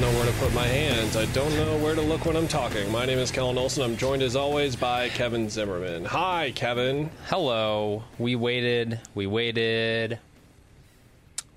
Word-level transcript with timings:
Don't 0.00 0.14
know 0.14 0.18
where 0.18 0.32
to 0.32 0.38
put 0.38 0.54
my 0.54 0.66
hands. 0.66 1.14
I 1.14 1.26
don't 1.26 1.54
know 1.56 1.76
where 1.76 1.94
to 1.94 2.00
look 2.00 2.24
when 2.24 2.34
I'm 2.34 2.48
talking. 2.48 2.90
My 2.90 3.04
name 3.04 3.18
is 3.18 3.30
Kellen 3.30 3.58
Olson. 3.58 3.82
I'm 3.82 3.98
joined 3.98 4.22
as 4.22 4.34
always 4.34 4.74
by 4.74 5.10
Kevin 5.10 5.50
Zimmerman. 5.50 6.06
Hi, 6.06 6.52
Kevin. 6.54 7.10
Hello. 7.26 8.04
We 8.18 8.34
waited. 8.34 8.98
We 9.14 9.26
waited. 9.26 10.18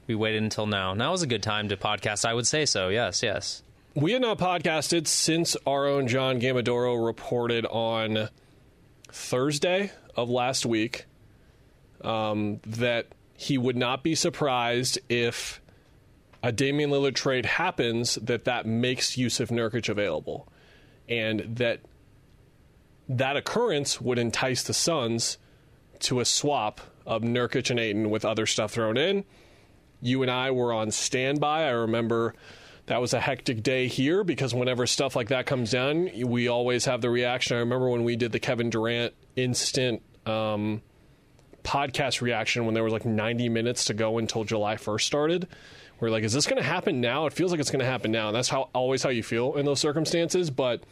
We 0.08 0.16
waited 0.16 0.44
until 0.44 0.66
now. 0.66 0.94
Now 0.94 1.14
is 1.14 1.22
a 1.22 1.28
good 1.28 1.42
time 1.42 1.70
to 1.70 1.78
podcast. 1.78 2.26
I 2.26 2.34
would 2.34 2.46
say 2.46 2.66
so. 2.66 2.90
Yes, 2.90 3.24
yes. 3.24 3.64
We 3.96 4.12
had 4.12 4.22
not 4.22 4.40
podcasted 4.40 5.08
since 5.08 5.56
our 5.66 5.88
own 5.88 6.10
John 6.10 6.42
Gambadoro 6.42 7.06
reported 7.06 7.66
on 7.66 8.28
Thursday 9.08 9.94
of 10.18 10.30
last 10.30 10.66
week 10.66 11.06
um, 12.02 12.60
that 12.68 13.08
he 13.38 13.58
would 13.58 13.78
not 13.78 14.04
be 14.04 14.16
surprised 14.16 15.00
if 15.08 15.62
a 16.44 16.52
Damian 16.52 16.92
Lillard 16.92 17.16
trade 17.16 17.46
happens 17.46 18.16
that 18.16 18.44
that 18.44 18.66
makes 18.66 19.18
Yusuf 19.18 19.50
Nurkic 19.50 19.88
available, 19.88 20.52
and 21.08 21.56
that 21.56 21.80
that 23.08 23.38
occurrence 23.38 24.02
would 24.02 24.20
entice 24.20 24.64
the 24.64 24.74
Suns 24.74 25.38
to 26.00 26.20
a 26.20 26.26
swap 26.26 26.82
of 27.06 27.22
Nurkic 27.22 27.70
and 27.70 27.80
Ayton 27.80 28.10
with 28.10 28.26
other 28.26 28.46
stuff 28.46 28.74
thrown 28.74 28.98
in. 28.98 29.24
You 30.02 30.22
and 30.22 30.30
I 30.30 30.52
were 30.52 30.74
on 30.74 30.92
standby. 30.92 31.64
I 31.64 31.70
remember 31.70 32.36
that 32.88 33.00
was 33.00 33.14
a 33.14 33.20
hectic 33.20 33.64
day 33.64 33.88
here 33.88 34.24
because 34.24 34.54
whenever 34.54 34.86
stuff 34.86 35.16
like 35.16 35.30
that 35.30 35.46
comes 35.46 35.72
down, 35.72 36.10
we 36.26 36.50
always 36.50 36.86
have 36.86 37.02
the 37.02 37.10
reaction. 37.10 37.56
I 37.56 37.62
remember 37.62 37.90
when 37.90 38.04
we 38.04 38.18
did 38.18 38.34
the 38.34 38.40
Kevin 38.40 38.70
Durant 38.70 39.14
instant 39.38 40.02
um, 40.26 40.82
podcast 41.64 42.22
reaction 42.22 42.66
when 42.66 42.74
there 42.74 42.84
was 42.84 42.92
like 42.92 43.06
90 43.06 43.48
minutes 43.50 43.86
to 43.86 43.94
go 43.94 44.18
until 44.18 44.44
July 44.44 44.76
1st 44.76 45.02
started. 45.02 45.48
We're 46.04 46.10
like, 46.10 46.26
is 46.26 46.34
this 46.34 46.48
going 46.48 46.62
to 46.62 46.68
happen 46.68 47.00
now? 47.00 47.28
It 47.28 47.32
feels 47.32 47.52
like 47.52 47.62
it's 47.62 47.72
going 47.72 47.80
to 47.80 47.86
happen 47.86 48.12
now. 48.12 48.28
And 48.28 48.36
that's 48.36 48.50
how 48.50 48.70
always 48.74 49.02
how 49.02 49.10
you 49.10 49.24
feel 49.24 49.56
in 49.56 49.66
those 49.66 49.80
circumstances. 49.80 50.52
But 50.52 50.84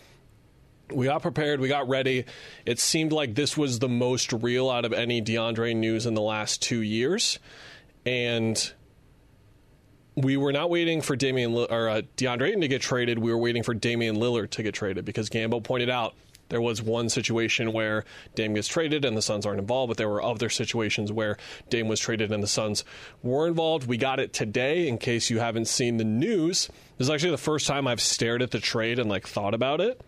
we 0.90 1.08
got 1.08 1.22
prepared, 1.22 1.59
we 1.59 1.68
got 1.68 1.90
ready. 1.90 2.23
It 2.66 2.80
seemed 2.80 3.12
like 3.12 3.36
this 3.36 3.58
was 3.58 3.80
the 3.80 3.90
most 3.90 4.31
real 4.31 4.70
out 4.70 4.86
of 4.86 4.94
any 4.94 5.22
DeAndre 5.22 5.76
news 5.76 6.06
in 6.06 6.14
the 6.14 6.22
last 6.22 6.62
two 6.62 6.80
years. 6.80 7.40
And 8.06 8.72
we 10.16 10.38
were 10.38 10.53
not 10.53 10.70
waiting 10.70 11.02
for 11.02 11.18
Damian 11.18 11.56
or 11.56 11.90
uh, 11.90 12.03
DeAndre 12.16 12.48
Ayton 12.48 12.62
to 12.62 12.70
get 12.70 12.81
traded. 12.81 13.20
We 13.20 13.31
were 13.31 13.38
waiting 13.38 13.64
for 13.64 13.73
Damian 13.73 14.16
Lillard 14.16 14.52
to 14.52 14.64
get 14.64 14.73
traded 14.73 15.03
because 15.03 15.30
Gambo 15.30 15.62
pointed 15.62 15.90
out 15.90 16.16
there 16.52 16.62
was 16.62 16.82
one 16.82 17.08
situation 17.08 17.72
where 17.72 18.04
Dame 18.36 18.56
gets 18.56 18.68
traded 18.68 19.06
and 19.06 19.16
the 19.16 19.22
Suns 19.22 19.46
aren't 19.46 19.60
involved, 19.62 19.88
but 19.90 19.98
there 19.98 20.10
were 20.10 20.22
other 20.22 20.50
situations 20.50 21.10
where 21.10 21.38
Dame 21.70 21.88
was 21.88 22.02
traded 22.02 22.30
and 22.34 22.44
the 22.44 22.48
Suns 22.48 22.84
were 23.24 23.48
involved. 23.48 23.88
We 23.88 23.96
got 23.96 24.20
it 24.20 24.34
today. 24.34 24.90
In 24.90 24.98
case 24.98 25.30
you 25.30 25.40
haven't 25.40 25.70
seen 25.70 25.96
the 25.96 26.04
news, 26.04 26.68
this 26.98 27.08
is 27.08 27.10
actually 27.10 27.32
the 27.32 27.38
first 27.38 27.68
time 27.68 27.88
I've 27.88 28.02
stared 28.02 28.42
at 28.42 28.52
the 28.52 28.60
trade 28.60 29.00
and 29.00 29.10
like 29.10 29.26
thought 29.26 29.54
about 29.54 29.80
it. 29.80 30.02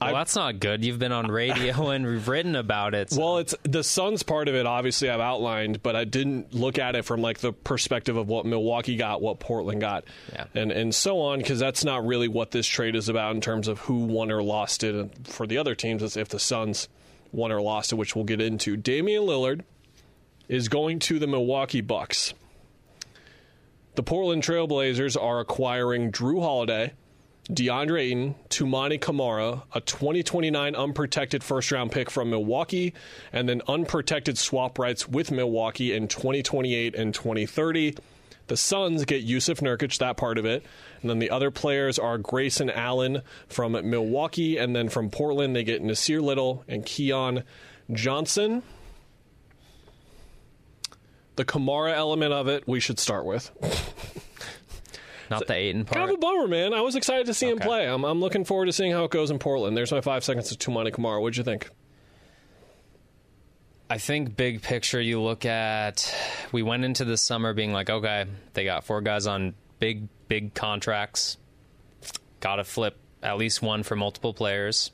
Well, 0.00 0.14
I- 0.14 0.18
that's 0.18 0.36
not 0.36 0.60
good. 0.60 0.84
You've 0.84 0.98
been 0.98 1.12
on 1.12 1.28
radio 1.28 1.88
and 1.90 2.06
we've 2.06 2.28
written 2.28 2.54
about 2.56 2.94
it. 2.94 3.10
so- 3.10 3.20
Well, 3.20 3.38
it's 3.38 3.54
the 3.62 3.82
Suns 3.82 4.22
part 4.22 4.48
of 4.48 4.54
it. 4.54 4.66
Obviously, 4.66 5.08
I've 5.08 5.20
outlined, 5.20 5.82
but 5.82 5.96
I 5.96 6.04
didn't 6.04 6.52
look 6.54 6.78
at 6.78 6.94
it 6.96 7.04
from 7.04 7.22
like 7.22 7.38
the 7.38 7.52
perspective 7.52 8.16
of 8.16 8.28
what 8.28 8.44
Milwaukee 8.44 8.96
got, 8.96 9.22
what 9.22 9.40
Portland 9.40 9.80
got, 9.80 10.04
Yeah. 10.32 10.44
and 10.54 10.70
and 10.70 10.94
so 10.94 11.20
on. 11.20 11.38
Because 11.38 11.58
that's 11.58 11.84
not 11.84 12.06
really 12.06 12.28
what 12.28 12.50
this 12.50 12.66
trade 12.66 12.94
is 12.94 13.08
about 13.08 13.34
in 13.34 13.40
terms 13.40 13.68
of 13.68 13.78
who 13.80 14.04
won 14.04 14.30
or 14.30 14.42
lost 14.42 14.84
it. 14.84 14.94
And 14.94 15.26
for 15.26 15.46
the 15.46 15.56
other 15.58 15.74
teams, 15.74 16.02
it's 16.02 16.16
if 16.16 16.28
the 16.28 16.38
Suns 16.40 16.88
won 17.32 17.50
or 17.50 17.60
lost 17.62 17.92
it, 17.92 17.96
which 17.96 18.14
we'll 18.14 18.24
get 18.24 18.40
into. 18.40 18.76
Damian 18.76 19.22
Lillard 19.24 19.62
is 20.48 20.68
going 20.68 20.98
to 21.00 21.18
the 21.18 21.26
Milwaukee 21.26 21.80
Bucks. 21.80 22.34
The 23.94 24.02
Portland 24.02 24.42
Trailblazers 24.42 25.20
are 25.20 25.40
acquiring 25.40 26.12
Jrue 26.12 26.40
Holiday. 26.42 26.92
DeAndre 27.50 28.00
Ayton, 28.00 28.34
Toumani 28.50 29.00
Camara, 29.00 29.62
a 29.72 29.80
2029 29.80 30.74
unprotected 30.74 31.44
first 31.44 31.70
round 31.70 31.92
pick 31.92 32.10
from 32.10 32.30
Milwaukee, 32.30 32.92
and 33.32 33.48
then 33.48 33.62
unprotected 33.68 34.36
swap 34.36 34.78
rights 34.80 35.08
with 35.08 35.30
Milwaukee 35.30 35.94
in 35.94 36.08
2028 36.08 36.96
and 36.96 37.14
2030. 37.14 37.96
The 38.48 38.56
Suns 38.56 39.04
get 39.04 39.22
Yusuf 39.22 39.60
Nurkic, 39.60 39.96
that 39.98 40.16
part 40.16 40.38
of 40.38 40.44
it. 40.44 40.64
And 41.00 41.10
then 41.10 41.20
the 41.20 41.30
other 41.30 41.52
players 41.52 41.98
are 41.98 42.18
Grayson 42.18 42.70
Allen 42.70 43.22
from 43.48 43.72
Milwaukee, 43.72 44.56
and 44.56 44.74
then 44.74 44.88
from 44.88 45.10
Portland, 45.10 45.54
they 45.54 45.64
get 45.64 45.82
Nassir 45.82 46.20
Little 46.20 46.64
and 46.66 46.84
Keon 46.84 47.44
Johnson. 47.92 48.64
The 51.36 51.44
Kamara 51.44 51.94
element 51.94 52.32
of 52.32 52.48
it, 52.48 52.66
we 52.66 52.80
should 52.80 52.98
start 52.98 53.24
with. 53.24 53.52
not 55.30 55.46
the 55.46 55.54
Ayton 55.54 55.84
part. 55.84 55.98
Kind 55.98 56.10
of 56.10 56.16
a 56.16 56.18
bummer, 56.18 56.48
man. 56.48 56.74
I 56.74 56.80
was 56.80 56.96
excited 56.96 57.26
to 57.26 57.34
see 57.34 57.48
him 57.48 57.58
play. 57.58 57.86
I'm, 57.86 58.04
I'm 58.04 58.20
looking 58.20 58.44
forward 58.44 58.66
to 58.66 58.72
seeing 58.72 58.92
how 58.92 59.04
it 59.04 59.10
goes 59.10 59.30
in 59.30 59.38
Portland. 59.38 59.76
There's 59.76 59.92
my 59.92 60.00
five 60.00 60.24
seconds 60.24 60.50
of 60.52 60.58
Toumani 60.58 60.92
Camara. 60.92 61.20
What'd 61.20 61.36
you 61.36 61.44
think? 61.44 61.70
I 63.88 63.98
think 63.98 64.36
big 64.36 64.62
picture, 64.62 65.00
you 65.00 65.20
look 65.20 65.44
at. 65.44 66.12
We 66.50 66.62
went 66.62 66.84
into 66.84 67.04
the 67.04 67.16
summer 67.16 67.54
being 67.54 67.72
like, 67.72 67.88
okay, 67.88 68.26
they 68.54 68.64
got 68.64 68.84
four 68.84 69.00
guys 69.00 69.26
on 69.26 69.54
big, 69.78 70.08
big 70.28 70.54
contracts. 70.54 71.36
Got 72.40 72.56
to 72.56 72.64
flip 72.64 72.96
at 73.22 73.38
least 73.38 73.62
one 73.62 73.82
for 73.84 73.94
multiple 73.94 74.34
players. 74.34 74.90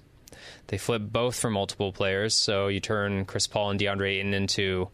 They 0.67 0.79
flip 0.79 1.03
both 1.03 1.39
for 1.39 1.51
multiple 1.51 1.93
players, 1.93 2.35
so 2.35 2.69
you 2.69 2.81
turn 2.81 3.25
Chris 3.25 3.47
Paul 3.47 3.71
and 3.71 3.81
DeAndre 3.81 4.19
Ayton 4.19 4.35
into 4.35 4.89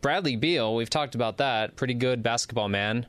Bradley 0.00 0.36
Beal. 0.36 0.74
We've 0.74 0.90
talked 0.90 1.14
about 1.14 1.38
that. 1.38 1.76
Pretty 1.76 1.94
good 1.94 2.22
basketball 2.22 2.68
man. 2.68 3.06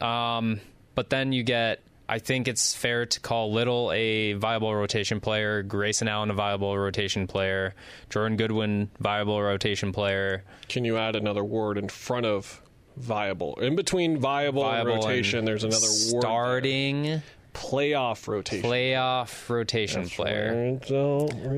Um, 0.00 0.60
but 0.98 1.10
then 1.10 1.30
you 1.32 1.44
get. 1.44 1.80
I 2.08 2.18
think 2.18 2.48
it's 2.48 2.74
fair 2.74 3.06
to 3.06 3.20
call 3.20 3.52
Little 3.52 3.92
a 3.92 4.32
viable 4.32 4.74
rotation 4.74 5.20
player, 5.20 5.62
Grayson 5.62 6.08
Allen 6.08 6.28
a 6.30 6.34
viable 6.34 6.76
rotation 6.76 7.28
player, 7.28 7.74
Jordan 8.10 8.36
Goodwin 8.36 8.90
viable 8.98 9.40
rotation 9.40 9.92
player. 9.92 10.42
Can 10.68 10.84
you 10.84 10.96
add 10.96 11.14
another 11.14 11.44
word 11.44 11.78
in 11.78 11.88
front 11.88 12.26
of 12.26 12.60
viable? 12.96 13.54
In 13.60 13.76
between 13.76 14.16
viable, 14.18 14.62
Viable 14.62 14.94
and 14.94 15.04
rotation, 15.04 15.38
and 15.38 15.46
there's 15.46 15.62
another 15.62 15.86
word. 15.86 16.12
there. 16.14 16.20
starting 16.20 17.22
playoff 17.54 18.26
rotation. 18.26 18.68
playoff 18.68 19.48
rotation 19.48 20.08
player. 20.08 20.80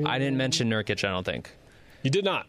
I 0.05 0.19
didn't 0.19 0.37
mention 0.37 0.69
Nurkic. 0.69 1.03
I 1.03 1.13
don't 1.13 1.25
think. 1.25 1.51
You 2.03 2.11
did 2.11 2.27
not. 2.27 2.47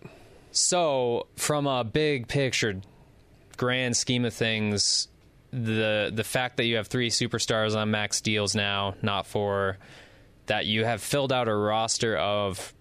So, 0.52 1.28
from 1.38 1.68
a 1.68 1.86
big 1.86 2.28
picture, 2.28 2.82
grand 3.56 3.96
scheme 3.96 4.26
of 4.26 4.34
things, 4.34 5.08
the 5.52 6.12
the 6.14 6.24
fact 6.24 6.58
that 6.58 6.66
you 6.66 6.78
have 6.78 6.88
three 6.88 7.10
superstars 7.10 7.76
on 7.76 7.92
max 7.92 8.22
deals 8.22 8.56
now, 8.56 8.96
not 9.02 9.28
four, 9.28 9.78
that 10.48 10.66
you 10.66 10.86
have 10.86 11.02
filled 11.02 11.32
out 11.32 11.48
a 11.48 11.56
roster 11.56 12.16
of 12.18 12.74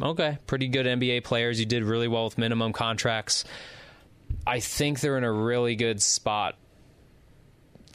okay, 0.00 0.38
pretty 0.46 0.68
good 0.68 0.86
NBA 0.86 1.24
players. 1.24 1.58
You 1.58 1.66
did 1.66 1.84
really 1.84 2.08
well 2.08 2.24
with 2.24 2.38
minimum 2.38 2.72
contracts. 2.72 3.44
I 4.46 4.60
think 4.60 5.00
they're 5.00 5.18
in 5.18 5.24
a 5.24 5.32
really 5.32 5.76
good 5.76 6.00
spot 6.00 6.56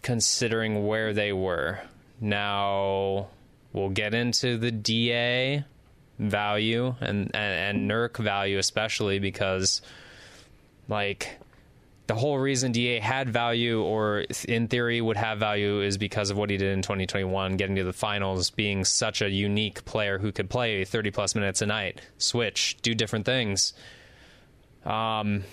considering 0.02 0.86
where 0.86 1.14
they 1.14 1.34
were. 1.34 1.80
Now, 2.22 3.28
we'll 3.74 3.90
get 3.90 4.14
into 4.14 4.58
the 4.58 4.72
DA 4.72 5.64
value 6.20 6.96
and, 7.02 7.32
and, 7.34 7.80
and 7.80 7.90
Nurk 7.90 8.18
value, 8.18 8.58
especially 8.58 9.20
because, 9.20 9.82
like, 10.88 11.38
the 12.08 12.16
whole 12.16 12.38
reason 12.38 12.72
DA 12.72 13.00
had 13.00 13.30
value, 13.30 13.82
or 13.82 14.26
in 14.48 14.68
theory 14.68 15.02
would 15.02 15.18
have 15.18 15.40
value, 15.40 15.82
is 15.82 15.98
because 15.98 16.30
of 16.30 16.38
what 16.38 16.50
he 16.50 16.58
did 16.58 16.74
in 16.74 16.82
2021, 16.82 17.58
getting 17.58 17.76
to 17.78 17.84
the 17.84 17.94
finals, 17.94 18.50
being 18.52 18.86
such 18.86 19.22
a 19.22 19.30
unique 19.30 19.86
player 19.86 20.20
who 20.20 20.32
could 20.32 20.50
play 20.50 20.86
30 20.86 21.12
plus 21.12 21.36
minutes 21.36 21.62
a 21.62 21.66
night, 21.66 22.02
switch, 22.18 22.78
do 22.82 22.94
different 22.94 23.26
things. 23.26 23.74
Um, 24.86 25.44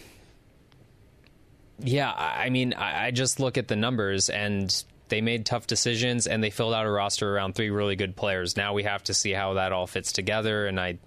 yeah, 1.78 2.12
I 2.12 2.50
mean, 2.50 2.74
I 2.74 3.06
I 3.06 3.10
just 3.10 3.40
look 3.40 3.56
at 3.58 3.68
the 3.68 3.76
numbers 3.76 4.28
and 4.28 4.84
they 5.08 5.20
made 5.20 5.44
tough 5.44 5.66
decisions 5.66 6.26
and 6.26 6.42
they 6.42 6.50
filled 6.50 6.72
out 6.72 6.86
a 6.86 6.90
roster 6.90 7.34
around 7.34 7.54
three 7.54 7.70
really 7.70 7.96
good 7.96 8.16
players. 8.16 8.56
Now 8.56 8.72
we 8.72 8.84
have 8.84 9.02
to 9.04 9.14
see 9.14 9.32
how 9.32 9.54
that 9.54 9.72
all 9.72 9.86
fits 9.86 10.12
together. 10.12 10.66
And 10.66 10.80
I, 10.80 10.98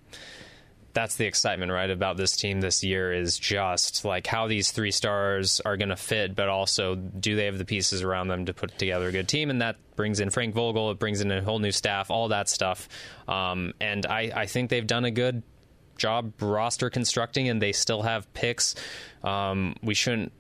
that's 0.96 1.18
the 1.18 1.26
excitement, 1.26 1.72
right, 1.72 1.90
about 1.90 2.18
this 2.18 2.36
team 2.36 2.62
this 2.62 2.84
year 2.84 3.14
is 3.14 3.38
just 3.38 4.04
like 4.06 4.26
how 4.26 4.48
these 4.48 4.72
three 4.72 4.92
stars 4.92 5.62
are 5.66 5.78
going 5.78 5.90
to 5.90 5.96
fit, 5.96 6.36
but 6.36 6.50
also 6.50 6.96
do 6.96 7.36
they 7.36 7.46
have 7.46 7.58
the 7.58 7.66
pieces 7.66 8.02
around 8.02 8.30
them 8.30 8.46
to 8.46 8.54
put 8.54 8.78
together 8.80 9.10
a 9.10 9.12
good 9.12 9.28
team? 9.28 9.50
And 9.50 9.62
that 9.62 9.76
brings 9.96 10.20
in 10.20 10.30
Frank 10.32 10.56
Vogel, 10.56 10.90
it 10.92 10.98
brings 10.98 11.22
in 11.22 11.30
a 11.32 11.44
whole 11.44 11.60
new 11.60 11.72
staff, 11.72 12.10
all 12.10 12.30
that 12.30 12.50
stuff. 12.50 12.88
Um, 13.28 13.74
and 13.80 14.06
I, 14.06 14.32
I 14.34 14.46
think 14.48 14.70
they've 14.70 14.88
done 14.88 15.06
a 15.06 15.12
good 15.12 15.44
job 15.98 16.34
roster 16.42 16.90
constructing, 16.90 17.50
and 17.50 17.62
they 17.62 17.74
still 17.74 18.02
have 18.02 18.34
picks. 18.34 18.76
Um, 19.24 19.76
we 19.84 19.94
shouldn't 19.94 20.32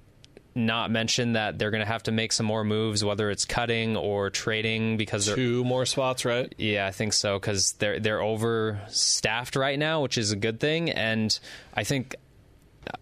not 0.55 0.89
mention 0.89 1.33
that 1.33 1.59
they're 1.59 1.71
going 1.71 1.83
to 1.83 1.87
have 1.87 2.03
to 2.03 2.11
make 2.11 2.31
some 2.31 2.45
more 2.45 2.63
moves, 2.63 3.03
whether 3.03 3.29
it's 3.29 3.43
cutting 3.43 3.97
or 3.97 4.29
trading, 4.29 4.95
because 4.95 5.25
they're 5.25 5.35
Two 5.35 5.63
more 5.65 5.85
spots, 5.85 6.23
right? 6.23 6.53
yeah, 6.57 6.87
I 6.87 6.91
think 6.91 7.13
so 7.13 7.37
because 7.37 7.73
they're 7.73 7.99
they're 7.99 8.21
overstaffed 8.21 9.55
right 9.55 9.77
now, 9.77 10.01
which 10.01 10.17
is 10.17 10.31
a 10.31 10.35
good 10.35 10.59
thing. 10.59 10.89
And 10.89 11.37
I 11.73 11.83
think 11.83 12.15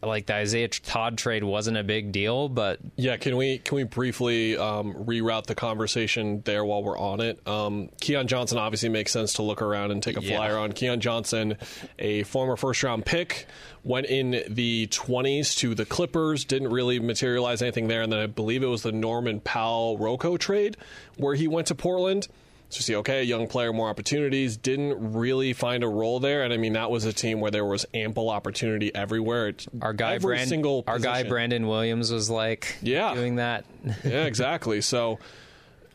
like 0.02 0.26
the 0.26 0.36
Isaiah 0.36 0.68
Todd 0.68 1.18
trade 1.18 1.44
wasn't 1.44 1.78
a 1.78 1.84
big 1.84 2.12
deal, 2.12 2.50
but 2.50 2.80
Yeah, 2.96 3.18
can 3.18 3.38
we 3.38 3.58
can 3.60 3.76
we 3.76 3.84
briefly 3.84 4.58
um, 4.58 4.94
reroute 4.94 5.46
the 5.46 5.56
conversation 5.56 6.42
there 6.46 6.64
while 6.66 6.84
we're 6.84 6.98
on 6.98 7.22
it? 7.22 7.46
Um, 7.48 7.90
Keon 8.02 8.28
Johnson 8.28 8.58
obviously 8.58 8.90
makes 8.90 9.12
sense 9.12 9.34
to 9.34 9.44
look 9.44 9.62
around 9.62 9.92
and 9.92 10.02
take 10.02 10.18
a 10.18 10.24
Yeah. 10.24 10.38
flyer 10.38 10.58
on. 10.58 10.72
Keon 10.74 11.00
Johnson, 11.00 11.58
a 12.00 12.24
former 12.24 12.56
first 12.56 12.84
round 12.84 13.06
pick, 13.06 13.46
went 13.84 14.08
in 14.08 14.44
the 14.50 14.88
20s 14.88 15.56
to 15.58 15.76
the 15.76 15.86
Clippers, 15.86 16.46
didn't 16.46 16.70
really 16.70 17.00
materialize 17.00 17.62
anything 17.62 17.88
there, 17.88 18.02
and 18.02 18.12
then 18.12 18.20
I 18.20 18.28
believe 18.28 18.64
it 18.64 18.68
was 18.68 18.84
the 18.84 18.92
Norman 18.92 19.40
Powell 19.42 19.98
RoCo 19.98 20.38
trade 20.40 20.78
where 21.18 21.36
he 21.36 21.48
went 21.48 21.68
to 21.68 21.76
Portland. 21.76 22.28
So 22.74 22.78
you 22.80 22.81
see, 22.84 22.96
okay, 22.98 23.24
young 23.24 23.48
player, 23.48 23.72
more 23.72 23.88
opportunities. 23.90 24.58
Didn't 24.58 25.14
really 25.14 25.54
find 25.54 25.84
a 25.84 25.88
role 25.88 26.20
there, 26.20 26.44
and 26.44 26.52
I 26.52 26.58
mean 26.58 26.74
that 26.74 26.90
was 26.90 27.06
a 27.06 27.14
team 27.14 27.40
where 27.40 27.52
there 27.52 27.66
was 27.66 27.86
ample 27.94 28.30
opportunity 28.30 28.94
everywhere. 28.96 29.50
It's 29.50 29.68
our 29.81 29.94
guy 29.94 30.16
every 30.16 30.36
Brand, 30.36 30.50
single 30.50 30.84
our 30.88 30.98
guy. 31.00 31.24
Brandon 31.24 31.68
Williams 31.68 32.12
was 32.12 32.30
like 32.30 32.78
Yeah. 32.81 33.14
doing 33.14 33.36
that. 33.36 33.66
yeah, 34.04 34.24
exactly. 34.25 34.81
So 34.81 35.20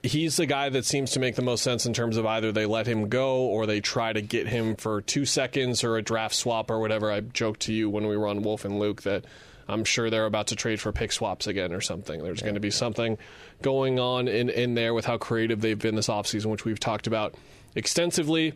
he's 0.02 0.36
the 0.36 0.46
guy 0.46 0.68
that 0.68 0.84
seems 0.84 1.10
to 1.12 1.20
make 1.20 1.34
the 1.34 1.42
most 1.42 1.64
sense 1.64 1.84
in 1.84 1.92
terms 1.92 2.16
of 2.16 2.24
either 2.26 2.52
they 2.52 2.66
let 2.66 2.86
him 2.86 3.08
go 3.08 3.38
or 3.40 3.66
they 3.66 3.80
try 3.80 4.12
to 4.12 4.22
get 4.22 4.46
him 4.46 4.76
for 4.76 5.00
two 5.02 5.24
seconds 5.24 5.82
or 5.82 5.96
a 5.96 6.02
draft 6.02 6.34
swap 6.36 6.70
or 6.70 6.78
whatever. 6.78 7.10
I 7.10 7.20
joked 7.20 7.60
to 7.62 7.72
you 7.72 7.90
when 7.90 8.06
we 8.06 8.16
were 8.16 8.28
on 8.28 8.42
Wolf 8.42 8.64
and 8.64 8.78
Luke 8.78 9.02
that 9.02 9.24
I'm 9.66 9.84
sure 9.84 10.08
they're 10.08 10.24
about 10.26 10.46
to 10.46 10.56
trade 10.56 10.80
for 10.80 10.92
pick 10.92 11.10
swaps 11.12 11.46
again 11.48 11.72
or 11.72 11.80
something. 11.80 12.22
There's 12.22 12.40
going 12.40 12.54
to 12.54 12.60
be 12.60 12.70
something 12.70 13.18
going 13.62 13.98
on 13.98 14.28
in, 14.28 14.48
in 14.48 14.74
there 14.74 14.94
with 14.94 15.04
how 15.04 15.18
creative 15.18 15.60
they've 15.60 15.78
been 15.78 15.96
this 15.96 16.08
offseason, 16.08 16.46
which 16.46 16.64
we've 16.64 16.80
talked 16.80 17.06
about 17.06 17.34
extensively. 17.74 18.54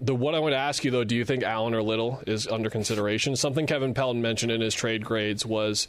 The 0.00 0.14
what 0.14 0.34
I 0.34 0.38
want 0.38 0.52
to 0.52 0.58
ask 0.58 0.84
you 0.84 0.90
though, 0.90 1.04
do 1.04 1.14
you 1.14 1.24
think 1.24 1.42
Allen 1.42 1.74
or 1.74 1.82
Little 1.82 2.22
is 2.26 2.46
under 2.46 2.70
consideration? 2.70 3.36
Something 3.36 3.66
Kevin 3.66 3.92
Pelton 3.92 4.22
mentioned 4.22 4.50
in 4.50 4.60
his 4.60 4.74
trade 4.74 5.04
grades 5.04 5.44
was 5.44 5.88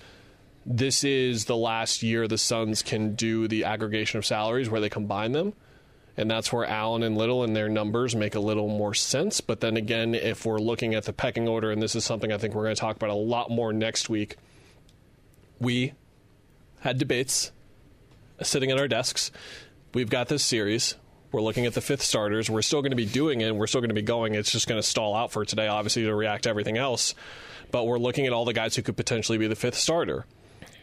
this 0.65 1.03
is 1.03 1.45
the 1.45 1.55
last 1.55 2.03
year 2.03 2.27
the 2.27 2.37
Suns 2.37 2.81
can 2.81 3.15
do 3.15 3.47
the 3.47 3.63
aggregation 3.63 4.17
of 4.17 4.25
salaries 4.25 4.69
where 4.69 4.81
they 4.81 4.89
combine 4.89 5.31
them. 5.31 5.53
And 6.17 6.29
that's 6.29 6.51
where 6.51 6.65
Allen 6.65 7.03
and 7.03 7.17
Little 7.17 7.43
and 7.43 7.55
their 7.55 7.69
numbers 7.69 8.15
make 8.15 8.35
a 8.35 8.39
little 8.39 8.67
more 8.67 8.93
sense. 8.93 9.39
But 9.39 9.61
then 9.61 9.77
again, 9.77 10.13
if 10.13 10.45
we're 10.45 10.59
looking 10.59 10.93
at 10.93 11.05
the 11.05 11.13
pecking 11.13 11.47
order, 11.47 11.71
and 11.71 11.81
this 11.81 11.95
is 11.95 12.03
something 12.03 12.33
I 12.33 12.37
think 12.37 12.53
we're 12.53 12.63
going 12.63 12.75
to 12.75 12.79
talk 12.81 12.97
about 12.97 13.09
a 13.09 13.13
lot 13.13 13.49
more 13.49 13.71
next 13.71 14.09
week, 14.09 14.35
we 15.57 15.93
had 16.81 16.97
debates 16.97 17.53
sitting 18.43 18.71
at 18.71 18.79
our 18.79 18.87
desks. 18.87 19.31
We've 19.93 20.09
got 20.09 20.27
this 20.27 20.43
series. 20.43 20.95
We're 21.31 21.41
looking 21.41 21.65
at 21.65 21.73
the 21.73 21.81
fifth 21.81 22.01
starters. 22.01 22.49
We're 22.49 22.61
still 22.61 22.81
going 22.81 22.91
to 22.91 22.97
be 22.97 23.05
doing 23.05 23.41
it. 23.41 23.55
We're 23.55 23.67
still 23.67 23.81
going 23.81 23.89
to 23.89 23.95
be 23.95 24.01
going. 24.01 24.35
It's 24.35 24.51
just 24.51 24.67
going 24.67 24.81
to 24.81 24.87
stall 24.87 25.15
out 25.15 25.31
for 25.31 25.45
today, 25.45 25.67
obviously, 25.67 26.03
to 26.03 26.13
react 26.13 26.43
to 26.43 26.49
everything 26.49 26.77
else. 26.77 27.15
But 27.71 27.85
we're 27.85 27.99
looking 27.99 28.27
at 28.27 28.33
all 28.33 28.43
the 28.43 28.53
guys 28.53 28.75
who 28.75 28.81
could 28.81 28.97
potentially 28.97 29.37
be 29.37 29.47
the 29.47 29.55
fifth 29.55 29.75
starter. 29.77 30.25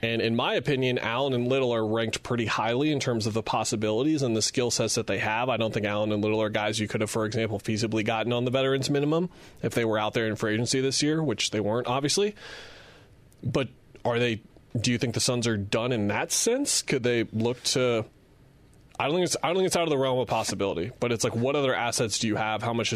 And 0.01 0.23
in 0.23 0.37
my 0.37 0.55
opinion, 0.55 0.99
Allen 0.99 1.33
and 1.33 1.49
Little 1.49 1.73
are 1.75 1.85
ranked 1.85 2.23
pretty 2.23 2.47
highly 2.47 2.93
in 2.93 3.01
terms 3.01 3.27
of 3.27 3.35
the 3.35 3.43
possibilities 3.43 4.23
and 4.23 4.37
the 4.37 4.43
skill 4.43 4.71
sets 4.71 4.95
that 4.95 5.07
they 5.07 5.19
have. 5.19 5.49
I 5.49 5.57
don't 5.57 5.75
think 5.75 5.87
Allen 5.87 6.13
and 6.13 6.23
Little 6.23 6.41
are 6.41 6.49
guys 6.49 6.79
you 6.79 6.87
could 6.87 7.01
have, 7.01 7.11
for 7.11 7.27
example, 7.27 7.59
feasibly 7.59 8.05
gotten 8.05 8.33
on 8.33 8.45
the 8.45 8.51
veterans 8.51 8.89
minimum 8.89 9.29
if 9.63 9.75
they 9.75 9.85
were 9.85 9.99
out 9.99 10.15
there 10.15 10.29
in 10.29 10.37
free 10.37 10.55
agency 10.55 10.81
this 10.81 11.03
year, 11.03 11.23
which 11.23 11.51
they 11.51 11.61
weren't, 11.61 11.89
obviously. 11.89 12.37
But 13.43 13.69
are 14.05 14.19
they? 14.19 14.41
Do 14.79 14.93
you 14.93 14.99
think 14.99 15.15
the 15.15 15.21
Suns 15.21 15.47
are 15.47 15.57
done 15.57 15.93
in 15.93 16.09
that 16.09 16.33
sense? 16.33 16.83
Could 16.83 17.03
they 17.03 17.25
look 17.33 17.63
to? 17.65 18.05
I 19.01 19.05
don't 19.05 19.15
think 19.15 19.27
it's. 19.27 19.37
I 19.43 19.49
don't 19.49 19.57
think 19.57 19.67
it's 19.67 19.77
out 19.77 19.85
of 19.85 19.91
the 19.91 19.99
realm 19.99 20.19
of 20.19 20.29
possibility. 20.29 20.91
But 21.01 21.13
it's 21.13 21.25
like, 21.25 21.35
what 21.35 21.57
other 21.57 21.75
assets 21.75 22.19
do 22.19 22.27
you 22.27 22.37
have? 22.37 22.63
How 22.63 22.73
much 22.73 22.93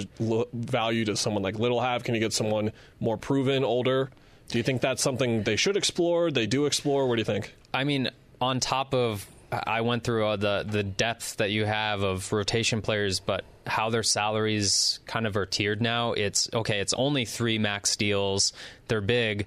value 0.52 1.04
does 1.04 1.20
someone 1.20 1.42
like 1.42 1.58
Little 1.58 1.80
have? 1.80 2.04
Can 2.04 2.14
you 2.14 2.20
get 2.20 2.32
someone 2.32 2.72
more 3.00 3.16
proven, 3.16 3.64
older? 3.64 4.10
Do 4.48 4.58
you 4.58 4.64
think 4.64 4.82
that's 4.82 5.02
something 5.02 5.44
they 5.44 5.56
should 5.56 5.76
explore? 5.76 6.30
They 6.30 6.46
do 6.46 6.66
explore. 6.66 7.06
What 7.08 7.16
do 7.16 7.20
you 7.20 7.24
think? 7.24 7.54
I 7.72 7.84
mean, 7.84 8.10
on 8.40 8.60
top 8.60 8.92
of 8.94 9.26
I 9.52 9.82
went 9.82 10.02
through 10.04 10.26
uh, 10.26 10.36
the 10.36 10.64
the 10.68 10.82
depth 10.82 11.36
that 11.36 11.50
you 11.50 11.64
have 11.64 12.02
of 12.02 12.32
rotation 12.32 12.82
players, 12.82 13.20
but 13.20 13.44
how 13.66 13.90
their 13.90 14.02
salaries 14.02 15.00
kind 15.06 15.26
of 15.26 15.36
are 15.36 15.46
tiered 15.46 15.80
now. 15.80 16.12
It's 16.12 16.48
okay. 16.52 16.80
It's 16.80 16.94
only 16.94 17.24
three 17.24 17.58
max 17.58 17.96
deals. 17.96 18.52
They're 18.88 19.00
big. 19.00 19.46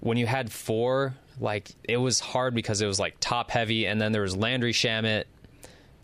When 0.00 0.16
you 0.16 0.26
had 0.26 0.50
four, 0.50 1.14
like 1.42 1.70
it 1.84 1.96
was 1.96 2.20
hard 2.20 2.54
because 2.54 2.80
it 2.80 2.86
was 2.86 3.00
like 3.00 3.16
top 3.20 3.50
heavy, 3.50 3.86
and 3.86 4.00
then 4.00 4.12
there 4.12 4.22
was 4.22 4.36
Landry 4.36 4.72
Shamet, 4.72 5.24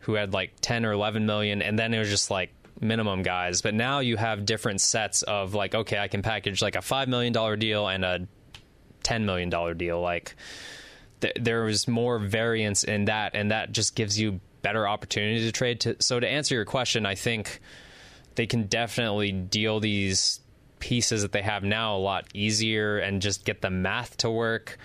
who 0.00 0.14
had 0.14 0.32
like 0.32 0.52
ten 0.60 0.84
or 0.84 0.92
eleven 0.92 1.24
million, 1.26 1.62
and 1.62 1.78
then 1.78 1.94
it 1.94 1.98
was 1.98 2.10
just 2.10 2.30
like 2.30 2.52
minimum 2.80 3.22
guys. 3.22 3.62
But 3.62 3.74
now 3.74 4.00
you 4.00 4.16
have 4.16 4.44
different 4.44 4.80
sets 4.80 5.22
of 5.22 5.54
like, 5.54 5.74
okay, 5.74 5.98
I 5.98 6.08
can 6.08 6.22
package 6.22 6.60
like 6.60 6.76
a 6.76 6.82
five 6.82 7.08
million 7.08 7.32
dollar 7.32 7.56
deal 7.56 7.88
and 7.88 8.04
a 8.04 8.26
ten 9.02 9.24
million 9.24 9.48
dollar 9.48 9.74
deal. 9.74 10.00
Like 10.00 10.34
th- 11.20 11.36
there 11.40 11.62
was 11.62 11.86
more 11.86 12.18
variance 12.18 12.84
in 12.84 13.06
that, 13.06 13.34
and 13.34 13.50
that 13.50 13.72
just 13.72 13.94
gives 13.94 14.18
you 14.18 14.40
better 14.62 14.88
opportunity 14.88 15.40
to 15.40 15.52
trade. 15.52 15.80
To, 15.80 15.96
so 16.00 16.18
to 16.18 16.28
answer 16.28 16.54
your 16.54 16.64
question, 16.64 17.06
I 17.06 17.14
think 17.14 17.60
they 18.34 18.46
can 18.46 18.64
definitely 18.64 19.32
deal 19.32 19.80
these 19.80 20.40
pieces 20.78 21.22
that 21.22 21.32
they 21.32 21.42
have 21.42 21.64
now 21.64 21.96
a 21.96 21.98
lot 21.98 22.26
easier 22.34 22.98
and 22.98 23.20
just 23.20 23.44
get 23.44 23.62
the 23.62 23.70
math 23.70 24.16
to 24.18 24.30
work. 24.30 24.78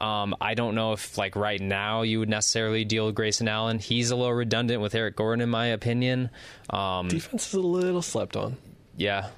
Um, 0.00 0.34
I 0.40 0.54
don't 0.54 0.74
know 0.74 0.92
if 0.92 1.16
like 1.16 1.36
right 1.36 1.60
now 1.60 2.02
you 2.02 2.18
would 2.18 2.28
necessarily 2.28 2.84
deal 2.84 3.06
with 3.06 3.14
Grayson 3.14 3.48
Allen. 3.48 3.78
He's 3.78 4.10
a 4.10 4.16
little 4.16 4.34
redundant 4.34 4.82
with 4.82 4.94
Eric 4.94 5.16
Gordon, 5.16 5.40
in 5.42 5.48
my 5.48 5.66
opinion. 5.66 6.30
Um, 6.68 7.08
Defense 7.08 7.48
is 7.48 7.54
a 7.54 7.60
little 7.60 8.02
slept 8.02 8.36
on. 8.36 8.56
yeah, 8.96 9.28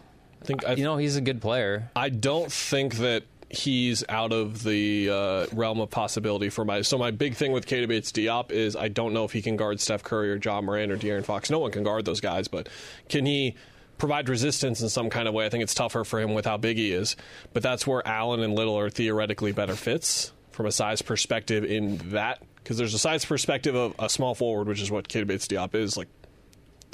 I 0.43 0.45
think. 0.45 0.67
I, 0.67 0.73
you 0.73 0.85
know 0.85 0.97
he's 0.97 1.17
a 1.17 1.21
good 1.21 1.41
player. 1.41 1.91
I 1.95 2.09
don't 2.09 2.51
think 2.51 2.97
that 2.97 3.23
he's 3.51 4.05
out 4.09 4.33
of 4.33 4.63
the 4.63 5.09
uh, 5.11 5.47
realm 5.53 5.81
of 5.81 5.91
possibility 5.91 6.49
for 6.51 6.65
my. 6.65 6.83
So 6.83 6.99
my 6.99 7.13
big 7.13 7.35
thing 7.35 7.53
with 7.53 7.67
Keita 7.67 7.89
Bates-Diop 7.89 8.51
is 8.51 8.75
I 8.77 8.89
don't 8.89 9.15
know 9.15 9.25
if 9.25 9.33
he 9.33 9.41
can 9.41 9.57
guard 9.57 9.81
Steph 9.81 10.03
Curry 10.03 10.31
or 10.33 10.37
Ja 10.37 10.61
Morant 10.61 10.91
or 10.93 10.97
De'Aaron 10.97 11.25
Fox. 11.25 11.51
No 11.51 11.61
one 11.61 11.71
can 11.71 11.83
guard 11.85 12.05
those 12.05 12.21
guys, 12.21 12.49
but 12.49 12.69
can 13.09 13.27
he? 13.27 13.55
Provide 13.97 14.29
resistance 14.29 14.81
in 14.81 14.89
some 14.89 15.11
kind 15.11 15.27
of 15.27 15.35
way. 15.35 15.45
I 15.45 15.49
think 15.49 15.65
it's 15.65 15.75
tougher 15.75 16.05
for 16.05 16.21
him 16.21 16.33
with 16.33 16.45
how 16.45 16.57
big 16.57 16.77
he 16.77 16.93
is, 16.93 17.17
but 17.53 17.65
that's 17.65 17.85
where 17.85 18.07
Allen 18.07 18.43
and 18.45 18.55
Little 18.55 18.79
are 18.79 18.91
theoretically 18.91 19.51
better 19.51 19.75
fits 19.75 20.31
from 20.59 20.67
a 20.67 20.73
size 20.73 21.01
perspective. 21.03 21.65
In 21.65 21.99
that, 22.11 22.43
because 22.57 22.77
there's 22.79 22.93
a 22.93 22.99
size 22.99 23.25
perspective 23.25 23.77
of 23.77 23.95
a 24.01 24.09
small 24.09 24.35
forward, 24.35 24.67
which 24.67 24.81
is 24.83 24.91
what 24.91 25.09
Keita 25.09 25.25
Bates-Diop 25.25 25.73
is, 25.77 25.97
like 25.97 26.09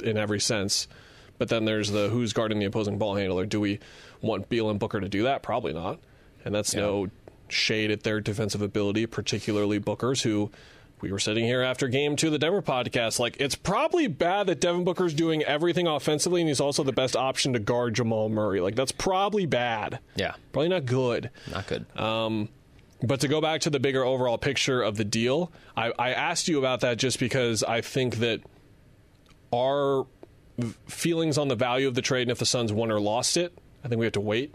in 0.03 0.17
every 0.17 0.39
sense. 0.39 0.87
But 1.39 1.49
then 1.49 1.65
there's 1.65 1.89
the 1.89 2.09
who's 2.09 2.31
guarding 2.31 2.59
the 2.59 2.65
opposing 2.65 2.99
ball 2.99 3.15
handler. 3.15 3.47
Do 3.47 3.59
we 3.59 3.79
want 4.21 4.49
Beal 4.49 4.69
and 4.69 4.79
Booker 4.79 4.99
to 4.99 5.09
do 5.09 5.23
that? 5.23 5.41
Probably 5.41 5.73
not. 5.73 5.99
And 6.45 6.53
that's 6.53 6.75
no 6.75 7.07
shade 7.49 7.89
at 7.89 8.03
their 8.03 8.21
defensive 8.21 8.61
ability, 8.61 9.07
particularly 9.07 9.79
Booker's, 9.79 10.21
who 10.21 10.51
we 11.01 11.11
were 11.11 11.17
sitting 11.17 11.43
here 11.43 11.63
after 11.63 11.87
game 11.87 12.15
two 12.15 12.27
of 12.27 12.33
the 12.33 12.39
Denver 12.39 12.61
podcast. 12.61 13.17
Like, 13.19 13.37
it's 13.39 13.55
probably 13.55 14.05
bad 14.07 14.45
that 14.45 14.61
Devin 14.61 14.83
Booker's 14.83 15.15
doing 15.15 15.41
everything 15.41 15.87
offensively, 15.87 16.39
and 16.41 16.47
he's 16.47 16.59
also 16.61 16.83
the 16.83 16.93
best 16.93 17.15
option 17.15 17.53
to 17.53 17.59
guard 17.59 17.95
Jamal 17.95 18.29
Murray. 18.29 18.61
Like, 18.61 18.75
that's 18.75 18.91
probably 18.91 19.47
bad. 19.47 19.97
Yeah, 20.15 20.35
Probably 20.53 20.69
not 20.69 20.85
good. 20.85 21.31
not 21.51 21.65
good. 21.65 21.85
Um, 21.99 22.49
But 23.05 23.21
to 23.21 23.27
go 23.27 23.39
back 23.41 23.61
to 23.61 23.69
the 23.69 23.79
bigger 23.79 24.03
overall 24.03 24.37
picture 24.37 24.81
of 24.81 24.97
the 24.97 25.03
deal, 25.03 25.51
I, 25.77 25.91
I 25.97 26.11
asked 26.11 26.47
you 26.47 26.57
about 26.57 26.79
that 26.81 26.97
just 26.97 27.19
because 27.19 27.63
I 27.63 27.81
think 27.81 28.17
that 28.17 28.41
our 29.53 30.05
feelings 30.87 31.37
on 31.37 31.47
the 31.47 31.55
value 31.55 31.87
of 31.87 31.93
the 31.93 32.01
trade 32.01 32.23
and 32.23 32.31
if 32.31 32.39
the 32.39 32.45
Suns 32.45 32.73
won 32.73 32.91
or 32.91 32.99
lost 32.99 33.37
it, 33.37 33.57
I 33.83 33.87
think 33.87 33.99
we 33.99 34.05
have 34.05 34.13
to 34.13 34.21
wait. 34.21 34.53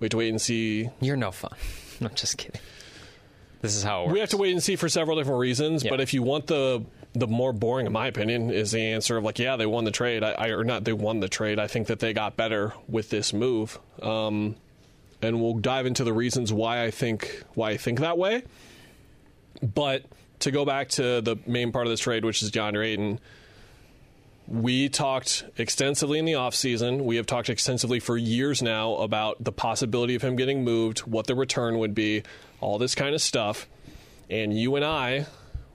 We 0.00 0.06
have 0.06 0.10
to 0.10 0.16
wait 0.16 0.30
and 0.30 0.40
see. 0.40 0.88
You're 1.00 1.16
no 1.16 1.30
fun. 1.30 1.52
I'm 2.00 2.14
just 2.14 2.38
kidding. 2.38 2.60
This 3.60 3.76
is 3.76 3.82
how 3.82 4.02
it 4.02 4.06
works. 4.06 4.12
We 4.14 4.20
have 4.20 4.30
to 4.30 4.36
wait 4.38 4.52
and 4.52 4.62
see 4.62 4.76
for 4.76 4.88
several 4.88 5.18
different 5.18 5.38
reasons. 5.38 5.84
Yeah. 5.84 5.90
But 5.90 6.00
if 6.00 6.14
you 6.14 6.22
want 6.22 6.46
the 6.46 6.84
the 7.12 7.26
more 7.26 7.52
boring, 7.52 7.86
in 7.86 7.92
my 7.92 8.06
opinion, 8.06 8.50
is 8.50 8.70
the 8.70 8.80
answer 8.80 9.16
of 9.16 9.24
like, 9.24 9.38
yeah, 9.38 9.56
they 9.56 9.66
won 9.66 9.84
the 9.84 9.90
trade. 9.90 10.22
I, 10.22 10.30
I 10.30 10.48
or 10.48 10.64
not, 10.64 10.84
they 10.84 10.92
won 10.92 11.20
the 11.20 11.28
trade. 11.28 11.58
I 11.58 11.66
think 11.66 11.88
that 11.88 11.98
they 11.98 12.12
got 12.12 12.36
better 12.36 12.72
with 12.88 13.10
this 13.10 13.32
move. 13.32 13.78
Um, 14.00 14.56
and 15.22 15.40
we'll 15.40 15.54
dive 15.54 15.86
into 15.86 16.04
the 16.04 16.12
reasons 16.12 16.52
why 16.52 16.84
I 16.84 16.90
think 16.90 17.42
why 17.54 17.70
I 17.70 17.76
think 17.76 18.00
that 18.00 18.18
way. 18.18 18.42
But 19.62 20.04
to 20.40 20.50
go 20.50 20.64
back 20.64 20.88
to 20.90 21.20
the 21.20 21.36
main 21.46 21.72
part 21.72 21.86
of 21.86 21.90
this 21.90 22.00
trade, 22.00 22.24
which 22.24 22.42
is 22.42 22.50
John 22.50 22.76
Ayton, 22.76 23.20
we 24.50 24.88
talked 24.88 25.44
extensively 25.58 26.18
in 26.18 26.24
the 26.24 26.32
offseason. 26.32 27.04
We 27.04 27.16
have 27.16 27.26
talked 27.26 27.48
extensively 27.48 28.00
for 28.00 28.16
years 28.16 28.62
now 28.62 28.94
about 28.96 29.42
the 29.42 29.52
possibility 29.52 30.14
of 30.16 30.22
him 30.22 30.34
getting 30.34 30.64
moved, 30.64 31.00
what 31.00 31.26
the 31.26 31.34
return 31.36 31.78
would 31.78 31.94
be, 31.94 32.24
all 32.60 32.78
this 32.78 32.94
kind 32.94 33.14
of 33.14 33.22
stuff. 33.22 33.68
And 34.28 34.58
you 34.58 34.76
and 34.76 34.84
I, 34.84 35.26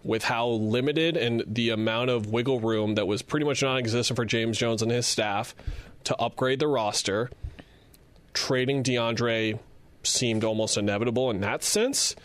with 0.03 0.25
how 0.25 0.47
limited 0.47 1.15
and 1.15 1.43
the 1.47 1.69
amount 1.69 2.09
of 2.09 2.27
wiggle 2.27 2.59
room 2.59 2.95
that 2.95 3.07
was 3.07 3.21
pretty 3.21 3.45
much 3.45 3.63
non 3.63 3.77
existent 3.77 4.15
for 4.17 4.25
James 4.25 4.57
Jones 4.57 4.81
and 4.81 4.91
his 4.91 5.05
staff 5.05 5.55
to 6.03 6.15
upgrade 6.17 6.59
the 6.59 6.67
roster, 6.67 7.29
trading 8.35 8.83
DeAndre 8.83 9.57
seemed 10.03 10.43
almost 10.43 10.77
inevitable 10.77 11.31
in 11.31 11.41
that 11.41 11.63
sense. 11.63 12.15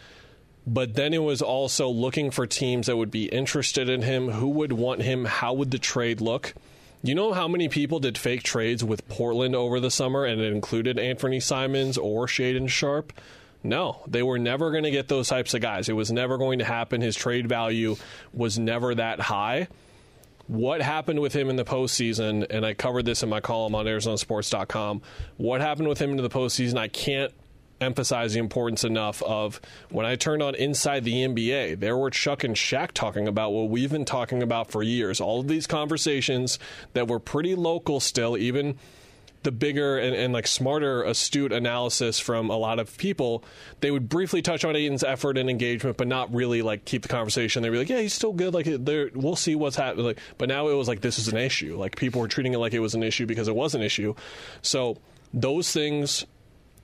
But 0.66 0.94
then 0.94 1.14
it 1.14 1.22
was 1.22 1.40
also 1.40 1.88
looking 1.88 2.30
for 2.30 2.46
teams 2.46 2.86
that 2.86 2.96
would 2.96 3.10
be 3.10 3.24
interested 3.26 3.88
in 3.88 4.02
him, 4.02 4.28
who 4.28 4.48
would 4.48 4.72
want 4.72 5.02
him, 5.02 5.24
how 5.24 5.54
would 5.54 5.70
the 5.70 5.78
trade 5.78 6.20
look. 6.20 6.54
You 7.02 7.14
know 7.14 7.32
how 7.32 7.48
many 7.48 7.68
people 7.70 7.98
did 7.98 8.18
fake 8.18 8.42
trades 8.42 8.84
with 8.84 9.08
Portland 9.08 9.56
over 9.56 9.80
the 9.80 9.90
summer 9.90 10.26
and 10.26 10.38
it 10.40 10.52
included 10.52 10.98
Anfernee 10.98 11.42
Simons 11.42 11.96
or 11.96 12.26
Shaedon 12.26 12.68
Sharpe? 12.68 13.14
No, 13.62 14.02
they 14.06 14.22
were 14.22 14.38
never 14.38 14.70
going 14.70 14.84
to 14.84 14.90
get 14.90 15.08
those 15.08 15.28
types 15.28 15.54
of 15.54 15.62
guys. 15.62 15.88
It 15.88 15.94
was 15.94 16.12
never 16.12 16.36
going 16.36 16.58
to 16.58 16.64
happen. 16.64 17.00
His 17.00 17.16
trade 17.16 17.48
value 17.48 17.96
was 18.34 18.58
never 18.58 18.94
that 18.94 19.20
high. 19.20 19.68
What 20.50 20.82
happened 20.82 21.20
with 21.20 21.32
him 21.32 21.48
in 21.48 21.54
the 21.54 21.64
postseason, 21.64 22.44
and 22.50 22.66
I 22.66 22.74
covered 22.74 23.04
this 23.04 23.22
in 23.22 23.28
my 23.28 23.38
column 23.38 23.76
on 23.76 23.86
ArizonaSports.com. 23.86 25.00
What 25.36 25.60
happened 25.60 25.86
with 25.86 26.02
him 26.02 26.10
in 26.10 26.16
the 26.16 26.28
postseason, 26.28 26.76
I 26.76 26.88
can't 26.88 27.32
emphasize 27.80 28.32
the 28.32 28.40
importance 28.40 28.82
enough 28.82 29.22
of 29.22 29.60
when 29.90 30.04
I 30.06 30.16
turned 30.16 30.42
on 30.42 30.56
Inside 30.56 31.04
the 31.04 31.12
NBA, 31.12 31.78
there 31.78 31.96
were 31.96 32.10
Chuck 32.10 32.42
and 32.42 32.56
Shaq 32.56 32.90
talking 32.90 33.28
about 33.28 33.52
what 33.52 33.70
we've 33.70 33.92
been 33.92 34.04
talking 34.04 34.42
about 34.42 34.72
for 34.72 34.82
years. 34.82 35.20
All 35.20 35.38
of 35.38 35.46
these 35.46 35.68
conversations 35.68 36.58
that 36.94 37.06
were 37.06 37.20
pretty 37.20 37.54
local 37.54 38.00
still, 38.00 38.36
even 38.36 38.76
the 39.42 39.52
bigger 39.52 39.98
and, 39.98 40.14
and, 40.14 40.32
like 40.32 40.46
smarter, 40.46 41.02
astute 41.02 41.52
analysis 41.52 42.18
from 42.18 42.50
a 42.50 42.56
lot 42.56 42.78
of 42.78 42.96
people, 42.98 43.42
they 43.80 43.90
would 43.90 44.08
briefly 44.08 44.42
touch 44.42 44.64
on 44.64 44.76
Ayton's 44.76 45.02
effort 45.02 45.38
and 45.38 45.48
engagement, 45.48 45.96
but 45.96 46.06
not 46.06 46.32
really 46.34 46.62
like 46.62 46.84
keep 46.84 47.02
the 47.02 47.08
conversation. 47.08 47.62
They'd 47.62 47.70
be 47.70 47.78
like, 47.78 47.88
"Yeah, 47.88 48.00
he's 48.00 48.14
still 48.14 48.32
good. 48.32 48.52
Like, 48.52 48.66
we'll 49.14 49.36
see 49.36 49.54
what's 49.54 49.76
happening." 49.76 50.04
Like, 50.04 50.18
but 50.38 50.48
now 50.48 50.68
it 50.68 50.74
was 50.74 50.88
like 50.88 51.00
this 51.00 51.18
is 51.18 51.28
an 51.28 51.36
issue. 51.36 51.76
Like 51.78 51.96
people 51.96 52.20
were 52.20 52.28
treating 52.28 52.52
it 52.52 52.58
like 52.58 52.74
it 52.74 52.80
was 52.80 52.94
an 52.94 53.02
issue 53.02 53.26
because 53.26 53.48
it 53.48 53.56
was 53.56 53.74
an 53.74 53.82
issue. 53.82 54.14
So 54.62 54.98
those 55.32 55.72
things 55.72 56.26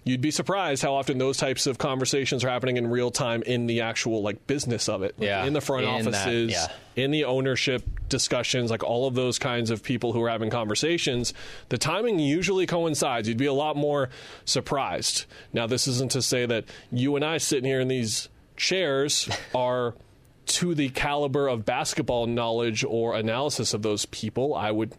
you'd 0.07 0.21
be 0.21 0.31
surprised 0.31 0.83
how 0.83 0.95
often 0.95 1.19
those 1.19 1.37
types 1.37 1.67
of 1.67 1.79
conversations 1.79 2.45
are 2.45 2.49
happening 2.49 2.77
in 2.77 2.87
real 2.87 3.11
time 3.11 3.43
in 3.43 3.67
the 3.67 3.81
actual 3.81 4.23
like 4.23 4.47
business 4.47 4.89
of 4.89 5.03
it. 5.03 5.19
Like, 5.19 5.27
yeah. 5.27 5.45
in 5.45 5.53
the 5.53 5.61
front 5.61 5.85
in 5.85 5.91
offices, 5.91 6.53
that, 6.53 6.71
yeah. 6.97 7.03
in 7.05 7.11
the 7.11 7.25
ownership 7.25 7.83
discussions, 8.09 8.71
like 8.71 8.85
all 8.85 9.09
of 9.09 9.15
those 9.15 9.41
kinds 9.41 9.69
of 9.69 9.83
people 9.83 10.13
who 10.13 10.23
are 10.23 10.31
having 10.31 10.49
conversations, 10.49 11.35
the 11.71 11.77
timing 11.77 12.21
usually 12.21 12.67
coincides. 12.67 13.27
You'd 13.27 13.37
be 13.37 13.47
a 13.47 13.53
lot 13.53 13.77
more 13.77 14.09
surprised. 14.45 15.25
Now, 15.53 15.67
this 15.67 15.89
isn't 15.89 16.13
to 16.13 16.23
say 16.23 16.47
that 16.47 16.67
you 16.93 17.17
and 17.17 17.25
I 17.25 17.39
sitting 17.39 17.69
here 17.69 17.81
in 17.81 17.89
these 17.89 18.29
chairs 18.57 19.29
are 19.57 19.97
to 20.47 20.77
the 20.77 20.89
caliber 20.91 21.49
of 21.49 21.65
basketball 21.65 22.29
knowledge 22.29 22.85
or 22.85 23.17
analysis 23.17 23.75
of 23.75 23.83
those 23.83 24.07
people. 24.07 24.55
I 24.55 24.71
would 24.71 24.95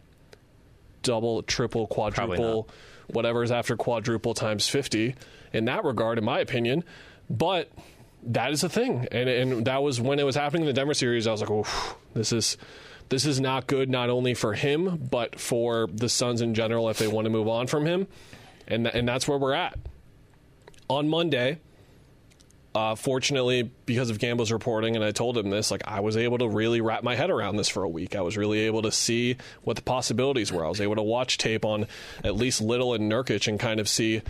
double, 1.01 1.43
triple, 1.43 1.87
quadruple 1.87 2.67
whatever 3.07 3.43
is 3.43 3.51
after 3.51 3.75
quadruple 3.75 4.33
times 4.33 4.67
50 4.67 5.15
in 5.53 5.65
that 5.65 5.83
regard, 5.83 6.17
in 6.17 6.23
my 6.23 6.39
opinion. 6.39 6.83
But 7.29 7.71
that 8.23 8.51
is 8.51 8.63
a 8.63 8.69
thing. 8.69 9.07
And, 9.11 9.29
and 9.29 9.65
that 9.65 9.83
was 9.83 10.01
when 10.01 10.19
it 10.19 10.25
was 10.25 10.35
happening 10.35 10.63
in 10.63 10.67
the 10.67 10.73
Denver 10.73 10.93
series. 10.93 11.27
I 11.27 11.31
was 11.31 11.41
like, 11.41 11.51
oh, 11.51 11.97
this 12.13 12.31
is. 12.31 12.57
This 13.09 13.25
is 13.25 13.39
not 13.39 13.67
good, 13.67 13.89
not 13.89 14.09
only 14.09 14.33
for 14.33 14.53
him, 14.53 15.07
but 15.09 15.39
for 15.39 15.87
the 15.93 16.09
Suns 16.09 16.41
in 16.41 16.53
general 16.53 16.89
if 16.89 16.97
they 16.97 17.07
want 17.07 17.23
to 17.23 17.29
move 17.29 17.47
on 17.47 17.65
from 17.67 17.85
him. 17.85 18.05
And, 18.67 18.85
and 18.85 19.07
that's 19.07 19.29
where 19.29 19.37
we're 19.37 19.53
at. 19.53 19.79
On 20.89 21.07
Monday, 21.07 21.59
uh, 22.77 22.93
fortunately, 22.93 23.63
because 23.63 24.11
of 24.11 24.19
Gambo's 24.19 24.51
reporting, 24.51 24.95
and 24.95 25.03
I 25.03 25.09
told 25.09 25.35
him 25.35 25.49
this, 25.49 25.71
like 25.71 25.81
I 25.87 25.99
was 26.01 26.15
able 26.15 26.37
to 26.37 26.47
really 26.47 26.79
wrap 26.79 27.01
my 27.01 27.15
head 27.15 27.31
around 27.31 27.57
this 27.57 27.67
for 27.67 27.81
a 27.81 27.89
week. 27.89 28.15
I 28.15 28.21
was 28.21 28.37
really 28.37 28.59
able 28.59 28.83
to 28.83 28.91
see 28.91 29.35
what 29.63 29.77
the 29.77 29.81
possibilities 29.81 30.53
were. 30.53 30.63
I 30.63 30.69
was 30.69 30.79
able 30.79 30.95
to 30.95 31.01
watch 31.01 31.39
tape 31.39 31.65
on 31.65 31.87
at 32.23 32.35
least 32.35 32.61
Little 32.61 32.93
and 32.93 33.11
Nurkic 33.11 33.47
and 33.47 33.59
kind 33.59 33.79
of 33.79 33.89
see 33.89 34.21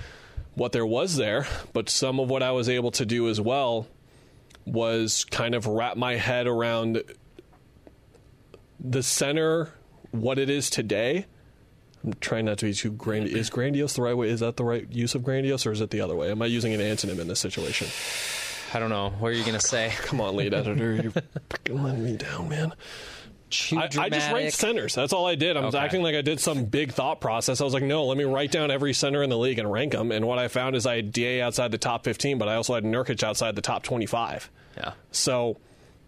what 0.55 0.71
there 0.71 0.85
was 0.85 1.17
there. 1.17 1.45
But 1.73 1.89
some 1.89 2.21
of 2.21 2.29
what 2.29 2.41
I 2.41 2.51
was 2.51 2.69
able 2.69 2.91
to 2.91 3.05
do 3.05 3.27
as 3.27 3.41
well 3.41 3.85
was 4.65 5.25
kind 5.25 5.53
of 5.53 5.67
wrap 5.67 5.97
my 5.97 6.15
head 6.15 6.47
around 6.47 7.03
the 8.79 9.03
center, 9.03 9.73
what 10.11 10.39
it 10.39 10.49
is 10.49 10.69
today. 10.69 11.25
I'm 12.01 12.13
trying 12.21 12.45
not 12.45 12.59
to 12.59 12.65
be 12.65 12.73
too 12.73 12.91
grand. 12.91 13.27
Is 13.27 13.49
grandiose 13.49 13.95
the 13.95 14.03
right 14.03 14.15
way? 14.15 14.29
Is 14.29 14.39
that 14.39 14.55
the 14.55 14.63
right 14.63 14.89
use 14.89 15.15
of 15.15 15.23
grandiose, 15.23 15.65
or 15.65 15.73
is 15.73 15.81
it 15.81 15.89
the 15.89 15.99
other 15.99 16.15
way? 16.15 16.31
Am 16.31 16.41
I 16.41 16.45
using 16.45 16.73
an 16.73 16.79
antonym 16.79 17.19
in 17.19 17.27
this 17.27 17.41
situation? 17.41 17.87
I 18.73 18.79
don't 18.79 18.89
know. 18.89 19.09
What 19.19 19.29
are 19.29 19.35
you 19.35 19.43
going 19.43 19.59
to 19.59 19.65
say? 19.65 19.93
Come 19.97 20.21
on, 20.21 20.35
lead 20.35 20.53
editor. 20.53 20.93
You're 20.93 21.11
fucking 21.49 21.83
letting 21.83 22.03
me 22.03 22.17
down, 22.17 22.49
man. 22.49 22.73
I, 23.71 23.87
I, 23.97 24.09
just 24.09 24.31
ranked 24.31 24.53
centers. 24.53 24.93
That's 24.93 25.13
all 25.13 25.25
I 25.25 25.35
did. 25.35 25.55
I'm 25.55 25.65
okay. 25.65 25.77
acting 25.77 26.03
like 26.03 26.15
I 26.15 26.21
did 26.21 26.41
some 26.41 26.65
big 26.65 26.91
thought 26.91 27.21
process. 27.21 27.61
I 27.61 27.63
was 27.63 27.73
like, 27.73 27.83
no, 27.83 28.05
let 28.05 28.17
me 28.17 28.25
write 28.25 28.51
down 28.51 28.71
every 28.71 28.93
center 28.93 29.23
in 29.23 29.29
the 29.29 29.37
league 29.37 29.57
and 29.57 29.71
rank 29.71 29.93
them. 29.93 30.11
And 30.11 30.27
what 30.27 30.37
I 30.37 30.49
found 30.49 30.75
is 30.75 30.85
I 30.85 30.97
had 30.97 31.13
Da 31.13 31.41
outside 31.41 31.71
the 31.71 31.77
top 31.77 32.03
15, 32.03 32.37
but 32.37 32.49
I 32.49 32.55
also 32.55 32.75
had 32.75 32.83
Nurkic 32.83 33.23
outside 33.23 33.55
the 33.55 33.61
top 33.61 33.83
25. 33.83 34.49
Yeah. 34.75 34.93
So, 35.11 35.57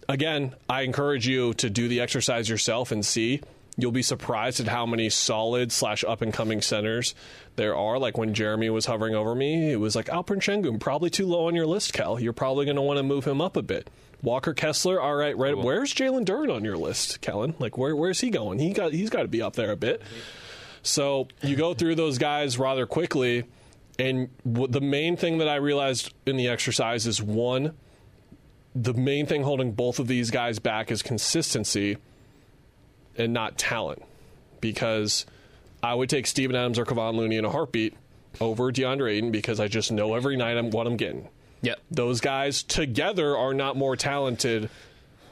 again, 0.10 0.54
I 0.68 0.82
encourage 0.82 1.28
you 1.28 1.54
to 1.56 1.70
do 1.70 1.88
the 1.88 2.02
exercise 2.02 2.50
yourself 2.50 2.92
and 2.92 3.06
see 3.06 3.42
you'll 3.82 3.92
be 3.92 4.02
surprised 4.02 4.60
at 4.60 4.68
how 4.68 4.86
many 4.86 5.10
solid 5.10 5.72
slash 5.72 6.04
up 6.04 6.22
and 6.22 6.34
coming 6.34 6.62
centers 6.62 7.16
there 7.56 7.76
are. 7.76 8.00
Like 8.00 8.18
when 8.18 8.34
Jeremy 8.34 8.70
was 8.70 8.86
hovering 8.86 9.16
over 9.16 9.36
me, 9.36 9.72
it 9.72 9.80
was 9.80 9.96
like 9.96 10.08
Alperen 10.08 10.42
Sengun, 10.42 10.80
probably 10.80 11.10
too 11.10 11.26
low 11.26 11.48
on 11.48 11.56
your 11.56 11.68
list, 11.68 11.94
Cal. 11.94 12.20
You're 12.20 12.34
probably 12.34 12.66
going 12.66 12.76
to 12.76 12.82
want 12.82 12.98
to 12.98 13.04
move 13.04 13.26
him 13.26 13.42
up 13.42 13.58
a 13.58 13.62
bit. 13.62 13.90
Walker 14.22 14.54
Kessler, 14.54 15.00
all 15.00 15.16
right, 15.16 15.38
right. 15.38 15.54
Cool. 15.54 15.64
Where's 15.64 15.94
Jalen 15.94 16.26
Duren 16.26 16.54
on 16.54 16.64
your 16.66 16.78
list, 16.78 17.22
Kellen? 17.22 17.56
Like 17.60 17.78
where 17.78 17.96
where's 17.96 18.20
he 18.20 18.30
going? 18.30 18.60
He 18.60 18.74
got 18.74 18.92
he's 18.92 19.10
got 19.10 19.22
to 19.22 19.28
be 19.28 19.42
up 19.42 19.54
there 19.56 19.72
a 19.72 19.78
bit. 19.78 20.02
So 20.82 21.28
you 21.42 21.56
go 21.56 21.74
through 21.74 21.96
those 21.96 22.18
guys 22.18 22.58
rather 22.58 22.86
quickly, 22.86 23.46
and 23.98 24.30
the 24.46 24.82
main 24.82 25.16
thing 25.18 25.38
that 25.38 25.48
I 25.48 25.56
realized 25.56 26.14
in 26.26 26.38
the 26.38 26.48
exercise 26.48 27.08
is 27.08 27.22
one. 27.22 27.76
The 28.76 28.94
main 28.94 29.26
thing 29.26 29.44
holding 29.44 29.72
both 29.72 30.00
of 30.00 30.08
these 30.08 30.32
guys 30.32 30.60
back 30.60 30.92
is 30.92 31.02
consistency 31.02 31.98
and 33.20 33.34
not 33.34 33.58
talent 33.58 34.02
because 34.62 35.26
I 35.84 35.94
would 35.94 36.10
take 36.10 36.28
Steven 36.28 36.56
Adams 36.56 36.80
or 36.80 36.86
Kevon 36.86 37.16
Looney 37.16 37.38
in 37.38 37.46
a 37.46 37.50
heartbeat 37.50 37.94
over 38.42 38.72
DeAndre 38.72 39.14
Ayton 39.14 39.32
because 39.32 39.60
I 39.60 39.68
just 39.68 39.92
know 39.92 40.14
every 40.14 40.38
night 40.38 40.58
I'm 40.58 40.72
what 40.72 40.88
I'm 40.88 40.98
getting. 40.98 41.28
Yep. 41.62 41.80
Those 41.92 42.22
guys 42.22 42.64
together 42.64 43.36
are 43.36 43.54
not 43.54 43.76
more 43.76 43.96
talented 43.96 44.70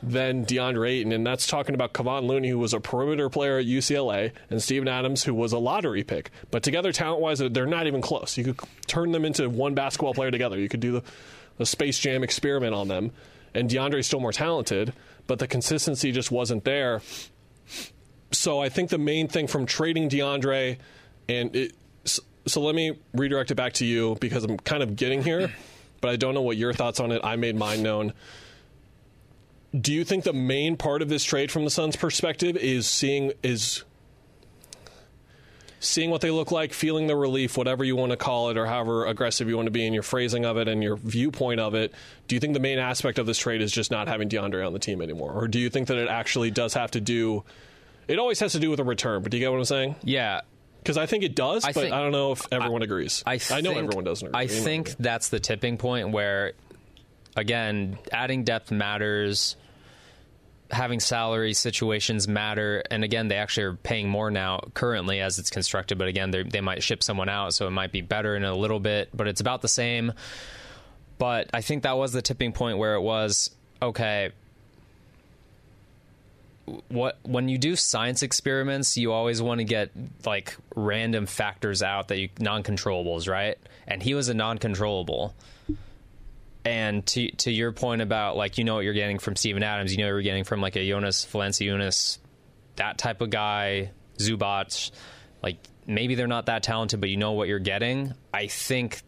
than 0.03 0.45
DeAndre 0.45 0.89
Ayton, 0.89 1.11
and 1.11 1.25
that's 1.25 1.47
talking 1.47 1.73
about 1.73 1.93
Kevon 1.93 2.27
Looney, 2.27 2.49
who 2.49 2.59
was 2.59 2.73
a 2.73 2.79
perimeter 2.79 3.29
player 3.29 3.57
at 3.57 3.65
UCLA, 3.65 4.31
and 4.49 4.61
Steven 4.61 4.87
Adams, 4.87 5.23
who 5.23 5.33
was 5.33 5.53
a 5.53 5.57
lottery 5.57 6.03
pick. 6.03 6.29
But 6.51 6.63
together, 6.63 6.91
talent 6.91 7.21
wise, 7.21 7.39
they're 7.39 7.65
not 7.65 7.87
even 7.87 8.01
close. 8.01 8.37
You 8.37 8.53
could 8.53 8.59
turn 8.85 9.11
them 9.11 9.25
into 9.25 9.49
one 9.49 9.73
basketball 9.73 10.13
player 10.13 10.29
together. 10.29 10.59
You 10.59 10.69
could 10.69 10.81
do 10.81 10.91
the, 10.93 11.03
the 11.57 11.65
Space 11.65 11.97
Jam 11.97 12.23
experiment 12.23 12.75
on 12.75 12.87
them, 12.87 13.11
and 13.55 13.69
DeAndre's 13.69 14.05
still 14.05 14.19
more 14.19 14.33
talented, 14.33 14.93
but 15.25 15.39
the 15.39 15.47
consistency 15.47 16.11
just 16.11 16.29
wasn't 16.29 16.63
there 16.63 17.01
so 18.31 18.59
I 18.59 18.69
think 18.69 18.89
the 18.89 18.97
main 18.97 19.27
thing 19.27 19.47
from 19.47 19.65
trading 19.65 20.09
DeAndre 20.09 20.77
and 21.29 21.55
it, 21.55 21.75
so 22.47 22.61
let 22.61 22.75
me 22.75 22.97
redirect 23.13 23.51
it 23.51 23.55
back 23.55 23.73
to 23.73 23.85
you 23.85 24.15
because 24.19 24.43
I'm 24.43 24.57
kind 24.57 24.81
of 24.81 24.95
getting 24.95 25.23
here, 25.23 25.51
but 26.01 26.09
I 26.09 26.15
don't 26.15 26.33
know 26.33 26.41
what 26.41 26.57
your 26.57 26.73
thoughts 26.73 26.99
on 26.99 27.11
it. 27.11 27.21
I 27.23 27.35
made 27.35 27.55
mine 27.55 27.83
known. 27.83 28.13
Do 29.79 29.93
you 29.93 30.03
think 30.03 30.23
the 30.23 30.33
main 30.33 30.77
part 30.77 31.01
of 31.01 31.09
this 31.09 31.23
trade 31.23 31.51
from 31.51 31.65
the 31.65 31.69
Suns' 31.69 31.95
perspective 31.95 32.55
is 32.55 32.87
seeing 32.87 33.33
is 33.43 33.83
seeing 35.79 36.09
what 36.09 36.21
they 36.21 36.31
look 36.31 36.51
like, 36.51 36.73
feeling 36.73 37.05
the 37.05 37.15
relief, 37.15 37.55
whatever 37.55 37.83
you 37.83 37.95
want 37.95 38.11
to 38.11 38.17
call 38.17 38.49
it, 38.49 38.57
or 38.57 38.65
however 38.65 39.05
aggressive 39.05 39.47
you 39.47 39.55
want 39.55 39.67
to 39.67 39.71
be 39.71 39.85
in 39.85 39.93
your 39.93 40.01
phrasing 40.01 40.43
of 40.43 40.57
it 40.57 40.67
and 40.67 40.81
your 40.81 40.95
viewpoint 40.95 41.59
of 41.59 41.75
it. 41.75 41.93
Do 42.27 42.35
you 42.35 42.39
think 42.39 42.53
the 42.53 42.59
main 42.59 42.79
aspect 42.79 43.19
of 43.19 43.27
this 43.27 43.37
trade 43.37 43.61
is 43.61 43.71
just 43.71 43.91
not 43.91 44.07
having 44.07 44.27
DeAndre 44.27 44.65
on 44.65 44.73
the 44.73 44.79
team 44.79 45.01
anymore, 45.01 45.33
or 45.33 45.47
do 45.47 45.59
you 45.59 45.69
think 45.69 45.89
that 45.89 45.97
it 45.97 46.07
actually 46.07 46.49
does 46.49 46.73
have 46.73 46.91
to 46.91 47.01
do 47.01 47.43
it 48.07 48.19
always 48.19 48.39
has 48.39 48.53
to 48.53 48.59
do 48.59 48.69
with 48.69 48.79
a 48.79 48.83
return, 48.83 49.21
but 49.21 49.31
do 49.31 49.37
you 49.37 49.43
get 49.43 49.51
what 49.51 49.57
I'm 49.57 49.65
saying? 49.65 49.95
Yeah. 50.03 50.41
Because 50.79 50.97
I 50.97 51.05
think 51.05 51.23
it 51.23 51.35
does, 51.35 51.65
I 51.65 51.73
but 51.73 51.81
think, 51.81 51.93
I 51.93 52.01
don't 52.01 52.11
know 52.11 52.31
if 52.31 52.45
everyone 52.51 52.81
I, 52.81 52.85
agrees. 52.85 53.23
I, 53.25 53.37
think, 53.39 53.57
I 53.57 53.61
know 53.61 53.77
everyone 53.77 54.03
doesn't 54.03 54.27
agree. 54.27 54.39
I 54.39 54.47
think 54.47 54.95
that's 54.97 55.29
the 55.29 55.39
tipping 55.39 55.77
point 55.77 56.11
where, 56.11 56.53
again, 57.35 57.97
adding 58.11 58.43
depth 58.43 58.71
matters. 58.71 59.57
Having 60.69 60.99
salary 60.99 61.53
situations 61.53 62.27
matter, 62.27 62.83
and 62.91 63.01
again, 63.05 63.29
they 63.29 63.37
actually 63.37 63.63
are 63.63 63.75
paying 63.75 64.09
more 64.09 64.29
now 64.29 64.59
currently 64.73 65.21
as 65.21 65.39
it's 65.39 65.49
constructed. 65.49 65.97
But 65.97 66.09
again, 66.09 66.29
they 66.29 66.59
might 66.59 66.83
ship 66.83 67.01
someone 67.01 67.29
out, 67.29 67.53
so 67.53 67.67
it 67.67 67.71
might 67.71 67.93
be 67.93 68.01
better 68.01 68.35
in 68.35 68.43
a 68.43 68.53
little 68.53 68.81
bit, 68.81 69.07
but 69.13 69.29
it's 69.29 69.39
about 69.39 69.61
the 69.61 69.69
same. 69.69 70.11
But 71.19 71.49
I 71.53 71.61
think 71.61 71.83
that 71.83 71.97
was 71.97 72.11
the 72.11 72.21
tipping 72.21 72.51
point 72.51 72.79
where 72.79 72.95
it 72.95 73.01
was 73.01 73.49
okay 73.81 74.31
what 76.89 77.17
when 77.23 77.47
you 77.47 77.57
do 77.57 77.75
science 77.75 78.23
experiments, 78.23 78.97
you 78.97 79.13
always 79.13 79.41
want 79.41 79.59
to 79.59 79.63
get 79.63 79.91
like 80.25 80.57
random 80.75 81.25
factors 81.25 81.81
out 81.81 82.09
that 82.09 82.19
you 82.19 82.29
non-controllables, 82.39 83.29
right? 83.29 83.57
And 83.87 84.03
he 84.03 84.13
was 84.13 84.29
a 84.29 84.33
non-controllable. 84.33 85.33
And 86.65 87.05
to 87.07 87.31
to 87.31 87.51
your 87.51 87.71
point 87.71 88.01
about 88.01 88.35
like 88.35 88.57
you 88.57 88.65
know 88.65 88.75
what 88.75 88.83
you're 88.83 88.93
getting 88.93 89.19
from 89.19 89.37
Steven 89.37 89.63
Adams, 89.63 89.93
you 89.93 89.99
know 89.99 90.07
you're 90.07 90.21
getting 90.21 90.43
from 90.43 90.59
like 90.59 90.75
a 90.75 90.85
Jonas 90.87 91.25
Valanciunas, 91.25 92.17
that 92.75 92.97
type 92.97 93.21
of 93.21 93.29
guy, 93.29 93.91
Zubac, 94.17 94.91
like 95.41 95.57
maybe 95.85 96.15
they're 96.15 96.27
not 96.27 96.47
that 96.47 96.63
talented, 96.63 96.99
but 96.99 97.09
you 97.09 97.17
know 97.17 97.31
what 97.31 97.47
you're 97.47 97.59
getting. 97.59 98.13
I 98.33 98.47
think 98.47 99.01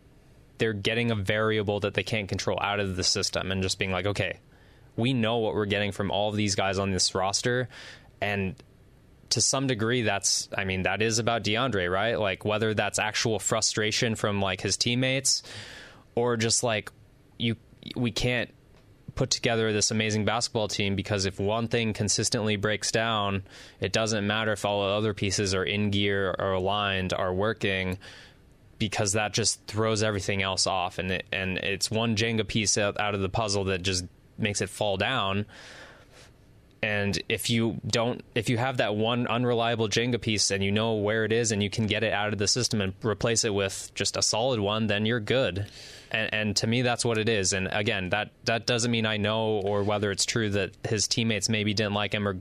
they're 0.60 0.74
getting 0.74 1.12
a 1.12 1.16
variable 1.16 1.82
that 1.82 1.94
they 1.94 2.04
can't 2.04 2.30
control 2.30 2.58
out 2.62 2.80
of 2.80 2.96
the 2.96 3.04
system 3.04 3.52
and 3.52 3.62
just 3.62 3.78
being 3.80 3.92
like, 3.92 4.06
okay, 4.06 4.40
we 5.00 5.14
know 5.14 5.38
what 5.38 5.56
we're 5.56 5.66
getting 5.66 5.92
from 5.92 6.12
all 6.12 6.30
of 6.30 6.36
these 6.36 6.56
guys 6.56 6.78
on 6.78 6.92
this 6.92 7.16
roster, 7.16 7.70
and 8.22 8.56
to 9.32 9.42
some 9.42 9.68
degree 9.68 10.02
that's 10.02 10.50
I 10.56 10.66
mean 10.66 10.84
that 10.84 11.02
is 11.02 11.20
about 11.20 11.44
DeAndre, 11.44 11.92
right? 11.92 12.20
Like 12.20 12.46
whether 12.46 12.74
that's 12.74 13.00
actual 13.00 13.40
frustration 13.40 14.16
from 14.16 14.42
like 14.42 14.62
his 14.62 14.78
teammates 14.78 15.44
or 16.16 16.38
just 16.38 16.64
like 16.64 16.92
you 17.38 17.56
we 17.96 18.12
can't 18.12 18.50
put 19.16 19.30
together 19.30 19.74
this 19.74 19.92
amazing 19.92 20.26
basketball 20.26 20.68
team 20.68 20.96
because 20.96 21.26
if 21.26 21.40
one 21.40 21.68
thing 21.68 21.94
consistently 21.94 22.56
breaks 22.56 22.92
down, 22.92 23.44
it 23.80 23.92
doesn't 23.92 24.26
matter 24.26 24.54
if 24.54 24.66
all 24.66 24.84
the 24.84 24.94
other 24.94 25.14
pieces 25.14 25.54
are 25.54 25.64
in 25.64 25.90
gear 25.90 26.36
or 26.40 26.54
aligned 26.54 27.14
are 27.14 27.34
working 27.34 27.98
because 28.78 29.14
that 29.14 29.34
just 29.34 29.62
throws 29.68 30.04
everything 30.04 30.42
else 30.42 30.66
off 30.66 31.00
and 31.00 31.12
it, 31.12 31.26
and 31.34 31.58
it's 31.58 31.92
one 31.92 32.16
Jenga 32.16 32.48
piece 32.48 32.78
out, 32.78 33.00
out 33.00 33.14
of 33.14 33.22
the 33.22 33.30
puzzle 33.30 33.66
that 33.66 33.82
just 33.82 34.06
makes 34.40 34.62
it 34.62 34.70
fall 34.70 34.98
down. 34.98 35.46
And 36.82 37.22
if 37.28 37.50
you 37.50 37.80
don't, 37.86 38.24
if 38.36 38.50
you 38.50 38.58
have 38.58 38.78
that 38.78 38.96
one 38.96 39.28
unreliable 39.28 39.90
Jenga 39.90 40.22
piece 40.22 40.50
and 40.50 40.64
you 40.64 40.72
know 40.72 40.94
where 40.94 41.26
it 41.26 41.34
is 41.34 41.52
and 41.52 41.62
you 41.62 41.70
can 41.70 41.88
get 41.88 42.04
it 42.04 42.14
out 42.14 42.32
of 42.32 42.40
the 42.40 42.48
system 42.48 42.80
and 42.80 42.94
replace 43.04 43.44
it 43.44 43.54
with 43.54 43.92
just 43.96 44.16
a 44.16 44.22
solid 44.22 44.62
one, 44.62 44.88
then 44.88 45.06
you're 45.06 45.20
good. 45.20 45.68
And, 46.12 46.34
and 46.34 46.56
to 46.58 46.68
me, 46.68 46.82
that's 46.82 47.04
what 47.04 47.18
it 47.18 47.28
is. 47.28 47.52
And 47.52 47.68
again, 47.70 48.10
that 48.12 48.32
that 48.46 48.66
doesn't 48.66 48.92
mean 48.92 49.06
I 49.06 49.18
know 49.18 49.60
or 49.60 49.84
whether 49.84 50.10
it's 50.10 50.26
true 50.26 50.50
that 50.52 50.72
his 50.88 51.08
teammates 51.08 51.50
maybe 51.50 51.74
didn't 51.74 51.94
like 51.94 52.14
him 52.14 52.28
or 52.28 52.38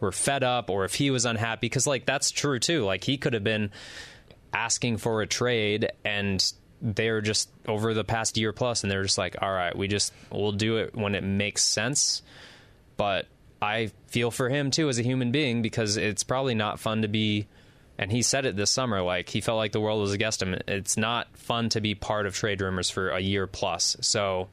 were 0.00 0.12
fed 0.12 0.42
up 0.42 0.70
or 0.70 0.84
if 0.84 0.94
he 0.94 1.10
was 1.10 1.24
unhappy 1.24 1.66
because 1.66 1.86
like 1.86 2.04
that's 2.04 2.32
true 2.32 2.58
too. 2.58 2.84
Like 2.84 3.04
he 3.04 3.16
could 3.16 3.34
have 3.34 3.44
been 3.44 3.70
asking 4.52 4.96
for 4.96 5.22
a 5.22 5.26
trade 5.26 5.90
and 6.04 6.52
they're 6.80 7.20
just 7.20 7.50
over 7.66 7.94
the 7.94 8.04
past 8.04 8.36
year 8.36 8.52
plus 8.52 8.82
and 8.82 8.90
they're 8.90 9.02
just 9.02 9.18
like 9.18 9.36
all 9.42 9.52
right 9.52 9.76
we 9.76 9.88
just 9.88 10.12
we'll 10.30 10.52
do 10.52 10.78
it 10.78 10.94
when 10.94 11.14
it 11.14 11.22
makes 11.22 11.62
sense. 11.62 12.22
But 12.96 13.26
i 13.60 13.90
feel 14.06 14.30
for 14.30 14.48
him 14.48 14.70
too 14.70 14.88
as 14.88 14.98
a 14.98 15.02
human 15.02 15.32
being 15.32 15.62
because 15.62 15.96
it's 15.96 16.22
probably 16.22 16.54
not 16.54 16.78
fun 16.78 17.02
to 17.02 17.08
be 17.08 17.48
and 17.98 18.12
he 18.12 18.22
said 18.22 18.46
it 18.46 18.54
this 18.56 18.70
summer 18.70 19.02
like 19.02 19.28
he 19.28 19.40
felt 19.40 19.56
like 19.56 19.72
the 19.72 19.80
world 19.80 20.00
was 20.00 20.12
against 20.12 20.40
him. 20.40 20.56
It's 20.68 20.96
not 20.96 21.36
fun 21.36 21.68
to 21.70 21.80
be 21.80 21.94
part 21.96 22.26
of 22.26 22.34
trade 22.34 22.60
rumors 22.60 22.88
for 22.90 23.10
a 23.10 23.18
year 23.18 23.48
plus. 23.48 23.96
So 24.00 24.48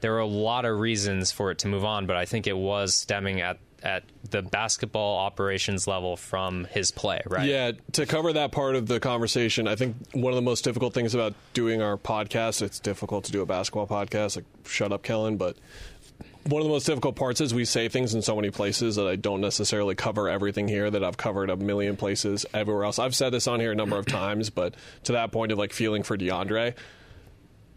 there 0.00 0.12
were 0.12 0.18
a 0.18 0.26
lot 0.26 0.64
of 0.64 0.78
reasons 0.78 1.30
for 1.32 1.50
it 1.50 1.58
to 1.58 1.68
move 1.68 1.84
on 1.84 2.06
but 2.06 2.16
i 2.16 2.24
think 2.24 2.46
it 2.46 2.56
was 2.56 2.94
stemming 2.94 3.40
at 3.40 3.58
at 3.82 4.04
the 4.30 4.42
basketball 4.42 5.18
operations 5.18 5.86
level 5.86 6.16
from 6.16 6.64
his 6.64 6.90
play, 6.90 7.20
right? 7.26 7.46
Yeah, 7.46 7.72
to 7.92 8.06
cover 8.06 8.32
that 8.34 8.52
part 8.52 8.76
of 8.76 8.86
the 8.86 9.00
conversation, 9.00 9.66
I 9.66 9.76
think 9.76 9.96
one 10.12 10.32
of 10.32 10.36
the 10.36 10.42
most 10.42 10.64
difficult 10.64 10.94
things 10.94 11.14
about 11.14 11.34
doing 11.54 11.82
our 11.82 11.96
podcast, 11.96 12.62
it's 12.62 12.78
difficult 12.78 13.24
to 13.24 13.32
do 13.32 13.42
a 13.42 13.46
basketball 13.46 13.86
podcast, 13.86 14.36
like 14.36 14.44
shut 14.66 14.92
up, 14.92 15.02
Kellen, 15.02 15.36
but 15.36 15.56
one 16.44 16.62
of 16.62 16.66
the 16.66 16.72
most 16.72 16.86
difficult 16.86 17.16
parts 17.16 17.40
is 17.40 17.52
we 17.52 17.64
say 17.64 17.88
things 17.88 18.14
in 18.14 18.22
so 18.22 18.34
many 18.34 18.50
places 18.50 18.96
that 18.96 19.06
I 19.06 19.16
don't 19.16 19.40
necessarily 19.40 19.94
cover 19.94 20.28
everything 20.28 20.68
here 20.68 20.90
that 20.90 21.04
I've 21.04 21.16
covered 21.16 21.50
a 21.50 21.56
million 21.56 21.96
places 21.96 22.46
everywhere 22.54 22.84
else. 22.84 22.98
I've 22.98 23.14
said 23.14 23.30
this 23.30 23.46
on 23.46 23.60
here 23.60 23.72
a 23.72 23.74
number 23.74 23.98
of 23.98 24.06
times, 24.06 24.48
but 24.48 24.74
to 25.04 25.12
that 25.12 25.32
point 25.32 25.52
of 25.52 25.58
like 25.58 25.72
feeling 25.72 26.02
for 26.02 26.16
DeAndre, 26.16 26.74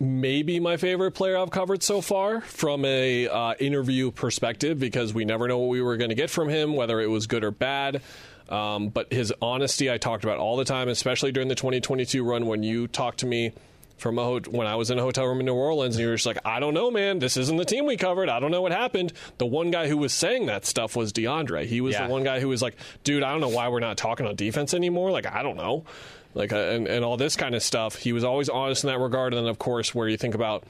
maybe 0.04 0.60
my 0.60 0.78
favorite 0.78 1.12
player 1.12 1.38
I've 1.38 1.52
covered 1.52 1.82
so 1.84 2.02
far 2.02 2.42
from 2.42 2.86
a 2.86 3.28
uh, 3.28 3.54
interview 3.60 4.12
perspective 4.12 4.80
because 4.80 5.14
we 5.14 5.26
never 5.26 5.48
know 5.48 5.58
what 5.60 5.70
we 5.70 5.82
were 5.82 5.98
going 5.98 6.10
to 6.10 6.16
get 6.16 6.30
from 6.30 6.50
him, 6.50 6.76
whether 6.76 7.00
it 7.02 7.08
was 7.08 7.28
good 7.28 7.44
or 7.44 7.52
bad. 7.52 8.02
Um, 8.50 8.90
but 8.90 9.12
his 9.12 9.34
honesty, 9.42 9.90
I 9.90 9.98
talked 9.98 10.24
about 10.24 10.38
all 10.38 10.58
the 10.58 10.66
time, 10.66 10.90
especially 10.90 11.32
during 11.32 11.48
the 11.48 11.56
2022 11.56 12.24
run 12.24 12.46
when 12.46 12.62
you 12.62 12.88
talked 12.88 13.20
to 13.20 13.26
me 13.26 13.54
from 13.98 14.20
a 14.20 14.24
ho- 14.24 14.42
when 14.50 14.68
I 14.68 14.76
was 14.76 14.92
in 14.92 15.00
a 15.00 15.02
hotel 15.02 15.26
room 15.26 15.40
in 15.40 15.46
New 15.46 15.54
Orleans, 15.54 15.96
and 15.96 16.02
you 16.02 16.10
were 16.10 16.16
just 16.16 16.26
like, 16.26 16.40
"I 16.46 16.60
don't 16.60 16.74
know, 16.74 16.92
man. 16.92 17.20
This 17.20 17.38
isn't 17.38 17.56
the 17.56 17.64
team 17.64 17.86
we 17.86 17.96
covered. 17.96 18.28
I 18.28 18.42
don't 18.42 18.52
know 18.52 18.62
what 18.62 18.74
happened." 18.74 19.14
The 19.38 19.46
one 19.46 19.72
guy 19.72 19.88
who 19.88 19.98
was 19.98 20.12
saying 20.14 20.48
that 20.48 20.66
stuff 20.66 20.96
was 20.96 21.14
DeAndre. 21.14 21.66
He 21.66 21.80
was 21.80 21.94
Yeah. 21.94 22.08
the 22.08 22.12
one 22.12 22.24
guy 22.24 22.42
who 22.42 22.50
was 22.50 22.62
like, 22.62 22.76
"Dude, 23.06 23.24
I 23.24 23.32
don't 23.32 23.40
know 23.40 23.48
why 23.50 23.70
we're 23.70 23.80
not 23.80 23.96
talking 23.96 24.26
on 24.28 24.36
defense 24.36 24.74
anymore. 24.74 25.10
Like, 25.12 25.26
I 25.26 25.42
don't 25.42 25.56
know." 25.56 25.86
Like, 26.34 26.52
uh, 26.52 26.58
and, 26.58 26.88
and 26.88 27.06
all 27.06 27.18
this 27.18 27.36
kind 27.36 27.56
of 27.56 27.64
stuff. 27.64 27.96
He 27.96 28.14
was 28.14 28.24
always 28.24 28.50
honest 28.50 28.84
in 28.84 28.90
that 28.90 29.00
regard. 29.00 29.34
And 29.34 29.46
then, 29.46 29.50
of 29.50 29.60
course, 29.60 29.94
where 29.94 30.08
you 30.08 30.18
think 30.18 30.36
about 30.36 30.64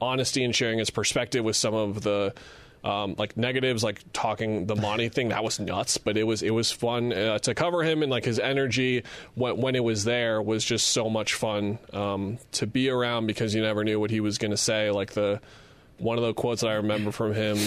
honesty 0.00 0.44
and 0.44 0.54
sharing 0.54 0.78
his 0.78 0.90
perspective 0.90 1.44
with 1.44 1.56
some 1.56 1.74
of 1.74 2.02
the 2.02 2.34
um, 2.82 3.14
like 3.18 3.36
negatives, 3.36 3.84
like 3.84 4.00
talking 4.12 4.66
the 4.66 4.76
Monty 4.76 5.08
thing, 5.08 5.28
that 5.28 5.44
was 5.44 5.60
nuts. 5.60 5.98
But 5.98 6.16
it 6.16 6.24
was 6.24 6.42
it 6.42 6.50
was 6.50 6.70
fun 6.72 7.12
uh, 7.12 7.38
to 7.40 7.54
cover 7.54 7.82
him 7.82 8.02
and 8.02 8.10
like 8.10 8.24
his 8.24 8.38
energy 8.38 9.04
when, 9.34 9.56
when 9.58 9.76
it 9.76 9.84
was 9.84 10.04
there 10.04 10.40
was 10.40 10.64
just 10.64 10.88
so 10.88 11.10
much 11.10 11.34
fun 11.34 11.78
um, 11.92 12.38
to 12.52 12.66
be 12.66 12.88
around 12.88 13.26
because 13.26 13.54
you 13.54 13.62
never 13.62 13.84
knew 13.84 14.00
what 14.00 14.10
he 14.10 14.20
was 14.20 14.38
going 14.38 14.52
to 14.52 14.56
say. 14.56 14.90
Like 14.90 15.12
the 15.12 15.40
one 15.98 16.16
of 16.16 16.24
the 16.24 16.32
quotes 16.32 16.62
that 16.62 16.68
I 16.68 16.74
remember 16.74 17.12
from 17.12 17.34
him 17.34 17.58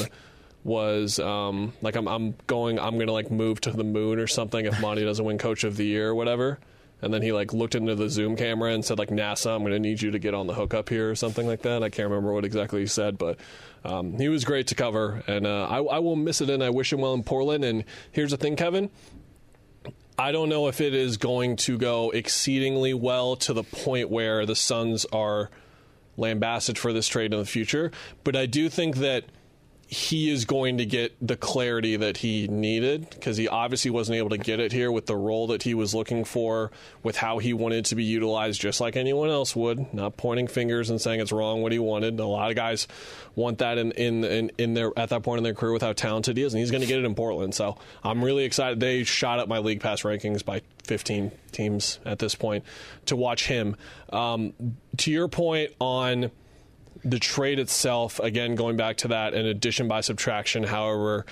was 0.64 1.20
um, 1.20 1.74
like 1.82 1.96
I'm 1.96 2.08
I'm 2.08 2.36
going 2.48 2.80
I'm 2.80 2.98
gonna 2.98 3.12
like 3.12 3.30
move 3.30 3.62
to 3.62 3.72
the 3.72 3.84
moon 3.84 4.20
or 4.20 4.28
something 4.28 4.66
if 4.66 4.80
Monty 4.82 5.04
doesn't 5.04 5.24
win 5.24 5.38
Coach 5.38 5.64
of 5.64 5.78
the 5.78 5.86
Year 5.86 6.10
or 6.10 6.16
whatever. 6.16 6.60
And 7.04 7.14
then 7.14 7.22
he 7.22 7.34
like 7.34 7.52
looked 7.52 7.76
into 7.76 7.96
the 7.96 8.10
Zoom 8.10 8.38
camera 8.38 8.72
and 8.72 8.84
said 8.84 8.98
like 8.98 9.10
NASA, 9.10 9.54
I'm 9.54 9.62
going 9.62 9.74
to 9.74 9.80
need 9.80 10.02
you 10.02 10.12
to 10.12 10.20
get 10.20 10.34
on 10.34 10.48
the 10.48 10.54
hookup 10.54 10.88
here 10.88 11.12
or 11.12 11.16
something 11.16 11.46
like 11.46 11.64
that. 11.64 11.84
I 11.84 11.90
can't 11.90 12.10
remember 12.10 12.32
what 12.32 12.46
exactly 12.46 12.80
he 12.80 12.88
said, 12.88 13.18
but 13.18 13.38
um, 13.84 14.18
he 14.18 14.30
was 14.30 14.46
great 14.46 14.68
to 14.68 14.76
cover, 14.76 15.22
and 15.28 15.46
uh, 15.46 15.66
I, 15.66 15.84
I 15.84 16.00
will 16.00 16.16
miss 16.16 16.40
it. 16.40 16.50
And 16.50 16.64
I 16.64 16.70
wish 16.70 16.94
him 16.94 17.02
well 17.02 17.14
in 17.14 17.24
Portland. 17.24 17.66
And 17.66 17.84
here's 18.14 18.32
the 18.32 18.38
thing, 18.38 18.56
Kevin. 18.56 18.90
I 20.18 20.32
don't 20.32 20.48
know 20.48 20.68
if 20.68 20.80
it 20.80 20.94
is 20.94 21.18
going 21.18 21.58
to 21.58 21.78
go 21.78 22.12
exceedingly 22.12 22.94
well 22.94 23.36
to 23.38 23.54
the 23.54 23.64
point 23.64 24.10
where 24.10 24.46
the 24.46 24.56
Suns 24.56 25.06
are 25.12 25.50
lambasted 26.16 26.78
for 26.78 26.94
this 26.94 27.10
trade 27.10 27.34
in 27.34 27.40
the 27.40 27.46
future, 27.46 27.92
but 28.24 28.36
I 28.36 28.46
do 28.46 28.70
think 28.70 28.98
that 28.98 29.26
he 29.94 30.32
is 30.32 30.46
going 30.46 30.80
to 30.80 30.88
get 30.88 31.16
the 31.22 31.38
clarity 31.38 31.96
that 31.96 32.18
he 32.18 32.48
needed 32.48 33.08
because 33.12 33.38
he 33.38 33.48
obviously 33.48 33.92
wasn't 33.92 34.18
able 34.18 34.30
to 34.30 34.40
get 34.40 34.60
it 34.60 34.72
here 34.72 34.92
with 34.92 35.06
the 35.06 35.16
role 35.16 35.46
that 35.48 35.62
he 35.62 35.76
was 35.76 35.94
looking 35.94 36.24
for, 36.26 36.72
with 37.04 37.16
how 37.16 37.38
he 37.38 37.54
wanted 37.54 37.86
to 37.86 37.96
be 37.96 38.04
utilized, 38.04 38.60
just 38.60 38.82
like 38.82 38.96
anyone 38.96 39.30
else 39.30 39.56
would. 39.56 39.94
Not 39.94 40.18
pointing 40.18 40.48
fingers 40.48 40.90
and 40.90 41.00
saying 41.00 41.20
it's 41.20 41.32
wrong 41.32 41.62
what 41.62 41.72
he 41.72 41.78
wanted. 41.78 42.20
A 42.20 42.26
lot 42.26 42.50
of 42.50 42.56
guys 42.56 42.88
want 43.36 43.60
that 43.60 43.78
in 43.78 43.92
in 43.92 44.24
in, 44.24 44.52
in 44.58 44.74
their 44.74 44.92
at 44.98 45.10
that 45.10 45.22
point 45.22 45.38
in 45.38 45.44
their 45.44 45.54
career 45.54 45.74
with 45.74 45.84
how 45.84 45.94
talented 45.94 46.38
he 46.38 46.44
is, 46.44 46.56
and 46.56 46.60
he's 46.60 46.72
going 46.72 46.82
to 46.82 46.88
get 46.88 46.98
it 46.98 47.06
in 47.06 47.14
Portland. 47.14 47.54
So 47.54 47.78
I'm 48.04 48.26
really 48.26 48.46
excited. 48.46 48.80
They 48.80 49.04
shot 49.04 49.38
up 49.38 49.48
my 49.48 49.60
league 49.60 49.80
pass 49.80 50.02
rankings 50.02 50.44
by 50.44 50.64
15 50.86 51.32
teams 51.52 52.00
at 52.04 52.18
this 52.18 52.34
point 52.34 52.64
to 53.06 53.16
watch 53.16 53.46
him. 53.46 53.76
Um, 54.12 54.54
to 54.98 55.12
your 55.12 55.28
point 55.28 55.72
on 55.80 56.32
the 57.04 57.20
trade 57.20 57.60
itself, 57.60 58.20
again, 58.20 58.56
going 58.56 58.78
back 58.78 58.98
to 58.98 59.10
that, 59.10 59.34
an 59.34 59.46
addition 59.46 59.88
by 59.88 60.02
subtraction, 60.02 60.64
however 60.64 61.26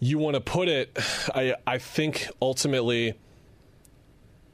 you 0.00 0.18
want 0.18 0.34
to 0.34 0.40
put 0.40 0.68
it, 0.68 0.96
I, 1.34 1.54
I 1.66 1.78
think 1.78 2.28
ultimately 2.40 3.14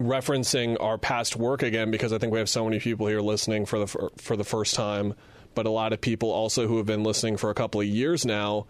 referencing 0.01 0.77
our 0.81 0.99
past 0.99 1.37
work 1.37 1.63
again, 1.63 1.91
because 1.91 2.13
I 2.13 2.19
think 2.19 2.33
we 2.33 2.39
have 2.39 2.49
so 2.49 2.65
many 2.65 2.81
people 2.81 3.07
here 3.07 3.21
listening 3.21 3.67
for 3.67 3.79
the 3.79 3.87
fir- 3.87 4.11
for 4.17 4.37
the 4.37 4.45
first 4.45 4.75
time, 4.75 5.15
but 5.55 5.67
a 5.67 5.71
lot 5.71 5.93
of 5.93 6.01
people 6.01 6.31
also 6.31 6.67
who 6.67 6.79
have 6.79 6.87
been 6.87 7.05
listening 7.05 7.37
for 7.37 7.51
a 7.51 7.55
couple 7.55 7.81
of 7.81 7.87
years 7.87 8.25
now. 8.25 8.67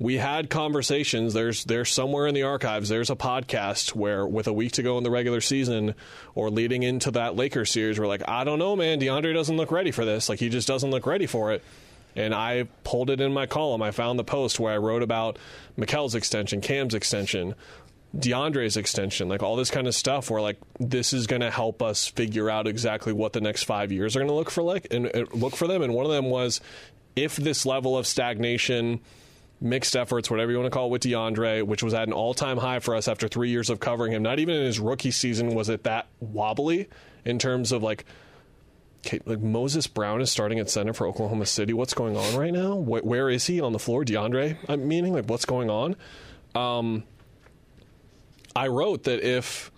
We 0.00 0.16
had 0.16 0.48
conversations. 0.48 1.34
There's 1.34 1.62
there's 1.64 1.90
somewhere 1.90 2.26
in 2.26 2.34
the 2.34 2.44
archives. 2.44 2.88
There's 2.88 3.10
a 3.10 3.16
podcast 3.16 3.94
where, 3.94 4.26
with 4.26 4.46
a 4.46 4.52
week 4.52 4.72
to 4.72 4.82
go 4.82 4.96
in 4.96 5.04
the 5.04 5.10
regular 5.10 5.42
season, 5.42 5.94
or 6.34 6.48
leading 6.48 6.82
into 6.82 7.10
that 7.10 7.36
Lakers 7.36 7.70
series, 7.70 8.00
we're 8.00 8.06
like, 8.06 8.26
I 8.26 8.44
don't 8.44 8.58
know, 8.58 8.74
man. 8.74 8.98
DeAndre 8.98 9.34
doesn't 9.34 9.58
look 9.58 9.70
ready 9.70 9.90
for 9.90 10.06
this. 10.06 10.30
Like 10.30 10.38
he 10.38 10.48
just 10.48 10.66
doesn't 10.66 10.90
look 10.90 11.04
ready 11.04 11.26
for 11.26 11.52
it. 11.52 11.62
And 12.16 12.34
I 12.34 12.66
pulled 12.82 13.10
it 13.10 13.20
in 13.20 13.34
my 13.34 13.44
column. 13.44 13.82
I 13.82 13.90
found 13.90 14.18
the 14.18 14.24
post 14.24 14.58
where 14.58 14.72
I 14.72 14.78
wrote 14.78 15.02
about 15.02 15.38
Mikal's 15.76 16.14
extension, 16.14 16.62
Cam's 16.62 16.94
extension, 16.94 17.54
DeAndre's 18.16 18.78
extension, 18.78 19.28
like 19.28 19.42
all 19.42 19.54
this 19.54 19.70
kind 19.70 19.86
of 19.86 19.94
stuff. 19.94 20.30
Where 20.30 20.40
like 20.40 20.56
this 20.78 21.12
is 21.12 21.26
going 21.26 21.42
to 21.42 21.50
help 21.50 21.82
us 21.82 22.06
figure 22.06 22.48
out 22.48 22.66
exactly 22.66 23.12
what 23.12 23.34
the 23.34 23.42
next 23.42 23.64
five 23.64 23.92
years 23.92 24.16
are 24.16 24.20
going 24.20 24.30
to 24.30 24.34
look 24.34 24.50
for, 24.50 24.62
like 24.62 24.86
and 24.90 25.14
uh, 25.14 25.26
look 25.34 25.56
for 25.56 25.68
them. 25.68 25.82
And 25.82 25.92
one 25.92 26.06
of 26.06 26.10
them 26.10 26.30
was 26.30 26.62
if 27.16 27.36
this 27.36 27.66
level 27.66 27.98
of 27.98 28.06
stagnation 28.06 29.00
mixed 29.60 29.94
efforts, 29.96 30.30
whatever 30.30 30.50
you 30.50 30.58
want 30.58 30.66
to 30.66 30.76
call 30.76 30.86
it, 30.86 30.90
with 30.90 31.02
DeAndre, 31.02 31.62
which 31.64 31.82
was 31.82 31.94
at 31.94 32.08
an 32.08 32.12
all 32.12 32.34
time 32.34 32.58
high 32.58 32.78
for 32.78 32.94
us 32.94 33.08
after 33.08 33.28
three 33.28 33.50
years 33.50 33.70
of 33.70 33.80
covering 33.80 34.12
him. 34.12 34.22
Not 34.22 34.38
even 34.38 34.54
in 34.56 34.64
his 34.64 34.80
rookie 34.80 35.10
season 35.10 35.54
was 35.54 35.68
it 35.68 35.84
that 35.84 36.06
wobbly 36.20 36.88
in 37.24 37.38
terms 37.38 37.72
of 37.72 37.82
like. 37.82 38.04
Okay, 39.06 39.18
like 39.24 39.40
Moses 39.40 39.86
Brown 39.86 40.20
is 40.20 40.30
starting 40.30 40.58
at 40.58 40.68
center 40.68 40.92
for 40.92 41.06
Oklahoma 41.06 41.46
City. 41.46 41.72
What's 41.72 41.94
going 41.94 42.18
on 42.18 42.36
right 42.36 42.52
now? 42.52 42.76
Wh- 42.76 43.02
where 43.02 43.30
is 43.30 43.46
he 43.46 43.58
on 43.58 43.72
the 43.72 43.78
floor? 43.78 44.04
DeAndre, 44.04 44.58
I'm 44.68 44.86
meaning, 44.86 45.14
like 45.14 45.24
what's 45.24 45.46
going 45.46 45.70
on? 45.70 45.96
um, 46.54 47.04
I 48.54 48.66
wrote 48.68 49.04
that 49.04 49.22
if 49.22 49.70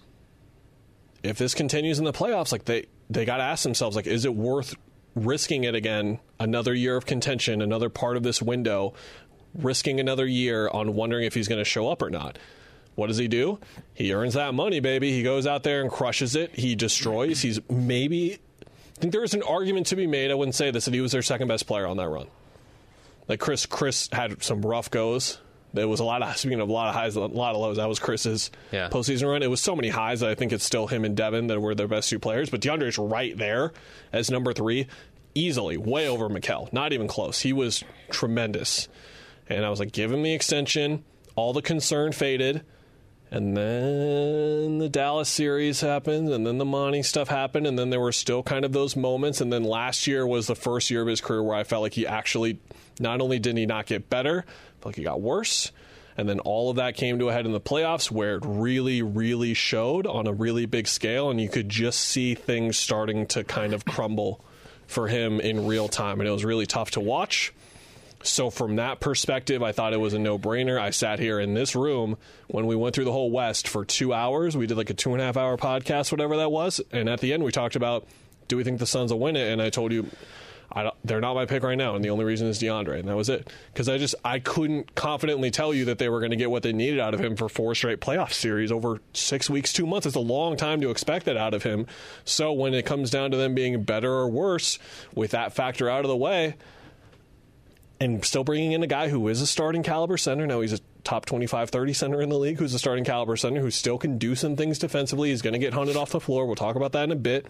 if 1.22 1.38
this 1.38 1.54
continues 1.54 1.98
in 1.98 2.04
the 2.04 2.12
playoffs, 2.12 2.52
like 2.52 2.64
they 2.64 2.86
they 3.10 3.24
got 3.24 3.36
to 3.36 3.42
ask 3.42 3.62
themselves, 3.62 3.94
like, 3.96 4.06
is 4.06 4.24
it 4.24 4.34
worth 4.34 4.74
risking 5.14 5.64
it 5.64 5.74
again? 5.74 6.18
Another 6.40 6.74
year 6.74 6.96
of 6.96 7.06
contention, 7.06 7.62
another 7.62 7.88
part 7.88 8.16
of 8.16 8.22
this 8.22 8.40
window, 8.42 8.94
risking 9.54 10.00
another 10.00 10.26
year 10.26 10.68
on 10.68 10.94
wondering 10.94 11.24
if 11.24 11.34
he's 11.34 11.48
going 11.48 11.60
to 11.60 11.64
show 11.64 11.88
up 11.88 12.02
or 12.02 12.10
not. 12.10 12.38
What 12.94 13.06
does 13.06 13.16
he 13.16 13.28
do? 13.28 13.58
He 13.94 14.12
earns 14.12 14.34
that 14.34 14.52
money, 14.54 14.80
baby. 14.80 15.12
He 15.12 15.22
goes 15.22 15.46
out 15.46 15.62
there 15.62 15.80
and 15.80 15.90
crushes 15.90 16.36
it. 16.36 16.54
He 16.54 16.74
destroys. 16.74 17.40
He's 17.40 17.58
maybe. 17.70 18.34
I 18.96 19.00
think 19.00 19.12
there 19.12 19.24
is 19.24 19.34
an 19.34 19.42
argument 19.42 19.86
to 19.88 19.96
be 19.96 20.06
made. 20.06 20.30
I 20.30 20.34
wouldn't 20.34 20.54
say 20.54 20.70
this 20.70 20.84
that 20.84 20.94
he 20.94 21.00
was 21.00 21.12
their 21.12 21.22
second 21.22 21.48
best 21.48 21.66
player 21.66 21.86
on 21.86 21.96
that 21.96 22.08
run. 22.08 22.26
Like 23.28 23.40
Chris, 23.40 23.66
Chris 23.66 24.08
had 24.12 24.42
some 24.42 24.62
rough 24.62 24.90
goes. 24.90 25.38
There 25.74 25.88
was 25.88 26.00
a 26.00 26.04
lot 26.04 26.22
of 26.22 26.36
speaking 26.36 26.60
of 26.60 26.68
a 26.68 26.72
lot 26.72 26.88
of 26.90 26.94
highs, 26.94 27.16
a 27.16 27.20
lot 27.20 27.54
of 27.54 27.60
lows. 27.60 27.78
That 27.78 27.88
was 27.88 27.98
Chris's 27.98 28.50
Yeah. 28.72 28.90
postseason 28.90 29.26
run. 29.30 29.42
It 29.42 29.48
was 29.50 29.60
so 29.62 29.74
many 29.74 29.88
highs 29.88 30.20
that 30.20 30.28
I 30.28 30.34
think 30.34 30.52
it's 30.52 30.64
still 30.64 30.86
him 30.86 31.04
and 31.06 31.16
Devin 31.16 31.46
that 31.46 31.58
were 31.60 31.74
their 31.74 31.88
best 31.88 32.10
two 32.10 32.18
players. 32.18 32.50
But 32.50 32.60
DeAndre's 32.60 32.98
right 32.98 33.36
there 33.36 33.72
as 34.12 34.30
number 34.30 34.52
three, 34.52 34.86
easily, 35.34 35.78
way 35.78 36.06
over 36.08 36.28
Mikal. 36.28 36.70
Not 36.74 36.92
even 36.92 37.08
close. 37.08 37.40
He 37.40 37.54
was 37.54 37.82
tremendous. 38.10 38.86
And 39.56 39.64
I 39.64 39.70
was 39.70 39.80
like, 39.80 39.92
give 39.92 40.12
him 40.12 40.22
the 40.22 40.32
extension. 40.32 41.04
All 41.34 41.52
the 41.52 41.62
concern 41.62 42.12
faded. 42.12 42.62
And 43.30 43.56
then 43.56 44.76
the 44.76 44.90
Dallas 44.90 45.28
series 45.30 45.80
happened, 45.80 46.28
and 46.28 46.46
then 46.46 46.58
the 46.58 46.66
Monty 46.66 47.02
stuff 47.02 47.28
happened, 47.28 47.66
and 47.66 47.78
then 47.78 47.88
there 47.88 47.98
were 47.98 48.12
still 48.12 48.42
kind 48.42 48.62
of 48.62 48.72
those 48.72 48.94
moments. 48.94 49.40
And 49.40 49.50
then 49.50 49.64
last 49.64 50.06
year 50.06 50.26
was 50.26 50.48
the 50.48 50.54
first 50.54 50.90
year 50.90 51.00
of 51.00 51.08
his 51.08 51.22
career 51.22 51.42
where 51.42 51.56
I 51.56 51.64
felt 51.64 51.80
like 51.80 51.94
he 51.94 52.06
actually, 52.06 52.60
not 53.00 53.22
only 53.22 53.38
did 53.38 53.56
he 53.56 53.64
not 53.64 53.86
get 53.86 54.10
better, 54.10 54.44
felt 54.80 54.86
like 54.86 54.96
he 54.96 55.02
got 55.02 55.22
worse. 55.22 55.72
And 56.14 56.28
then 56.28 56.40
all 56.40 56.68
of 56.68 56.76
that 56.76 56.94
came 56.94 57.18
to 57.20 57.30
a 57.30 57.32
head 57.32 57.46
in 57.46 57.52
the 57.52 57.60
playoffs 57.60 58.10
where 58.10 58.36
it 58.36 58.42
really, 58.44 59.00
really 59.00 59.54
showed 59.54 60.06
on 60.06 60.26
a 60.26 60.32
really 60.34 60.66
big 60.66 60.86
scale, 60.86 61.30
and 61.30 61.40
you 61.40 61.48
could 61.48 61.70
just 61.70 62.00
see 62.00 62.34
things 62.34 62.76
starting 62.76 63.24
to 63.28 63.44
kind 63.44 63.72
of 63.72 63.86
crumble 63.86 64.44
for 64.86 65.08
him 65.08 65.40
in 65.40 65.66
real 65.66 65.88
time. 65.88 66.20
And 66.20 66.28
it 66.28 66.32
was 66.32 66.44
really 66.44 66.66
tough 66.66 66.90
to 66.92 67.00
watch. 67.00 67.54
So 68.22 68.50
from 68.50 68.76
that 68.76 69.00
perspective, 69.00 69.62
I 69.62 69.72
thought 69.72 69.92
it 69.92 70.00
was 70.00 70.14
a 70.14 70.18
no-brainer. 70.18 70.80
I 70.80 70.90
sat 70.90 71.18
here 71.18 71.40
in 71.40 71.54
this 71.54 71.74
room 71.74 72.16
when 72.48 72.66
we 72.66 72.76
went 72.76 72.94
through 72.94 73.06
the 73.06 73.12
whole 73.12 73.30
West 73.30 73.68
for 73.68 73.84
two 73.84 74.12
hours. 74.12 74.56
We 74.56 74.66
did 74.66 74.76
like 74.76 74.90
a 74.90 74.94
two 74.94 75.12
and 75.12 75.20
a 75.20 75.24
half 75.24 75.36
hour 75.36 75.56
podcast, 75.56 76.12
whatever 76.12 76.36
that 76.36 76.50
was, 76.50 76.80
and 76.92 77.08
at 77.08 77.20
the 77.20 77.32
end 77.32 77.44
we 77.44 77.52
talked 77.52 77.76
about 77.76 78.06
do 78.48 78.56
we 78.56 78.64
think 78.64 78.78
the 78.78 78.86
Suns 78.86 79.12
will 79.12 79.20
win 79.20 79.36
it? 79.36 79.50
And 79.50 79.62
I 79.62 79.70
told 79.70 79.92
you 79.92 80.10
they're 81.04 81.20
not 81.20 81.34
my 81.34 81.46
pick 81.46 81.62
right 81.62 81.76
now, 81.76 81.94
and 81.94 82.04
the 82.04 82.10
only 82.10 82.24
reason 82.24 82.48
is 82.48 82.58
DeAndre, 82.60 83.00
and 83.00 83.08
that 83.08 83.16
was 83.16 83.28
it. 83.28 83.50
Because 83.72 83.88
I 83.88 83.98
just 83.98 84.14
I 84.24 84.38
couldn't 84.38 84.94
confidently 84.94 85.50
tell 85.50 85.74
you 85.74 85.86
that 85.86 85.98
they 85.98 86.08
were 86.08 86.20
going 86.20 86.30
to 86.30 86.36
get 86.36 86.50
what 86.50 86.62
they 86.62 86.72
needed 86.72 87.00
out 87.00 87.14
of 87.14 87.20
him 87.20 87.36
for 87.36 87.48
four 87.48 87.74
straight 87.74 88.00
playoff 88.00 88.32
series 88.32 88.72
over 88.72 89.00
six 89.12 89.50
weeks, 89.50 89.72
two 89.72 89.86
months. 89.86 90.06
It's 90.06 90.16
a 90.16 90.20
long 90.20 90.56
time 90.56 90.80
to 90.80 90.90
expect 90.90 91.26
that 91.26 91.36
out 91.36 91.54
of 91.54 91.62
him. 91.62 91.86
So 92.24 92.52
when 92.52 92.74
it 92.74 92.86
comes 92.86 93.10
down 93.10 93.30
to 93.32 93.36
them 93.36 93.54
being 93.54 93.82
better 93.82 94.12
or 94.12 94.28
worse, 94.28 94.78
with 95.14 95.32
that 95.32 95.52
factor 95.52 95.88
out 95.90 96.04
of 96.04 96.08
the 96.08 96.16
way, 96.16 96.56
and 98.02 98.24
still 98.24 98.42
bringing 98.42 98.72
in 98.72 98.82
a 98.82 98.86
guy 98.88 99.08
who 99.08 99.28
is 99.28 99.40
a 99.40 99.46
starting 99.46 99.84
caliber 99.84 100.16
center. 100.16 100.44
Now 100.44 100.60
he's 100.60 100.72
a 100.72 100.80
top 101.04 101.24
25, 101.24 101.70
30 101.70 101.92
center 101.92 102.20
in 102.20 102.30
the 102.30 102.38
league 102.38 102.58
who's 102.58 102.74
a 102.74 102.78
starting 102.78 103.04
caliber 103.04 103.36
center 103.36 103.60
who 103.60 103.70
still 103.70 103.96
can 103.96 104.18
do 104.18 104.34
some 104.34 104.56
things 104.56 104.80
defensively. 104.80 105.30
He's 105.30 105.40
going 105.40 105.52
to 105.52 105.60
get 105.60 105.72
hunted 105.72 105.96
off 105.96 106.10
the 106.10 106.18
floor. 106.18 106.46
We'll 106.46 106.56
talk 106.56 106.74
about 106.74 106.92
that 106.92 107.04
in 107.04 107.12
a 107.12 107.16
bit. 107.16 107.46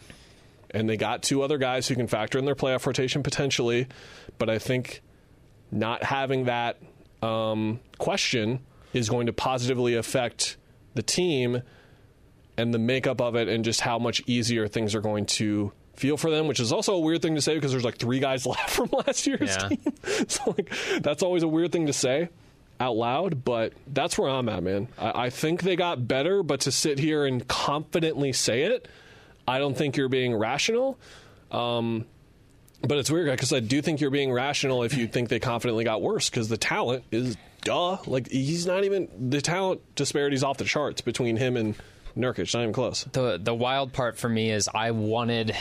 And 0.70 0.88
they 0.88 0.98
got 0.98 1.22
two 1.22 1.42
other 1.42 1.56
guys 1.56 1.88
who 1.88 1.94
can 1.94 2.06
factor 2.06 2.38
in 2.38 2.44
their 2.44 2.54
playoff 2.54 2.84
rotation 2.86 3.22
potentially. 3.22 3.88
But 4.38 4.50
I 4.50 4.58
think 4.58 5.00
not 5.70 6.02
having 6.02 6.44
that 6.44 6.78
um, 7.22 7.80
question 7.96 8.60
is 8.92 9.08
going 9.08 9.26
to 9.26 9.32
positively 9.32 9.94
affect 9.94 10.58
the 10.94 11.02
team 11.02 11.62
and 12.58 12.74
the 12.74 12.78
makeup 12.78 13.22
of 13.22 13.36
it 13.36 13.48
and 13.48 13.64
just 13.64 13.80
how 13.80 13.98
much 13.98 14.22
easier 14.26 14.68
things 14.68 14.94
are 14.94 15.00
going 15.00 15.24
to 15.24 15.72
feel 16.02 16.16
for 16.16 16.30
them, 16.30 16.48
which 16.48 16.58
is 16.60 16.72
also 16.72 16.94
a 16.96 16.98
weird 17.00 17.22
thing 17.22 17.36
to 17.36 17.40
say 17.40 17.54
because 17.54 17.70
there's 17.70 17.84
like 17.84 17.96
three 17.96 18.18
guys 18.18 18.44
left 18.54 18.70
from 18.70 18.90
last 19.06 19.26
year's 19.26 19.40
Yeah. 19.56 19.68
team. 19.68 19.78
so 20.28 20.54
like 20.56 20.70
that's 21.00 21.22
always 21.22 21.42
a 21.44 21.48
weird 21.48 21.70
thing 21.72 21.86
to 21.86 21.92
say 21.92 22.28
out 22.80 22.96
loud, 22.96 23.44
but 23.44 23.72
that's 23.86 24.18
where 24.18 24.28
I'm 24.28 24.48
at, 24.48 24.62
man. 24.64 24.88
I, 24.98 25.26
I 25.26 25.30
think 25.30 25.62
they 25.62 25.76
got 25.76 26.08
better, 26.08 26.42
but 26.42 26.60
to 26.62 26.72
sit 26.72 26.98
here 26.98 27.24
and 27.24 27.46
confidently 27.46 28.32
say 28.32 28.62
it, 28.64 28.88
I 29.46 29.58
don't 29.60 29.76
think 29.76 29.96
you're 29.96 30.08
being 30.08 30.34
rational. 30.34 30.98
Um, 31.52 32.06
but 32.80 32.98
it's 32.98 33.10
weird 33.10 33.30
because 33.30 33.52
I 33.52 33.60
do 33.60 33.80
think 33.82 34.00
you're 34.00 34.10
being 34.10 34.32
rational 34.32 34.82
if 34.82 34.94
you 34.96 35.06
think 35.06 35.28
they 35.28 35.38
confidently 35.38 35.84
got 35.84 36.02
worse 36.02 36.28
because 36.28 36.48
the 36.48 36.56
talent 36.56 37.04
is 37.12 37.36
duh. 37.62 37.98
Like 38.06 38.28
he's 38.28 38.66
not 38.66 38.82
even 38.82 39.08
the 39.30 39.40
talent 39.40 39.80
disparity's 39.94 40.42
off 40.42 40.56
the 40.58 40.64
charts 40.64 41.00
between 41.00 41.36
him 41.36 41.56
and 41.56 41.76
Nurkic. 42.16 42.52
Not 42.52 42.62
even 42.62 42.72
close. 42.74 43.04
the 43.12 43.38
the 43.40 43.54
wild 43.54 43.92
part 43.92 44.18
for 44.18 44.28
me 44.28 44.50
is 44.50 44.68
I 44.74 44.90
wanted 44.90 45.56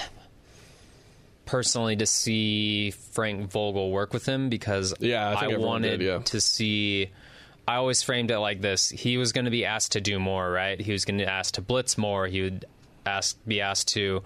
personally 1.51 1.97
to 1.97 2.05
see 2.05 2.91
Frank 2.91 3.51
Vogel 3.51 3.91
work 3.91 4.13
with 4.13 4.25
him 4.25 4.47
because 4.47 4.93
Yeah, 4.99 5.29
I 5.29 5.43
everyone 5.43 5.67
wanted 5.67 5.97
did, 5.99 6.01
yeah. 6.07 6.19
to 6.19 6.39
see. 6.39 7.11
I 7.67 7.75
always 7.75 8.01
framed 8.01 8.31
it 8.31 8.39
like 8.39 8.61
this: 8.61 8.89
he 8.89 9.17
was 9.17 9.33
going 9.33 9.45
to 9.45 9.51
be 9.51 9.65
asked 9.65 9.91
to 9.91 10.01
do 10.01 10.17
more, 10.17 10.49
right? 10.49 10.79
He 10.79 10.93
was 10.93 11.03
going 11.03 11.17
to 11.19 11.29
ask 11.29 11.55
to 11.55 11.61
blitz 11.61 11.97
more. 11.97 12.25
He 12.25 12.41
would 12.41 12.65
ask 13.05 13.37
be 13.45 13.59
asked 13.59 13.89
to 13.89 14.23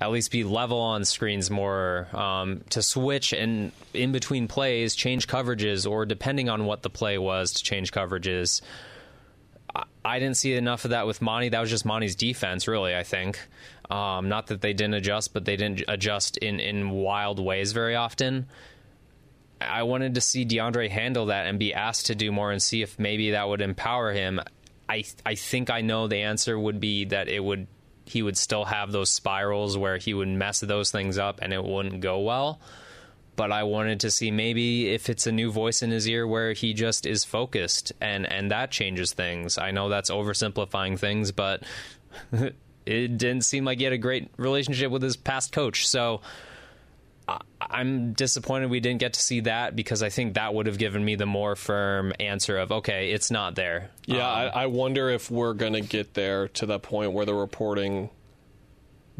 at 0.00 0.10
least 0.10 0.32
be 0.32 0.42
level 0.42 0.80
on 0.80 1.04
screens 1.04 1.48
more, 1.48 2.08
um, 2.12 2.62
to 2.70 2.82
switch 2.82 3.32
and 3.32 3.70
in 3.94 4.10
between 4.10 4.48
plays, 4.48 4.96
change 4.96 5.28
coverages, 5.28 5.88
or 5.88 6.06
depending 6.06 6.48
on 6.48 6.66
what 6.66 6.82
the 6.82 6.90
play 6.90 7.18
was, 7.18 7.52
to 7.52 7.62
change 7.62 7.92
coverages. 7.92 8.60
I 10.04 10.18
didn't 10.18 10.36
see 10.36 10.54
enough 10.54 10.84
of 10.84 10.90
that 10.90 11.06
with 11.06 11.20
Monty. 11.22 11.50
That 11.50 11.60
was 11.60 11.70
just 11.70 11.84
Monty's 11.84 12.16
defense, 12.16 12.66
really. 12.66 12.96
I 12.96 13.02
think, 13.04 13.38
um, 13.90 14.28
not 14.28 14.48
that 14.48 14.60
they 14.60 14.72
didn't 14.72 14.94
adjust, 14.94 15.32
but 15.32 15.44
they 15.44 15.56
didn't 15.56 15.82
adjust 15.88 16.36
in 16.36 16.60
in 16.60 16.90
wild 16.90 17.40
ways 17.40 17.72
very 17.72 17.96
often. 17.96 18.46
I 19.60 19.82
wanted 19.82 20.14
to 20.14 20.20
see 20.20 20.44
DeAndre 20.44 20.88
handle 20.88 21.26
that 21.26 21.46
and 21.46 21.58
be 21.58 21.74
asked 21.74 22.06
to 22.06 22.14
do 22.14 22.30
more 22.30 22.52
and 22.52 22.62
see 22.62 22.82
if 22.82 22.98
maybe 22.98 23.32
that 23.32 23.48
would 23.48 23.60
empower 23.60 24.12
him. 24.12 24.40
I 24.88 25.04
I 25.24 25.34
think 25.34 25.70
I 25.70 25.80
know 25.80 26.06
the 26.06 26.22
answer 26.22 26.58
would 26.58 26.80
be 26.80 27.06
that 27.06 27.28
it 27.28 27.42
would 27.42 27.66
he 28.04 28.22
would 28.22 28.36
still 28.36 28.64
have 28.64 28.92
those 28.92 29.10
spirals 29.10 29.76
where 29.76 29.98
he 29.98 30.14
would 30.14 30.28
mess 30.28 30.60
those 30.60 30.90
things 30.90 31.18
up 31.18 31.40
and 31.42 31.52
it 31.52 31.62
wouldn't 31.62 32.00
go 32.00 32.20
well. 32.20 32.60
But 33.36 33.52
I 33.52 33.62
wanted 33.62 34.00
to 34.00 34.10
see 34.10 34.30
maybe 34.30 34.92
if 34.92 35.08
it's 35.08 35.26
a 35.26 35.32
new 35.32 35.52
voice 35.52 35.82
in 35.82 35.90
his 35.90 36.08
ear 36.08 36.26
where 36.26 36.54
he 36.54 36.74
just 36.74 37.06
is 37.06 37.24
focused 37.24 37.92
and 38.00 38.30
and 38.30 38.50
that 38.50 38.70
changes 38.70 39.12
things. 39.12 39.56
I 39.56 39.70
know 39.70 39.88
that's 39.88 40.10
oversimplifying 40.10 40.98
things, 40.98 41.32
but 41.32 41.62
it 42.88 43.18
didn't 43.18 43.42
seem 43.44 43.64
like 43.64 43.78
he 43.78 43.84
had 43.84 43.92
a 43.92 43.98
great 43.98 44.30
relationship 44.36 44.90
with 44.90 45.02
his 45.02 45.16
past 45.16 45.52
coach. 45.52 45.86
So 45.88 46.20
I- 47.28 47.40
I'm 47.60 48.12
disappointed 48.14 48.70
we 48.70 48.80
didn't 48.80 49.00
get 49.00 49.12
to 49.14 49.20
see 49.20 49.40
that 49.40 49.76
because 49.76 50.02
I 50.02 50.08
think 50.08 50.34
that 50.34 50.54
would 50.54 50.66
have 50.66 50.78
given 50.78 51.04
me 51.04 51.14
the 51.14 51.26
more 51.26 51.54
firm 51.56 52.12
answer 52.18 52.56
of 52.58 52.72
okay, 52.72 53.10
it's 53.12 53.30
not 53.30 53.54
there. 53.54 53.90
Yeah, 54.06 54.26
um, 54.28 54.50
I, 54.54 54.62
I 54.62 54.66
wonder 54.66 55.10
if 55.10 55.30
we're 55.30 55.52
going 55.54 55.74
to 55.74 55.80
get 55.82 56.14
there 56.14 56.48
to 56.48 56.64
the 56.66 56.78
point 56.78 57.12
where 57.12 57.26
the 57.26 57.34
reporting 57.34 58.08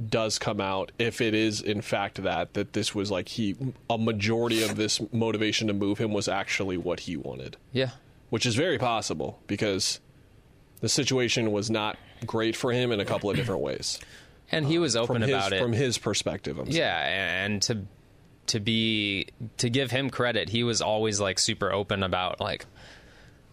does 0.09 0.39
come 0.39 0.61
out 0.61 0.93
if 0.99 1.21
it 1.21 1.35
is 1.35 1.61
in 1.61 1.81
fact 1.81 2.23
that 2.23 2.55
that 2.55 2.73
this 2.73 2.95
was 2.95 3.11
like 3.11 3.29
he 3.31 3.57
a 3.91 3.99
majority 3.99 4.63
of 4.63 4.77
this 4.77 5.01
motivation 5.13 5.67
to 5.67 5.73
move 5.75 5.99
him 5.99 6.13
was 6.13 6.29
actually 6.29 6.77
what 6.77 7.01
he 7.01 7.17
wanted 7.17 7.57
Yeah. 7.73 7.91
which 8.31 8.47
is 8.47 8.55
very 8.55 8.79
possible 8.79 9.41
because 9.49 9.99
the 10.81 10.89
situation 10.89 11.51
was 11.51 11.69
not 11.69 11.99
great 12.27 12.57
for 12.57 12.73
him 12.73 12.93
in 12.93 13.01
a 13.01 13.05
couple 13.05 13.31
of 13.31 13.37
different 13.37 13.61
ways 13.61 13.99
And 14.51 14.65
he 14.67 14.79
was 14.79 14.97
open 14.97 15.17
from 15.17 15.23
his 15.23 15.31
about 15.31 15.53
it. 15.53 15.61
from 15.61 15.73
his 15.73 15.99
perspective 15.99 16.59
I'm 16.59 16.67
saying. 16.67 16.79
Yeah, 16.79 17.45
and 17.45 17.63
to 17.63 17.85
to 18.47 18.61
be 18.61 19.29
to 19.59 19.69
give 19.69 19.91
him 19.91 20.09
credit, 20.11 20.49
he 20.49 20.65
was 20.65 20.81
always 20.81 21.21
like 21.21 21.39
super 21.39 21.71
open 21.71 22.03
about 22.03 22.41
like 22.41 22.65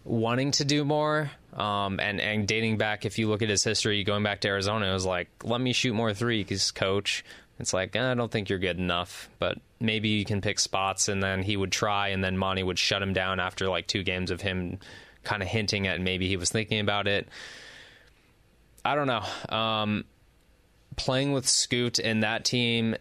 wanting 0.04 0.52
to 0.52 0.64
do 0.64 0.84
more. 0.84 1.30
Um, 1.52 2.00
and 2.00 2.20
and 2.20 2.46
dating 2.48 2.78
back, 2.78 3.04
if 3.04 3.18
you 3.18 3.28
look 3.28 3.42
at 3.42 3.48
his 3.48 3.62
history, 3.64 4.04
going 4.04 4.22
back 4.22 4.40
to 4.42 4.48
Arizona, 4.48 4.88
it 4.88 4.92
was 4.92 5.04
like, 5.06 5.28
let 5.42 5.60
me 5.60 5.72
shoot 5.72 5.94
more 5.94 6.12
three, 6.14 6.44
threes, 6.44 6.70
coach. 6.70 7.24
It's 7.58 7.72
like 7.72 7.96
"Eh, 7.96 8.10
I 8.10 8.14
don't 8.14 8.30
think 8.30 8.48
you're 8.48 8.58
good 8.58 8.78
enough, 8.78 9.30
but 9.38 9.58
maybe 9.80 10.08
you 10.10 10.24
can 10.24 10.40
pick 10.40 10.58
spots. 10.58 11.08
And 11.08 11.22
then 11.22 11.42
he 11.42 11.56
would 11.56 11.72
try, 11.72 12.08
and 12.08 12.22
then 12.22 12.36
Monty 12.36 12.62
would 12.62 12.78
shut 12.78 13.02
him 13.02 13.12
down 13.12 13.40
after 13.40 13.68
like 13.68 13.86
two 13.86 14.02
games 14.02 14.30
of 14.30 14.40
him 14.40 14.78
kind 15.24 15.42
of 15.42 15.48
hinting 15.48 15.86
at 15.86 16.00
maybe 16.00 16.28
he 16.28 16.36
was 16.36 16.50
thinking 16.50 16.80
about 16.80 17.06
it. 17.06 17.28
I 18.86 18.94
don't 18.94 19.08
know. 19.08 19.56
Um, 19.56 20.04
playing 20.94 21.32
with 21.32 21.48
Scoot 21.48 21.98
and 21.98 22.22
that 22.22 22.44
team 22.44 22.94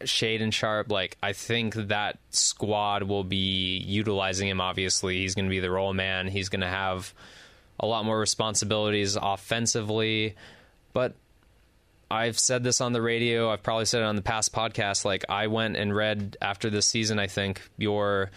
Shaedon 0.00 0.52
Sharpe, 0.52 0.90
like 0.90 1.16
I 1.22 1.32
think 1.32 1.74
that 1.74 2.18
squad 2.28 3.04
will 3.04 3.24
be 3.24 3.78
utilizing 3.78 4.48
him. 4.48 4.60
Obviously, 4.60 5.18
he's 5.18 5.34
going 5.34 5.46
to 5.46 5.50
be 5.50 5.60
the 5.60 5.70
role 5.70 5.94
man. 5.94 6.28
He's 6.28 6.50
going 6.50 6.60
to 6.60 6.68
have 6.68 7.14
a 7.80 7.86
lot 7.86 8.04
more 8.04 8.18
responsibilities 8.18 9.16
offensively. 9.20 10.36
But 10.92 11.14
I've 12.10 12.38
said 12.38 12.64
this 12.64 12.82
on 12.82 12.92
the 12.92 13.02
radio. 13.02 13.50
I've 13.50 13.62
probably 13.62 13.86
said 13.86 14.02
it 14.02 14.04
on 14.04 14.16
the 14.16 14.22
past 14.22 14.52
podcast. 14.52 15.06
Like 15.06 15.24
I 15.30 15.46
went 15.46 15.76
and 15.76 15.94
read 15.94 16.36
after 16.42 16.68
this 16.68 16.86
season. 16.86 17.18
I 17.18 17.28
think 17.28 17.62
your 17.78 18.30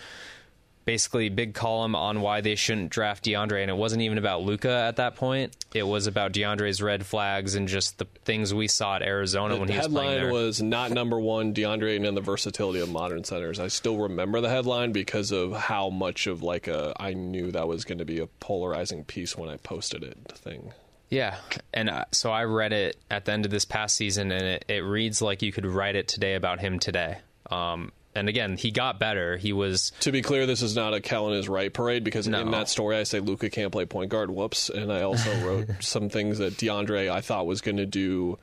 basically 0.86 1.30
big 1.30 1.54
column 1.54 1.96
on 1.96 2.22
why 2.22 2.42
they 2.42 2.56
shouldn't 2.56 2.90
draft 2.90 3.26
DeAndre, 3.26 3.62
and 3.62 3.70
it 3.70 3.76
wasn't 3.76 4.02
even 4.02 4.18
about 4.18 4.42
Luka 4.42 4.72
at 4.72 4.98
that 4.98 5.16
point. 5.16 5.56
It 5.74 5.84
was 5.84 6.08
about 6.08 6.34
DeAndre's 6.34 6.82
red 6.82 7.06
flags 7.06 7.56
and 7.56 7.68
just 7.68 7.98
the 7.98 8.06
things 8.26 8.54
we 8.54 8.68
saw 8.68 8.96
at 8.96 9.02
Arizona 9.02 9.58
when 9.58 9.68
the 9.68 9.74
he 9.74 9.80
was 9.80 9.88
playing 9.88 10.12
there. 10.12 10.20
headline 10.26 10.34
was 10.34 10.62
not 10.62 10.92
number 10.92 11.20
one 11.20 11.54
DeAndre 11.54 12.06
and 12.06 12.18
the 12.18 12.22
versatility 12.22 12.80
of 12.80 12.90
modern 12.90 13.24
centers. 13.24 13.60
I 13.60 13.68
still 13.68 13.98
remember 13.98 14.42
the 14.42 14.50
headline 14.50 14.92
because 14.92 15.32
of 15.32 15.54
how 15.54 15.90
much 15.90 16.28
of 16.28 16.44
like 16.44 16.68
a 16.68 16.94
I 17.00 17.14
knew 17.14 17.52
that 17.52 17.68
was 17.68 17.86
going 17.86 18.00
to 18.00 18.06
be 18.06 18.20
a 18.20 18.28
polarizing 18.28 19.04
piece 19.04 19.38
when 19.38 19.50
I 19.50 19.58
posted 19.58 20.04
it 20.04 20.18
thing. 20.36 20.74
Yeah, 21.10 21.36
and 21.74 21.90
uh, 21.90 22.06
so 22.14 22.32
I 22.32 22.46
read 22.46 22.72
it 22.72 22.96
at 23.10 23.26
the 23.26 23.34
end 23.34 23.44
of 23.44 23.52
this 23.52 23.66
past 23.66 23.98
season, 23.98 24.32
and 24.32 24.44
it, 24.44 24.66
it 24.70 24.80
reads 24.80 25.22
like 25.22 25.42
you 25.42 25.52
could 25.52 25.66
write 25.66 25.98
it 25.98 26.08
today 26.08 26.36
about 26.36 26.62
him 26.62 26.80
today. 26.80 27.18
Um, 27.50 27.92
and 28.16 28.28
again, 28.30 28.58
he 28.58 28.72
got 28.72 29.00
better. 29.00 29.38
He 29.38 29.54
was 29.54 29.92
To 30.02 30.12
be 30.12 30.22
clear, 30.22 30.46
this 30.46 30.62
is 30.62 30.76
not 30.76 30.94
a 30.94 31.00
Kellen 31.02 31.34
is 31.38 31.48
right 31.48 31.74
parade 31.74 32.04
because 32.04 32.28
No. 32.28 32.42
in 32.42 32.52
that 32.52 32.68
story 32.70 32.98
I 32.98 33.04
say 33.04 33.20
Luka 33.20 33.50
can't 33.50 33.72
play 33.72 33.86
point 33.86 34.10
guard. 34.12 34.30
Whoops, 34.32 34.70
and 34.70 34.92
I 34.92 35.02
also 35.04 35.34
wrote 35.46 35.68
some 35.80 36.10
things 36.10 36.38
that 36.40 36.54
DeAndre 36.54 37.10
I 37.12 37.22
thought 37.22 37.46
was 37.48 37.62
going 37.62 37.78
to 37.78 37.86
do 37.86 38.38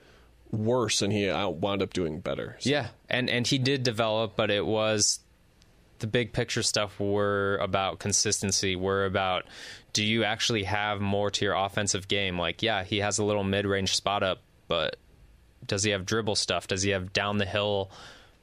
worse, 0.50 1.02
and 1.02 1.12
he 1.12 1.28
uh, 1.28 1.48
wound 1.48 1.82
up 1.82 1.92
doing 1.92 2.20
better. 2.20 2.56
So- 2.60 2.70
Yeah, 2.70 2.88
and 3.10 3.28
and 3.28 3.46
he 3.46 3.58
did 3.58 3.82
develop, 3.82 4.34
but 4.36 4.50
it 4.50 4.64
was 4.64 5.20
the 5.98 6.06
big 6.06 6.32
picture 6.32 6.62
stuff 6.62 6.98
were 7.00 7.58
about 7.60 7.98
consistency. 7.98 8.76
Were 8.76 9.04
about 9.04 9.44
do 9.92 10.04
you 10.04 10.22
actually 10.24 10.62
have 10.64 11.00
more 11.00 11.30
to 11.30 11.44
your 11.44 11.54
offensive 11.54 12.06
game? 12.08 12.38
Like, 12.38 12.62
yeah, 12.62 12.84
he 12.84 12.98
has 12.98 13.18
a 13.18 13.24
little 13.24 13.42
mid 13.44 13.66
range 13.66 13.94
spot 13.96 14.22
up, 14.22 14.38
but 14.68 14.96
does 15.66 15.82
he 15.82 15.90
have 15.90 16.06
dribble 16.06 16.36
stuff? 16.36 16.68
Does 16.68 16.82
he 16.82 16.90
have 16.90 17.12
down 17.12 17.38
the 17.38 17.44
hill 17.46 17.90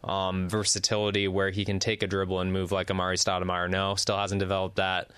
um, 0.05 0.49
versatility 0.49 1.27
where 1.27 1.49
he 1.49 1.65
can 1.65 1.79
take 1.79 2.03
a 2.03 2.07
dribble 2.07 2.39
and 2.39 2.53
move 2.53 2.71
like 2.71 2.87
Amar'e 2.87 3.17
Stoudemire? 3.17 3.69
No, 3.69 3.95
still 3.95 4.17
hasn't 4.17 4.39
developed 4.39 4.77
that. 4.77 5.09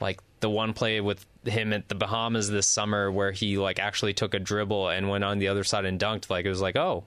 Like 0.00 0.20
the 0.40 0.50
one 0.50 0.72
play 0.72 1.00
with 1.00 1.26
him 1.44 1.72
at 1.72 1.88
the 1.88 1.94
Bahamas 1.94 2.48
this 2.48 2.66
summer 2.66 3.10
where 3.10 3.32
he 3.32 3.58
like 3.58 3.78
actually 3.78 4.14
took 4.14 4.34
a 4.34 4.38
dribble 4.38 4.88
and 4.88 5.08
went 5.08 5.24
on 5.24 5.38
the 5.38 5.48
other 5.48 5.64
side 5.64 5.84
and 5.84 5.98
dunked. 5.98 6.30
Like 6.30 6.46
it 6.46 6.50
was 6.50 6.60
like, 6.60 6.76
oh, 6.76 7.04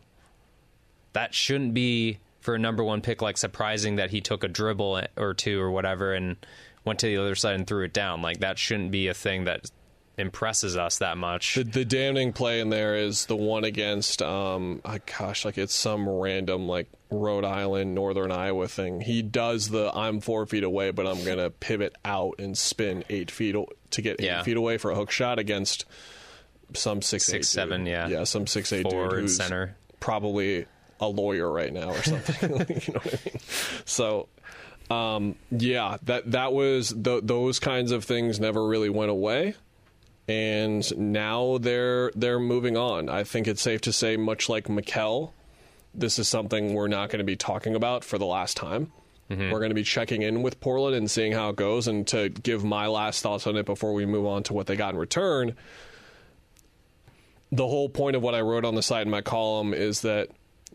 that 1.14 1.34
shouldn't 1.34 1.74
be 1.74 2.20
for 2.42 2.56
a 2.56 2.60
number 2.60 2.84
one 2.84 3.02
pick 3.02 3.22
like 3.22 3.38
surprising 3.38 3.98
that 3.98 4.12
he 4.12 4.20
took 4.20 4.44
a 4.44 4.48
dribble 4.48 5.02
or 5.16 5.34
two 5.34 5.62
or 5.62 5.72
whatever 5.72 6.14
and 6.14 6.36
went 6.84 7.00
to 7.00 7.06
the 7.06 7.18
other 7.18 7.36
side 7.36 7.56
and 7.56 7.68
threw 7.68 7.86
it 7.86 7.94
down 7.94 8.22
like 8.22 8.40
that 8.40 8.58
shouldn't 8.58 8.90
be 8.90 9.08
a 9.08 9.14
thing 9.14 9.44
that 9.44 9.70
impresses 10.18 10.76
us 10.78 10.98
that 11.00 11.18
much 11.18 11.56
The, 11.56 11.64
the 11.64 11.86
damning 11.86 12.34
play 12.34 12.60
in 12.60 12.70
there 12.70 12.96
is 12.96 13.26
the 13.26 13.36
one 13.36 13.64
against, 13.64 14.22
um, 14.22 14.82
oh 14.86 14.98
gosh, 15.18 15.46
like 15.46 15.58
it's 15.58 15.74
some 15.74 16.08
random 16.08 16.68
like 16.68 16.88
Rhode 17.10 17.46
Island, 17.46 17.96
Northern 17.96 18.32
Iowa 18.32 18.68
thing. 18.68 19.02
He 19.02 19.22
does 19.22 19.70
the 19.70 19.92
I'm 19.96 20.22
four 20.22 20.46
feet 20.46 20.64
away, 20.64 20.92
but 20.92 21.08
I'm 21.08 21.24
gonna 21.26 21.50
pivot 21.50 21.96
out 22.06 22.36
and 22.40 22.58
spin 22.58 23.04
eight 23.10 23.32
feet 23.32 23.56
o- 23.56 23.68
to 23.92 24.02
get 24.02 24.20
eight 24.22 24.26
Yeah. 24.26 24.44
feet 24.44 24.58
away 24.58 24.78
for 24.78 24.92
a 24.92 24.96
hook 24.96 25.12
shot 25.12 25.40
against 25.40 25.86
some 26.74 27.02
six, 27.02 27.26
Six, 27.26 27.38
eight 27.38 27.46
seven, 27.46 27.82
dude. 27.86 27.92
yeah. 27.92 28.08
yeah, 28.08 28.24
some 28.24 28.48
six 28.48 28.72
eight 28.72 28.84
Forward, 28.84 29.10
dude 29.12 29.20
who's 29.22 29.36
center. 29.38 29.76
probably 30.00 30.66
a 31.00 31.08
lawyer 31.08 31.52
right 31.52 31.74
now 31.74 31.90
or 31.90 32.04
something. 32.04 32.50
you 32.50 32.50
know 32.50 32.58
what 32.58 32.70
I 32.72 33.30
mean? 33.30 33.40
So. 33.86 34.28
Um, 34.90 35.36
yeah, 35.52 35.96
that 36.04 36.32
that 36.32 36.52
was 36.52 36.90
th- 36.94 37.22
those 37.24 37.60
kinds 37.60 37.94
of 37.94 38.04
things 38.04 38.42
never 38.42 38.68
really 38.68 38.90
went 38.90 39.10
away 39.10 39.56
and 40.32 40.98
now 40.98 41.58
they're 41.58 42.10
they're 42.16 42.40
moving 42.40 42.78
on. 42.78 43.10
I 43.10 43.26
think 43.26 43.48
it's 43.48 43.62
safe 43.62 43.82
to 43.82 43.92
say, 43.92 44.16
much 44.16 44.48
like 44.48 44.68
Mikal, 44.68 45.32
this 45.94 46.18
is 46.20 46.30
something 46.30 46.74
we're 46.74 46.88
not 46.88 47.10
going 47.10 47.20
to 47.20 47.26
be 47.26 47.36
talking 47.36 47.76
about 47.76 48.06
for 48.06 48.18
the 48.18 48.26
last 48.26 48.56
time. 48.56 48.94
Mm-hmm. 49.30 49.52
We're 49.52 49.60
going 49.60 49.72
to 49.72 49.76
be 49.76 49.84
checking 49.84 50.22
in 50.22 50.42
with 50.42 50.62
Portland 50.62 50.96
and 50.96 51.12
seeing 51.12 51.34
how 51.34 51.50
it 51.50 51.58
goes. 51.58 51.88
And 51.88 52.08
to 52.08 52.30
give 52.30 52.64
my 52.64 52.88
last 52.88 53.22
thoughts 53.22 53.46
on 53.46 53.58
it 53.58 53.66
before 53.66 53.94
we 53.94 54.06
move 54.06 54.26
on 54.26 54.44
to 54.44 54.54
what 54.54 54.68
they 54.68 54.78
got 54.78 54.94
in 54.94 55.00
return, 55.00 55.56
the 57.52 57.68
whole 57.68 57.90
point 57.90 58.16
of 58.16 58.22
what 58.22 58.34
I 58.34 58.40
wrote 58.40 58.64
on 58.64 58.76
the 58.76 58.82
site 58.82 59.06
in 59.06 59.12
my 59.12 59.22
column 59.22 59.74
is 59.74 60.02
that 60.02 60.30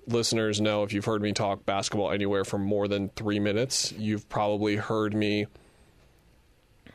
listeners 0.07 0.61
know 0.61 0.83
if 0.83 0.93
you've 0.93 1.05
heard 1.07 1.23
me 1.23 1.33
talk 1.33 1.65
basketball 1.65 2.11
anywhere 2.11 2.45
for 2.45 2.59
more 2.59 2.89
than 2.89 3.09
three 3.11 3.41
minutes, 3.41 3.93
you've 3.93 4.29
probably 4.29 4.77
heard 4.77 5.15
me 5.15 5.47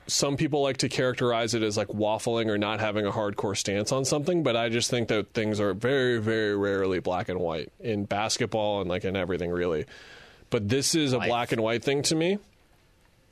some 0.07 0.37
people 0.37 0.61
like 0.61 0.77
to 0.77 0.89
characterize 0.89 1.53
it 1.53 1.63
as 1.63 1.77
like 1.77 1.87
waffling 1.87 2.47
or 2.47 2.57
not 2.57 2.79
having 2.79 3.05
a 3.05 3.11
hardcore 3.11 3.55
stance 3.55 3.91
on 3.91 4.03
something, 4.05 4.43
but 4.43 4.55
I 4.55 4.69
just 4.69 4.89
think 4.89 5.07
that 5.09 5.33
things 5.33 5.59
are 5.59 5.73
very, 5.73 6.17
very 6.17 6.55
rarely 6.55 6.99
black 6.99 7.29
and 7.29 7.39
white 7.39 7.71
in 7.79 8.05
basketball 8.05 8.81
and 8.81 8.89
like 8.89 9.05
in 9.05 9.15
everything 9.15 9.51
really. 9.51 9.85
But 10.49 10.67
this 10.67 10.95
is 10.95 11.13
a 11.13 11.19
black 11.19 11.53
and 11.53 11.61
white 11.61 11.83
thing 11.83 12.01
to 12.03 12.15
me. 12.15 12.37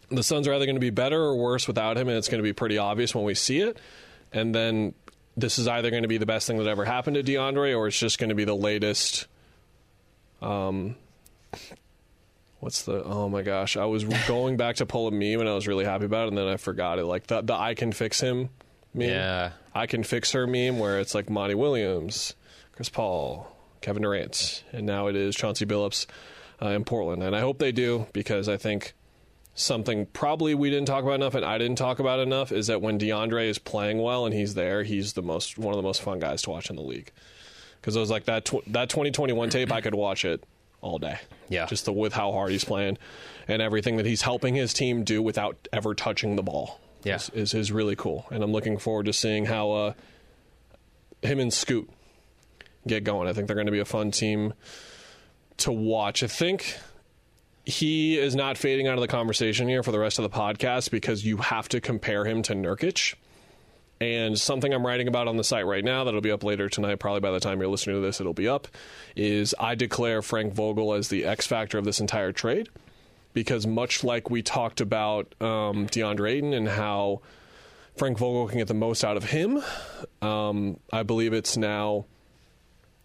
The 0.10 0.24
Suns 0.24 0.48
are 0.48 0.54
either 0.54 0.66
going 0.66 0.78
to 0.78 0.82
be 0.82 0.90
better 0.90 1.22
or 1.22 1.36
worse 1.36 1.68
without 1.68 1.98
him, 1.98 2.08
and 2.08 2.18
it's 2.18 2.30
going 2.30 2.40
to 2.40 2.48
be 2.48 2.54
pretty 2.54 2.78
obvious 2.78 3.14
when 3.14 3.26
we 3.26 3.36
see 3.36 3.60
it. 3.60 3.78
And 4.32 4.56
then 4.56 4.94
this 5.36 5.60
is 5.60 5.68
either 5.68 5.92
going 5.92 6.04
to 6.04 6.10
be 6.10 6.18
the 6.18 6.26
best 6.26 6.48
thing 6.48 6.58
that 6.58 6.68
ever 6.68 6.86
happened 6.86 7.16
to 7.16 7.24
DeAndre, 7.24 7.78
or 7.78 7.88
it's 7.88 8.00
just 8.00 8.18
going 8.20 8.30
to 8.30 8.36
be 8.36 8.46
the 8.46 8.56
latest. 8.56 9.28
Um, 10.42 10.96
what's 12.60 12.84
the? 12.84 13.04
Oh 13.04 13.30
my 13.30 13.42
gosh! 13.42 13.78
I 13.78 13.86
was 13.86 14.04
going 14.28 14.58
back 14.58 14.78
to 14.78 14.86
pull 14.86 15.08
a 15.08 15.12
meme, 15.12 15.40
and 15.40 15.50
I 15.50 15.54
was 15.54 15.68
really 15.68 15.86
happy 15.86 16.06
about 16.06 16.26
it, 16.26 16.28
and 16.30 16.38
then 16.38 16.48
I 16.48 16.58
forgot 16.58 17.00
it. 17.00 17.06
Like 17.06 17.28
the 17.28 17.42
the 17.42 17.54
I 17.54 17.74
can 17.74 17.92
fix 17.92 18.20
him 18.20 18.50
meme. 18.94 19.10
Yeah. 19.10 19.52
I 19.74 19.86
can 19.86 20.04
fix 20.04 20.32
her 20.32 20.48
meme, 20.48 20.80
where 20.80 21.00
it's 21.00 21.14
like 21.14 21.30
Monty 21.30 21.56
Williams, 21.56 22.34
Chris 22.74 22.90
Paul, 22.90 23.56
Kevin 23.82 24.02
Durant, 24.04 24.64
and 24.72 24.86
now 24.86 25.08
it 25.08 25.16
is 25.16 25.36
Chauncey 25.36 25.66
Billups 25.66 26.06
uh, 26.62 26.70
in 26.70 26.84
Portland. 26.84 27.24
And 27.24 27.36
I 27.36 27.40
hope 27.40 27.60
they 27.60 27.72
do 27.72 28.08
because 28.14 28.50
I 28.50 28.58
think 28.58 28.94
something 29.54 30.06
probably 30.08 30.56
we 30.56 30.70
didn't 30.70 30.88
talk 30.88 31.04
about 31.04 31.16
enough 31.16 31.36
and 31.36 31.44
I 31.44 31.58
didn't 31.58 31.78
talk 31.78 32.00
about 32.00 32.20
enough 32.20 32.52
is 32.52 32.68
that 32.68 32.82
when 32.82 32.98
DeAndre 32.98 33.50
is 33.50 33.60
playing 33.60 34.02
well 34.02 34.26
and 34.26 34.34
he's 34.34 34.54
there, 34.54 34.84
he's 34.84 35.14
the 35.14 35.22
most 35.22 35.58
one 35.58 35.74
of 35.74 35.78
the 35.78 35.84
most 35.84 36.02
fun 36.02 36.20
guys 36.20 36.42
to 36.44 36.50
watch 36.50 36.70
in 36.70 36.76
the 36.76 36.82
league. 36.82 37.12
Because 37.80 37.96
it 37.96 38.00
was 38.00 38.10
like 38.10 38.26
that 38.26 38.46
tw- 38.46 38.66
that 38.68 38.90
2021 38.90 39.50
tape, 39.50 39.72
I 39.72 39.82
could 39.82 39.96
watch 39.96 40.26
it 40.26 40.44
all 40.82 41.00
day. 41.00 41.20
Yeah. 41.50 41.66
just 41.66 41.86
the, 41.86 41.94
with 41.94 42.14
how 42.14 42.32
hard 42.32 42.52
he's 42.52 42.64
playing 42.64 42.98
and 43.48 43.62
everything 43.62 43.98
that 43.98 44.06
he's 44.06 44.22
helping 44.22 44.56
his 44.56 44.74
team 44.74 45.04
do 45.04 45.22
without 45.22 45.68
ever 45.74 45.94
touching 45.96 46.36
the 46.36 46.44
ball. 46.44 46.80
Yeah. 47.04 47.16
is, 47.16 47.30
is, 47.30 47.54
is 47.54 47.72
really 47.72 47.96
cool, 47.96 48.26
and 48.30 48.44
I'm 48.44 48.52
looking 48.52 48.78
forward 48.78 49.06
to 49.06 49.14
seeing 49.14 49.46
how 49.46 49.72
uh, 49.72 49.94
him 51.22 51.40
and 51.40 51.54
Scoot 51.54 51.90
get 52.86 53.04
going. 53.04 53.28
I 53.28 53.34
think 53.34 53.48
they're 53.48 53.56
going 53.56 53.68
to 53.68 53.72
be 53.72 53.80
a 53.80 53.86
fun 53.86 54.12
team 54.12 54.54
to 55.58 55.72
watch. 55.72 56.24
I 56.24 56.28
think 56.28 56.78
he 57.66 58.18
is 58.18 58.36
not 58.36 58.58
fading 58.58 58.88
out 58.88 58.96
of 58.96 59.02
the 59.02 59.08
conversation 59.08 59.68
here 59.68 59.84
for 59.84 59.92
the 59.92 60.00
rest 60.00 60.20
of 60.20 60.24
the 60.24 60.30
podcast 60.30 60.92
because 60.92 61.26
you 61.26 61.38
have 61.38 61.70
to 61.70 61.80
compare 61.82 62.26
him 62.26 62.42
to 62.44 62.54
Nurkic. 62.54 63.16
And 64.02 64.40
something 64.40 64.74
I'm 64.74 64.86
writing 64.86 65.08
about 65.10 65.28
on 65.28 65.36
the 65.36 65.44
site 65.44 65.66
right 65.66 65.84
now 65.84 66.06
that'll 66.06 66.22
be 66.22 66.32
up 66.32 66.44
later 66.44 66.70
tonight, 66.70 67.00
probably 67.00 67.20
by 67.20 67.32
the 67.32 67.40
time 67.40 67.60
you're 67.60 67.70
listening 67.70 67.98
to 67.98 68.02
this, 68.02 68.22
it'll 68.22 68.34
be 68.34 68.48
up, 68.48 68.68
is 69.16 69.54
I 69.60 69.76
declare 69.76 70.22
Frank 70.22 70.54
Vogel 70.54 70.94
as 70.94 71.10
the 71.10 71.26
X 71.26 71.46
factor 71.46 71.78
of 71.78 71.84
this 71.84 72.00
entire 72.00 72.32
trade. 72.32 72.70
Because 73.34 73.68
much 73.68 74.04
like 74.04 74.30
we 74.30 74.42
talked 74.42 74.82
about 74.82 75.36
um, 75.40 75.88
DeAndre 75.88 76.32
Ayton 76.32 76.54
and 76.54 76.68
how 76.68 77.22
Frank 77.96 78.18
Vogel 78.18 78.48
can 78.48 78.58
get 78.58 78.68
the 78.68 78.74
most 78.74 79.04
out 79.04 79.18
of 79.18 79.26
him, 79.26 79.62
um, 80.22 80.80
I 80.92 81.04
believe 81.04 81.34
it's 81.34 81.56
now 81.56 82.06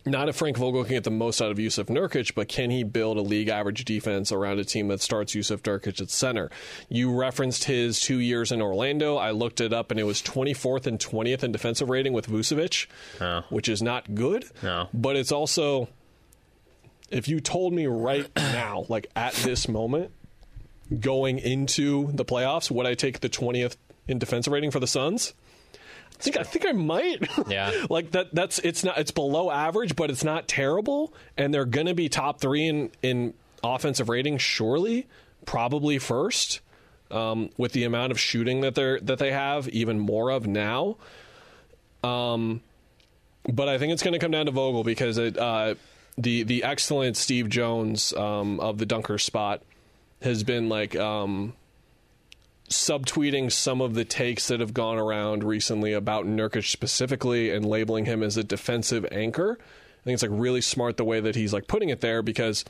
not 0.06 0.28
if 0.28 0.36
Frank 0.36 0.56
Vogel 0.58 0.84
can 0.84 0.92
get 0.94 1.04
the 1.04 1.10
most 1.10 1.40
out 1.40 1.50
of 1.50 1.58
Yusuf 1.58 1.86
Nurkic, 1.86 2.34
but 2.34 2.48
can 2.48 2.70
he 2.70 2.82
build 2.82 3.16
a 3.16 3.22
league 3.22 3.48
average 3.48 3.84
defense 3.84 4.30
around 4.32 4.58
a 4.58 4.64
team 4.64 4.88
that 4.88 5.00
starts 5.00 5.34
Yusuf 5.34 5.62
Nurkic 5.62 6.00
at 6.00 6.10
center? 6.10 6.50
You 6.88 7.14
referenced 7.14 7.64
his 7.64 8.00
two 8.00 8.18
years 8.18 8.52
in 8.52 8.60
Orlando. 8.60 9.16
I 9.16 9.30
looked 9.30 9.60
it 9.60 9.72
up, 9.72 9.90
and 9.90 9.98
it 9.98 10.04
was 10.04 10.20
24th 10.22 10.86
and 10.86 10.98
20th 10.98 11.42
in 11.42 11.52
defensive 11.52 11.88
rating 11.88 12.12
with 12.12 12.26
Vucevic, 12.28 12.86
Oh. 13.20 13.44
which 13.48 13.68
is 13.68 13.82
not 13.82 14.14
good. 14.14 14.44
No. 14.62 14.88
But 14.92 15.16
it's 15.16 15.32
also, 15.32 15.88
if 17.10 17.26
you 17.28 17.40
told 17.40 17.72
me 17.72 17.86
right 17.86 18.28
now, 18.36 18.84
like 18.88 19.06
at 19.16 19.32
this 19.34 19.68
moment, 19.68 20.10
going 21.00 21.38
into 21.38 22.10
the 22.12 22.24
playoffs, 22.24 22.70
would 22.70 22.86
I 22.86 22.94
take 22.94 23.20
the 23.20 23.28
20th 23.30 23.76
in 24.06 24.18
defensive 24.18 24.52
rating 24.52 24.70
for 24.70 24.80
the 24.80 24.86
Suns? 24.86 25.32
I 26.18 26.22
think 26.22 26.36
I 26.38 26.42
think 26.42 26.66
I 26.66 26.72
might. 26.72 27.28
Yeah. 27.48 27.86
like 27.90 28.12
that 28.12 28.34
that's 28.34 28.58
it's 28.60 28.84
not 28.84 28.98
it's 28.98 29.10
below 29.10 29.50
average, 29.50 29.96
but 29.96 30.10
it's 30.10 30.24
not 30.24 30.48
terrible. 30.48 31.12
And 31.36 31.52
they're 31.52 31.64
gonna 31.64 31.94
be 31.94 32.08
top 32.08 32.40
three 32.40 32.66
in, 32.66 32.90
in 33.02 33.34
offensive 33.62 34.08
rating, 34.08 34.38
surely. 34.38 35.06
Probably 35.46 35.98
first. 35.98 36.60
Um, 37.10 37.50
with 37.58 37.72
the 37.72 37.84
amount 37.84 38.12
of 38.12 38.18
shooting 38.18 38.62
that 38.62 38.74
they're 38.74 38.98
that 39.00 39.18
they 39.18 39.30
have, 39.32 39.68
even 39.68 39.98
more 39.98 40.30
of 40.30 40.46
now. 40.46 40.96
Um 42.02 42.60
but 43.52 43.68
I 43.68 43.76
think 43.78 43.92
it's 43.92 44.02
gonna 44.02 44.18
come 44.18 44.30
down 44.30 44.46
to 44.46 44.52
Vogel 44.52 44.84
because 44.84 45.18
it 45.18 45.36
uh 45.36 45.74
the 46.16 46.44
the 46.44 46.62
excellent 46.64 47.16
Steve 47.16 47.48
Jones 47.48 48.12
um, 48.14 48.60
of 48.60 48.78
the 48.78 48.86
dunker 48.86 49.18
spot 49.18 49.62
has 50.22 50.42
been 50.44 50.68
like 50.68 50.94
um 50.96 51.54
subtweeting 52.68 53.52
some 53.52 53.80
of 53.80 53.94
the 53.94 54.04
takes 54.04 54.48
that 54.48 54.60
have 54.60 54.72
gone 54.72 54.98
around 54.98 55.44
recently 55.44 55.92
about 55.92 56.26
Nurkic 56.26 56.70
specifically 56.70 57.50
and 57.50 57.64
labeling 57.64 58.06
him 58.06 58.22
as 58.22 58.36
a 58.36 58.44
defensive 58.44 59.06
anchor. 59.12 59.58
I 59.60 60.04
think 60.04 60.14
it's 60.14 60.22
like 60.22 60.32
really 60.32 60.60
smart 60.60 60.96
the 60.96 61.04
way 61.04 61.20
that 61.20 61.34
he's 61.34 61.52
like 61.52 61.66
putting 61.66 61.90
it 61.90 62.00
there 62.00 62.22
because 62.22 62.64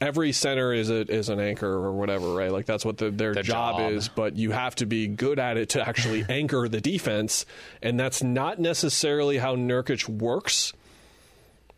every 0.00 0.32
center 0.32 0.72
is 0.72 0.90
a, 0.90 1.10
is 1.10 1.28
an 1.28 1.40
anchor 1.40 1.70
or 1.70 1.92
whatever, 1.92 2.34
right? 2.34 2.50
Like 2.50 2.66
that's 2.66 2.84
what 2.84 2.98
the, 2.98 3.10
their, 3.10 3.34
Their 3.34 3.42
job, 3.42 3.78
job. 3.78 3.92
is. 3.92 4.08
But 4.08 4.36
you 4.36 4.50
have 4.50 4.74
to 4.76 4.86
be 4.86 5.06
good 5.06 5.38
at 5.38 5.56
it 5.56 5.70
to 5.70 5.86
actually 5.86 6.24
anchor 6.28 6.68
the 6.68 6.80
defense, 6.80 7.46
and 7.80 7.98
that's 7.98 8.22
not 8.22 8.58
necessarily 8.58 9.38
how 9.38 9.56
Nurkic 9.56 10.08
works. 10.08 10.72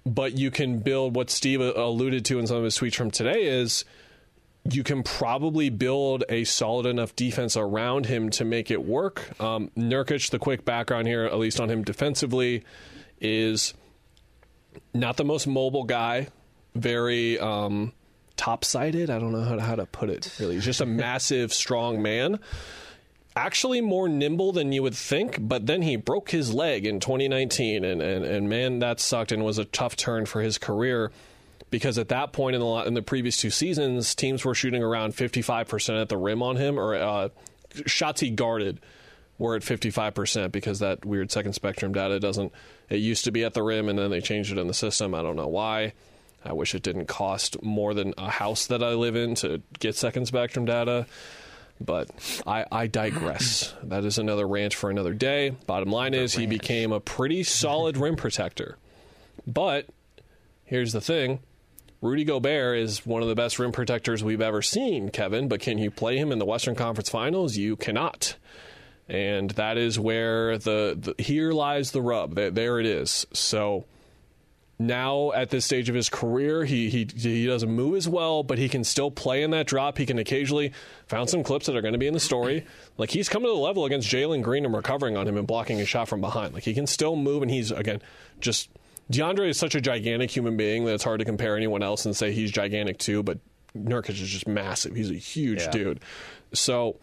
But 0.07 0.37
you 0.37 0.50
can 0.50 0.80
build 0.80 1.16
what 1.16 1.30
Steve 1.30 1.62
alluded 1.62 2.26
to 2.26 2.38
in 2.38 2.46
some 2.46 2.59
of 2.59 2.64
his 2.64 2.76
tweets 2.78 2.94
from 2.94 3.11
today 3.11 3.44
is 3.44 3.87
you 4.70 4.83
can 4.83 5.03
probably 5.03 5.68
build 5.68 6.24
a 6.29 6.44
solid 6.44 6.87
enough 6.87 7.14
defense 7.14 7.57
around 7.57 8.07
him 8.07 8.31
to 8.31 8.44
make 8.44 8.70
it 8.70 8.83
work. 8.83 9.38
Um, 9.40 9.70
Nurkic, 9.77 10.31
the 10.31 10.38
quick 10.38 10.64
background 10.64 11.07
here, 11.07 11.24
at 11.24 11.38
least 11.38 11.61
on 11.61 11.70
him 11.70 11.85
defensively, 11.85 12.64
is 13.20 13.74
not 14.94 15.16
the 15.16 15.24
most 15.24 15.46
mobile 15.46 15.85
guy. 15.85 16.29
Very 16.74 17.38
um, 17.38 17.92
top-sided. 18.37 19.11
I 19.11 19.18
don't 19.18 19.33
know 19.33 19.42
how 19.42 19.57
to, 19.57 19.62
how 19.62 19.74
to 19.74 19.87
put 19.87 20.09
it. 20.09 20.35
Really, 20.40 20.55
he's 20.55 20.64
just 20.64 20.81
a 20.81 20.87
massive, 20.87 21.53
strong 21.53 22.00
man. 22.00 22.40
Actually, 23.37 23.81
more 23.81 24.09
nimble 24.09 24.53
than 24.53 24.72
you 24.72 24.83
would 24.83 24.94
think. 24.94 25.37
But 25.40 25.66
then 25.66 25.83
he 25.83 25.96
broke 25.96 26.31
his 26.31 26.55
leg 26.55 26.87
in 26.87 27.00
2019, 27.00 27.85
and 27.85 28.00
and, 28.00 28.24
and 28.24 28.48
man, 28.48 28.79
that 28.79 28.98
sucked 28.98 29.31
and 29.31 29.44
was 29.44 29.59
a 29.59 29.64
tough 29.64 29.94
turn 29.94 30.24
for 30.24 30.40
his 30.40 30.57
career 30.57 31.12
because 31.74 31.98
at 31.98 32.06
that 32.10 32.32
point 32.32 32.54
in 32.54 32.60
the 32.60 32.72
in 32.87 32.94
the 32.94 33.02
previous 33.02 33.37
two 33.37 33.50
seasons, 33.50 34.14
teams 34.14 34.44
were 34.44 34.54
shooting 34.54 34.80
around 34.80 35.12
55% 35.12 36.00
at 36.00 36.08
the 36.08 36.16
rim 36.16 36.40
on 36.40 36.54
him, 36.54 36.78
or 36.78 36.94
uh, 36.94 37.30
shots 37.84 38.20
he 38.20 38.30
guarded 38.30 38.78
were 39.38 39.56
at 39.56 39.62
55% 39.62 40.52
because 40.52 40.78
that 40.78 41.04
weird 41.04 41.32
second 41.32 41.54
spectrum 41.54 41.92
data 41.92 42.20
doesn't. 42.20 42.52
It 42.88 42.98
used 42.98 43.24
to 43.24 43.32
be 43.32 43.42
at 43.42 43.54
the 43.54 43.62
rim, 43.64 43.88
and 43.88 43.98
then 43.98 44.12
they 44.12 44.20
changed 44.20 44.52
it 44.52 44.58
in 44.58 44.68
the 44.68 44.72
system. 44.72 45.16
I 45.16 45.22
don't 45.22 45.34
know 45.34 45.48
why. 45.48 45.94
I 46.44 46.52
wish 46.52 46.76
it 46.76 46.84
didn't 46.84 47.06
cost 47.06 47.60
more 47.60 47.92
than 47.92 48.14
a 48.18 48.30
house 48.30 48.68
that 48.68 48.80
I 48.80 48.90
live 48.90 49.16
in 49.16 49.34
to 49.37 49.60
get 49.80 49.96
second 49.96 50.26
spectrum 50.26 50.66
data. 50.66 51.06
But 51.80 52.08
I, 52.46 52.66
I 52.70 52.87
digress. 52.87 53.74
that 53.82 54.04
is 54.04 54.18
another 54.18 54.46
rant 54.46 54.74
for 54.74 54.90
another 54.90 55.12
day. 55.12 55.50
Bottom 55.66 55.90
line 55.90 56.14
is, 56.14 56.34
he 56.34 56.46
became 56.46 56.92
a 56.92 57.00
pretty 57.00 57.42
solid 57.42 57.96
rim 57.96 58.14
protector. 58.14 58.78
But 59.44 59.88
here's 60.66 60.92
the 60.92 61.00
thing 61.00 61.40
Rudy 62.05 62.25
Gobert 62.25 62.77
is 62.77 63.07
one 63.07 63.23
of 63.23 63.29
the 63.29 63.35
best 63.35 63.59
rim 63.59 63.73
protectors 63.73 64.23
we've 64.23 64.43
ever 64.43 64.61
seen, 64.61 65.09
Kevin, 65.09 65.49
but 65.49 65.61
can 65.61 65.79
you 65.79 65.90
play 65.90 66.19
him 66.19 66.33
in 66.33 66.38
the 66.38 66.45
Western 66.45 66.75
Conference 66.75 67.09
Finals? 67.09 67.57
You 67.57 67.77
cannot. 67.77 68.37
And 69.09 69.49
that 69.53 69.79
is 69.79 69.99
where 69.99 70.59
the, 70.59 71.14
the 71.17 71.23
here 71.23 71.53
lies 71.53 71.93
the 71.93 72.03
rub. 72.03 72.35
There, 72.35 72.51
there 72.51 72.79
it 72.79 72.85
is. 72.85 73.27
So 73.33 73.87
now 74.79 75.33
at 75.33 75.49
this 75.49 75.64
stage 75.64 75.88
of 75.88 75.95
his 75.95 76.11
career, 76.11 76.67
he, 76.67 76.90
he 76.90 77.09
he 77.17 77.47
doesn't 77.47 77.71
move 77.71 77.97
as 77.97 78.07
well, 78.07 78.43
but 78.43 78.59
he 78.59 78.69
can 78.69 78.85
still 78.85 79.11
play 79.11 79.43
in 79.43 79.53
that 79.53 79.67
drop. 79.67 79.97
He 79.97 80.05
can 80.05 80.19
occasionally 80.19 80.75
found 81.07 81.31
some 81.31 81.43
clips 81.43 81.64
that 81.67 81.75
are 81.75 81.81
going 81.81 81.93
to 81.93 81.99
be 81.99 82.07
in 82.07 82.12
the 82.12 82.21
story. 82.21 82.67
Like 82.99 83.12
he's 83.12 83.31
coming 83.31 83.49
to 83.49 83.55
the 83.55 83.59
level 83.59 83.87
against 83.87 84.11
Jalen 84.11 84.43
Green 84.43 84.67
and 84.67 84.75
recovering 84.75 85.17
on 85.17 85.27
him 85.27 85.38
and 85.38 85.47
blocking 85.47 85.81
a 85.81 85.87
shot 85.87 86.09
from 86.09 86.21
behind. 86.21 86.53
Like 86.53 86.64
he 86.64 86.75
can 86.75 86.87
still 86.87 87.17
move, 87.17 87.40
and 87.40 87.51
he's 87.51 87.71
again 87.71 88.03
just 88.40 88.69
DeAndre 89.12 89.49
is 89.49 89.59
such 89.59 89.75
a 89.75 89.81
gigantic 89.81 90.31
human 90.31 90.57
being 90.57 90.85
that 90.87 90.95
it's 90.95 91.05
hard 91.05 91.19
to 91.21 91.25
compare 91.25 91.57
anyone 91.57 91.83
else 91.83 92.07
and 92.07 92.17
say 92.17 92.33
he's 92.33 92.51
gigantic 92.51 92.99
too. 92.99 93.23
But 93.23 93.38
Nurkic 93.77 94.11
is 94.11 94.29
just 94.29 94.49
massive. 94.49 94.95
He's 94.95 95.11
a 95.11 95.14
huge 95.14 95.62
Yeah. 95.62 95.71
dude. 95.71 96.01
So 96.53 96.99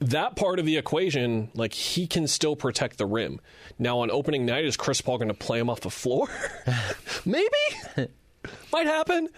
that 0.00 0.36
part 0.36 0.58
of 0.58 0.66
the 0.66 0.76
equation, 0.76 1.50
like 1.54 1.72
he 1.72 2.06
can 2.06 2.26
still 2.26 2.56
protect 2.56 2.98
the 2.98 3.06
rim. 3.06 3.40
Now 3.78 4.00
on 4.00 4.10
opening 4.10 4.46
night, 4.46 4.64
is 4.64 4.76
Chris 4.76 5.00
Paul 5.00 5.18
going 5.18 5.28
to 5.28 5.34
play 5.34 5.58
him 5.58 5.68
off 5.70 5.80
the 5.80 5.90
floor? 5.90 6.28
Maybe. 7.24 8.08
Might 8.72 8.86
happen. 8.86 9.28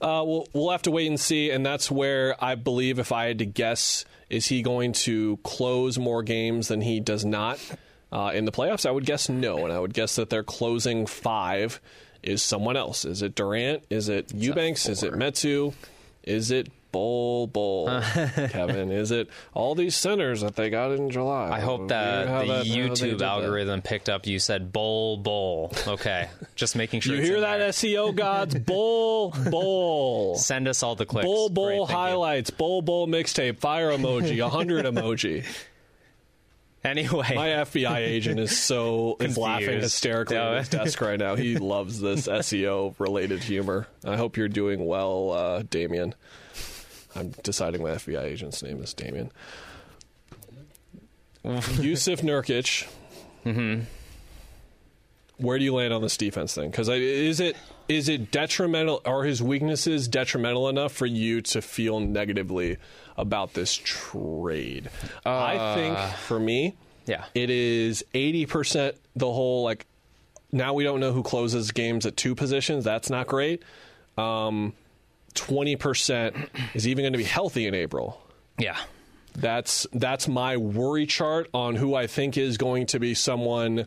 Uh, 0.00 0.22
we'll 0.26 0.48
we'll 0.54 0.70
have 0.70 0.82
to 0.82 0.90
wait 0.90 1.06
and 1.06 1.20
see. 1.20 1.50
And 1.50 1.64
that's 1.66 1.90
where 1.90 2.34
I 2.42 2.54
believe, 2.54 2.98
if 2.98 3.12
I 3.12 3.26
had 3.26 3.38
to 3.40 3.44
guess, 3.46 4.04
is 4.30 4.46
he 4.46 4.62
going 4.62 4.92
to 4.92 5.36
close 5.44 5.98
more 5.98 6.22
games 6.22 6.68
than 6.68 6.80
he 6.80 6.98
does 6.98 7.24
not 7.26 7.58
uh, 8.14 8.30
in 8.32 8.44
the 8.44 8.52
playoffs? 8.52 8.86
I 8.86 8.90
would 8.92 9.04
guess 9.04 9.28
no, 9.28 9.64
and 9.64 9.72
I 9.72 9.78
would 9.80 9.92
guess 9.92 10.16
that 10.16 10.30
their 10.30 10.44
closing 10.44 11.04
five 11.06 11.80
is 12.22 12.42
someone 12.42 12.76
else. 12.76 13.04
Is 13.04 13.20
it 13.22 13.34
Durant? 13.34 13.82
Is 13.90 14.08
it 14.08 14.32
Eubanks? 14.32 14.88
Is 14.88 15.02
it 15.02 15.12
Metu? 15.12 15.74
Is 16.22 16.50
it 16.50 16.70
Bol 16.90 17.48
Bol? 17.48 17.86
Kevin? 18.50 18.92
Is 18.92 19.10
it 19.10 19.28
all 19.52 19.74
these 19.74 19.96
centers 19.96 20.42
that 20.42 20.54
they 20.54 20.70
got 20.70 20.92
in 20.92 21.10
July? 21.10 21.50
I 21.50 21.58
hope 21.58 21.88
that 21.88 22.46
the 22.46 22.62
they 22.62 22.64
YouTube 22.64 22.94
did 22.94 23.18
that. 23.18 23.24
algorithm 23.24 23.82
picked 23.82 24.08
up 24.08 24.26
you 24.28 24.38
said 24.38 24.72
bowl 24.72 25.16
bowl. 25.16 25.72
Okay, 25.88 26.30
just 26.54 26.76
making 26.76 27.00
sure. 27.00 27.16
You 27.16 27.20
hear 27.20 27.40
that, 27.40 27.58
there. 27.58 27.70
SEO 27.70 28.14
gods? 28.14 28.54
Bowl 28.60 29.30
Bowl. 29.50 30.36
Send 30.36 30.68
us 30.68 30.82
all 30.84 30.94
the 30.94 31.04
clicks. 31.04 31.26
Bull 31.26 31.50
Bull 31.50 31.84
highlights, 31.84 32.50
Bull 32.50 32.80
Bull 32.80 33.08
mixtape, 33.08 33.58
fire 33.58 33.90
emoji, 33.90 34.40
100 34.40 34.84
emoji. 34.94 35.44
Anyway, 36.84 37.32
My 37.34 37.48
FBI 37.48 37.96
agent 37.96 38.38
is 38.38 38.56
so 38.56 39.16
is 39.20 39.38
laughing 39.38 39.80
hysterically 39.80 40.36
No. 40.36 40.52
at 40.52 40.58
his 40.58 40.68
desk 40.68 41.00
right 41.00 41.18
now. 41.18 41.34
He 41.34 41.56
loves 41.56 42.00
this 42.00 42.28
SEO 42.28 42.94
related 42.98 43.42
humor. 43.42 43.86
I 44.04 44.16
hope 44.16 44.36
you're 44.36 44.48
doing 44.48 44.84
well, 44.84 45.30
uh, 45.32 45.62
Damien. 45.68 46.14
I'm 47.16 47.30
deciding 47.42 47.82
my 47.82 47.90
FBI 47.92 48.22
agent's 48.24 48.62
name 48.62 48.82
is 48.82 48.92
Damien. 48.92 49.32
Jusuf 51.44 52.20
Nurkic. 52.22 52.88
Mm-hmm. 53.44 53.82
Where 55.36 55.58
do 55.58 55.64
you 55.64 55.74
land 55.74 55.92
on 55.92 56.00
this 56.00 56.16
defense 56.16 56.54
thing? 56.54 56.70
Because 56.70 56.88
is 56.88 57.40
it 57.40 57.56
is 57.88 58.08
it 58.08 58.30
detrimental? 58.30 59.02
Are 59.04 59.24
his 59.24 59.42
weaknesses 59.42 60.08
detrimental 60.08 60.68
enough 60.68 60.92
for 60.92 61.06
you 61.06 61.40
to 61.42 61.60
feel 61.60 62.00
negatively 62.00 62.76
about 63.16 63.54
this 63.54 63.74
trade? 63.74 64.90
I 65.26 65.74
think 65.74 65.98
for 66.18 66.38
me, 66.38 66.76
yeah, 67.06 67.24
it 67.34 67.50
is 67.50 68.04
80% 68.14 68.94
the 69.16 69.26
whole 69.26 69.64
like 69.64 69.86
now 70.52 70.72
we 70.72 70.84
don't 70.84 71.00
know 71.00 71.12
who 71.12 71.22
closes 71.22 71.72
games 71.72 72.06
at 72.06 72.16
two 72.16 72.34
positions 72.34 72.84
that's 72.84 73.10
not 73.10 73.26
great 73.26 73.62
um, 74.16 74.72
20% 75.34 76.48
is 76.74 76.86
even 76.86 77.02
going 77.02 77.12
to 77.12 77.18
be 77.18 77.24
healthy 77.24 77.66
in 77.66 77.74
april 77.74 78.22
yeah. 78.58 78.78
that's 79.34 79.86
that's 79.92 80.28
my 80.28 80.56
worry 80.56 81.06
chart 81.06 81.48
on 81.52 81.74
who 81.74 81.94
i 81.94 82.06
think 82.06 82.38
is 82.38 82.56
going 82.56 82.86
to 82.86 82.98
be 82.98 83.14
someone 83.14 83.86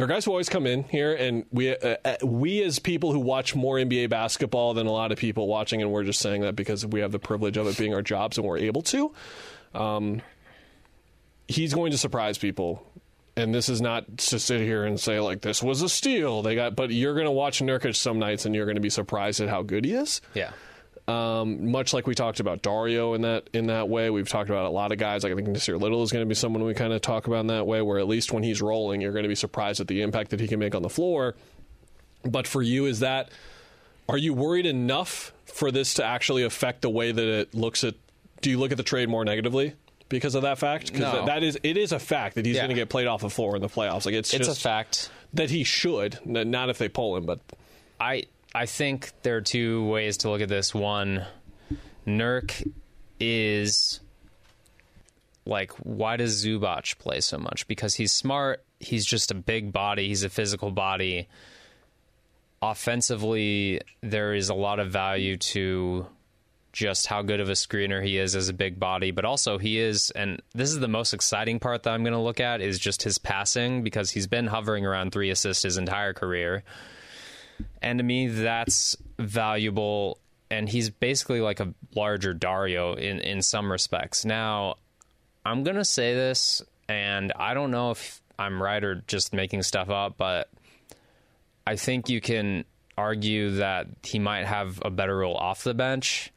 there 0.00 0.06
are 0.06 0.08
guys 0.08 0.24
who 0.24 0.30
always 0.30 0.48
come 0.48 0.66
in 0.66 0.84
here 0.84 1.14
and 1.14 1.44
we 1.52 1.76
uh, 1.76 1.96
uh, 2.04 2.16
we 2.24 2.62
as 2.62 2.78
people 2.78 3.12
who 3.12 3.20
watch 3.20 3.54
more 3.54 3.76
nba 3.76 4.08
basketball 4.08 4.74
than 4.74 4.86
a 4.86 4.92
lot 4.92 5.12
of 5.12 5.18
people 5.18 5.46
watching 5.46 5.82
and 5.82 5.92
we're 5.92 6.04
just 6.04 6.20
saying 6.20 6.40
that 6.40 6.56
because 6.56 6.86
we 6.86 7.00
have 7.00 7.12
the 7.12 7.18
privilege 7.18 7.56
of 7.56 7.66
it 7.66 7.76
being 7.76 7.94
our 7.94 8.02
jobs 8.02 8.38
and 8.38 8.46
we're 8.46 8.58
able 8.58 8.82
to 8.82 9.12
um, 9.74 10.20
he's 11.50 11.74
going 11.74 11.90
to 11.90 11.98
surprise 11.98 12.38
people. 12.38 12.86
And 13.36 13.54
this 13.54 13.68
is 13.68 13.80
not 13.80 14.18
to 14.18 14.38
sit 14.38 14.60
here 14.60 14.84
and 14.84 14.98
say 14.98 15.20
like 15.20 15.40
this 15.40 15.62
was 15.62 15.82
a 15.82 15.88
steal. 15.88 16.42
They 16.42 16.54
got, 16.54 16.76
but 16.76 16.90
you're 16.90 17.14
going 17.14 17.26
to 17.26 17.32
watch 17.32 17.60
Nurkic 17.60 17.96
some 17.96 18.18
nights 18.18 18.44
and 18.44 18.54
you're 18.54 18.66
going 18.66 18.76
to 18.76 18.80
be 18.80 18.90
surprised 18.90 19.40
at 19.40 19.48
how 19.48 19.62
good 19.62 19.84
he 19.84 19.94
is. 19.94 20.20
Yeah. 20.34 20.50
Um, 21.08 21.70
much 21.72 21.92
like 21.92 22.06
we 22.06 22.14
talked 22.14 22.38
about 22.40 22.62
Dario 22.62 23.14
in 23.14 23.22
that 23.22 23.48
in 23.52 23.66
that 23.66 23.88
way. 23.88 24.10
We've 24.10 24.28
talked 24.28 24.48
about 24.48 24.66
a 24.66 24.70
lot 24.70 24.92
of 24.92 24.98
guys. 24.98 25.24
Like 25.24 25.32
I 25.32 25.36
think 25.36 25.48
Nassir 25.48 25.80
Little 25.80 26.02
is 26.02 26.12
going 26.12 26.24
to 26.24 26.28
be 26.28 26.34
someone 26.36 26.62
we 26.64 26.74
kind 26.74 26.92
of 26.92 27.00
talk 27.00 27.26
about 27.26 27.40
in 27.40 27.46
that 27.48 27.66
way, 27.66 27.82
where 27.82 27.98
at 27.98 28.06
least 28.06 28.32
when 28.32 28.42
he's 28.42 28.62
rolling, 28.62 29.00
you're 29.00 29.12
going 29.12 29.24
to 29.24 29.28
be 29.28 29.34
surprised 29.34 29.80
at 29.80 29.88
the 29.88 30.02
impact 30.02 30.30
that 30.30 30.40
he 30.40 30.46
can 30.46 30.58
make 30.60 30.74
on 30.74 30.82
the 30.82 30.88
floor. 30.90 31.34
But 32.24 32.46
for 32.46 32.62
you, 32.62 32.86
is 32.86 33.00
that 33.00 33.30
are 34.08 34.18
you 34.18 34.34
worried 34.34 34.66
enough 34.66 35.32
for 35.46 35.70
this 35.70 35.94
to 35.94 36.04
actually 36.04 36.42
affect 36.44 36.82
the 36.82 36.90
way 36.90 37.10
that 37.12 37.24
it 37.26 37.54
looks 37.54 37.82
at? 37.82 37.94
Do 38.40 38.50
you 38.50 38.58
look 38.58 38.70
at 38.70 38.76
the 38.76 38.82
trade 38.84 39.08
more 39.08 39.24
negatively 39.24 39.74
because 40.08 40.34
of 40.34 40.42
that 40.42 40.58
fact? 40.58 40.92
Because 40.92 41.12
No. 41.12 41.26
that 41.26 41.42
is 41.42 41.58
it 41.62 41.76
is 41.76 41.92
a 41.92 41.98
fact 41.98 42.36
that 42.36 42.46
he's 42.46 42.54
Yeah. 42.56 42.62
going 42.62 42.70
to 42.70 42.74
get 42.80 42.88
played 42.88 43.06
off 43.06 43.20
the 43.20 43.30
floor 43.30 43.56
in 43.56 43.62
the 43.62 43.68
playoffs. 43.68 44.06
Like 44.06 44.14
it's 44.14 44.32
It's 44.32 44.48
a 44.48 44.54
fact. 44.54 45.10
that 45.34 45.50
he 45.50 45.64
should, 45.64 46.18
not 46.24 46.68
if 46.70 46.78
they 46.78 46.88
pull 46.88 47.16
him, 47.16 47.24
but 47.26 47.40
I 48.00 48.24
I 48.54 48.66
think 48.66 49.12
there 49.22 49.36
are 49.36 49.42
two 49.42 49.86
ways 49.86 50.18
to 50.18 50.30
look 50.30 50.40
at 50.40 50.48
this. 50.48 50.74
One, 50.74 51.24
Nurk 52.06 52.68
is 53.20 54.00
like, 55.46 55.72
why 55.74 56.16
does 56.16 56.44
Zubac 56.44 56.98
play 56.98 57.20
so 57.20 57.38
much? 57.38 57.68
Because 57.68 57.94
he's 57.94 58.12
smart. 58.12 58.64
He's 58.80 59.06
just 59.06 59.30
a 59.30 59.34
big 59.34 59.72
body. 59.72 60.08
He's 60.08 60.24
a 60.24 60.28
physical 60.28 60.70
body. 60.70 61.28
Offensively, 62.62 63.80
there 64.00 64.34
is 64.34 64.48
a 64.48 64.54
lot 64.54 64.80
of 64.80 64.90
value 64.90 65.36
to 65.36 66.06
just 66.72 67.06
how 67.06 67.22
good 67.22 67.40
of 67.40 67.48
a 67.48 67.52
screener 67.52 68.04
he 68.04 68.18
is 68.18 68.36
as 68.36 68.48
a 68.48 68.52
big 68.52 68.78
body, 68.78 69.10
but 69.10 69.24
also 69.24 69.58
he 69.58 69.78
is, 69.78 70.10
and 70.12 70.40
this 70.54 70.70
is 70.70 70.78
the 70.78 70.88
most 70.88 71.12
exciting 71.12 71.58
part 71.58 71.82
that 71.82 71.90
I'm 71.90 72.02
going 72.02 72.12
to 72.12 72.20
look 72.20 72.40
at 72.40 72.60
is 72.60 72.78
just 72.78 73.02
his 73.02 73.18
passing 73.18 73.82
because 73.82 74.10
he's 74.10 74.26
been 74.26 74.46
hovering 74.46 74.86
around 74.86 75.10
three 75.10 75.30
assists 75.30 75.64
his 75.64 75.78
entire 75.78 76.12
career. 76.12 76.62
And 77.82 77.98
to 77.98 78.04
me, 78.04 78.28
that's 78.28 78.96
valuable. 79.18 80.18
And 80.50 80.68
he's 80.68 80.90
basically 80.90 81.40
like 81.40 81.60
a 81.60 81.74
larger 81.94 82.34
Dario 82.34 82.94
in, 82.94 83.20
in 83.20 83.42
some 83.42 83.70
respects. 83.70 84.24
Now, 84.24 84.76
I'm 85.44 85.62
going 85.64 85.76
to 85.76 85.84
say 85.84 86.14
this, 86.14 86.62
and 86.88 87.32
I 87.36 87.54
don't 87.54 87.70
know 87.70 87.92
if 87.92 88.20
I'm 88.38 88.62
right 88.62 88.82
or 88.82 88.96
just 89.06 89.32
making 89.32 89.62
stuff 89.62 89.90
up, 89.90 90.16
but 90.16 90.48
I 91.66 91.76
think 91.76 92.08
you 92.08 92.20
can 92.20 92.64
argue 92.98 93.52
that 93.56 93.86
he 94.02 94.18
might 94.18 94.46
have 94.46 94.82
a 94.84 94.90
better 94.90 95.16
role 95.16 95.36
off 95.36 95.62
the 95.62 95.74
bench. 95.74 96.32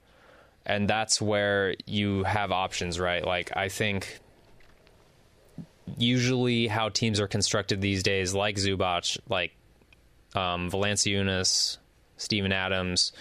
And 0.65 0.87
that's 0.87 1.21
where 1.21 1.75
you 1.85 2.23
have 2.23 2.51
options, 2.51 2.99
right? 2.99 3.25
Like, 3.25 3.51
I 3.55 3.67
think 3.67 4.19
usually 5.97 6.67
how 6.67 6.89
teams 6.89 7.19
are 7.19 7.27
constructed 7.27 7.81
these 7.81 8.03
days, 8.03 8.33
like 8.33 8.55
Zubac, 8.55 9.17
like 9.27 9.55
um, 10.35 10.69
Valanciunas, 10.69 11.77
Steven 12.17 12.51
Adams, 12.51 13.11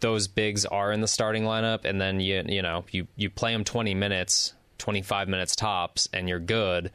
those 0.00 0.28
bigs 0.28 0.64
are 0.66 0.92
in 0.92 1.00
the 1.00 1.08
starting 1.08 1.44
lineup, 1.44 1.84
and 1.84 2.00
then 2.00 2.20
you 2.20 2.42
you 2.46 2.62
know 2.62 2.84
you 2.90 3.06
you 3.16 3.30
play 3.30 3.52
them 3.52 3.64
twenty 3.64 3.94
minutes, 3.94 4.52
twenty 4.78 5.02
five 5.02 5.28
minutes 5.28 5.56
tops, 5.56 6.08
and 6.12 6.28
you're 6.28 6.40
good. 6.40 6.90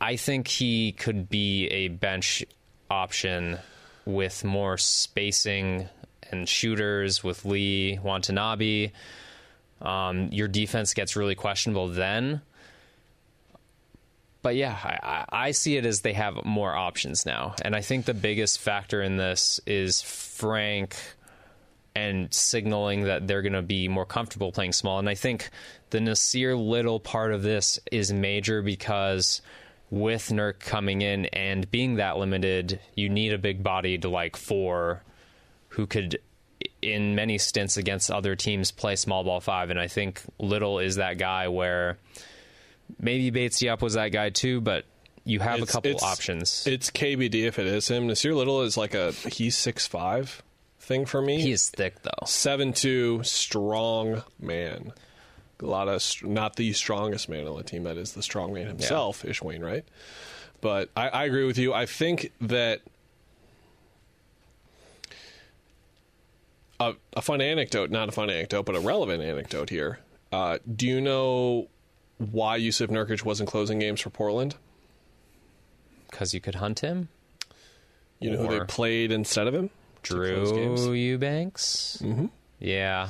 I 0.00 0.16
think 0.16 0.46
he 0.46 0.92
could 0.92 1.28
be 1.28 1.66
a 1.66 1.88
bench 1.88 2.44
option 2.88 3.58
with 4.04 4.44
more 4.44 4.78
spacing 4.78 5.88
and 6.30 6.48
shooters 6.48 7.24
with 7.24 7.44
Lee 7.44 7.98
Watanabe. 8.02 8.92
Um, 9.80 10.28
your 10.30 10.46
defense 10.46 10.94
gets 10.94 11.16
really 11.16 11.34
questionable 11.34 11.88
then. 11.88 12.42
But 14.42 14.56
yeah, 14.56 14.76
I, 14.82 15.24
I 15.46 15.50
see 15.52 15.76
it 15.76 15.86
as 15.86 16.00
they 16.00 16.12
have 16.14 16.44
more 16.44 16.74
options 16.74 17.24
now. 17.24 17.54
And 17.62 17.76
I 17.76 17.80
think 17.80 18.04
the 18.04 18.14
biggest 18.14 18.58
factor 18.58 19.00
in 19.00 19.16
this 19.16 19.60
is 19.66 20.02
Frank 20.02 20.96
and 21.94 22.32
signaling 22.32 23.04
that 23.04 23.26
they're 23.26 23.42
going 23.42 23.52
to 23.52 23.62
be 23.62 23.86
more 23.86 24.06
comfortable 24.06 24.50
playing 24.50 24.72
small. 24.72 24.98
And 24.98 25.08
I 25.08 25.14
think 25.14 25.50
the 25.90 25.98
Nassir 25.98 26.58
Little 26.58 26.98
part 26.98 27.32
of 27.32 27.42
this 27.42 27.78
is 27.92 28.12
major 28.12 28.62
because 28.62 29.42
with 29.90 30.30
Nurk 30.30 30.58
coming 30.58 31.02
in 31.02 31.26
and 31.26 31.70
being 31.70 31.96
that 31.96 32.16
limited, 32.16 32.80
you 32.96 33.08
need 33.08 33.32
a 33.32 33.38
big 33.38 33.62
bodied 33.62 34.04
like 34.04 34.36
four 34.36 35.02
who 35.68 35.86
could, 35.86 36.18
in 36.80 37.14
many 37.14 37.36
stints 37.38 37.76
against 37.76 38.10
other 38.10 38.34
teams, 38.34 38.72
play 38.72 38.96
small 38.96 39.22
ball 39.22 39.40
five. 39.40 39.70
And 39.70 39.78
I 39.78 39.86
think 39.86 40.22
Little 40.38 40.78
is 40.78 40.96
that 40.96 41.18
guy 41.18 41.48
where 41.48 41.98
maybe 43.00 43.30
Bates 43.30 43.60
Diop 43.60 43.80
was 43.80 43.94
that 43.94 44.08
guy 44.08 44.30
too, 44.30 44.60
but 44.60 44.84
you 45.24 45.40
have 45.40 45.62
a 45.62 45.66
couple 45.66 45.96
options. 46.02 46.66
It's 46.66 46.90
KBD 46.90 47.44
if 47.46 47.58
it 47.58 47.66
is 47.66 47.88
him. 47.88 48.08
Nassir 48.08 48.34
Little 48.34 48.62
is 48.62 48.76
like 48.76 48.94
a 48.94 49.12
he's 49.12 49.56
six 49.56 49.86
five 49.86 50.42
thing 50.80 51.06
for 51.06 51.22
me. 51.22 51.40
he 51.40 51.52
is 51.52 51.70
thick 51.70 52.02
though. 52.02 52.26
seven 52.26 52.72
two 52.72 53.22
strong 53.22 54.22
man. 54.40 54.92
A 55.60 55.66
lot 55.66 55.86
of 55.88 56.02
not 56.24 56.56
the 56.56 56.72
strongest 56.72 57.28
man 57.28 57.46
on 57.46 57.56
the 57.56 57.62
team. 57.62 57.84
That 57.84 57.96
is 57.96 58.14
the 58.14 58.22
strong 58.22 58.52
man 58.52 58.66
himself, 58.66 59.24
Ish 59.24 59.42
Wainwright. 59.42 59.84
But 60.60 60.90
I, 60.96 61.08
I 61.08 61.24
agree 61.24 61.44
with 61.44 61.58
you. 61.58 61.72
I 61.72 61.86
think 61.86 62.32
that 62.40 62.80
a, 66.80 66.94
a 67.16 67.22
fun 67.22 67.40
anecdote, 67.40 67.90
not 67.90 68.08
a 68.08 68.12
fun 68.12 68.28
anecdote, 68.28 68.64
but 68.64 68.74
a 68.74 68.80
relevant 68.80 69.22
anecdote 69.22 69.70
here. 69.70 70.00
Uh, 70.32 70.58
do 70.74 70.86
you 70.86 71.00
know 71.00 71.68
why 72.30 72.60
Jusuf 72.60 72.88
Nurkic 72.88 73.24
wasn't 73.24 73.48
closing 73.48 73.78
games 73.78 74.00
for 74.00 74.10
Portland? 74.10 74.56
Because 76.10 76.34
you 76.34 76.40
could 76.40 76.56
hunt 76.56 76.80
him. 76.80 77.08
You 78.20 78.30
know 78.30 78.46
who 78.46 78.58
they 78.58 78.64
played 78.66 79.10
instead 79.10 79.48
of 79.48 79.54
him? 79.54 79.70
to 80.04 80.14
close 80.14 80.52
games? 80.52 80.84
Drew 80.84 80.92
Eubanks. 80.92 81.98
Mm-hmm. 82.02 82.26
Yeah. 82.58 83.08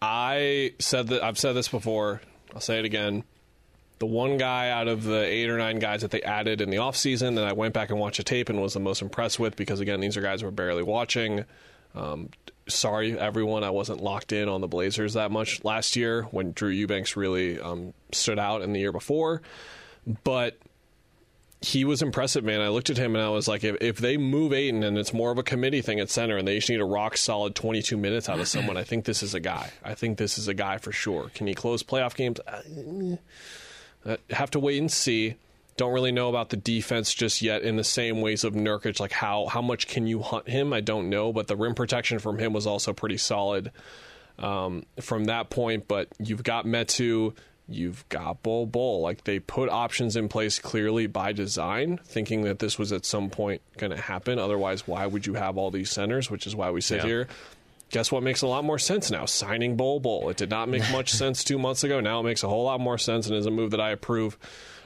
I 0.00 0.72
said 0.78 1.08
that 1.08 1.22
I've 1.22 1.38
said 1.38 1.54
this 1.54 1.68
before. 1.68 2.20
I'll 2.54 2.60
say 2.60 2.78
it 2.78 2.84
again. 2.84 3.24
The 3.98 4.06
one 4.06 4.38
guy 4.38 4.70
out 4.70 4.88
of 4.88 5.04
the 5.04 5.24
eight 5.24 5.48
or 5.48 5.56
nine 5.56 5.78
guys 5.78 6.02
that 6.02 6.10
they 6.10 6.22
added 6.22 6.60
in 6.60 6.70
the 6.70 6.78
offseason 6.78 7.36
that 7.36 7.44
I 7.44 7.52
went 7.52 7.74
back 7.74 7.90
and 7.90 7.98
watched 7.98 8.18
the 8.18 8.24
tape 8.24 8.48
and 8.48 8.60
was 8.60 8.74
the 8.74 8.80
most 8.80 9.02
impressed 9.02 9.38
with 9.38 9.56
because 9.56 9.80
again 9.80 10.00
these 10.00 10.16
are 10.16 10.20
guys 10.20 10.40
who 10.40 10.46
were 10.46 10.52
barely 10.52 10.82
watching. 10.82 11.44
Um, 11.94 12.30
sorry 12.66 13.18
everyone, 13.18 13.64
I 13.64 13.70
wasn't 13.70 14.02
locked 14.02 14.32
in 14.32 14.48
on 14.48 14.60
the 14.60 14.68
Blazers 14.68 15.14
that 15.14 15.30
much 15.30 15.64
last 15.64 15.96
year 15.96 16.22
when 16.24 16.52
Drew 16.52 16.70
Eubanks 16.70 17.16
really 17.16 17.60
um, 17.60 17.94
stood 18.12 18.38
out 18.38 18.62
in 18.62 18.72
the 18.72 18.80
year 18.80 18.92
before, 18.92 19.42
but 20.22 20.58
he 21.64 21.84
was 21.84 22.02
impressive, 22.02 22.44
man. 22.44 22.60
I 22.60 22.68
looked 22.68 22.90
at 22.90 22.98
him 22.98 23.16
and 23.16 23.24
I 23.24 23.30
was 23.30 23.48
like, 23.48 23.64
if, 23.64 23.76
if 23.80 23.96
they 23.96 24.16
move 24.16 24.52
Ayton 24.52 24.82
and 24.82 24.98
it's 24.98 25.12
more 25.12 25.30
of 25.30 25.38
a 25.38 25.42
committee 25.42 25.80
thing 25.80 25.98
at 25.98 26.10
center 26.10 26.36
and 26.36 26.46
they 26.46 26.56
just 26.56 26.68
need 26.68 26.80
a 26.80 26.84
rock 26.84 27.16
solid 27.16 27.54
22 27.54 27.96
minutes 27.96 28.28
out 28.28 28.40
of 28.40 28.48
someone, 28.48 28.76
I 28.76 28.84
think 28.84 29.04
this 29.04 29.22
is 29.22 29.34
a 29.34 29.40
guy. 29.40 29.70
I 29.82 29.94
think 29.94 30.18
this 30.18 30.38
is 30.38 30.48
a 30.48 30.54
guy 30.54 30.78
for 30.78 30.92
sure. 30.92 31.30
Can 31.34 31.46
he 31.46 31.54
close 31.54 31.82
playoff 31.82 32.14
games? 32.14 32.38
Uh, 32.46 33.16
uh, 34.08 34.16
have 34.30 34.50
to 34.50 34.60
wait 34.60 34.78
and 34.78 34.92
see. 34.92 35.36
Don't 35.76 35.92
really 35.92 36.12
know 36.12 36.28
about 36.28 36.50
the 36.50 36.56
defense 36.56 37.12
just 37.12 37.42
yet 37.42 37.62
in 37.62 37.74
the 37.76 37.82
same 37.84 38.20
ways 38.20 38.44
of 38.44 38.54
Nurkic. 38.54 39.00
Like 39.00 39.10
how 39.12 39.46
how 39.46 39.60
much 39.60 39.88
can 39.88 40.06
you 40.06 40.20
hunt 40.22 40.48
him? 40.48 40.72
I 40.72 40.80
don't 40.80 41.08
know, 41.10 41.32
but 41.32 41.48
the 41.48 41.56
rim 41.56 41.74
protection 41.74 42.18
from 42.20 42.38
him 42.38 42.52
was 42.52 42.66
also 42.66 42.92
pretty 42.92 43.16
solid 43.16 43.72
um, 44.38 44.84
from 45.00 45.24
that 45.24 45.50
point. 45.50 45.88
But 45.88 46.08
you've 46.18 46.44
got 46.44 46.64
Metu, 46.64 47.34
you've 47.68 48.08
got 48.08 48.42
Bol 48.42 48.66
Bol. 48.66 49.00
Like 49.00 49.24
they 49.24 49.40
put 49.40 49.68
options 49.68 50.14
in 50.16 50.28
place 50.28 50.60
clearly 50.60 51.06
by 51.08 51.32
design, 51.32 51.98
thinking 52.04 52.42
that 52.42 52.60
this 52.60 52.78
was 52.78 52.92
at 52.92 53.04
some 53.04 53.28
point 53.30 53.60
going 53.76 53.90
to 53.90 54.00
happen. 54.00 54.38
Otherwise, 54.38 54.86
why 54.86 55.06
would 55.06 55.26
you 55.26 55.34
have 55.34 55.56
all 55.58 55.72
these 55.72 55.90
centers? 55.90 56.30
Which 56.30 56.46
is 56.46 56.54
why 56.54 56.70
we 56.70 56.80
sit 56.82 56.98
Yeah. 56.98 57.06
here. 57.06 57.28
Guess 57.90 58.10
what 58.10 58.22
makes 58.22 58.42
a 58.42 58.46
lot 58.46 58.64
more 58.64 58.78
sense 58.78 59.10
now? 59.10 59.24
Signing 59.24 59.76
Bol 59.76 60.00
Bol. 60.00 60.28
It 60.30 60.36
did 60.36 60.50
not 60.50 60.68
make 60.68 60.82
much 60.90 61.12
sense 61.12 61.42
two 61.44 61.58
months 61.58 61.84
ago. 61.84 62.00
Now 62.00 62.20
it 62.20 62.24
makes 62.24 62.42
a 62.42 62.48
whole 62.48 62.64
lot 62.64 62.80
more 62.80 62.98
sense 62.98 63.26
and 63.26 63.36
is 63.36 63.46
a 63.46 63.50
move 63.50 63.70
that 63.72 63.80
I 63.80 63.90
approve. 63.90 64.36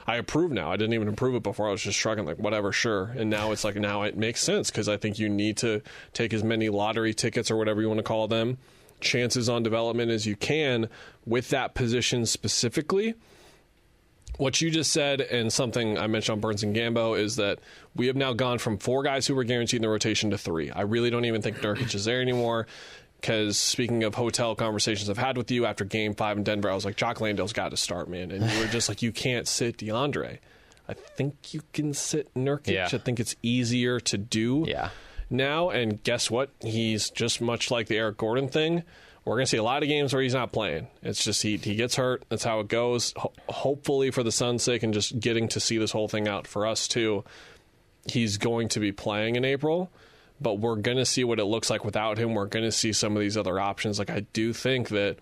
I 0.09 0.15
approve 0.15 0.51
now. 0.51 0.71
I 0.71 0.75
didn't 0.75 0.95
even 0.95 1.07
approve 1.07 1.35
it 1.35 1.43
before. 1.43 1.67
I 1.67 1.71
was 1.71 1.83
just 1.83 1.99
shrugging, 1.99 2.25
like, 2.25 2.39
whatever, 2.39 2.71
sure. 2.71 3.13
And 3.15 3.29
now 3.29 3.51
it's 3.51 3.63
like, 3.63 3.75
now 3.75 4.01
it 4.01 4.17
makes 4.17 4.41
sense 4.41 4.71
because 4.71 4.89
I 4.89 4.97
think 4.97 5.19
you 5.19 5.29
need 5.29 5.57
to 5.57 5.83
take 6.13 6.33
as 6.33 6.43
many 6.43 6.69
lottery 6.69 7.13
tickets 7.13 7.51
or 7.51 7.57
whatever 7.57 7.79
you 7.79 7.87
want 7.89 7.99
to 7.99 8.03
call 8.03 8.27
them, 8.27 8.57
chances 9.01 9.49
on 9.49 9.61
development 9.61 10.09
as 10.09 10.25
you 10.25 10.35
can 10.35 10.89
with 11.27 11.49
that 11.49 11.75
position 11.75 12.25
specifically. 12.25 13.13
What 14.37 14.61
you 14.61 14.71
just 14.71 14.91
said, 14.91 15.21
and 15.21 15.53
something 15.53 15.99
I 15.99 16.07
mentioned 16.07 16.37
on 16.37 16.39
Burns 16.39 16.63
and 16.63 16.75
Gambo, 16.75 17.19
is 17.19 17.35
that 17.35 17.59
we 17.95 18.07
have 18.07 18.15
now 18.15 18.33
gone 18.33 18.57
from 18.57 18.79
four 18.79 19.03
guys 19.03 19.27
who 19.27 19.35
were 19.35 19.43
guaranteed 19.43 19.77
in 19.77 19.81
the 19.83 19.89
rotation 19.89 20.31
to 20.31 20.39
three. 20.39 20.71
I 20.71 20.81
really 20.81 21.11
don't 21.11 21.25
even 21.25 21.43
think 21.43 21.57
Nurkic 21.57 21.93
is 21.93 22.05
there 22.05 22.19
anymore. 22.19 22.65
Because 23.19 23.57
speaking 23.57 24.03
of 24.03 24.15
hotel 24.15 24.55
conversations 24.55 25.09
I've 25.09 25.17
had 25.17 25.35
with 25.37 25.51
you 25.51 25.65
after 25.65 25.83
Game 25.83 26.13
Five 26.15 26.37
in 26.37 26.43
Denver, 26.43 26.69
I 26.71 26.75
was 26.75 26.85
like, 26.85 26.95
Jock 26.95 27.19
Landale's 27.19 27.51
got 27.53 27.69
to 27.71 27.77
start, 27.77 28.09
man, 28.09 28.31
and 28.31 28.49
you 28.49 28.59
were 28.59 28.67
just 28.67 28.87
like, 28.87 29.01
you 29.01 29.11
can't 29.11 29.47
sit 29.47 29.77
DeAndre. 29.77 30.37
I 30.87 30.93
think 30.93 31.53
you 31.53 31.61
can 31.73 31.93
sit 31.93 32.33
Nurkic. 32.33 32.67
Yeah. 32.73 32.87
I 32.91 32.97
think 32.97 33.19
it's 33.19 33.35
easier 33.43 33.99
to 33.99 34.17
do 34.17 34.63
Yeah. 34.67 34.89
now. 35.29 35.69
And 35.69 36.01
guess 36.03 36.31
what? 36.31 36.49
He's 36.61 37.09
just 37.11 37.41
much 37.41 37.69
like 37.69 37.87
the 37.87 37.97
Eric 37.97 38.17
Gordon 38.17 38.47
thing. 38.47 38.83
We're 39.25 39.35
going 39.35 39.45
to 39.45 39.49
see 39.51 39.57
a 39.57 39.63
lot 39.63 39.83
of 39.83 39.89
games 39.89 40.13
where 40.13 40.23
he's 40.23 40.33
not 40.33 40.51
playing. 40.51 40.87
It's 41.03 41.23
just 41.23 41.43
he 41.43 41.57
he 41.57 41.75
gets 41.75 41.95
hurt. 41.97 42.23
That's 42.29 42.43
how 42.43 42.61
it 42.61 42.69
goes. 42.69 43.13
Ho- 43.17 43.33
hopefully, 43.49 44.09
for 44.09 44.23
the 44.23 44.31
Suns' 44.31 44.63
sake, 44.63 44.81
and 44.81 44.91
just 44.93 45.19
getting 45.19 45.47
to 45.49 45.59
see 45.59 45.77
this 45.77 45.91
whole 45.91 46.07
thing 46.07 46.27
out 46.27 46.47
for 46.47 46.65
us 46.65 46.87
too, 46.87 47.23
he's 48.07 48.37
going 48.37 48.69
to 48.69 48.79
be 48.79 48.91
playing 48.91 49.35
in 49.35 49.45
April. 49.45 49.91
But 50.41 50.55
we're 50.55 50.77
going 50.77 50.97
to 50.97 51.05
see 51.05 51.23
what 51.23 51.39
it 51.39 51.45
looks 51.45 51.69
like 51.69 51.83
without 51.83 52.17
him. 52.17 52.33
We're 52.33 52.45
going 52.45 52.65
to 52.65 52.71
see 52.71 52.93
some 52.93 53.15
of 53.15 53.21
these 53.21 53.35
other 53.35 53.59
options. 53.59 53.99
Like 53.99 54.09
I 54.09 54.21
do 54.33 54.53
think 54.53 54.89
that 54.89 55.17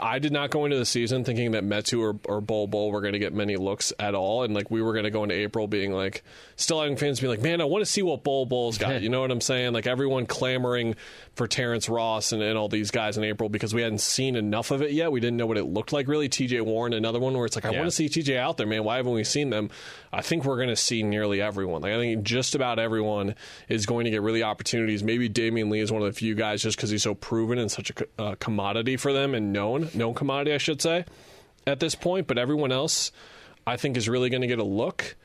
I 0.00 0.18
did 0.18 0.32
not 0.32 0.48
go 0.50 0.64
into 0.64 0.78
the 0.78 0.86
season 0.86 1.24
thinking 1.24 1.50
that 1.50 1.62
Metu 1.62 2.00
or, 2.00 2.18
or 2.24 2.40
Bol 2.40 2.66
Bol 2.66 2.90
were 2.90 3.02
going 3.02 3.12
to 3.12 3.18
get 3.18 3.34
many 3.34 3.56
looks 3.56 3.92
at 3.98 4.14
all. 4.14 4.42
And 4.42 4.54
like 4.54 4.70
we 4.70 4.80
were 4.80 4.92
going 4.92 5.04
to 5.04 5.10
go 5.10 5.22
into 5.24 5.34
April 5.34 5.66
being 5.68 5.92
like, 5.92 6.22
still 6.56 6.80
having 6.80 6.96
fans 6.96 7.20
being 7.20 7.30
like, 7.30 7.42
man, 7.42 7.60
I 7.60 7.64
want 7.64 7.82
to 7.84 7.90
see 7.90 8.00
what 8.00 8.24
Bol 8.24 8.46
Bol's 8.46 8.78
got. 8.78 9.02
you 9.02 9.10
know 9.10 9.20
what 9.20 9.30
I'm 9.30 9.42
saying? 9.42 9.74
Like 9.74 9.86
everyone 9.86 10.24
clamoring 10.24 10.94
for 11.34 11.46
Terrence 11.46 11.88
Ross 11.90 12.32
and, 12.32 12.42
and 12.42 12.56
all 12.56 12.68
these 12.68 12.90
guys 12.90 13.18
in 13.18 13.24
April 13.24 13.50
because 13.50 13.74
we 13.74 13.82
hadn't 13.82 13.98
seen 14.00 14.36
enough 14.36 14.70
of 14.70 14.80
it 14.80 14.92
yet. 14.92 15.12
We 15.12 15.20
didn't 15.20 15.36
know 15.36 15.46
what 15.46 15.58
it 15.58 15.64
looked 15.64 15.92
like 15.92 16.08
really. 16.08 16.30
TJ 16.30 16.62
Warren, 16.62 16.94
another 16.94 17.20
one 17.20 17.34
where 17.34 17.44
it's 17.44 17.56
like, 17.56 17.66
I 17.66 17.72
Yeah. 17.72 17.80
want 17.80 17.88
to 17.90 17.96
see 17.96 18.08
TJ 18.08 18.38
out 18.38 18.56
there, 18.56 18.66
man. 18.66 18.84
Why 18.84 18.96
haven't 18.96 19.12
we 19.12 19.24
seen 19.24 19.50
them? 19.50 19.68
I 20.14 20.22
think 20.22 20.46
we're 20.46 20.56
going 20.56 20.68
to 20.70 20.76
see 20.76 21.02
nearly 21.02 21.42
everyone. 21.42 21.82
Like 21.82 21.92
I 21.92 21.98
think 21.98 22.22
just 22.22 22.54
about 22.54 22.78
everyone 22.78 23.34
is 23.68 23.84
going 23.84 24.04
to 24.06 24.10
get 24.10 24.22
really 24.22 24.42
opportunities. 24.44 25.02
Maybe 25.02 25.28
Damion 25.28 25.70
Lee 25.70 25.80
is 25.80 25.92
one 25.92 26.00
of 26.00 26.06
the 26.06 26.16
few 26.18 26.34
guys 26.34 26.62
just 26.62 26.78
because 26.78 26.88
he's 26.88 27.02
so 27.02 27.14
proven 27.14 27.58
and 27.58 27.70
such 27.70 27.90
a 27.90 28.22
uh, 28.22 28.34
commodity 28.38 28.96
for 28.96 29.12
them 29.12 29.34
and 29.34 29.52
known, 29.52 29.73
known 29.78 30.14
commodity, 30.14 30.52
I 30.54 30.58
should 30.58 30.80
say, 30.80 31.04
at 31.66 31.80
this 31.80 31.94
point. 31.94 32.26
But 32.26 32.38
everyone 32.38 32.72
else, 32.72 33.12
I 33.66 33.76
think, 33.76 33.96
is 33.96 34.08
really 34.08 34.30
going 34.30 34.42
to 34.42 34.46
get 34.48 34.58
a 34.58 34.64
look. 34.64 35.16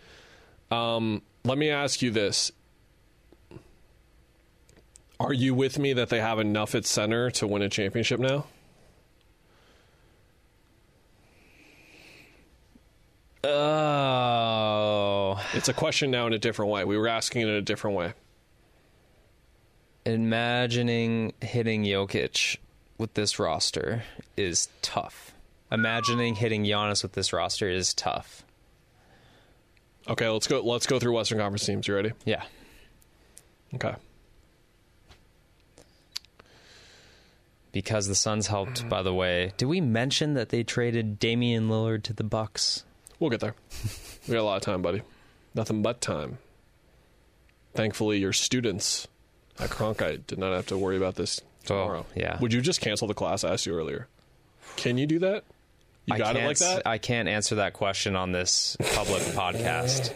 Um, 0.72 1.22
let 1.43 1.58
me 1.58 1.70
ask 1.70 2.02
you 2.02 2.12
this. 2.12 2.52
Are 5.20 5.34
you 5.34 5.54
with 5.54 5.78
me 5.78 5.93
that 5.93 6.10
they 6.10 6.20
have 6.22 6.39
enough 6.39 6.76
at 6.76 6.86
center 6.86 7.30
to 7.32 7.47
win 7.47 7.62
a 7.62 7.70
championship 7.70 8.20
now? 8.20 8.45
Oh, 13.43 15.41
It's 15.54 15.70
a 15.70 15.74
question 15.74 16.12
now 16.12 16.28
in 16.28 16.34
a 16.34 16.38
different 16.38 16.72
way. 16.72 16.84
We 16.84 16.97
were 16.97 17.08
asking 17.08 17.41
it 17.43 17.47
in 17.47 17.56
a 17.56 17.62
different 17.62 17.95
way. 17.97 18.14
imagining 20.06 21.34
hitting 21.41 21.84
Jokic 21.84 22.58
with 23.00 23.16
this 23.16 23.39
roster 23.39 24.04
is 24.38 24.70
tough. 24.84 25.32
Imagining 25.72 26.36
hitting 26.36 26.64
Giannis 26.64 27.02
with 27.02 27.14
this 27.14 27.34
roster 27.34 27.68
is 27.70 27.95
tough. 27.95 28.43
Okay, 30.08 30.28
let's 30.28 30.47
go. 30.47 30.62
Let's 30.62 30.86
go 30.86 31.00
through 31.00 31.16
Western 31.16 31.39
Conference 31.39 31.66
teams. 31.66 31.88
You 31.88 31.95
ready? 31.95 32.12
Yeah. 32.26 32.43
Okay. 33.74 33.95
because 37.72 38.08
the 38.08 38.16
Suns 38.16 38.47
helped. 38.47 38.84
Mm. 38.84 38.89
By 38.89 39.04
the 39.04 39.14
way, 39.14 39.54
did 39.58 39.66
we 39.66 39.82
mention 39.82 40.34
that 40.34 40.50
they 40.50 40.64
traded 40.64 41.20
Damian 41.20 41.70
Lillard 41.70 42.04
to 42.04 42.14
the 42.14 42.24
Bucks? 42.24 42.84
We'll 43.20 43.30
get 43.30 43.39
there. 43.39 43.56
we 44.28 44.34
got 44.34 44.41
a 44.41 44.43
lot 44.43 44.58
of 44.58 44.64
time, 44.64 44.82
buddy. 44.82 45.02
Nothing 45.54 45.82
but 45.82 46.02
time. 46.02 46.38
Thankfully, 47.74 48.18
your 48.18 48.34
students 48.34 49.08
at 49.60 49.70
Cronkite 49.70 50.26
did 50.28 50.39
not 50.39 50.54
have 50.54 50.68
to 50.68 50.78
worry 50.78 50.97
about 50.97 51.16
this 51.16 51.41
Oh, 51.64 51.68
tomorrow. 51.68 52.05
Oh, 52.07 52.14
yeah. 52.16 52.39
Would 52.39 52.53
you 52.53 52.62
just 52.62 52.82
cancel 52.82 53.07
the 53.07 53.14
class 53.14 53.43
I 53.43 53.53
asked 53.53 53.66
you 53.66 53.76
earlier? 53.76 54.07
Can 54.76 54.97
you 54.97 55.05
do 55.07 55.20
that? 55.20 55.43
You 56.05 56.18
got 56.18 56.28
I 56.28 56.30
it 56.32 56.34
can't, 56.34 56.47
like 56.47 56.57
that? 56.60 56.88
I 56.88 56.97
can't 56.97 57.28
answer 57.30 57.55
that 57.55 57.74
question 57.74 58.16
on 58.16 58.32
this 58.32 58.76
public 58.95 59.22
podcast. 59.34 60.14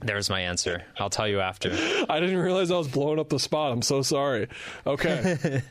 There's 0.00 0.30
my 0.30 0.42
answer. 0.42 0.84
I'll 0.98 1.10
tell 1.10 1.26
you 1.26 1.40
after. 1.40 1.70
I 2.08 2.20
didn't 2.20 2.38
realize 2.38 2.70
I 2.70 2.76
was 2.78 2.88
blowing 2.88 3.18
up 3.18 3.28
the 3.28 3.38
spot. 3.38 3.72
I'm 3.72 3.82
so 3.82 4.02
sorry. 4.02 4.48
Okay. 4.86 5.62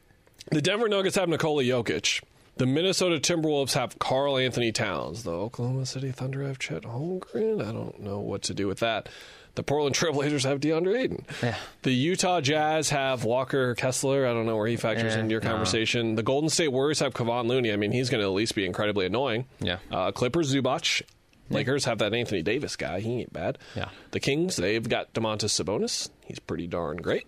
the 0.50 0.62
Denver 0.62 0.88
Nuggets 0.88 1.16
have 1.16 1.28
Nikola 1.28 1.62
Jokic. 1.62 2.22
The 2.56 2.66
Minnesota 2.66 3.20
Timberwolves 3.20 3.74
have 3.74 4.00
Karl-Anthony 4.00 4.72
Towns. 4.72 5.22
The 5.22 5.30
Oklahoma 5.30 5.86
City 5.86 6.10
Thunder 6.10 6.42
have 6.42 6.58
Chet 6.58 6.82
Holmgren. 6.82 7.62
I 7.62 7.70
don't 7.70 8.00
know 8.00 8.18
what 8.18 8.42
to 8.42 8.54
do 8.54 8.66
with 8.66 8.80
that. 8.80 9.08
The 9.54 9.62
Portland 9.62 9.96
Trailblazers 9.96 10.44
have 10.44 10.60
DeAndre 10.60 11.00
Ayton. 11.00 11.24
Yeah. 11.42 11.56
The 11.82 11.90
Utah 11.92 12.40
Jazz 12.40 12.90
have 12.90 13.24
Walker 13.24 13.74
Kessler. 13.74 14.26
I 14.26 14.32
don't 14.32 14.46
know 14.46 14.56
where 14.56 14.66
he 14.68 14.76
factors 14.76 15.14
Eh, 15.16 15.20
into 15.20 15.32
your 15.32 15.40
no. 15.40 15.50
conversation. 15.50 16.14
The 16.14 16.22
Golden 16.22 16.48
State 16.48 16.68
Warriors 16.68 17.00
have 17.00 17.12
Kevon 17.14 17.46
Looney. 17.48 17.72
I 17.72 17.76
mean, 17.76 17.90
he's 17.92 18.08
going 18.10 18.20
to 18.20 18.26
at 18.26 18.32
least 18.34 18.54
be 18.54 18.64
incredibly 18.64 19.06
annoying. 19.06 19.46
Yeah. 19.60 19.78
Uh, 19.90 20.12
Clippers, 20.12 20.54
Zubac. 20.54 21.02
Lakers 21.50 21.86
have 21.86 21.98
that 21.98 22.12
Anthony 22.14 22.42
Davis 22.42 22.76
guy. 22.76 23.00
He 23.00 23.20
ain't 23.20 23.32
bad. 23.32 23.58
Yeah. 23.74 23.88
The 24.10 24.20
Kings, 24.20 24.56
they've 24.56 24.86
got 24.86 25.12
Domantas 25.14 25.50
Sabonis. 25.64 26.10
He's 26.26 26.38
pretty 26.38 26.66
darn 26.66 26.98
great. 26.98 27.26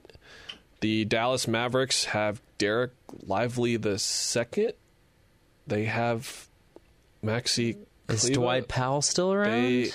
The 0.81 1.05
Dallas 1.07 1.49
Mavericks 1.49 2.05
have 2.07 2.41
Dereck 2.59 2.91
Lively 3.27 3.77
the 3.77 3.99
second. 3.99 4.75
They 5.67 5.87
have 5.87 6.49
Maxi. 7.25 7.77
Is. 8.09 8.29
Dwight 8.29 8.67
Powell 8.69 9.03
still 9.03 9.33
around? 9.33 9.51
They 9.63 9.91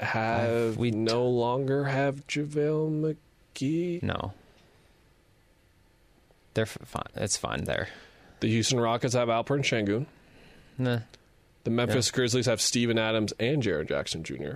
have 0.00 0.76
we- 0.76 0.90
no 0.90 1.26
longer 1.28 1.84
have 1.84 2.26
JaVale 2.26 3.16
McGee. 3.54 4.02
no. 4.02 4.32
They're 6.54 6.66
fine. 6.66 7.04
It's 7.14 7.36
fine 7.36 7.64
there. 7.64 7.88
The 8.40 8.48
Houston 8.48 8.80
Rockets 8.80 9.14
have 9.14 9.28
Alperen 9.28 9.60
Sengun. 9.62 10.06
Nah. 10.78 11.00
The 11.64 11.70
Memphis 11.70 12.10
Grizzlies 12.10 12.46
have 12.46 12.60
Steven 12.60 12.98
Adams 12.98 13.32
and 13.38 13.62
Jaren 13.62 13.86
Jackson 13.88 14.24
Jr. 14.24 14.54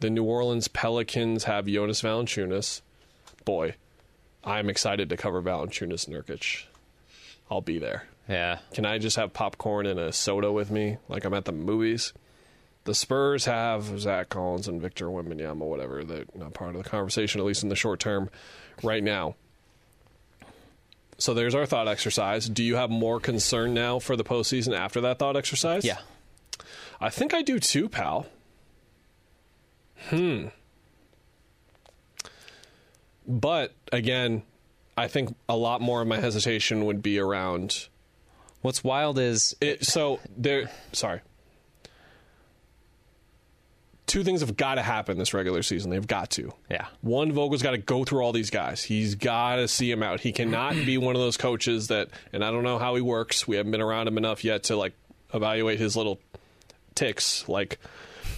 The 0.00 0.10
New 0.10 0.24
Orleans 0.24 0.66
Pelicans 0.68 1.44
have 1.44 1.66
Jonas 1.66 2.02
Valanciunas. 2.02 2.80
Boy, 3.44 3.76
I'm 4.42 4.68
excited 4.68 5.08
to 5.10 5.16
cover 5.16 5.40
Valanciunas 5.40 6.08
Nurkic. 6.08 6.64
I'll 7.50 7.60
be 7.60 7.78
there. 7.78 8.04
Yeah. 8.28 8.58
Can 8.72 8.84
I 8.86 8.98
just 8.98 9.16
have 9.16 9.32
popcorn 9.32 9.86
and 9.86 10.00
a 10.00 10.12
soda 10.12 10.50
with 10.50 10.70
me, 10.70 10.96
like 11.08 11.24
I'm 11.24 11.34
at 11.34 11.44
the 11.44 11.52
movies? 11.52 12.12
The 12.84 12.94
Spurs 12.94 13.44
have 13.44 14.00
Zach 14.00 14.28
Collins 14.28 14.66
and 14.66 14.80
Victor 14.80 15.06
Wembanyama, 15.06 15.58
whatever. 15.58 16.02
They're 16.02 16.24
not 16.34 16.54
part 16.54 16.74
of 16.74 16.82
the 16.82 16.88
conversation, 16.88 17.40
at 17.40 17.46
least 17.46 17.62
in 17.62 17.68
the 17.68 17.76
short 17.76 18.00
term, 18.00 18.28
right 18.82 19.02
now. 19.02 19.36
So 21.18 21.34
there's 21.34 21.54
our 21.54 21.66
thought 21.66 21.86
exercise. 21.86 22.48
Do 22.48 22.64
you 22.64 22.74
have 22.76 22.90
more 22.90 23.20
concern 23.20 23.74
now 23.74 24.00
for 24.00 24.16
the 24.16 24.24
postseason 24.24 24.76
after 24.76 25.00
that 25.02 25.20
thought 25.20 25.36
exercise? 25.36 25.84
Yeah. 25.84 25.98
I 27.00 27.10
think 27.10 27.34
I 27.34 27.42
do 27.42 27.60
too, 27.60 27.88
pal. 27.88 28.26
Hmm. 30.08 30.46
But 33.28 33.72
again, 33.92 34.42
I 34.96 35.06
think 35.06 35.36
a 35.48 35.56
lot 35.56 35.80
more 35.80 36.02
of 36.02 36.08
my 36.08 36.18
hesitation 36.18 36.84
would 36.86 37.02
be 37.02 37.20
around 37.20 37.86
What's 38.62 38.84
wild 38.84 39.18
is 39.18 39.56
it, 39.60 39.84
so 39.84 40.20
there. 40.36 40.70
Sorry. 40.92 41.20
Two 44.12 44.24
things 44.24 44.42
have 44.42 44.58
got 44.58 44.74
to 44.74 44.82
happen 44.82 45.16
this 45.16 45.32
regular 45.32 45.62
season. 45.62 45.90
They've 45.90 46.06
got 46.06 46.28
to. 46.32 46.52
yeah. 46.68 46.88
One, 47.00 47.32
Vogel's 47.32 47.62
got 47.62 47.70
to 47.70 47.78
go 47.78 48.04
through 48.04 48.20
all 48.20 48.32
these 48.32 48.50
guys. 48.50 48.82
He's 48.84 49.14
got 49.14 49.56
to 49.56 49.66
see 49.66 49.90
him 49.90 50.02
out. 50.02 50.20
He 50.20 50.32
cannot 50.32 50.74
be 50.74 50.98
one 50.98 51.14
of 51.16 51.22
those 51.22 51.38
coaches 51.38 51.88
that, 51.88 52.10
and 52.30 52.44
I 52.44 52.50
don't 52.50 52.62
know 52.62 52.78
how 52.78 52.94
he 52.94 53.00
works. 53.00 53.48
We 53.48 53.56
haven't 53.56 53.72
been 53.72 53.80
around 53.80 54.08
him 54.08 54.18
enough 54.18 54.44
yet 54.44 54.64
to 54.64 54.76
like 54.76 54.92
evaluate 55.32 55.78
his 55.78 55.96
little 55.96 56.20
ticks. 56.94 57.48
Like 57.48 57.78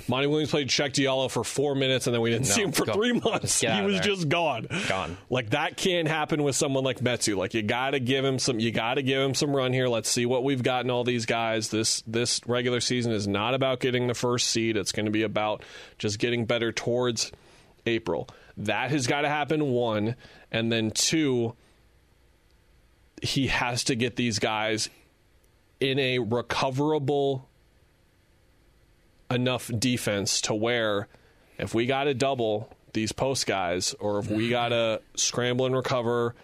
Monty 0.09 0.27
Williams 0.27 0.51
played 0.51 0.69
Cheick 0.69 0.93
Diallo 0.93 1.31
for 1.31 1.45
four 1.45 1.75
minutes, 1.75 2.07
and 2.07 2.15
then 2.15 2.21
we 2.21 2.31
didn't 2.31 2.47
see 2.47 2.63
him 2.63 2.73
for 2.73 2.85
go- 2.85 2.93
three 2.93 3.13
months. 3.13 3.61
He 3.61 3.67
was 3.83 3.95
there. 3.95 4.03
just 4.03 4.29
gone. 4.29 4.67
Gone. 4.89 5.17
Like 5.31 5.51
that 5.51 5.77
can't 5.77 6.09
happen 6.09 6.43
with 6.43 6.57
someone 6.57 6.85
like 6.85 7.01
Metu. 7.01 7.37
Like 7.37 7.55
you 7.55 7.63
got 7.63 7.91
to 7.91 8.01
give 8.01 8.25
him 8.25 8.39
some. 8.39 8.61
You 8.61 8.71
got 8.71 8.95
to 8.95 9.03
give 9.03 9.21
him 9.21 9.35
some 9.35 9.55
run 9.55 9.73
here. 9.73 9.89
Let's 9.89 10.09
see 10.11 10.27
what 10.27 10.45
we've 10.45 10.63
gotten 10.63 10.91
all 10.91 11.05
these 11.05 11.27
guys. 11.27 11.69
This 11.69 12.03
this 12.07 12.41
regular 12.47 12.81
season 12.81 13.13
is 13.13 13.27
not 13.27 13.55
about 13.55 13.81
getting 13.81 14.07
the 14.07 14.15
first 14.15 14.49
seed. 14.49 14.77
It's 14.77 14.93
going 14.93 15.07
to 15.07 15.13
be 15.13 15.23
about 15.23 15.63
just 15.99 16.19
getting 16.19 16.45
better 16.45 16.73
towards 16.73 17.33
April. 17.87 18.29
That 18.57 18.91
has 18.91 19.07
got 19.07 19.23
to 19.23 19.29
happen. 19.29 19.71
One, 19.71 20.17
and 20.53 20.71
then 20.71 20.91
two. 20.91 21.55
He 23.23 23.47
has 23.47 23.85
to 23.85 23.95
get 23.95 24.17
these 24.17 24.39
guys 24.39 24.91
in 25.81 25.99
a 25.99 26.19
recoverable 26.19 27.49
enough 29.31 29.71
defense 29.79 30.41
to 30.43 30.55
where 30.55 31.09
if 31.59 31.75
we 31.75 31.87
got 31.87 32.05
to 32.05 32.15
double 32.15 32.75
these 32.93 33.13
post 33.13 33.47
guys 33.47 33.95
or 34.01 34.19
if 34.19 34.31
we 34.31 34.49
got 34.49 34.69
to 34.69 35.01
scramble 35.17 35.67
and 35.67 35.75
recover, 35.75 36.35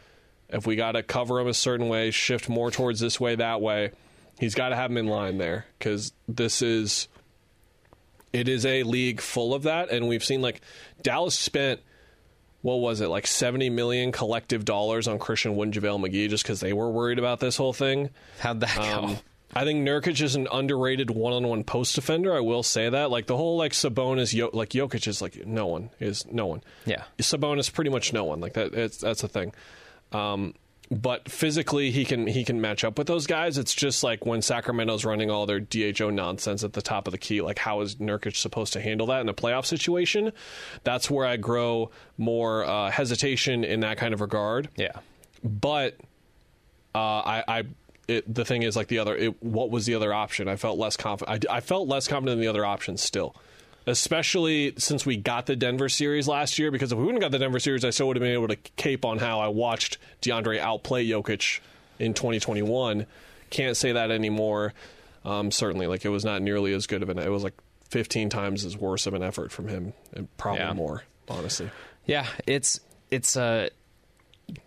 if 0.48 0.66
we 0.66 0.76
got 0.76 0.92
to 0.92 1.02
cover 1.02 1.36
them 1.38 1.46
a 1.46 1.54
certain 1.54 1.88
way, 1.88 2.10
shift 2.10 2.48
more 2.48 2.70
towards 2.70 3.00
this 3.00 3.20
way, 3.20 3.36
that 3.36 3.60
way, 3.60 3.92
he's 4.38 4.54
got 4.54 4.70
to 4.70 4.76
have 4.76 4.90
them 4.90 4.98
in 4.98 5.06
line 5.06 5.38
there 5.38 5.66
because 5.78 6.12
this 6.28 6.62
is. 6.62 7.08
It 8.32 8.48
is 8.48 8.64
a 8.64 8.84
league 8.84 9.20
full 9.20 9.54
of 9.54 9.64
that, 9.64 9.90
and 9.90 10.06
we've 10.06 10.22
seen 10.22 10.40
like 10.40 10.60
Dallas 11.02 11.36
spent 11.36 11.80
what 12.62 12.76
was 12.76 13.00
it 13.00 13.08
like 13.08 13.26
70 13.26 13.70
million 13.70 14.12
collective 14.12 14.64
dollars 14.64 15.08
on 15.08 15.18
Christian 15.18 15.56
Wood 15.56 15.74
and 15.74 15.74
JaVale 15.74 16.08
McGee 16.08 16.28
just 16.28 16.44
because 16.44 16.60
they 16.60 16.72
were 16.72 16.90
worried 16.90 17.18
about 17.18 17.40
this 17.40 17.56
whole 17.56 17.72
thing. 17.72 18.10
How'd 18.38 18.60
that 18.60 18.76
go? 18.76 18.82
Um, 18.82 19.18
I 19.54 19.64
think 19.64 19.86
Nurkic 19.86 20.20
is 20.22 20.36
an 20.36 20.46
underrated 20.52 21.10
one-on-one 21.10 21.64
post 21.64 21.94
defender. 21.94 22.34
I 22.34 22.40
will 22.40 22.62
say 22.62 22.88
that. 22.88 23.10
Like 23.10 23.26
the 23.26 23.36
whole 23.36 23.56
like 23.56 23.72
Sabonis, 23.72 24.32
Yo- 24.32 24.50
like 24.52 24.70
Jokic 24.70 25.06
is 25.08 25.20
like 25.20 25.46
no 25.46 25.66
one 25.66 25.90
is 25.98 26.24
no 26.30 26.46
one. 26.46 26.62
Yeah. 26.84 27.04
Sabonis 27.18 27.72
pretty 27.72 27.90
much 27.90 28.12
no 28.12 28.24
one. 28.24 28.40
Like 28.40 28.54
that. 28.54 28.74
It's, 28.74 28.98
that's 28.98 29.22
the 29.22 29.28
thing. 29.28 29.52
Um, 30.12 30.54
but 30.92 31.30
physically, 31.30 31.92
he 31.92 32.04
can 32.04 32.26
he 32.26 32.44
can 32.44 32.60
match 32.60 32.82
up 32.82 32.98
with 32.98 33.06
those 33.06 33.26
guys. 33.28 33.58
It's 33.58 33.74
just 33.74 34.02
like 34.02 34.26
when 34.26 34.42
Sacramento's 34.42 35.04
running 35.04 35.30
all 35.30 35.46
their 35.46 35.60
DHO 35.60 36.10
nonsense 36.10 36.64
at 36.64 36.72
the 36.72 36.82
top 36.82 37.06
of 37.06 37.12
the 37.12 37.18
key. 37.18 37.42
Like 37.42 37.58
how 37.58 37.80
is 37.80 37.96
Nurkic 37.96 38.36
supposed 38.36 38.72
to 38.72 38.80
handle 38.80 39.06
that 39.08 39.20
in 39.20 39.28
a 39.28 39.34
playoff 39.34 39.66
situation? 39.66 40.32
That's 40.82 41.08
where 41.08 41.26
I 41.26 41.36
grow 41.36 41.90
more 42.18 42.64
uh, 42.64 42.90
hesitation 42.90 43.62
in 43.62 43.80
that 43.80 43.98
kind 43.98 44.12
of 44.14 44.20
regard 44.20 44.68
yeah. 44.76 44.98
but 45.44 45.96
uh, 46.94 46.98
I, 46.98 47.44
I 47.46 47.62
it, 48.10 48.34
the 48.34 48.44
thing 48.44 48.62
is 48.62 48.76
like 48.76 48.88
the 48.88 48.98
other. 48.98 49.14
It, 49.16 49.42
what 49.42 49.70
was 49.70 49.86
the 49.86 49.94
other 49.94 50.12
option? 50.12 50.48
I 50.48 50.56
felt 50.56 50.78
less 50.78 50.96
confident. 50.96 51.46
I, 51.50 51.56
I 51.56 51.60
felt 51.60 51.88
less 51.88 52.08
confident 52.08 52.34
in 52.34 52.40
the 52.40 52.48
other 52.48 52.64
options 52.64 53.02
still, 53.02 53.34
especially 53.86 54.74
since 54.78 55.04
we 55.04 55.16
got 55.16 55.46
the 55.46 55.56
Denver 55.56 55.88
series 55.88 56.28
last 56.28 56.58
year. 56.58 56.70
Because 56.70 56.92
if 56.92 56.98
we 56.98 57.04
wouldn't 57.04 57.22
have 57.22 57.30
got 57.30 57.36
the 57.36 57.42
Denver 57.44 57.60
series, 57.60 57.84
I 57.84 57.90
still 57.90 58.06
would 58.08 58.16
have 58.16 58.22
been 58.22 58.32
able 58.32 58.48
to 58.48 58.56
cape 58.56 59.04
on 59.04 59.18
how 59.18 59.40
I 59.40 59.48
watched 59.48 59.98
DeAndre 60.22 60.58
outplay 60.58 61.06
Jokic 61.06 61.60
in 61.98 62.14
2021. 62.14 63.06
Can't 63.50 63.76
say 63.76 63.92
that 63.92 64.10
anymore. 64.10 64.72
Um, 65.24 65.50
certainly, 65.50 65.86
like 65.86 66.04
it 66.04 66.08
was 66.08 66.24
not 66.24 66.40
nearly 66.40 66.72
as 66.72 66.86
good 66.86 67.02
of 67.02 67.08
an. 67.10 67.18
It 67.18 67.28
was 67.28 67.42
like 67.44 67.54
15 67.90 68.30
times 68.30 68.64
as 68.64 68.76
worse 68.76 69.06
of 69.06 69.14
an 69.14 69.22
effort 69.22 69.52
from 69.52 69.68
him, 69.68 69.92
and 70.14 70.34
probably 70.36 70.60
Yeah. 70.60 70.72
more. 70.72 71.02
Honestly, 71.28 71.70
Yeah, 72.06 72.26
it's 72.46 72.80
it's 73.10 73.36
uh 73.36 73.68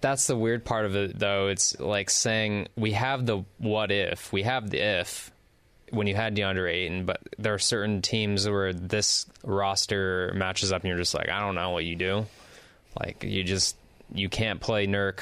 that's 0.02 0.28
the 0.28 0.36
weird 0.36 0.66
part 0.66 0.86
of 0.86 0.96
it 0.96 1.18
though. 1.18 1.48
It's 1.48 1.80
like 1.80 2.10
saying 2.10 2.68
we 2.76 2.92
have 2.94 3.26
the 3.26 3.44
what 3.58 3.92
if, 3.92 4.32
we 4.32 4.44
have 4.44 4.70
the 4.70 4.80
if 4.80 5.32
when 5.92 6.08
you 6.08 6.16
had 6.16 6.36
DeAndre 6.36 6.72
Ayton, 6.72 7.06
but 7.06 7.22
there 7.38 7.54
are 7.54 7.60
certain 7.60 8.02
teams 8.02 8.50
where 8.50 8.74
this 8.74 9.26
roster 9.44 10.34
matches 10.36 10.72
up 10.72 10.82
and 10.82 10.90
you're 10.90 10.98
just 10.98 11.14
like, 11.14 11.30
I 11.30 11.40
don't 11.40 11.56
know 11.56 11.70
what 11.70 11.86
you 11.86 11.96
do. 11.96 12.26
Like 13.00 13.24
you 13.24 13.44
just 13.44 13.76
you 14.14 14.30
can't 14.30 14.60
play 14.60 14.88
Nurk 14.88 15.22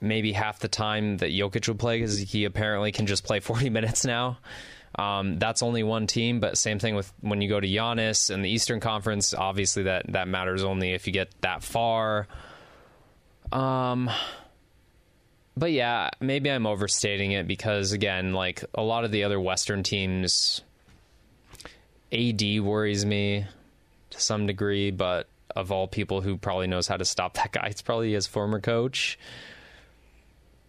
maybe 0.00 0.32
half 0.32 0.60
the 0.60 0.68
time 0.68 1.16
that 1.18 1.30
Jokic 1.30 1.66
would 1.68 1.78
play 1.78 1.98
because 1.98 2.18
he 2.18 2.44
apparently 2.44 2.92
can 2.92 3.06
just 3.06 3.24
play 3.24 3.40
40 3.40 3.70
minutes 3.70 4.04
now. 4.04 4.38
Um, 4.98 5.38
that's 5.38 5.62
only 5.62 5.82
one 5.82 6.06
team, 6.06 6.40
but 6.40 6.56
same 6.56 6.78
thing 6.78 6.94
with 6.94 7.12
when 7.20 7.42
you 7.42 7.48
go 7.48 7.60
to 7.60 7.66
Giannis 7.66 8.30
and 8.30 8.42
the 8.42 8.48
Eastern 8.48 8.80
Conference. 8.80 9.34
Obviously, 9.34 9.82
that 9.84 10.10
that 10.12 10.26
matters 10.26 10.64
only 10.64 10.94
if 10.94 11.06
you 11.06 11.12
get 11.12 11.28
that 11.42 11.62
far. 11.62 12.26
Um, 13.52 14.10
but 15.56 15.72
yeah, 15.72 16.10
maybe 16.20 16.50
I'm 16.50 16.66
overstating 16.66 17.32
it 17.32 17.46
because 17.46 17.92
again, 17.92 18.32
like 18.32 18.64
a 18.74 18.82
lot 18.82 19.04
of 19.04 19.10
the 19.10 19.24
other 19.24 19.40
Western 19.40 19.82
teams, 19.82 20.60
AD 22.12 22.42
worries 22.60 23.06
me 23.06 23.46
to 24.10 24.20
some 24.20 24.46
degree, 24.46 24.90
but 24.90 25.28
of 25.54 25.72
all 25.72 25.88
people 25.88 26.20
who 26.20 26.36
probably 26.36 26.66
knows 26.66 26.86
how 26.86 26.96
to 26.96 27.04
stop 27.04 27.34
that 27.34 27.52
guy. 27.52 27.66
It's 27.68 27.82
probably 27.82 28.12
his 28.12 28.26
former 28.26 28.60
coach. 28.60 29.18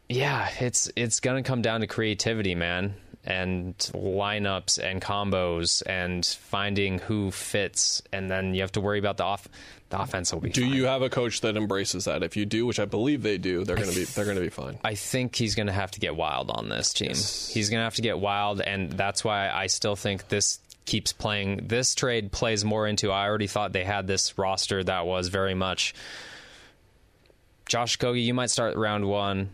Yeah, 0.09 0.49
it's 0.61 0.89
it's 0.95 1.19
gonna 1.19 1.43
come 1.43 1.61
down 1.61 1.81
to 1.81 1.87
creativity, 1.87 2.55
man, 2.55 2.95
and 3.25 3.77
lineups 3.93 4.81
and 4.81 5.01
combos 5.01 5.83
and 5.85 6.25
finding 6.25 6.99
who 6.99 7.29
fits, 7.29 8.01
and 8.13 8.31
then 8.31 8.53
you 8.53 8.61
have 8.61 8.71
to 8.73 8.81
worry 8.81 8.99
about 8.99 9.17
the 9.17 9.25
off. 9.25 9.49
The 9.89 10.01
offense 10.01 10.33
will 10.33 10.41
be. 10.41 10.49
Do 10.49 10.63
fine. 10.63 10.73
you 10.73 10.85
have 10.85 11.01
a 11.01 11.09
coach 11.09 11.41
that 11.41 11.55
embraces 11.55 12.05
that? 12.05 12.21
If 12.21 12.35
you 12.35 12.45
do, 12.45 12.65
which 12.65 12.79
I 12.79 12.85
believe 12.85 13.23
they 13.23 13.37
do, 13.37 13.63
they're 13.63 13.77
going 13.77 13.89
to 13.89 13.95
be 13.95 14.03
they're 14.03 14.25
going 14.25 14.35
to 14.35 14.43
be 14.43 14.49
fine. 14.49 14.79
I 14.83 14.95
think 14.95 15.35
he's 15.35 15.55
going 15.55 15.67
to 15.67 15.73
have 15.73 15.91
to 15.91 15.99
get 15.99 16.15
wild 16.15 16.49
on 16.49 16.67
this 16.67 16.91
team. 16.91 17.09
He's 17.09 17.69
going 17.69 17.79
to 17.79 17.85
have 17.85 17.95
to 17.95 18.01
get 18.01 18.19
wild, 18.19 18.59
and 18.59 18.91
that's 18.91 19.23
why 19.23 19.49
I 19.49 19.67
still 19.67 19.95
think 19.95 20.27
this 20.27 20.59
keeps 20.85 21.13
playing. 21.13 21.67
This 21.67 21.95
trade 21.95 22.33
plays 22.33 22.65
more 22.65 22.85
into. 22.85 23.11
I 23.11 23.27
already 23.27 23.47
thought 23.47 23.71
they 23.71 23.85
had 23.85 24.07
this 24.07 24.37
roster 24.37 24.83
that 24.83 25.05
was 25.05 25.29
very 25.29 25.53
much. 25.53 25.93
Josh 27.67 27.97
Okogie, 27.97 28.23
you 28.23 28.33
might 28.33 28.49
start 28.49 28.75
round 28.75 29.05
one. 29.05 29.49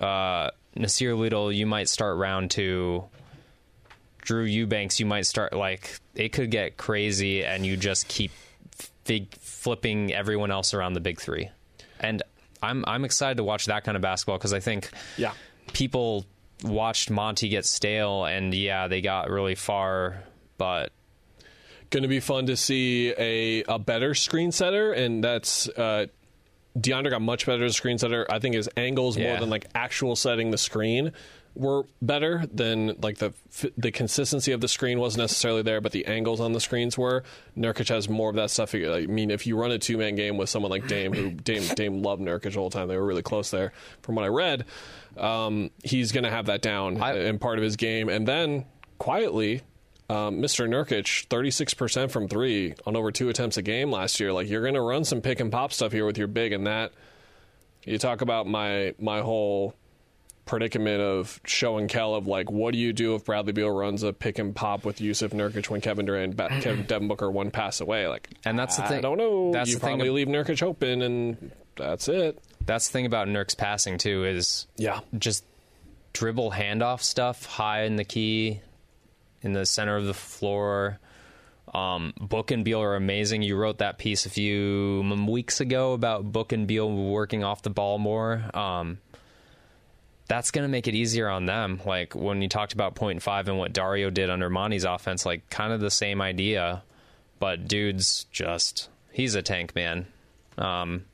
Uh, 0.00 0.50
Nassir 0.76 1.16
Little, 1.18 1.52
you 1.52 1.66
might 1.66 1.88
start 1.88 2.16
round 2.16 2.50
two. 2.50 3.04
Drew 4.20 4.44
Eubanks, 4.44 5.00
you 5.00 5.06
might 5.06 5.26
start 5.26 5.52
like 5.52 5.98
it 6.14 6.30
could 6.30 6.50
get 6.50 6.76
crazy, 6.76 7.44
and 7.44 7.66
you 7.66 7.76
just 7.76 8.06
keep 8.06 8.30
fig- 9.04 9.34
flipping 9.40 10.12
everyone 10.12 10.50
else 10.50 10.74
around 10.74 10.92
the 10.94 11.00
big 11.00 11.20
three. 11.20 11.50
And 12.00 12.22
I'm 12.62 12.84
I'm 12.86 13.04
excited 13.04 13.36
to 13.38 13.44
watch 13.44 13.66
that 13.66 13.84
kind 13.84 13.96
of 13.96 14.02
basketball 14.02 14.38
because 14.38 14.52
I 14.52 14.60
think 14.60 14.90
Yeah. 15.16 15.32
people 15.72 16.26
watched 16.64 17.10
Monty 17.10 17.48
get 17.48 17.64
stale, 17.66 18.24
and 18.24 18.54
yeah, 18.54 18.86
they 18.88 19.00
got 19.00 19.30
really 19.30 19.54
far, 19.54 20.22
but 20.58 20.92
Going 21.90 22.04
to 22.04 22.08
be 22.08 22.20
fun 22.20 22.46
to 22.46 22.56
see 22.56 23.12
a 23.18 23.64
a 23.64 23.78
better 23.78 24.14
screen 24.14 24.50
setter, 24.50 24.92
and 24.94 25.22
that's 25.22 25.68
uh, 25.68 26.06
DeAndre 26.78 27.10
got 27.10 27.20
much 27.20 27.44
better 27.44 27.64
as 27.64 27.72
a 27.72 27.74
screen 27.74 27.98
setter. 27.98 28.26
I 28.30 28.38
think 28.38 28.54
his 28.54 28.66
angles 28.78 29.18
more 29.18 29.36
than 29.38 29.50
like 29.50 29.66
actual 29.74 30.16
setting 30.16 30.50
the 30.50 30.56
screen 30.56 31.12
were 31.54 31.84
better 32.00 32.44
than 32.52 32.96
like 33.02 33.18
the 33.18 33.32
the 33.76 33.90
consistency 33.90 34.52
of 34.52 34.60
the 34.60 34.68
screen 34.68 34.98
wasn't 34.98 35.20
necessarily 35.22 35.62
there, 35.62 35.80
but 35.80 35.92
the 35.92 36.06
angles 36.06 36.40
on 36.40 36.52
the 36.52 36.60
screens 36.60 36.96
were. 36.96 37.22
Nurkic 37.56 37.88
has 37.88 38.08
more 38.08 38.30
of 38.30 38.36
that 38.36 38.50
stuff. 38.50 38.74
I 38.74 39.06
mean, 39.06 39.30
if 39.30 39.46
you 39.46 39.56
run 39.58 39.70
a 39.70 39.78
two 39.78 39.98
man 39.98 40.14
game 40.14 40.36
with 40.38 40.48
someone 40.48 40.70
like 40.70 40.86
Dame, 40.86 41.12
who 41.12 41.30
Dame 41.30 41.62
Dame 41.74 42.02
loved 42.02 42.22
Nurkic 42.22 42.52
the 42.54 42.58
whole 42.58 42.70
time, 42.70 42.88
they 42.88 42.96
were 42.96 43.04
really 43.04 43.22
close 43.22 43.50
there. 43.50 43.72
From 44.02 44.14
what 44.14 44.24
I 44.24 44.28
read, 44.28 44.64
um, 45.18 45.70
he's 45.84 46.12
going 46.12 46.24
to 46.24 46.30
have 46.30 46.46
that 46.46 46.62
down 46.62 47.00
I- 47.02 47.18
in 47.26 47.38
part 47.38 47.58
of 47.58 47.64
his 47.64 47.76
game, 47.76 48.08
and 48.08 48.26
then 48.26 48.64
quietly. 48.98 49.62
Um, 50.10 50.42
Mr. 50.42 50.68
Nurkic, 50.68 51.26
36% 51.28 52.10
from 52.10 52.28
three 52.28 52.74
on 52.84 52.96
over 52.96 53.10
two 53.10 53.30
attempts 53.30 53.56
a 53.56 53.62
game 53.62 53.90
last 53.90 54.20
year. 54.20 54.30
Like, 54.30 54.46
you're 54.46 54.60
going 54.60 54.74
to 54.74 54.82
run 54.82 55.04
some 55.04 55.22
pick 55.22 55.40
and 55.40 55.50
pop 55.50 55.72
stuff 55.72 55.90
here 55.90 56.04
with 56.04 56.18
your 56.18 56.26
big, 56.26 56.52
and 56.52 56.66
that 56.66 56.92
you 57.84 57.96
talk 57.96 58.20
about 58.20 58.46
my 58.46 58.94
my 58.98 59.20
whole 59.22 59.74
predicament 60.52 61.00
of 61.00 61.40
show 61.46 61.78
and 61.78 61.88
tell 61.88 62.14
of 62.14 62.26
like 62.26 62.50
what 62.50 62.72
do 62.72 62.78
you 62.78 62.92
do 62.92 63.14
if 63.14 63.24
Bradley 63.24 63.52
Beal 63.54 63.70
runs 63.70 64.02
a 64.02 64.12
pick 64.12 64.38
and 64.38 64.54
pop 64.54 64.84
with 64.84 64.98
Jusuf 64.98 65.30
Nurkic 65.30 65.70
when 65.70 65.80
Kevin 65.80 66.04
Durant, 66.04 66.36
ba- 66.36 66.48
Kevin 66.60 66.84
Devin 66.84 67.08
Booker 67.08 67.30
one 67.30 67.50
pass 67.50 67.80
away? 67.80 68.06
Like, 68.06 68.28
And 68.44 68.58
that's 68.58 68.76
the 68.76 68.82
thing. 68.82 68.86
I 68.86 68.94
thing- 68.96 69.02
don't 69.02 69.16
know. 69.18 69.50
that's 69.50 69.70
you 69.70 69.76
the 69.76 69.80
probably 69.80 70.08
ab- 70.08 70.14
leave 70.14 70.26
Nurkic 70.28 70.62
open, 70.62 71.00
and 71.00 71.50
that's 71.76 72.06
it. 72.08 72.38
that's 72.66 72.88
the 72.88 72.92
thing 72.92 73.06
about 73.06 73.28
Nurk's 73.28 73.54
passing 73.54 73.96
too 73.96 74.24
is 74.26 74.66
Yeah, 74.76 75.00
just 75.18 75.44
dribble 76.12 76.50
handoff 76.50 77.00
stuff 77.00 77.46
high 77.46 77.84
in 77.84 77.96
the 77.96 78.04
key, 78.04 78.60
in 79.40 79.54
the 79.54 79.64
center 79.64 79.96
of 79.96 80.04
the 80.04 80.12
floor. 80.14 80.98
Um, 81.72 82.12
Book 82.20 82.50
and 82.50 82.62
Beal 82.66 82.82
are 82.82 82.96
amazing. 82.96 83.40
You 83.40 83.56
wrote 83.56 83.78
that 83.78 83.96
piece 83.96 84.26
a 84.26 84.30
few 84.30 85.02
weeks 85.26 85.60
ago 85.62 85.94
about 85.94 86.30
Book 86.30 86.52
and 86.52 86.66
Beal 86.66 86.90
working 86.92 87.42
off 87.42 87.62
the 87.62 87.70
ball 87.70 87.96
more. 87.98 88.44
Um, 88.52 88.98
that's 90.32 90.50
going 90.50 90.62
to 90.62 90.68
make 90.68 90.88
it 90.88 90.94
easier 90.94 91.28
on 91.28 91.44
them. 91.44 91.78
Like 91.84 92.14
when 92.14 92.40
you 92.40 92.48
talked 92.48 92.72
about 92.72 92.94
point 92.94 93.20
five 93.22 93.48
and 93.48 93.58
what 93.58 93.74
Dario 93.74 94.08
did 94.08 94.30
under 94.30 94.48
Monty's 94.48 94.84
offense, 94.84 95.26
like 95.26 95.50
kind 95.50 95.74
of 95.74 95.80
the 95.80 95.90
same 95.90 96.22
idea, 96.22 96.82
but 97.38 97.68
dude's 97.68 98.24
just 98.32 98.88
he's 99.12 99.34
a 99.34 99.42
tank 99.42 99.74
man. 99.74 100.06
Um, 100.56 101.04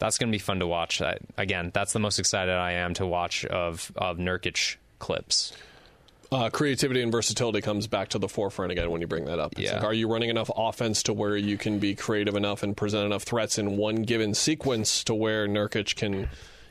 that's 0.00 0.18
going 0.18 0.30
to 0.32 0.34
be 0.34 0.40
fun 0.40 0.58
to 0.58 0.66
watch. 0.66 1.00
I, 1.00 1.18
again, 1.36 1.70
that's 1.72 1.92
the 1.92 2.00
most 2.00 2.18
excited 2.18 2.50
I 2.52 2.72
am 2.72 2.94
to 2.94 3.06
watch 3.06 3.44
of 3.44 3.92
of 3.94 4.18
Nurkic 4.18 4.78
clips. 4.98 5.52
uh, 6.32 6.50
creativity 6.50 7.02
and 7.02 7.12
versatility 7.12 7.60
comes 7.60 7.86
back 7.86 8.08
to 8.08 8.18
the 8.18 8.28
forefront 8.28 8.72
again 8.72 8.90
when 8.90 9.00
you 9.00 9.06
bring 9.06 9.26
that 9.26 9.38
up. 9.38 9.52
It's 9.52 9.60
Yeah. 9.70 9.74
like, 9.76 9.84
are 9.84 9.94
you 9.94 10.08
running 10.12 10.30
enough 10.30 10.50
offense 10.56 11.04
to 11.04 11.12
where 11.12 11.36
you 11.36 11.56
can 11.56 11.78
be 11.78 11.94
creative 11.94 12.34
enough 12.34 12.64
and 12.64 12.76
present 12.76 13.06
enough 13.06 13.22
threats 13.22 13.58
in 13.58 13.76
one 13.76 14.02
given 14.02 14.34
sequence 14.34 15.04
to 15.04 15.14
where 15.14 15.46
Nurkic 15.46 15.94
can 15.94 16.28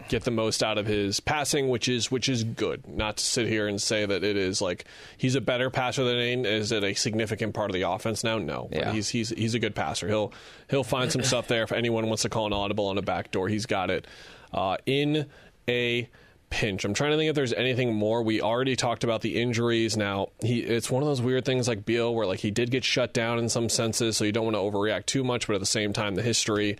get 0.09 0.23
the 0.23 0.31
most 0.31 0.61
out 0.63 0.77
of 0.77 0.85
his 0.85 1.19
passing, 1.19 1.69
which 1.69 1.87
is 1.87 2.11
which 2.11 2.29
is 2.29 2.43
good. 2.43 2.87
Not 2.87 3.17
to 3.17 3.23
sit 3.23 3.47
here 3.47 3.67
and 3.67 3.81
say 3.81 4.05
that 4.05 4.23
it 4.23 4.37
is 4.37 4.61
like 4.61 4.85
he's 5.17 5.35
a 5.35 5.41
better 5.41 5.69
passer 5.69 6.03
than 6.03 6.17
Ayton. 6.17 6.45
Is 6.45 6.71
it 6.71 6.83
a 6.83 6.93
significant 6.93 7.53
part 7.53 7.69
of 7.69 7.73
the 7.73 7.83
offense 7.83 8.23
now? 8.23 8.37
No, 8.37 8.67
but 8.71 8.79
Yeah. 8.79 8.91
he's 8.91 9.09
he's 9.09 9.29
he's 9.29 9.53
a 9.55 9.59
good 9.59 9.75
passer. 9.75 10.07
He'll 10.07 10.33
he'll 10.69 10.83
find 10.83 11.11
some 11.11 11.23
stuff 11.23 11.47
there. 11.47 11.63
If 11.63 11.71
anyone 11.71 12.07
wants 12.07 12.23
to 12.23 12.29
call 12.29 12.45
an 12.47 12.53
audible 12.53 12.87
on 12.87 12.97
a 12.97 13.01
back 13.01 13.31
door, 13.31 13.47
he's 13.49 13.65
got 13.65 13.89
it 13.89 14.05
uh, 14.53 14.77
in 14.85 15.27
a 15.67 16.09
pinch. 16.49 16.85
I'm 16.85 16.93
trying 16.93 17.09
to 17.11 17.17
think 17.17 17.29
if 17.29 17.35
there's 17.35 17.53
anything 17.53 17.95
more. 17.95 18.21
We 18.21 18.39
already 18.39 18.75
talked 18.75 19.03
about 19.03 19.21
the 19.21 19.41
injuries. 19.41 19.97
Now 19.97 20.27
he 20.41 20.59
it's 20.59 20.91
one 20.91 21.01
of 21.01 21.07
those 21.07 21.21
weird 21.21 21.45
things 21.45 21.67
like 21.67 21.85
Beal 21.85 22.13
where 22.13 22.27
like 22.27 22.39
he 22.39 22.51
did 22.51 22.69
get 22.69 22.83
shut 22.83 23.13
down 23.13 23.39
in 23.39 23.49
some 23.49 23.69
senses, 23.69 24.17
so 24.17 24.23
you 24.23 24.31
don't 24.31 24.45
want 24.45 24.55
to 24.55 24.59
overreact 24.61 25.07
too 25.07 25.23
much. 25.23 25.47
But 25.47 25.53
at 25.55 25.59
the 25.61 25.65
same 25.65 25.93
time, 25.93 26.13
the 26.15 26.21
history 26.21 26.77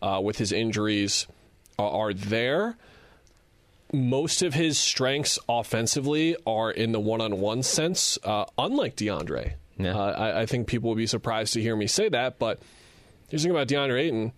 uh, 0.00 0.20
with 0.24 0.38
his 0.38 0.52
injuries 0.52 1.26
are, 1.80 2.08
are 2.08 2.14
there. 2.14 2.76
Most 3.92 4.42
of 4.42 4.54
his 4.54 4.78
strengths 4.78 5.38
offensively 5.48 6.36
are 6.46 6.70
in 6.70 6.92
the 6.92 7.00
one-on-one 7.00 7.62
sense, 7.62 8.18
uh, 8.22 8.44
unlike 8.56 8.96
DeAndre. 8.96 9.54
Yeah. 9.78 9.96
Uh, 9.96 10.12
I, 10.12 10.40
I 10.42 10.46
think 10.46 10.66
people 10.66 10.90
will 10.90 10.96
be 10.96 11.06
surprised 11.06 11.54
to 11.54 11.62
hear 11.62 11.74
me 11.74 11.86
say 11.86 12.08
that, 12.08 12.38
but 12.38 12.60
here's 13.28 13.42
the 13.42 13.48
thing 13.48 13.56
about 13.56 13.66
DeAndre 13.66 14.00
Ayton. 14.00 14.32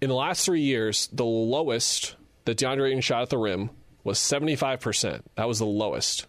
In 0.00 0.08
the 0.08 0.14
last 0.14 0.44
three 0.44 0.62
years, 0.62 1.08
the 1.12 1.24
lowest 1.24 2.16
that 2.46 2.58
DeAndre 2.58 2.88
Ayton 2.88 3.00
shot 3.00 3.22
at 3.22 3.30
the 3.30 3.38
rim 3.38 3.70
was 4.02 4.18
75%. 4.18 5.22
That 5.36 5.48
was 5.48 5.58
the 5.58 5.66
lowest. 5.66 6.26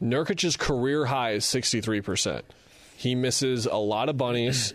Nurkic's 0.00 0.56
career 0.56 1.06
high 1.06 1.32
is 1.32 1.44
63%. 1.44 2.42
He 2.96 3.14
misses 3.14 3.66
a 3.66 3.76
lot 3.76 4.08
of 4.08 4.16
bunnies. 4.16 4.74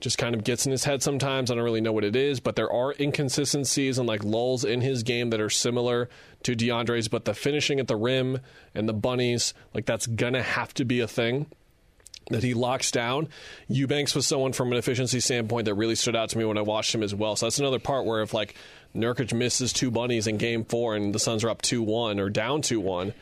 Just 0.00 0.16
kind 0.18 0.34
of 0.34 0.44
gets 0.44 0.64
in 0.66 0.72
his 0.72 0.84
head 0.84 1.02
sometimes. 1.02 1.50
I 1.50 1.54
don't 1.54 1.64
really 1.64 1.80
know 1.82 1.92
what 1.92 2.04
it 2.04 2.16
is, 2.16 2.40
but 2.40 2.56
there 2.56 2.72
are 2.72 2.94
inconsistencies 2.98 3.98
and 3.98 4.08
like 4.08 4.24
lulls 4.24 4.64
in 4.64 4.80
his 4.80 5.02
game 5.02 5.30
that 5.30 5.40
are 5.40 5.50
similar 5.50 6.08
to 6.44 6.56
DeAndre's. 6.56 7.08
But 7.08 7.26
the 7.26 7.34
finishing 7.34 7.78
at 7.80 7.86
the 7.86 7.96
rim 7.96 8.38
and 8.74 8.88
the 8.88 8.94
bunnies, 8.94 9.52
like 9.74 9.84
that's 9.86 10.06
gonna 10.06 10.42
have 10.42 10.72
to 10.74 10.84
be 10.84 11.00
a 11.00 11.08
thing 11.08 11.46
that 12.30 12.42
he 12.42 12.54
locks 12.54 12.90
down. 12.90 13.28
Eubanks 13.68 14.14
was 14.14 14.26
someone 14.26 14.52
from 14.52 14.70
an 14.72 14.78
efficiency 14.78 15.20
standpoint 15.20 15.64
that 15.66 15.74
really 15.74 15.96
stood 15.96 16.14
out 16.16 16.28
to 16.30 16.38
me 16.38 16.44
when 16.44 16.56
I 16.58 16.62
watched 16.62 16.94
him 16.94 17.02
as 17.02 17.14
well. 17.14 17.34
So 17.36 17.46
that's 17.46 17.58
another 17.58 17.78
part 17.80 18.06
where 18.06 18.22
if 18.22 18.32
like 18.32 18.54
Nurkic 18.94 19.32
misses 19.34 19.72
two 19.72 19.90
bunnies 19.90 20.26
in 20.26 20.36
game 20.38 20.64
four 20.64 20.94
and 20.96 21.14
the 21.14 21.18
Suns 21.18 21.44
are 21.44 21.50
up 21.50 21.60
2 21.62 21.82
1 21.82 22.20
or 22.20 22.30
down 22.30 22.62
2 22.62 22.80
1, 22.80 23.12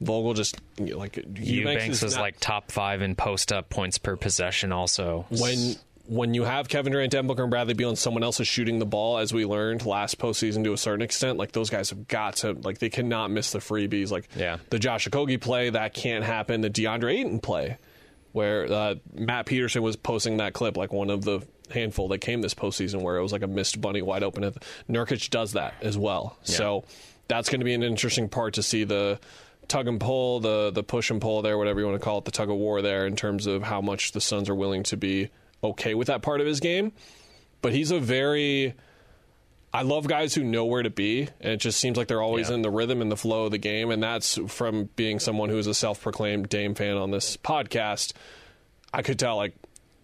Vogel 0.00 0.34
just 0.34 0.60
like 0.78 1.16
Eubanks 1.34 1.96
is 1.96 2.02
was 2.02 2.14
not- 2.14 2.20
like 2.20 2.40
top 2.40 2.70
five 2.70 3.02
in 3.02 3.16
post 3.16 3.52
up 3.52 3.68
points 3.70 3.98
per 3.98 4.16
possession. 4.16 4.70
Also, 4.70 5.26
when 5.30 5.74
when 6.08 6.32
you 6.34 6.44
have 6.44 6.68
Kevin 6.68 6.92
Durant, 6.92 7.12
Devin 7.12 7.26
Booker, 7.26 7.42
and 7.42 7.50
Bradley 7.50 7.74
Beal, 7.74 7.90
and 7.90 7.98
someone 7.98 8.22
else 8.22 8.40
is 8.40 8.48
shooting 8.48 8.78
the 8.78 8.86
ball, 8.86 9.18
as 9.18 9.32
we 9.32 9.44
learned 9.44 9.84
last 9.84 10.18
postseason 10.18 10.64
to 10.64 10.72
a 10.72 10.78
certain 10.78 11.02
extent, 11.02 11.38
like 11.38 11.52
those 11.52 11.68
guys 11.70 11.90
have 11.90 12.08
got 12.08 12.36
to 12.36 12.52
like 12.52 12.78
they 12.78 12.88
cannot 12.90 13.30
miss 13.30 13.52
the 13.52 13.58
freebies. 13.58 14.10
Like 14.10 14.28
Yeah. 14.34 14.56
the 14.70 14.78
Josh 14.78 15.06
Okogie 15.08 15.40
play 15.40 15.70
that 15.70 15.94
can't 15.94 16.24
happen. 16.24 16.62
The 16.62 16.70
DeAndre 16.70 17.12
Ayton 17.20 17.40
play, 17.40 17.76
where 18.32 18.70
uh, 18.72 18.94
Matt 19.14 19.46
Peterson 19.46 19.82
was 19.82 19.96
posting 19.96 20.38
that 20.38 20.54
clip, 20.54 20.76
like 20.76 20.92
one 20.92 21.10
of 21.10 21.24
the 21.24 21.40
handful 21.70 22.08
that 22.08 22.18
came 22.18 22.40
this 22.40 22.54
postseason, 22.54 23.02
where 23.02 23.16
it 23.18 23.22
was 23.22 23.32
like 23.32 23.42
a 23.42 23.46
missed 23.46 23.78
bunny 23.80 24.00
wide 24.00 24.22
open. 24.22 24.54
Nurkic 24.88 25.28
does 25.28 25.52
that 25.52 25.74
as 25.82 25.98
well. 25.98 26.38
So 26.42 26.84
that's 27.28 27.50
going 27.50 27.60
to 27.60 27.64
be 27.64 27.74
an 27.74 27.82
interesting 27.82 28.30
part 28.30 28.54
to 28.54 28.62
see 28.62 28.84
the 28.84 29.20
tug 29.68 29.86
and 29.86 30.00
pull, 30.00 30.40
the 30.40 30.70
the 30.70 30.82
push 30.82 31.10
and 31.10 31.20
pull 31.20 31.42
there, 31.42 31.58
whatever 31.58 31.80
you 31.80 31.86
want 31.86 31.98
to 32.00 32.02
call 32.04 32.16
it, 32.16 32.24
the 32.24 32.30
tug 32.30 32.48
of 32.48 32.56
war 32.56 32.80
there, 32.80 33.06
in 33.06 33.16
terms 33.16 33.46
of 33.46 33.62
how 33.62 33.82
much 33.82 34.12
the 34.12 34.20
Suns 34.22 34.48
are 34.48 34.54
willing 34.54 34.82
to 34.84 34.96
be 34.96 35.28
okay 35.62 35.94
with 35.94 36.06
that 36.08 36.22
part 36.22 36.40
of 36.40 36.46
his 36.46 36.60
game. 36.60 36.92
But 37.62 37.72
he's 37.72 37.90
a 37.90 37.98
very 38.00 38.74
I 39.72 39.82
love 39.82 40.08
guys 40.08 40.34
who 40.34 40.42
know 40.44 40.64
where 40.64 40.82
to 40.82 40.88
be, 40.90 41.28
and 41.40 41.52
it 41.52 41.58
just 41.58 41.78
seems 41.78 41.98
like 41.98 42.08
they're 42.08 42.22
always 42.22 42.48
Yeah. 42.48 42.54
in 42.54 42.62
the 42.62 42.70
rhythm 42.70 43.02
and 43.02 43.12
the 43.12 43.16
flow 43.18 43.44
of 43.44 43.50
the 43.50 43.58
game. 43.58 43.90
And 43.90 44.02
that's 44.02 44.38
from 44.48 44.88
being 44.96 45.18
someone 45.18 45.50
who 45.50 45.58
is 45.58 45.66
a 45.66 45.74
self-proclaimed 45.74 46.48
Dame 46.48 46.74
fan 46.74 46.96
on 46.96 47.10
this 47.10 47.36
podcast. 47.36 48.14
I 48.94 49.02
could 49.02 49.18
tell 49.18 49.36
like 49.36 49.52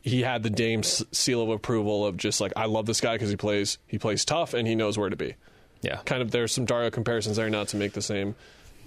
he 0.02 0.20
had 0.20 0.42
the 0.42 0.50
Dame 0.50 0.82
seal 0.82 1.40
of 1.42 1.48
approval 1.48 2.04
of 2.04 2.18
just 2.18 2.40
like 2.42 2.52
I 2.56 2.66
love 2.66 2.84
this 2.84 3.00
guy 3.00 3.14
because 3.14 3.30
he 3.30 3.36
plays 3.36 3.78
he 3.86 3.96
plays 3.98 4.24
tough 4.26 4.52
and 4.52 4.68
he 4.68 4.74
knows 4.74 4.98
where 4.98 5.08
to 5.08 5.16
be. 5.16 5.34
yeah, 5.80 5.96
Kind 6.04 6.20
of 6.20 6.30
there's 6.30 6.52
some 6.52 6.66
Dario 6.66 6.90
comparisons 6.90 7.36
there, 7.36 7.48
not 7.48 7.68
to 7.68 7.76
make 7.78 7.92
the 7.94 8.02
same 8.02 8.34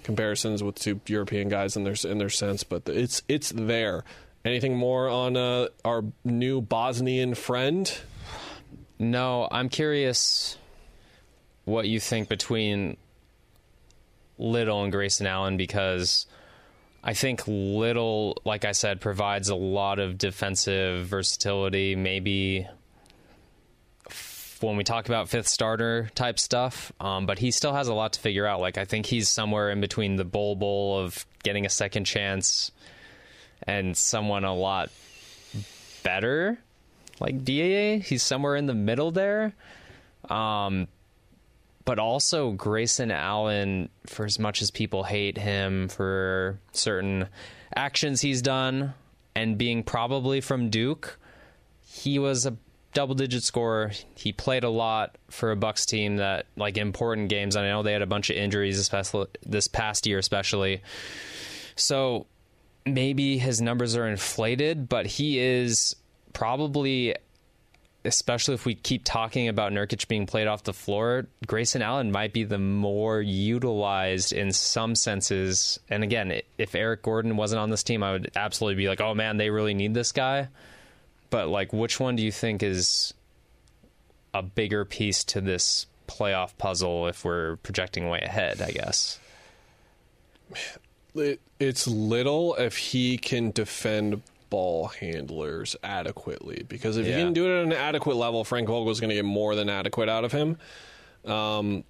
comparisons 0.04 0.62
with 0.62 0.76
two 0.76 1.00
European 1.06 1.48
guys 1.48 1.76
in 1.76 1.82
their 1.82 1.96
in 2.04 2.18
their 2.18 2.30
sense, 2.30 2.62
but 2.62 2.88
it's 2.88 3.22
it's 3.28 3.50
there. 3.50 4.04
Anything 4.44 4.76
more 4.76 5.08
on 5.08 5.36
uh, 5.36 5.68
our 5.84 6.04
new 6.24 6.60
Bosnian 6.60 7.34
friend? 7.34 7.92
No, 8.98 9.48
I'm 9.50 9.68
curious 9.68 10.56
what 11.64 11.86
you 11.86 12.00
think 12.00 12.28
between 12.28 12.96
Little 14.38 14.82
and 14.82 14.92
Grayson 14.92 15.26
Allen 15.26 15.56
because 15.56 16.26
I 17.02 17.14
think 17.14 17.42
Little, 17.46 18.40
like 18.44 18.64
I 18.64 18.72
said, 18.72 19.00
provides 19.00 19.48
a 19.48 19.54
lot 19.54 19.98
of 19.98 20.18
defensive 20.18 21.06
versatility. 21.06 21.94
Maybe 21.94 22.66
when 24.60 24.76
we 24.76 24.84
talk 24.84 25.08
about 25.08 25.28
fifth 25.28 25.48
starter 25.48 26.10
type 26.14 26.38
stuff, 26.38 26.92
um, 27.00 27.26
but 27.26 27.38
he 27.38 27.50
still 27.50 27.74
has 27.74 27.88
a 27.88 27.94
lot 27.94 28.14
to 28.14 28.20
figure 28.20 28.46
out. 28.46 28.60
Like 28.60 28.78
I 28.78 28.84
think 28.84 29.06
he's 29.06 29.28
somewhere 29.28 29.70
in 29.70 29.80
between 29.80 30.16
the 30.16 30.24
Bol 30.24 30.56
Bol 30.56 30.98
of 30.98 31.26
getting 31.42 31.66
a 31.66 31.70
second 31.70 32.04
chance 32.04 32.70
and 33.68 33.94
someone 33.94 34.44
a 34.44 34.54
lot 34.54 34.90
better 36.02 36.58
like 37.20 37.44
DAA. 37.44 38.02
He's 38.02 38.22
somewhere 38.22 38.56
in 38.56 38.66
the 38.66 38.74
middle 38.74 39.10
there. 39.10 39.52
Um, 40.28 40.88
but 41.84 41.98
also 41.98 42.52
Grayson 42.52 43.10
Allen, 43.10 43.90
for 44.06 44.24
as 44.24 44.38
much 44.38 44.62
as 44.62 44.70
people 44.70 45.04
hate 45.04 45.36
him 45.38 45.88
for 45.88 46.58
certain 46.72 47.28
actions 47.76 48.20
he's 48.20 48.42
done 48.42 48.94
and 49.34 49.58
being 49.58 49.82
probably 49.82 50.40
from 50.40 50.70
Duke, 50.70 51.18
he 51.86 52.18
was 52.18 52.46
a 52.46 52.56
double 52.94 53.14
digit 53.14 53.42
scorer. 53.42 53.92
He 54.16 54.32
played 54.32 54.64
a 54.64 54.70
lot 54.70 55.16
for 55.30 55.50
a 55.50 55.56
Bucks 55.56 55.84
team 55.86 56.16
that 56.16 56.46
like 56.56 56.78
important 56.78 57.28
games. 57.28 57.54
I 57.54 57.62
know 57.62 57.82
they 57.82 57.92
had 57.92 58.02
a 58.02 58.06
bunch 58.06 58.30
of 58.30 58.36
injuries, 58.36 58.78
especially 58.78 59.26
this 59.44 59.68
past 59.68 60.06
year, 60.06 60.18
especially. 60.18 60.82
So 61.76 62.26
maybe 62.94 63.38
his 63.38 63.60
numbers 63.60 63.96
are 63.96 64.06
inflated, 64.06 64.88
but 64.88 65.06
he 65.06 65.38
is 65.38 65.96
probably 66.32 67.14
especially 68.04 68.54
if 68.54 68.64
we 68.64 68.74
keep 68.74 69.02
talking 69.04 69.48
about 69.48 69.72
Nurkic 69.72 70.08
being 70.08 70.26
played 70.26 70.46
off 70.46 70.64
the 70.64 70.72
floor, 70.72 71.26
Grayson 71.46 71.82
Allen 71.82 72.10
might 72.10 72.32
be 72.32 72.44
the 72.44 72.58
more 72.58 73.20
utilized 73.20 74.32
in 74.32 74.52
some 74.52 74.94
senses. 74.94 75.78
And 75.90 76.02
again, 76.02 76.40
if 76.56 76.74
Eric 76.74 77.02
Gordon 77.02 77.36
wasn't 77.36 77.60
on 77.60 77.70
this 77.70 77.82
team, 77.82 78.02
I 78.02 78.12
would 78.12 78.30
absolutely 78.36 78.82
be 78.82 78.88
like, 78.88 79.00
oh 79.00 79.14
man, 79.14 79.36
they 79.36 79.50
really 79.50 79.74
need 79.74 79.94
this 79.94 80.12
guy. 80.12 80.48
But 81.30 81.48
like, 81.48 81.72
which 81.72 82.00
one 82.00 82.16
do 82.16 82.22
you 82.22 82.32
think 82.32 82.62
is 82.62 83.14
a 84.32 84.42
bigger 84.42 84.84
piece 84.84 85.24
to 85.24 85.40
this 85.40 85.86
playoff 86.06 86.56
puzzle 86.56 87.08
if 87.08 87.24
we're 87.24 87.56
projecting 87.56 88.08
way 88.08 88.20
ahead, 88.20 88.62
I 88.62 88.70
guess? 88.70 89.18
It, 91.20 91.40
it's 91.60 91.86
little 91.86 92.54
if 92.56 92.76
he 92.76 93.18
can 93.18 93.50
defend 93.50 94.22
ball 94.50 94.86
handlers 94.86 95.76
adequately 95.82 96.64
because 96.68 96.96
if 96.96 97.06
Yeah. 97.06 97.16
he 97.18 97.22
can 97.24 97.32
do 97.34 97.46
it 97.46 97.60
at 97.60 97.64
an 97.66 97.72
adequate 97.72 98.16
level, 98.16 98.44
Frank 98.44 98.66
Vogel's 98.68 99.00
going 99.00 99.10
to 99.10 99.16
get 99.16 99.24
more 99.24 99.54
than 99.54 99.68
adequate 99.68 100.08
out 100.08 100.24
of 100.24 100.32
him. 100.32 100.56
Um, 101.24 101.84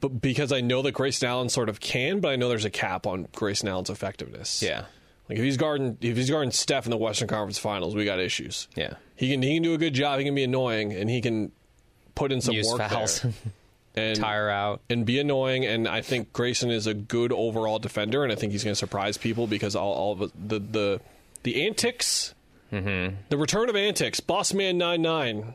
but 0.00 0.20
because 0.20 0.52
I 0.52 0.60
know 0.60 0.82
that 0.82 0.92
Grayson 0.92 1.28
Allen 1.28 1.48
sort 1.48 1.68
of 1.70 1.80
can, 1.80 2.20
but 2.20 2.28
I 2.28 2.36
know 2.36 2.48
there's 2.50 2.66
a 2.66 2.70
cap 2.70 3.06
on 3.06 3.26
Grayson 3.34 3.68
Allen's 3.68 3.88
effectiveness. 3.88 4.62
Yeah. 4.62 4.84
like 5.30 5.38
if 5.38 5.44
he's 5.44 5.56
guarding 5.56 5.96
if 6.02 6.16
he's 6.16 6.28
guarding 6.30 6.50
Steph 6.50 6.84
in 6.84 6.90
the 6.90 6.96
Western 6.98 7.28
Conference 7.28 7.58
Finals, 7.58 7.94
we 7.94 8.04
got 8.04 8.18
issues. 8.20 8.68
Yeah. 8.76 8.94
He 9.16 9.30
can 9.30 9.40
he 9.40 9.54
can 9.54 9.62
do 9.62 9.72
a 9.74 9.78
good 9.78 9.94
job. 9.94 10.18
He 10.18 10.24
can 10.26 10.34
be 10.34 10.44
annoying, 10.44 10.92
and 10.92 11.08
he 11.08 11.20
can 11.22 11.52
put 12.14 12.32
in 12.32 12.40
some 12.42 12.54
Use 12.54 12.68
work 12.68 12.78
fouls, 12.90 13.20
there. 13.22 13.32
And 13.98 14.16
tire 14.18 14.48
out. 14.48 14.80
and 14.88 15.04
be 15.04 15.18
annoying. 15.18 15.64
And 15.66 15.86
I 15.88 16.00
think 16.00 16.32
Grayson 16.32 16.70
is 16.70 16.86
a 16.86 16.94
good 16.94 17.32
overall 17.32 17.78
defender, 17.78 18.22
and 18.22 18.32
I 18.32 18.34
think 18.36 18.52
he's 18.52 18.64
going 18.64 18.72
to 18.72 18.78
surprise 18.78 19.16
people 19.18 19.46
because 19.46 19.74
all, 19.76 19.92
all 19.92 20.14
the 20.14 20.30
the 20.38 21.00
the 21.42 21.66
antics, 21.66 22.34
Mm-hmm. 22.72 23.14
the 23.30 23.36
return 23.38 23.68
of 23.70 23.76
antics, 23.76 24.20
Boss 24.20 24.52
Man 24.52 24.76
nine 24.78 25.00
nine. 25.02 25.54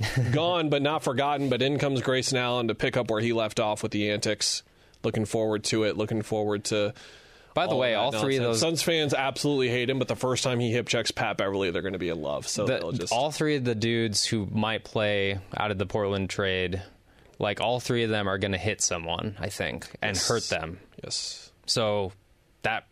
Gone 0.32 0.70
but 0.70 0.82
not 0.82 1.02
forgotten. 1.04 1.48
But 1.50 1.62
in 1.62 1.78
comes 1.78 2.00
Grayson 2.00 2.38
Allen 2.38 2.68
to 2.68 2.74
pick 2.74 2.96
up 2.96 3.10
where 3.10 3.20
he 3.20 3.32
left 3.32 3.60
off 3.60 3.82
with 3.82 3.92
the 3.92 4.10
antics. 4.10 4.62
Looking 5.04 5.24
forward 5.26 5.64
to 5.64 5.84
it. 5.84 5.96
Looking 5.96 6.22
forward 6.22 6.64
to. 6.66 6.94
By 7.54 7.66
the 7.66 7.76
way, 7.76 7.90
that 7.90 7.98
all 7.98 8.12
three 8.12 8.38
of 8.38 8.44
those 8.44 8.60
Suns 8.60 8.80
fans 8.82 9.12
absolutely 9.12 9.68
hate 9.68 9.90
him, 9.90 9.98
but 9.98 10.08
the 10.08 10.16
first 10.16 10.42
time 10.42 10.58
he 10.58 10.72
hip 10.72 10.88
checks 10.88 11.10
Pat 11.10 11.36
Beverley, 11.36 11.70
they're 11.70 11.82
going 11.82 11.92
to 11.92 11.98
be 11.98 12.08
in 12.08 12.22
love. 12.22 12.48
So 12.48 12.64
the- 12.64 12.92
just 12.92 13.12
all 13.12 13.30
three 13.30 13.56
of 13.56 13.64
the 13.64 13.74
dudes 13.74 14.24
who 14.24 14.48
might 14.50 14.84
play 14.84 15.38
out 15.54 15.70
of 15.70 15.76
the 15.76 15.84
Portland 15.84 16.30
trade, 16.30 16.80
like 17.42 17.60
all 17.60 17.80
three 17.80 18.04
of 18.04 18.10
them 18.10 18.28
are 18.28 18.38
going 18.38 18.52
to 18.52 18.58
hit 18.58 18.80
someone, 18.80 19.36
I 19.38 19.48
think, 19.48 19.90
and 20.00 20.16
hurt 20.16 20.44
them. 20.44 20.78
yes. 21.02 21.50
So 21.66 22.12
that 22.62 22.86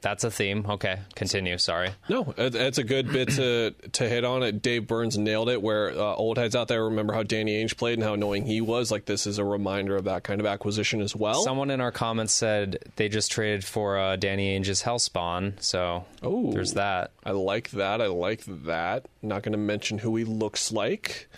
that's 0.00 0.24
a 0.24 0.30
theme. 0.30 0.66
Okay, 0.68 0.98
continue. 1.14 1.56
Sorry. 1.58 1.90
No, 2.08 2.34
it's 2.36 2.78
a 2.78 2.84
good 2.84 3.12
bit 3.12 3.30
to 3.32 3.70
to 3.92 4.08
hit 4.08 4.24
on 4.24 4.42
it. 4.42 4.60
Dave 4.60 4.86
Burns 4.86 5.16
nailed 5.16 5.48
it. 5.48 5.62
Where 5.62 5.90
uh, 5.90 6.14
old 6.14 6.38
heads 6.38 6.56
out 6.56 6.68
there 6.68 6.84
remember 6.84 7.12
how 7.12 7.22
Danny 7.22 7.62
Ainge 7.62 7.76
played 7.76 7.98
and 7.98 8.02
how 8.02 8.14
annoying 8.14 8.44
he 8.44 8.60
was. 8.60 8.90
Like 8.90 9.04
this 9.04 9.26
is 9.26 9.38
a 9.38 9.44
reminder 9.44 9.94
of 9.96 10.04
that 10.04 10.24
kind 10.24 10.40
of 10.40 10.46
acquisition 10.46 11.00
as 11.00 11.14
well. 11.14 11.42
Someone 11.44 11.70
in 11.70 11.80
our 11.80 11.92
comments 11.92 12.32
said 12.32 12.78
they 12.96 13.08
just 13.08 13.30
traded 13.30 13.64
for 13.64 13.96
uh, 13.98 14.16
Danny 14.16 14.58
Ainge's 14.58 14.82
Hellspawn, 14.82 15.62
so 15.62 16.04
Ooh. 16.24 16.50
there's 16.52 16.74
that. 16.74 17.12
I 17.24 17.30
like 17.30 17.70
that. 17.70 18.00
I 18.00 18.06
like 18.06 18.44
that. 18.64 19.06
Not 19.22 19.42
going 19.42 19.52
to 19.52 19.58
mention 19.58 19.98
who 19.98 20.16
he 20.16 20.24
looks 20.24 20.72
like. 20.72 21.28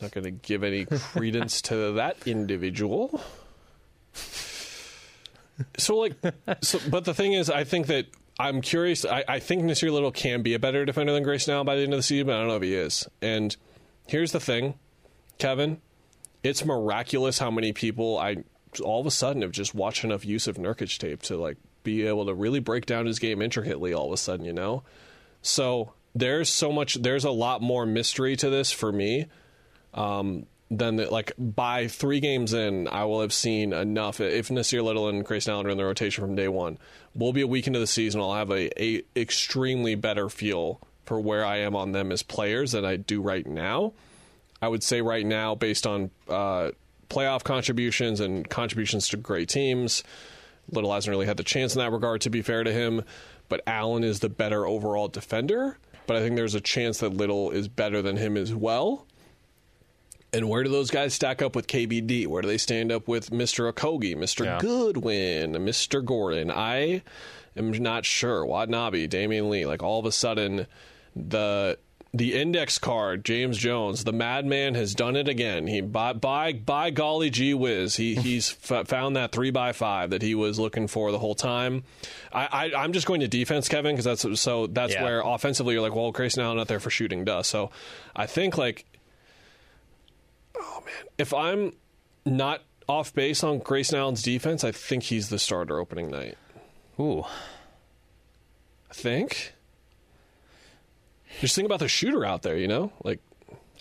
Not 0.00 0.12
going 0.12 0.24
to 0.24 0.30
give 0.30 0.62
any 0.62 0.84
credence 0.86 1.62
to 1.62 1.92
that 1.92 2.16
individual. 2.26 3.20
So, 5.76 5.96
like, 5.96 6.14
so, 6.60 6.78
but 6.88 7.04
the 7.04 7.14
thing 7.14 7.32
is, 7.32 7.50
I 7.50 7.64
think 7.64 7.88
that 7.88 8.06
I'm 8.38 8.60
curious. 8.60 9.04
I, 9.04 9.24
I 9.26 9.38
think 9.40 9.64
Nassir 9.64 9.90
Little 9.90 10.12
can 10.12 10.42
be 10.42 10.54
a 10.54 10.58
better 10.58 10.84
defender 10.84 11.12
than 11.12 11.24
Grayson 11.24 11.66
by 11.66 11.74
the 11.74 11.82
end 11.82 11.92
of 11.92 11.98
the 11.98 12.02
season, 12.04 12.28
but 12.28 12.36
I 12.36 12.38
don't 12.38 12.48
know 12.48 12.56
if 12.56 12.62
he 12.62 12.74
is. 12.74 13.08
And 13.20 13.56
here's 14.06 14.30
the 14.30 14.38
thing, 14.38 14.74
Kevin, 15.38 15.80
it's 16.44 16.64
miraculous 16.64 17.38
how 17.38 17.50
many 17.50 17.72
people 17.72 18.18
I 18.18 18.36
all 18.82 19.00
of 19.00 19.06
a 19.06 19.10
sudden 19.10 19.42
have 19.42 19.50
just 19.50 19.74
watched 19.74 20.04
enough 20.04 20.22
Jusuf 20.22 20.56
Nurkic 20.56 20.98
tape 20.98 21.22
to 21.22 21.36
like 21.36 21.56
be 21.82 22.06
able 22.06 22.26
to 22.26 22.34
really 22.34 22.60
break 22.60 22.86
down 22.86 23.06
his 23.06 23.18
game 23.18 23.42
intricately. 23.42 23.92
All 23.92 24.06
of 24.06 24.12
a 24.12 24.16
sudden, 24.16 24.44
you 24.44 24.52
know. 24.52 24.82
So 25.42 25.92
there's 26.14 26.48
so 26.48 26.70
much. 26.70 26.94
There's 26.94 27.24
a 27.24 27.30
lot 27.30 27.62
more 27.62 27.86
mystery 27.86 28.36
to 28.36 28.50
this 28.50 28.70
for 28.70 28.92
me. 28.92 29.26
Um, 29.98 30.46
than 30.70 30.96
that, 30.96 31.10
like 31.10 31.32
by 31.38 31.88
three 31.88 32.20
games 32.20 32.52
in, 32.52 32.88
I 32.88 33.04
will 33.04 33.22
have 33.22 33.32
seen 33.32 33.72
enough. 33.72 34.20
If 34.20 34.48
Nassir 34.48 34.82
Little 34.84 35.08
and 35.08 35.24
Grayson 35.24 35.52
Allen 35.52 35.66
are 35.66 35.70
in 35.70 35.78
the 35.78 35.84
rotation 35.84 36.22
from 36.22 36.34
day 36.34 36.48
one, 36.48 36.78
we'll 37.14 37.32
be 37.32 37.40
a 37.40 37.46
week 37.46 37.66
into 37.66 37.78
the 37.78 37.86
season. 37.86 38.20
I'll 38.20 38.34
have 38.34 38.50
a, 38.50 38.82
a 38.82 39.02
extremely 39.16 39.94
better 39.94 40.28
feel 40.28 40.80
for 41.06 41.18
where 41.18 41.44
I 41.44 41.58
am 41.58 41.74
on 41.74 41.92
them 41.92 42.12
as 42.12 42.22
players 42.22 42.72
than 42.72 42.84
I 42.84 42.96
do 42.96 43.22
right 43.22 43.46
now. 43.46 43.94
I 44.60 44.68
would 44.68 44.82
say 44.82 45.00
right 45.00 45.24
now, 45.24 45.54
based 45.54 45.86
on 45.86 46.10
uh, 46.28 46.72
playoff 47.08 47.44
contributions 47.44 48.20
and 48.20 48.48
contributions 48.48 49.08
to 49.08 49.16
great 49.16 49.48
teams, 49.48 50.04
Little 50.70 50.92
hasn't 50.92 51.10
really 51.10 51.26
had 51.26 51.38
the 51.38 51.44
chance 51.44 51.74
in 51.74 51.78
that 51.78 51.92
regard, 51.92 52.20
to 52.22 52.30
be 52.30 52.42
fair 52.42 52.62
to 52.62 52.72
him. 52.72 53.04
But 53.48 53.62
Allen 53.66 54.04
is 54.04 54.20
the 54.20 54.28
better 54.28 54.66
overall 54.66 55.08
defender. 55.08 55.78
But 56.06 56.16
I 56.16 56.20
think 56.20 56.36
there's 56.36 56.54
a 56.54 56.60
chance 56.60 56.98
that 56.98 57.14
Little 57.14 57.50
is 57.50 57.68
better 57.68 58.02
than 58.02 58.18
him 58.18 58.36
as 58.36 58.54
well. 58.54 59.06
And 60.32 60.48
where 60.48 60.62
do 60.62 60.70
those 60.70 60.90
guys 60.90 61.14
stack 61.14 61.40
up 61.40 61.56
with 61.56 61.66
KBD? 61.66 62.26
Where 62.26 62.42
do 62.42 62.48
they 62.48 62.58
stand 62.58 62.92
up 62.92 63.08
with 63.08 63.30
Mr. 63.30 63.72
Okogie, 63.72 64.14
Mr. 64.14 64.44
Yeah. 64.44 64.58
Goodwin, 64.60 65.52
Mr. 65.54 66.04
Gordon? 66.04 66.50
I 66.50 67.02
am 67.56 67.72
not 67.72 68.04
sure. 68.04 68.44
Watanabe, 68.44 69.06
Damion 69.08 69.48
Lee, 69.48 69.64
like 69.64 69.82
all 69.82 69.98
of 69.98 70.04
a 70.04 70.12
sudden, 70.12 70.66
the 71.16 71.78
the 72.14 72.34
index 72.40 72.78
card, 72.78 73.22
James 73.22 73.58
Jones, 73.58 74.04
the 74.04 74.14
madman 74.14 74.74
has 74.74 74.94
done 74.94 75.14
it 75.14 75.28
again. 75.28 75.66
He 75.66 75.80
by 75.82 76.12
by, 76.14 76.52
by 76.54 76.90
golly 76.90 77.28
gee 77.30 77.52
whiz, 77.54 77.96
he 77.96 78.14
he's 78.16 78.56
f- 78.70 78.86
found 78.88 79.16
that 79.16 79.32
three 79.32 79.50
by 79.50 79.72
five 79.72 80.10
that 80.10 80.22
he 80.22 80.34
was 80.34 80.58
looking 80.58 80.88
for 80.88 81.10
the 81.12 81.18
whole 81.18 81.34
time. 81.34 81.84
I, 82.32 82.46
I 82.74 82.82
I'm 82.82 82.92
just 82.92 83.06
going 83.06 83.20
to 83.20 83.28
defense, 83.28 83.68
Kevin, 83.68 83.94
because 83.96 84.04
that's 84.24 84.40
so 84.40 84.66
that's 84.68 84.94
Yeah. 84.94 85.04
where 85.04 85.20
offensively 85.20 85.74
you're 85.74 85.82
like, 85.82 85.94
well, 85.94 86.10
Grayson 86.12 86.42
Allen 86.42 86.56
not 86.58 86.68
there 86.68 86.80
for 86.80 86.90
shooting 86.90 87.24
dust. 87.24 87.50
So 87.50 87.70
I 88.16 88.26
think 88.26 88.56
like 88.56 88.86
Oh, 90.60 90.82
if 91.18 91.32
I'm 91.32 91.72
not 92.24 92.62
off 92.88 93.14
base 93.14 93.44
on 93.44 93.58
Grayson 93.58 93.98
Allen's 93.98 94.22
defense, 94.22 94.64
I 94.64 94.72
think 94.72 95.04
he's 95.04 95.28
the 95.28 95.38
starter 95.38 95.78
opening 95.78 96.10
night. 96.10 96.36
Ooh, 96.98 97.24
I 98.90 98.94
think. 98.94 99.54
Just 101.40 101.54
think 101.54 101.66
about 101.66 101.78
the 101.80 101.88
shooter 101.88 102.24
out 102.24 102.42
there, 102.42 102.56
you 102.56 102.66
know? 102.66 102.90
Like, 103.04 103.20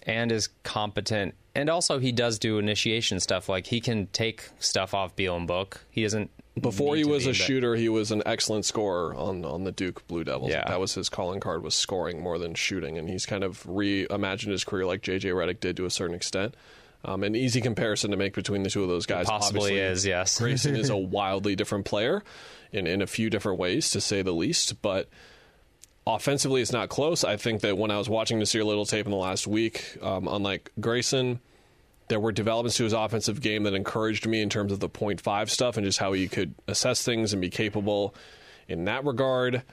and 0.05 0.31
is 0.31 0.49
competent, 0.63 1.35
and 1.53 1.69
also 1.69 1.99
he 1.99 2.11
does 2.11 2.39
do 2.39 2.59
initiation 2.59 3.19
stuff. 3.19 3.49
Like 3.49 3.67
he 3.67 3.81
can 3.81 4.07
take 4.07 4.49
stuff 4.59 4.93
off 4.93 5.15
Beal 5.15 5.35
and 5.35 5.47
Book. 5.47 5.85
He 5.89 6.03
doesn't. 6.03 6.31
Before 6.61 6.95
he 6.95 7.03
was 7.03 7.25
a 7.25 7.33
shooter, 7.33 7.75
he 7.75 7.89
was 7.89 8.11
an 8.11 8.23
excellent 8.25 8.65
scorer 8.65 9.13
on, 9.15 9.45
on 9.45 9.63
the 9.63 9.71
Duke 9.71 10.07
Blue 10.07 10.23
Devils. 10.23 10.51
Yeah. 10.51 10.65
That 10.67 10.79
was 10.79 10.93
his 10.93 11.09
calling 11.09 11.39
card, 11.39 11.63
was 11.63 11.75
scoring 11.75 12.21
more 12.21 12.39
than 12.39 12.55
shooting. 12.55 12.97
And 12.97 13.09
he's 13.09 13.25
kind 13.25 13.43
of 13.43 13.63
reimagined 13.63 14.51
his 14.51 14.63
career 14.63 14.85
like 14.85 15.01
J.J. 15.01 15.29
Redick 15.29 15.59
did 15.59 15.77
to 15.77 15.85
a 15.85 15.89
certain 15.89 16.15
extent. 16.15 16.55
Um, 17.05 17.23
an 17.23 17.35
easy 17.35 17.61
comparison 17.61 18.11
to 18.11 18.17
make 18.17 18.33
between 18.33 18.63
the 18.63 18.69
two 18.69 18.81
of 18.81 18.89
those 18.89 19.05
guys. 19.05 19.27
Possibly 19.27 19.61
Obviously, 19.61 19.79
is, 19.79 20.05
yes. 20.05 20.37
Grayson 20.39 20.75
is 20.75 20.89
a 20.89 20.97
wildly 20.97 21.55
different 21.55 21.85
player 21.85 22.23
in, 22.71 22.87
in 22.87 23.01
a 23.01 23.07
few 23.07 23.29
different 23.29 23.59
ways, 23.59 23.91
to 23.91 24.01
say 24.01 24.21
the 24.23 24.33
least. 24.33 24.81
But 24.81 25.09
offensively, 26.05 26.61
it's 26.61 26.71
not 26.71 26.89
close. 26.89 27.23
I 27.23 27.37
think 27.37 27.61
that 27.61 27.77
when 27.77 27.91
I 27.91 27.97
was 27.97 28.09
watching 28.09 28.39
Nassir 28.39 28.65
Little 28.65 28.85
tape 28.85 29.05
in 29.05 29.11
the 29.11 29.17
last 29.17 29.47
week, 29.47 29.97
um, 30.01 30.27
unlike 30.27 30.71
Grayson, 30.79 31.39
there 32.07 32.19
were 32.19 32.31
developments 32.31 32.77
to 32.77 32.83
his 32.83 32.93
offensive 32.93 33.41
game 33.41 33.63
that 33.63 33.73
encouraged 33.73 34.27
me 34.27 34.41
in 34.41 34.49
terms 34.49 34.71
of 34.71 34.79
the 34.79 34.89
point 34.89 35.21
five 35.21 35.51
stuff 35.51 35.77
and 35.77 35.85
just 35.85 35.99
how 35.99 36.13
he 36.13 36.27
could 36.27 36.53
assess 36.67 37.03
things 37.03 37.33
and 37.33 37.41
be 37.41 37.49
capable 37.49 38.15
in 38.67 38.85
that 38.85 39.05
regard. 39.05 39.63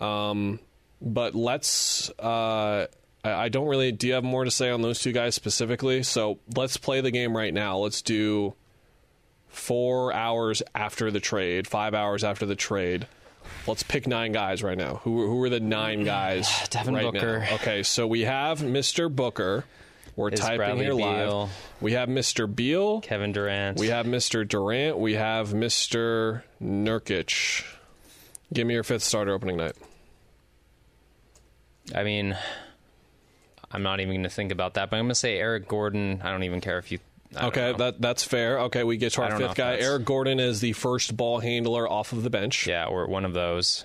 Um, 0.00 0.60
but 1.00 1.34
let's. 1.34 2.10
Uh, 2.18 2.86
I 3.24 3.32
I 3.32 3.48
don't 3.48 3.68
really. 3.68 3.92
Do 3.92 4.06
you 4.06 4.14
have 4.14 4.24
more 4.24 4.44
to 4.44 4.50
say 4.50 4.70
on 4.70 4.82
those 4.82 5.00
two 5.00 5.12
guys 5.12 5.34
specifically? 5.34 6.02
So 6.02 6.38
let's 6.54 6.76
play 6.76 7.00
the 7.00 7.10
game 7.10 7.36
right 7.36 7.52
now. 7.52 7.78
Let's 7.78 8.02
do 8.02 8.54
four 9.48 10.12
hours 10.12 10.62
after 10.74 11.10
the 11.10 11.20
trade, 11.20 11.66
five 11.66 11.94
hours 11.94 12.24
after 12.24 12.46
the 12.46 12.56
trade. 12.56 13.06
Let's 13.66 13.82
pick 13.82 14.06
nine 14.06 14.32
guys 14.32 14.62
right 14.62 14.78
now. 14.78 14.96
Who 15.04 15.26
who 15.26 15.42
are 15.42 15.50
the 15.50 15.60
nine 15.60 16.04
guys? 16.04 16.48
Devin 16.70 16.94
right 16.94 17.12
Booker. 17.12 17.40
Now? 17.40 17.54
Okay, 17.56 17.82
so 17.82 18.06
we 18.06 18.22
have 18.22 18.60
Mr. 18.60 19.14
Booker. 19.14 19.64
We're 20.18 20.30
Is 20.30 20.40
typing 20.40 20.56
Bradley 20.56 20.84
here 20.86 20.96
Beal. 20.96 21.40
live. 21.42 21.50
We 21.80 21.92
have 21.92 22.08
Mr. 22.08 22.52
Beal. 22.52 23.00
Kevin 23.02 23.30
Durant. 23.30 23.78
We 23.78 23.86
have 23.90 24.04
Mr. 24.04 24.46
Durant. 24.46 24.98
We 24.98 25.14
have 25.14 25.50
Mr. 25.50 26.42
Nurkic. 26.60 27.64
Give 28.52 28.66
me 28.66 28.74
your 28.74 28.82
fifth 28.82 29.04
starter 29.04 29.32
opening 29.32 29.58
night. 29.58 29.76
I 31.94 32.02
mean, 32.02 32.36
I'm 33.70 33.84
not 33.84 34.00
even 34.00 34.12
going 34.12 34.22
to 34.24 34.28
think 34.28 34.50
about 34.50 34.74
that, 34.74 34.90
but 34.90 34.96
I'm 34.96 35.04
going 35.04 35.10
to 35.10 35.14
say 35.14 35.38
Eric 35.38 35.68
Gordon. 35.68 36.20
I 36.24 36.32
don't 36.32 36.42
even 36.42 36.60
care 36.60 36.78
if 36.78 36.90
you. 36.90 36.98
I 37.36 37.46
Okay, 37.46 37.70
know. 37.72 37.76
that 37.78 38.00
that's 38.00 38.24
fair. 38.24 38.58
Okay, 38.62 38.82
we 38.82 38.96
get 38.96 39.12
to 39.12 39.22
our 39.22 39.36
fifth 39.38 39.54
guy. 39.54 39.76
Eric 39.76 40.04
Gordon 40.04 40.40
is 40.40 40.60
the 40.60 40.72
first 40.72 41.16
ball 41.16 41.38
handler 41.38 41.88
off 41.88 42.12
of 42.12 42.24
the 42.24 42.30
bench. 42.30 42.66
yeah, 42.66 42.86
or 42.86 43.06
one 43.06 43.24
of 43.24 43.34
those. 43.34 43.84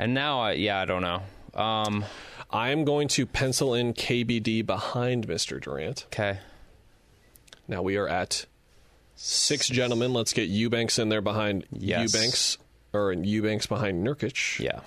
And 0.00 0.14
now, 0.14 0.40
I, 0.40 0.52
yeah, 0.54 0.80
I 0.80 0.84
don't 0.84 1.02
know. 1.02 1.22
Um, 1.54 2.04
I 2.50 2.70
am 2.70 2.84
going 2.84 3.08
to 3.08 3.26
pencil 3.26 3.74
in 3.74 3.94
KBD 3.94 4.64
behind 4.66 5.26
Mr. 5.26 5.60
Durant. 5.60 6.04
okay, 6.06 6.38
Now 7.68 7.82
we 7.82 7.96
are 7.96 8.08
at 8.08 8.46
six 9.16 9.68
gentlemen. 9.68 10.12
Let's 10.12 10.32
get 10.32 10.48
Eubanks 10.48 10.98
in 10.98 11.08
there 11.08 11.20
behind 11.22 11.64
Yes. 11.72 12.12
Eubanks, 12.12 12.58
or 12.92 13.12
Eubanks 13.12 13.66
behind 13.66 14.06
Nurkic. 14.06 14.58
yeah, 14.58 14.80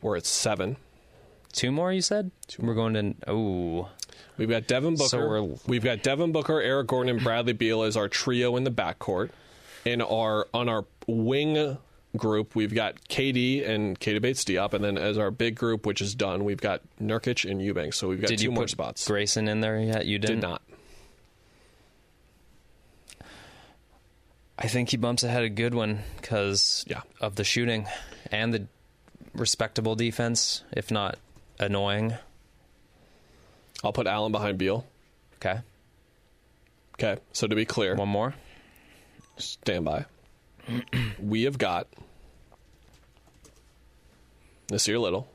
We're 0.00 0.16
at 0.16 0.26
seven. 0.26 0.76
two 1.52 1.70
more. 1.72 1.92
You 1.92 2.02
said 2.02 2.30
we're 2.58 2.74
going 2.74 2.94
to. 2.94 3.14
Oh, 3.30 3.88
We've 4.36 4.48
got 4.48 4.68
Devin 4.68 4.94
Booker. 4.94 5.08
So 5.08 5.58
We've 5.66 5.82
got 5.82 6.02
Devin 6.04 6.30
Booker, 6.30 6.60
Eric 6.60 6.86
Gordon, 6.86 7.16
and 7.16 7.24
Bradley 7.24 7.52
Beal 7.54 7.82
as 7.82 7.96
our 7.96 8.08
trio 8.08 8.54
in 8.56 8.62
the 8.64 8.70
backcourt. 8.70 9.30
In 9.84 10.00
our 10.02 10.46
on 10.54 10.68
our 10.68 10.84
wing 11.08 11.78
group, 12.16 12.54
we've 12.56 12.74
got 12.74 12.96
KD 13.08 13.68
and 13.68 13.98
Keita 14.00 14.20
Bates 14.20 14.44
Diop, 14.44 14.72
and 14.74 14.82
then 14.84 14.96
as 14.98 15.18
our 15.18 15.30
big 15.30 15.54
group, 15.56 15.86
which 15.86 16.00
is 16.00 16.14
done, 16.14 16.44
we've 16.44 16.60
got 16.60 16.80
Nurkic 17.00 17.48
and 17.48 17.60
Eubanks. 17.62 17.96
So 17.98 18.08
we've 18.08 18.20
got 18.20 18.28
did 18.28 18.38
two 18.38 18.44
you 18.46 18.50
more 18.52 18.64
put 18.64 18.70
spots. 18.70 19.06
Grayson 19.06 19.48
in 19.48 19.60
there 19.60 19.78
yet? 19.80 20.06
You 20.06 20.18
didn't. 20.18 20.40
Did 20.40 20.48
not. 20.48 20.62
I 24.58 24.66
think 24.66 24.90
he 24.90 24.96
bumps 24.96 25.22
ahead 25.22 25.44
a 25.44 25.48
good 25.48 25.74
one 25.74 26.00
because 26.20 26.84
Yeah. 26.88 27.02
of 27.20 27.36
the 27.36 27.44
shooting 27.44 27.86
and 28.32 28.52
the 28.52 28.66
respectable 29.32 29.94
defense, 29.94 30.62
if 30.72 30.90
not 30.90 31.18
annoying. 31.60 32.14
I'll 33.84 33.92
put 33.92 34.06
Allen 34.08 34.32
behind 34.32 34.58
Beal. 34.58 34.84
Okay, 35.36 35.60
Okay. 36.94 37.20
So 37.32 37.46
to 37.46 37.54
be 37.54 37.64
clear, 37.64 37.94
one 37.94 38.08
more. 38.08 38.34
stand 39.36 39.84
by. 39.84 40.06
we 41.22 41.42
have 41.44 41.58
got 41.58 41.86
Nassir 44.68 45.00
Little. 45.00 45.28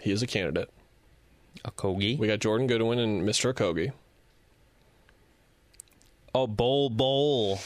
He 0.00 0.10
is 0.10 0.22
a 0.22 0.26
candidate. 0.26 0.70
Okogie. 1.64 2.18
We 2.18 2.26
got 2.26 2.40
Jordan 2.40 2.66
Goodwin 2.66 2.98
and 2.98 3.22
Mr. 3.26 3.54
Okogie. 3.54 3.92
Oh, 6.34 6.46
Bol 6.46 6.90
Bol. 6.90 7.58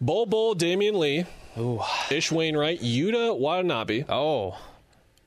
Bol 0.00 0.26
Bol, 0.26 0.54
Damion 0.54 0.98
Lee, 0.98 1.24
Ooh. 1.58 1.80
Ish 2.10 2.30
Wainwright, 2.30 2.80
Yuta 2.80 3.38
Watanabe, 3.38 4.04
Oh, 4.08 4.58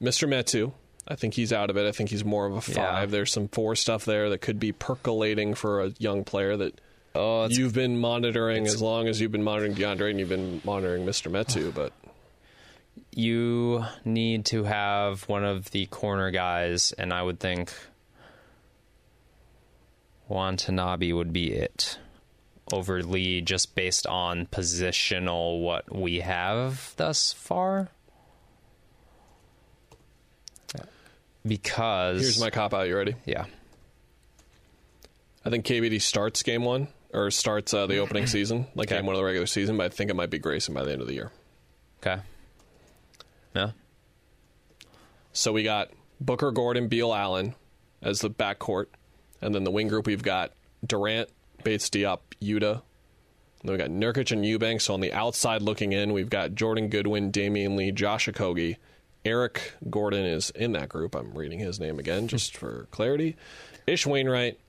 Mr. 0.02 0.28
Metu. 0.28 0.74
I 1.08 1.16
think 1.16 1.34
he's 1.34 1.52
out 1.52 1.70
of 1.70 1.78
it. 1.78 1.88
I 1.88 1.92
think 1.92 2.10
he's 2.12 2.24
more 2.26 2.46
of 2.46 2.54
a 2.54 2.62
five. 2.62 2.76
Yeah. 2.76 3.06
There's 3.08 3.32
some 3.32 3.48
four 3.48 3.76
stuff 3.76 4.06
there 4.06 4.30
that 4.30 4.40
could 4.40 4.60
be 4.60 4.72
percolating 4.74 5.56
for 5.56 5.82
a 5.84 5.94
young 5.98 6.24
player 6.26 6.56
that 6.58 6.80
oh, 7.18 7.48
you've 7.50 7.74
been 7.74 8.00
monitoring 8.00 8.66
as 8.66 8.82
long 8.82 9.08
as 9.08 9.20
you've 9.20 9.32
been 9.32 9.44
monitoring 9.44 9.76
DeAndre 9.76 10.10
and 10.10 10.20
you've 10.20 10.30
been 10.30 10.62
monitoring 10.64 11.06
Mr. 11.06 11.32
Metu. 11.32 11.74
But 11.74 11.92
you 13.12 13.84
need 14.06 14.46
to 14.46 14.64
have 14.64 15.28
one 15.28 15.44
of 15.44 15.72
the 15.72 15.88
corner 15.88 16.32
guys, 16.32 16.94
and 16.94 17.12
I 17.12 17.22
would 17.24 17.40
think 17.40 17.74
Watanabe 20.28 21.12
would 21.12 21.34
be 21.34 21.52
it 21.52 21.98
over 22.72 23.02
Lee, 23.02 23.42
just 23.42 23.76
based 23.76 24.06
on 24.06 24.46
positional 24.46 25.62
what 25.62 25.94
we 25.94 26.20
have 26.20 26.94
thus 26.98 27.34
far. 27.34 27.90
Because 31.46 32.20
here's 32.20 32.42
my 32.42 32.50
cop 32.50 32.74
out. 32.74 32.90
You 32.90 32.98
ready? 32.98 33.16
yeah, 33.26 33.46
I 35.46 35.50
think 35.50 35.66
KBD 35.66 36.02
starts 36.02 36.44
game 36.44 36.66
one 36.66 36.90
or 37.14 37.32
starts 37.32 37.74
uh, 37.74 37.88
the 37.88 37.98
opening 37.98 38.28
season, 38.28 38.68
like 38.76 38.88
Okay. 38.90 38.98
game 38.98 39.06
one 39.06 39.16
of 39.16 39.20
the 39.20 39.26
regular 39.26 39.48
season. 39.48 39.78
But 39.78 39.86
I 39.86 39.90
think 39.90 40.10
it 40.10 40.16
might 40.16 40.30
be 40.30 40.40
Grayson 40.40 40.74
by 40.74 40.84
the 40.84 40.92
end 40.92 41.02
of 41.02 41.08
the 41.08 41.14
year. 41.14 41.32
okay, 42.02 42.22
yeah, 43.56 43.72
So 45.34 45.52
we 45.54 45.64
got 45.64 45.90
Booker, 46.20 46.52
Gordon, 46.52 46.88
Beal, 46.88 47.14
Allen 47.14 47.56
as 48.02 48.22
the 48.22 48.30
backcourt, 48.30 48.86
and 49.42 49.54
then 49.56 49.64
the 49.64 49.72
wing 49.72 49.88
group 49.88 50.06
we've 50.06 50.22
got 50.24 50.52
Durant, 50.86 51.30
Bates, 51.64 51.90
Diop, 51.90 52.20
Yuta. 52.42 52.82
Then 53.64 53.72
we 53.72 53.78
got 53.78 53.90
Nurkic 53.90 54.32
and 54.32 54.46
Eubanks. 54.46 54.86
So 54.86 54.94
on 54.94 55.00
the 55.02 55.12
outside 55.14 55.62
looking 55.64 55.92
in, 55.94 56.14
we've 56.14 56.30
got 56.30 56.54
Jordan 56.54 56.90
Goodwin, 56.90 57.32
Damion 57.32 57.76
Lee, 57.76 57.92
Josh 57.92 58.28
Okogie. 58.28 58.78
Eric 59.26 59.74
Gordon 59.90 60.24
is 60.26 60.52
in 60.52 60.72
that 60.74 60.88
group. 60.90 61.16
I'm 61.16 61.34
reading 61.34 61.60
his 61.60 61.80
name 61.80 61.98
again 62.00 62.28
just 62.28 62.56
for 62.56 62.88
clarity. 62.92 63.36
Ish 63.88 64.06
Wainwright. 64.06 64.60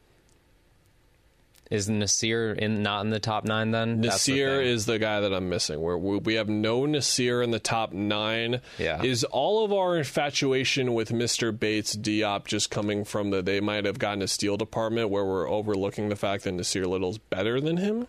Is 1.70 1.88
Nassir 1.88 2.56
in 2.56 2.82
not 2.82 3.04
in 3.04 3.10
the 3.10 3.20
top 3.20 3.44
nine? 3.44 3.72
Then 3.72 4.00
That's 4.00 4.24
the 4.24 4.32
Nassir 4.32 4.64
is 4.64 4.86
the 4.86 4.98
guy 4.98 5.20
that 5.20 5.34
I'm 5.34 5.48
missing. 5.48 5.80
Where 5.80 5.98
we 5.98 6.16
we 6.18 6.34
have 6.34 6.48
no 6.48 6.82
Nassir 6.82 7.44
in 7.44 7.50
the 7.50 7.58
top 7.58 7.92
nine. 7.92 8.62
Yeah. 8.78 9.02
Is 9.02 9.24
all 9.24 9.64
of 9.64 9.72
our 9.72 9.96
infatuation 9.96 10.94
with 10.94 11.10
Mr. 11.10 11.56
Bates 11.56 11.94
Diop 11.94 12.46
just 12.46 12.70
coming 12.70 13.04
from 13.04 13.30
the 13.30 13.42
they 13.42 13.60
might 13.60 13.84
have 13.84 13.98
gotten 13.98 14.22
a 14.22 14.28
steal 14.28 14.56
department 14.56 15.10
where 15.10 15.24
we're 15.24 15.48
overlooking 15.48 16.08
the 16.08 16.16
fact 16.16 16.44
that 16.44 16.54
Nassir 16.54 16.86
Little's 16.86 17.18
better 17.18 17.60
than 17.60 17.76
him? 17.76 18.06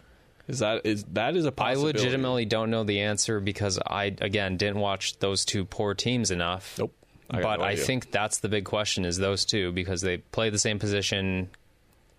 Is 0.48 0.60
that 0.60 0.86
is 0.86 1.04
that 1.12 1.36
is 1.36 1.46
a 1.46 1.52
possibility? 1.52 2.00
I 2.00 2.02
legitimately 2.02 2.46
don't 2.46 2.72
know 2.72 2.84
the 2.84 3.02
answer 3.02 3.40
because 3.40 3.78
I 3.86 4.16
again 4.20 4.58
didn't 4.58 4.80
watch 4.80 5.20
those 5.20 5.46
two 5.46 5.66
poor 5.66 5.94
teams 5.94 6.32
enough. 6.32 6.76
Nope. 6.80 6.96
I 7.30 7.42
but 7.42 7.58
no 7.60 7.66
I 7.66 7.76
think 7.76 8.10
that's 8.10 8.40
the 8.40 8.50
big 8.50 8.66
question 8.66 9.06
is 9.06 9.18
those 9.18 9.46
two 9.46 9.72
because 9.72 10.02
they 10.02 10.18
play 10.18 10.50
the 10.50 10.58
same 10.58 10.80
position 10.80 11.50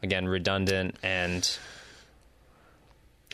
again 0.02 0.26
redundant 0.26 0.96
and 1.02 1.58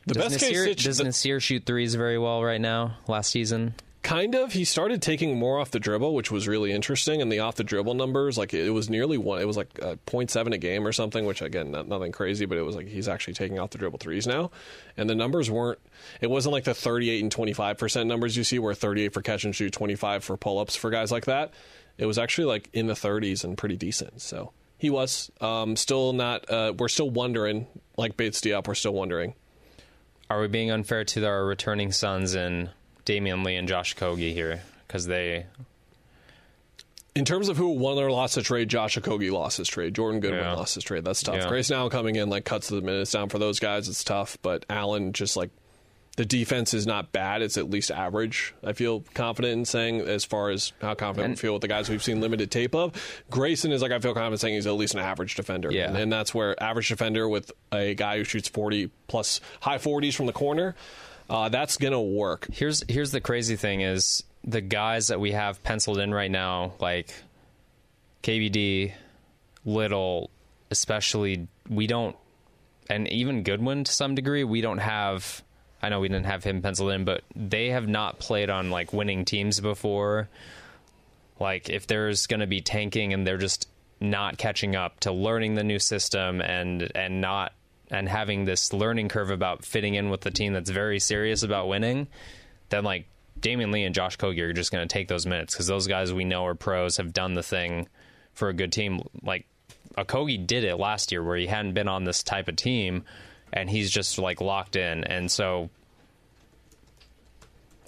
the 0.07 0.15
does 0.15 0.33
best 0.33 0.45
Nassir, 0.45 0.67
case 0.67 0.85
does 0.85 1.01
Nassir 1.01 1.41
shoot 1.41 1.65
threes 1.67 1.95
very 1.95 2.19
well 2.19 2.43
right 2.43 2.61
now 2.61 2.97
last 3.09 3.31
season 3.31 3.75
Kind 4.07 4.37
of. 4.37 4.53
He 4.53 4.65
started 4.65 5.03
taking 5.03 5.37
more 5.37 5.59
off 5.59 5.73
the 5.73 5.81
dribble, 5.81 6.15
which 6.15 6.31
was 6.31 6.47
really 6.47 6.71
interesting. 6.71 7.21
And 7.21 7.33
the 7.33 7.41
off 7.41 7.57
the 7.57 7.65
dribble 7.65 7.95
numbers, 7.95 8.39
like 8.39 8.55
it 8.55 8.71
was 8.71 8.89
nearly 8.89 9.19
one. 9.19 9.41
It 9.41 9.49
was 9.49 9.57
like 9.57 9.81
uh, 9.83 9.97
0.7 10.07 10.55
a 10.55 10.59
game 10.59 10.87
or 10.87 10.93
something, 10.93 11.27
which 11.27 11.43
again, 11.43 11.73
not, 11.73 11.89
nothing 11.89 12.13
crazy, 12.13 12.47
but 12.47 12.57
it 12.57 12.63
was 12.63 12.77
like 12.77 12.87
he's 12.87 13.09
actually 13.09 13.35
taking 13.35 13.59
off 13.59 13.71
the 13.71 13.79
dribble 13.79 13.99
threes 13.99 14.25
now. 14.25 14.53
And 14.97 15.11
the 15.11 15.17
numbers 15.17 15.51
weren't. 15.51 15.81
It 16.21 16.31
wasn't 16.31 16.53
like 16.53 16.63
the 16.63 16.73
38 16.73 17.21
and 17.21 17.33
25 17.33 17.79
percent 17.79 18.07
numbers 18.07 18.37
you 18.37 18.45
see, 18.45 18.61
where 18.61 18.75
38 18.75 19.13
for 19.13 19.23
catch 19.23 19.43
and 19.43 19.53
shoot, 19.53 19.73
25 19.73 20.23
for 20.23 20.37
pull 20.37 20.61
ups 20.61 20.77
for 20.77 20.91
guys 20.91 21.11
like 21.11 21.25
that. 21.25 21.53
It 21.99 22.07
was 22.07 22.17
actually 22.17 22.45
like 22.45 22.69
in 22.73 22.87
the 22.87 22.95
30s 22.95 23.43
and 23.43 23.59
pretty 23.59 23.77
decent. 23.77 24.23
So 24.23 24.53
he 24.79 24.91
was 24.91 25.31
um, 25.41 25.77
still 25.77 26.13
not. 26.13 26.49
Uh, 26.51 26.73
we're 26.79 26.89
still 26.89 27.11
wondering, 27.11 27.67
like 27.97 28.17
Bates 28.17 28.41
Diop, 28.41 28.67
we're 28.69 28.75
still 28.75 28.95
wondering. 28.95 29.35
are 30.29 30.41
we 30.41 30.49
being 30.49 30.71
unfair 30.71 31.05
to 31.05 31.25
our 31.27 31.45
returning 31.45 31.93
sons 31.93 32.35
and 32.35 32.71
Damion 33.05 33.45
Lee 33.45 33.57
and 33.57 33.69
Josh 33.69 33.95
Okogie 33.95 34.33
here 34.33 34.63
because 34.87 35.07
they 35.07 35.47
In 37.15 37.25
terms 37.25 37.49
of 37.49 37.57
who 37.57 37.69
won 37.71 37.97
or 37.99 38.11
lost 38.11 38.35
the 38.35 38.43
trade, 38.43 38.69
Josh 38.69 38.99
Okogie 38.99 39.31
lost 39.31 39.59
his 39.59 39.69
trade. 39.69 39.95
Jordan 39.95 40.21
Goodwin 40.21 40.41
Yeah. 40.43 40.53
lost 40.55 40.75
his 40.75 40.85
trade. 40.85 41.05
That's 41.05 41.23
tough. 41.23 41.37
Yeah. 41.37 41.49
Grayson 41.49 41.89
coming 41.89 42.17
in 42.17 42.29
like 42.29 42.45
cuts 42.45 42.69
the 42.69 42.81
minutes 42.83 43.13
down 43.13 43.29
for 43.29 43.39
those 43.39 43.59
guys. 43.61 43.89
It's 43.89 44.05
tough, 44.05 44.37
but 44.43 44.67
Allen 44.69 45.13
just 45.13 45.37
like 45.37 45.51
the 46.17 46.25
defense 46.25 46.75
is 46.75 46.87
not 46.87 47.13
bad. 47.13 47.43
It's 47.43 47.57
at 47.57 47.71
least 47.71 47.91
average. 47.91 48.55
I 48.65 48.73
feel 48.73 49.05
confident 49.15 49.53
in 49.53 49.65
saying 49.65 50.01
as 50.01 50.25
far 50.25 50.51
as 50.51 50.73
how 50.81 50.95
confident 50.95 51.33
we 51.33 51.37
feel 51.37 51.53
with 51.53 51.63
the 51.63 51.69
guys 51.69 51.89
we've 51.89 52.03
seen 52.03 52.21
limited 52.21 52.51
tape 52.51 52.75
of. 52.75 52.93
Grayson 53.31 53.71
is 53.71 53.83
like 53.83 53.93
I 53.93 53.99
feel 53.99 54.15
confident 54.15 54.41
saying 54.41 54.55
he's 54.55 54.67
at 54.67 54.73
least 54.73 54.95
an 54.95 55.01
average 55.01 55.35
defender. 55.35 55.71
Yeah. 55.71 55.89
and, 55.89 55.97
and 55.97 56.13
that's 56.13 56.35
where 56.35 56.61
average 56.63 56.89
defender 56.89 57.29
with 57.29 57.53
a 57.73 57.95
guy 57.95 58.19
who 58.19 58.25
shoots 58.25 58.49
forty 58.49 58.91
plus 59.09 59.41
high 59.61 59.79
forties 59.79 60.15
from 60.15 60.27
the 60.27 60.33
corner. 60.33 60.75
Uh, 61.29 61.49
that's 61.49 61.77
gonna 61.77 62.01
work. 62.01 62.47
Here's 62.53 62.83
here's 62.89 63.11
the 63.11 63.21
crazy 63.21 63.57
thing 63.57 63.81
is 63.83 64.23
the 64.45 64.61
guys 64.61 65.09
that 65.09 65.21
we 65.21 65.33
have 65.33 65.63
penciled 65.63 65.99
in 65.99 66.15
right 66.15 66.31
now, 66.31 66.73
like 66.79 67.13
KBD, 68.23 68.93
Little, 69.65 70.31
especially, 70.71 71.49
we 71.69 71.87
don't, 71.89 72.15
and 72.89 73.09
even 73.09 73.43
Goodwin 73.43 73.85
to 73.85 73.93
some 73.93 74.15
degree, 74.15 74.45
we 74.45 74.61
don't 74.61 74.79
have. 74.79 75.43
I 75.87 75.89
know 75.89 76.01
we 76.01 76.09
didn't 76.09 76.27
have 76.27 76.43
him 76.43 76.63
penciled 76.63 76.91
in, 76.91 77.05
but 77.05 77.23
they 77.37 77.71
have 77.71 77.87
not 77.87 78.19
played 78.19 78.51
on 78.51 78.71
like 78.71 78.93
winning 78.93 79.25
teams 79.25 79.61
before. 79.61 80.29
Like 81.39 81.71
if 81.71 81.87
there's 81.87 82.27
going 82.27 82.41
to 82.41 82.49
be 82.49 82.61
tanking 82.61 83.13
and 83.13 83.25
they're 83.25 83.37
just 83.37 83.69
not 84.01 84.37
catching 84.37 84.75
up 84.75 84.99
to 85.01 85.13
learning 85.13 85.55
the 85.55 85.63
new 85.63 85.79
system 85.79 86.41
and 86.41 86.91
and 86.97 87.21
not 87.21 87.53
and 87.89 88.09
having 88.09 88.45
this 88.45 88.73
learning 88.73 89.09
curve 89.09 89.31
about 89.31 89.65
fitting 89.65 89.95
in 89.95 90.11
with 90.11 90.23
the 90.23 90.31
team 90.33 90.53
that's 90.53 90.71
very 90.71 90.99
serious 90.99 91.45
about 91.45 91.69
winning, 91.69 92.09
then 92.71 92.83
like 92.83 93.07
Damion 93.39 93.73
Lee 93.73 93.85
and 93.85 93.95
Josh 93.95 94.19
Okogie 94.19 94.41
are 94.41 94.53
just 94.53 94.73
going 94.73 94.87
to 94.87 94.93
take 94.93 95.07
those 95.07 95.25
minutes 95.25 95.55
because 95.55 95.69
those 95.69 95.87
guys 95.87 96.13
we 96.13 96.25
know 96.25 96.47
are 96.47 96.57
pros, 96.57 96.97
have 96.97 97.13
done 97.13 97.35
the 97.35 97.45
thing 97.45 97.87
for 98.35 98.49
a 98.49 98.53
good 98.53 98.73
team. 98.73 99.03
Like 99.23 99.47
Okogie 99.97 100.45
did 100.45 100.65
it 100.65 100.79
last 100.79 101.13
year 101.13 101.23
where 101.23 101.37
he 101.37 101.47
hadn't 101.47 101.75
been 101.75 101.87
on 101.87 102.03
this 102.03 102.25
type 102.25 102.49
of 102.49 102.57
team 102.57 103.05
and 103.53 103.71
he's 103.71 103.91
just 103.91 104.19
like 104.19 104.41
locked 104.41 104.77
in. 104.77 105.05
And 105.05 105.31
so 105.31 105.71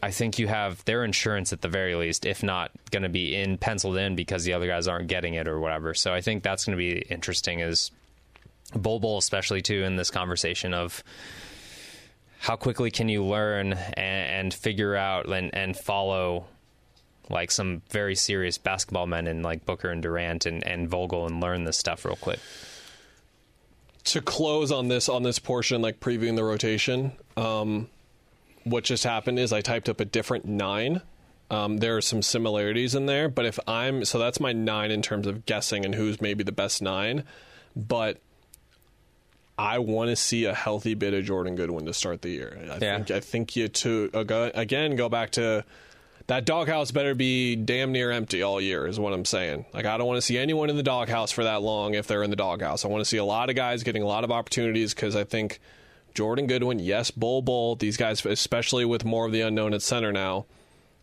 I 0.03 0.11
think 0.11 0.39
you 0.39 0.47
have 0.47 0.85
their 0.85 1.05
insurance 1.05 1.53
at 1.53 1.61
the 1.61 1.69
very 1.69 1.95
least, 1.95 2.25
if 2.25 2.43
not 2.43 2.71
going 2.91 3.03
to 3.03 3.09
be 3.09 3.35
in 3.35 3.59
penciled 3.59 3.97
in 3.97 4.15
because 4.15 4.45
the 4.45 4.53
other 4.53 4.67
guys 4.67 4.87
aren't 4.87 5.09
getting 5.09 5.35
it 5.35 5.49
or 5.49 5.59
whatever. 5.59 5.95
So 5.95 6.15
I 6.15 6.21
think 6.21 6.43
that's 6.43 6.65
going 6.65 6.77
to 6.77 6.79
be 6.79 7.01
interesting. 7.11 7.61
Is 7.61 7.91
Bol 8.75 9.01
Bol 9.01 9.19
especially 9.19 9.63
too 9.63 9.83
in 9.83 9.97
this 9.97 10.11
conversation 10.11 10.73
of 10.73 11.03
how 12.39 12.55
quickly 12.55 12.91
can 12.91 13.09
you 13.09 13.25
learn 13.25 13.73
and, 13.73 13.97
and 13.97 14.55
figure 14.55 14.95
out 14.95 15.27
and, 15.27 15.53
and 15.55 15.77
follow 15.77 16.47
like 17.31 17.51
some 17.51 17.83
very 17.91 18.15
serious 18.15 18.57
basketball 18.57 19.07
men 19.07 19.27
in 19.27 19.43
like 19.43 19.67
Booker 19.67 19.91
and 19.91 20.03
Durant 20.03 20.47
and, 20.47 20.67
and 20.67 20.89
Vogel 20.89 21.27
and 21.27 21.41
learn 21.41 21.65
this 21.65 21.77
stuff 21.77 22.05
real 22.05 22.17
quick. 22.17 22.39
To 24.13 24.21
close 24.23 24.73
on 24.73 24.89
this 24.89 25.09
on 25.09 25.23
this 25.23 25.39
portion, 25.39 25.83
like 25.83 26.01
previewing 26.01 26.37
the 26.37 26.45
rotation, 26.45 27.13
um, 27.37 27.89
what 28.65 28.85
just 28.85 29.05
happened 29.05 29.39
is 29.39 29.53
I 29.53 29.61
typed 29.61 29.89
up 29.89 30.01
a 30.01 30.05
different 30.07 30.45
nine. 30.47 31.03
Um, 31.51 31.79
there 31.79 31.97
are 31.97 32.01
some 32.01 32.23
similarities 32.23 32.95
in 32.95 33.07
there, 33.07 33.29
but 33.29 33.45
if 33.45 33.59
I'm 33.69 34.05
so 34.05 34.19
that's 34.19 34.41
my 34.41 34.53
nine 34.53 34.91
in 34.91 35.03
terms 35.03 35.27
of 35.27 35.45
guessing 35.47 35.85
and 35.85 35.95
who's 35.95 36.21
maybe 36.21 36.43
the 36.45 36.53
best 36.53 36.81
nine, 36.81 37.25
but 37.77 38.19
I 39.59 39.79
want 39.79 40.09
to 40.11 40.17
see 40.17 40.45
a 40.45 40.55
healthy 40.55 40.95
bit 40.95 41.13
of 41.15 41.25
Jordan 41.25 41.57
Goodwin 41.57 41.85
to 41.87 41.93
start 41.93 42.23
the 42.23 42.31
year. 42.31 42.57
I 42.63 42.75
Yeah. 42.75 42.79
think 42.79 43.11
I 43.11 43.21
think 43.21 43.57
you 43.57 43.69
to 43.69 44.11
again 44.55 44.97
go 44.97 45.09
back 45.09 45.33
to 45.33 45.65
that 46.29 46.45
doghouse 46.45 46.91
better 46.91 47.15
be 47.15 47.57
damn 47.57 47.91
near 47.91 48.11
empty 48.11 48.43
all 48.43 48.61
year 48.61 48.87
is 48.87 49.01
what 49.01 49.13
I'm 49.15 49.25
saying. 49.25 49.65
Like 49.73 49.87
I 49.87 49.97
don't 49.97 50.07
want 50.07 50.19
to 50.19 50.23
see 50.23 50.39
anyone 50.39 50.71
in 50.71 50.77
the 50.77 50.83
doghouse 50.83 51.33
for 51.33 51.45
that 51.45 51.63
long 51.63 51.95
if 51.95 52.07
they're 52.07 52.23
in 52.23 52.31
the 52.31 52.37
doghouse. 52.37 52.85
I 52.85 52.89
want 52.89 53.01
to 53.01 53.07
see 53.07 53.17
a 53.17 53.25
lot 53.25 53.49
of 53.49 53.57
guys 53.57 53.83
getting 53.83 54.03
a 54.03 54.07
lot 54.07 54.25
of 54.25 54.31
opportunities 54.31 54.95
because 54.95 55.17
I 55.17 55.25
think 55.25 55.59
Jordan 56.15 56.47
Goodwin, 56.47 56.81
yes, 56.81 57.11
Bol 57.11 57.41
Bol, 57.41 57.77
these 57.77 57.97
guys, 57.97 58.25
especially 58.27 58.85
with 58.85 59.05
more 59.07 59.25
of 59.25 59.33
the 59.33 59.41
unknown 59.41 59.73
at 59.73 59.81
center 59.81 60.13
now, 60.13 60.45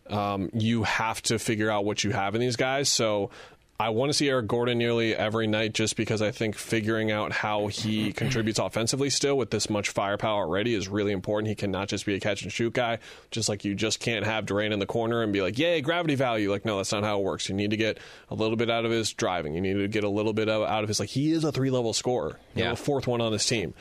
um, 0.08 0.48
you 0.52 0.84
have 0.84 1.20
to 1.22 1.40
figure 1.40 1.70
out 1.70 1.84
what 1.84 2.04
you 2.04 2.12
have 2.12 2.36
in 2.36 2.40
these 2.40 2.56
guys. 2.56 2.88
So 2.88 3.30
I 3.78 3.90
want 3.90 4.08
to 4.08 4.14
see 4.14 4.28
Eric 4.30 4.46
Gordon 4.46 4.78
nearly 4.78 5.14
every 5.14 5.46
night 5.46 5.74
just 5.74 5.96
because 5.96 6.22
I 6.22 6.30
think 6.30 6.56
figuring 6.56 7.10
out 7.10 7.30
how 7.30 7.66
he 7.66 8.10
contributes 8.10 8.58
offensively 8.58 9.10
still 9.10 9.36
with 9.36 9.50
this 9.50 9.68
much 9.68 9.90
firepower 9.90 10.44
already 10.44 10.74
is 10.74 10.88
really 10.88 11.12
important. 11.12 11.48
He 11.50 11.54
cannot 11.54 11.88
just 11.88 12.06
be 12.06 12.14
a 12.14 12.20
catch 12.20 12.42
and 12.42 12.50
shoot 12.50 12.72
guy, 12.72 13.00
just 13.30 13.50
like 13.50 13.66
you 13.66 13.74
just 13.74 14.00
can't 14.00 14.24
have 14.24 14.46
Durant 14.46 14.72
in 14.72 14.78
the 14.78 14.86
corner 14.86 15.22
and 15.22 15.30
be 15.30 15.42
like, 15.42 15.58
yay, 15.58 15.82
gravity 15.82 16.14
value. 16.14 16.50
Like, 16.50 16.64
no, 16.64 16.78
that's 16.78 16.90
not 16.92 17.04
how 17.04 17.18
it 17.18 17.22
works. 17.22 17.50
You 17.50 17.54
need 17.54 17.70
to 17.70 17.76
get 17.76 17.98
a 18.30 18.34
little 18.34 18.56
bit 18.56 18.70
out 18.70 18.86
of 18.86 18.90
his 18.90 19.12
driving. 19.12 19.54
You 19.54 19.60
need 19.60 19.74
to 19.74 19.88
get 19.88 20.04
a 20.04 20.08
little 20.08 20.32
bit 20.32 20.48
out 20.48 20.82
of 20.82 20.88
his, 20.88 20.98
like, 20.98 21.10
he 21.10 21.32
is 21.32 21.44
a 21.44 21.52
three 21.52 21.70
level 21.70 21.92
scorer, 21.92 22.38
you 22.54 22.62
know, 22.62 22.68
Yeah. 22.68 22.72
a 22.72 22.76
fourth 22.76 23.06
one 23.06 23.20
on 23.20 23.32
his 23.32 23.44
team. 23.44 23.74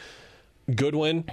Goodwin. 0.75 1.23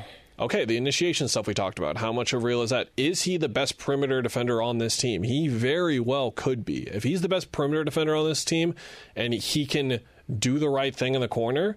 Okay, 0.42 0.64
the 0.64 0.76
initiation 0.76 1.28
stuff 1.28 1.46
we 1.46 1.54
talked 1.54 1.78
about. 1.78 1.98
How 1.98 2.12
much 2.12 2.32
of 2.32 2.42
real 2.42 2.62
is 2.62 2.70
that? 2.70 2.88
Is 2.96 3.22
he 3.22 3.36
the 3.36 3.48
best 3.48 3.78
perimeter 3.78 4.20
defender 4.20 4.60
on 4.60 4.78
this 4.78 4.96
team? 4.96 5.22
He 5.22 5.46
very 5.46 6.00
well 6.00 6.32
could 6.32 6.64
be. 6.64 6.82
If 6.82 7.04
he's 7.04 7.20
the 7.20 7.28
best 7.28 7.52
perimeter 7.52 7.84
defender 7.84 8.16
on 8.16 8.24
this 8.24 8.44
team 8.44 8.74
and 9.14 9.32
he 9.32 9.66
can 9.66 10.00
do 10.36 10.58
the 10.58 10.68
right 10.68 10.96
thing 10.96 11.14
in 11.14 11.20
the 11.20 11.28
corner, 11.28 11.76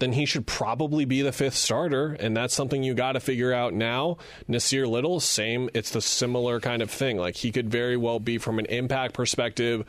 then 0.00 0.14
he 0.14 0.26
should 0.26 0.44
probably 0.44 1.04
be 1.04 1.22
the 1.22 1.30
fifth 1.30 1.54
starter. 1.54 2.16
And 2.18 2.36
that's 2.36 2.52
something 2.52 2.82
you 2.82 2.94
got 2.94 3.12
to 3.12 3.20
figure 3.20 3.52
out 3.52 3.74
now. 3.74 4.16
Nassir 4.48 4.88
Little, 4.88 5.20
same. 5.20 5.70
It's 5.72 5.90
the 5.90 6.02
similar 6.02 6.58
kind 6.58 6.82
of 6.82 6.90
thing. 6.90 7.16
Like 7.16 7.36
he 7.36 7.52
could 7.52 7.70
very 7.70 7.96
well 7.96 8.18
be 8.18 8.38
from 8.38 8.58
an 8.58 8.66
impact 8.66 9.14
perspective 9.14 9.86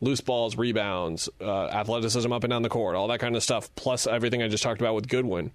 loose 0.00 0.20
balls, 0.20 0.56
rebounds, 0.56 1.28
uh, 1.40 1.66
athleticism 1.66 2.32
up 2.32 2.42
and 2.42 2.50
down 2.50 2.62
the 2.62 2.68
court, 2.68 2.96
all 2.96 3.06
that 3.06 3.20
kind 3.20 3.36
of 3.36 3.44
stuff, 3.44 3.72
plus 3.76 4.08
everything 4.08 4.42
I 4.42 4.48
just 4.48 4.64
talked 4.64 4.80
about 4.80 4.96
with 4.96 5.06
Goodwin 5.06 5.52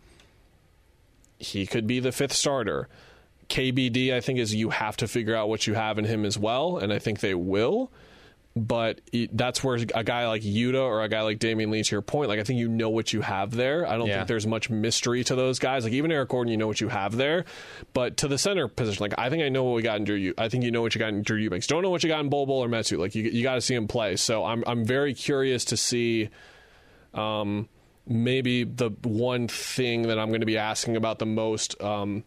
he 1.39 1.65
could 1.65 1.87
be 1.87 1.99
the 1.99 2.11
fifth 2.11 2.33
starter. 2.33 2.87
KBD, 3.49 4.13
I 4.13 4.21
think, 4.21 4.39
is 4.39 4.55
you 4.55 4.69
have 4.71 4.97
to 4.97 5.07
figure 5.07 5.35
out 5.35 5.49
what 5.49 5.67
you 5.67 5.75
have 5.75 5.99
in 5.99 6.05
him 6.05 6.25
as 6.25 6.37
well, 6.37 6.77
and 6.77 6.91
I 6.91 6.99
think 6.99 7.19
they 7.19 7.35
will. 7.35 7.91
But 8.57 9.01
that's 9.33 9.61
where 9.65 9.75
a 9.93 10.03
guy 10.05 10.27
like 10.29 10.41
Yuta 10.41 10.81
or 10.81 11.03
a 11.03 11.09
guy 11.09 11.21
like 11.23 11.39
Damion 11.39 11.69
Lee, 11.71 11.83
to 11.83 11.91
your 11.93 12.01
point, 12.01 12.29
like 12.29 12.39
I 12.39 12.43
think 12.43 12.57
you 12.57 12.69
know 12.69 12.89
what 12.89 13.11
you 13.11 13.19
have 13.19 13.51
there. 13.51 13.85
I 13.85 13.97
don't 13.97 14.07
Yeah. 14.07 14.15
think 14.19 14.29
there's 14.29 14.47
much 14.47 14.69
mystery 14.69 15.25
to 15.25 15.35
those 15.35 15.59
guys. 15.59 15.83
Like 15.83 15.91
even 15.91 16.09
Eric 16.09 16.29
Gordon, 16.29 16.49
you 16.51 16.55
know 16.57 16.65
what 16.65 16.79
you 16.79 16.87
have 16.87 17.17
there. 17.17 17.43
But 17.93 18.15
to 18.17 18.29
the 18.29 18.37
center 18.37 18.69
position, 18.69 19.03
like 19.03 19.13
I 19.17 19.29
think 19.29 19.43
I 19.43 19.49
know 19.49 19.65
what 19.65 19.75
we 19.75 19.81
got 19.81 19.97
in 19.97 20.05
Drew. 20.05 20.33
I 20.37 20.47
think 20.47 20.63
you 20.63 20.71
know 20.71 20.81
what 20.81 20.95
you 20.95 20.99
got 20.99 21.09
in 21.09 21.21
Drew 21.21 21.37
Eubanks. 21.37 21.67
Don't 21.67 21.83
know 21.83 21.89
what 21.89 22.01
you 22.01 22.07
got 22.07 22.21
in 22.21 22.29
Bol 22.29 22.45
Bol 22.45 22.63
or 22.63 22.69
Metu. 22.69 22.97
Like 22.97 23.13
you, 23.13 23.23
you 23.23 23.43
got 23.43 23.55
to 23.55 23.61
see 23.61 23.75
him 23.75 23.89
play. 23.89 24.15
So 24.15 24.45
I'm 24.45 24.63
I'm 24.65 24.85
very 24.85 25.13
curious 25.13 25.65
to 25.65 25.75
see 25.77 26.29
um, 27.13 27.67
maybe 28.07 28.63
the 28.63 28.91
one 29.03 29.47
thing 29.47 30.03
that 30.03 30.19
I'm 30.19 30.29
going 30.29 30.41
to 30.41 30.45
be 30.45 30.57
asking 30.57 30.95
about 30.95 31.19
the 31.19 31.25
most. 31.25 31.81
Um, 31.81 32.23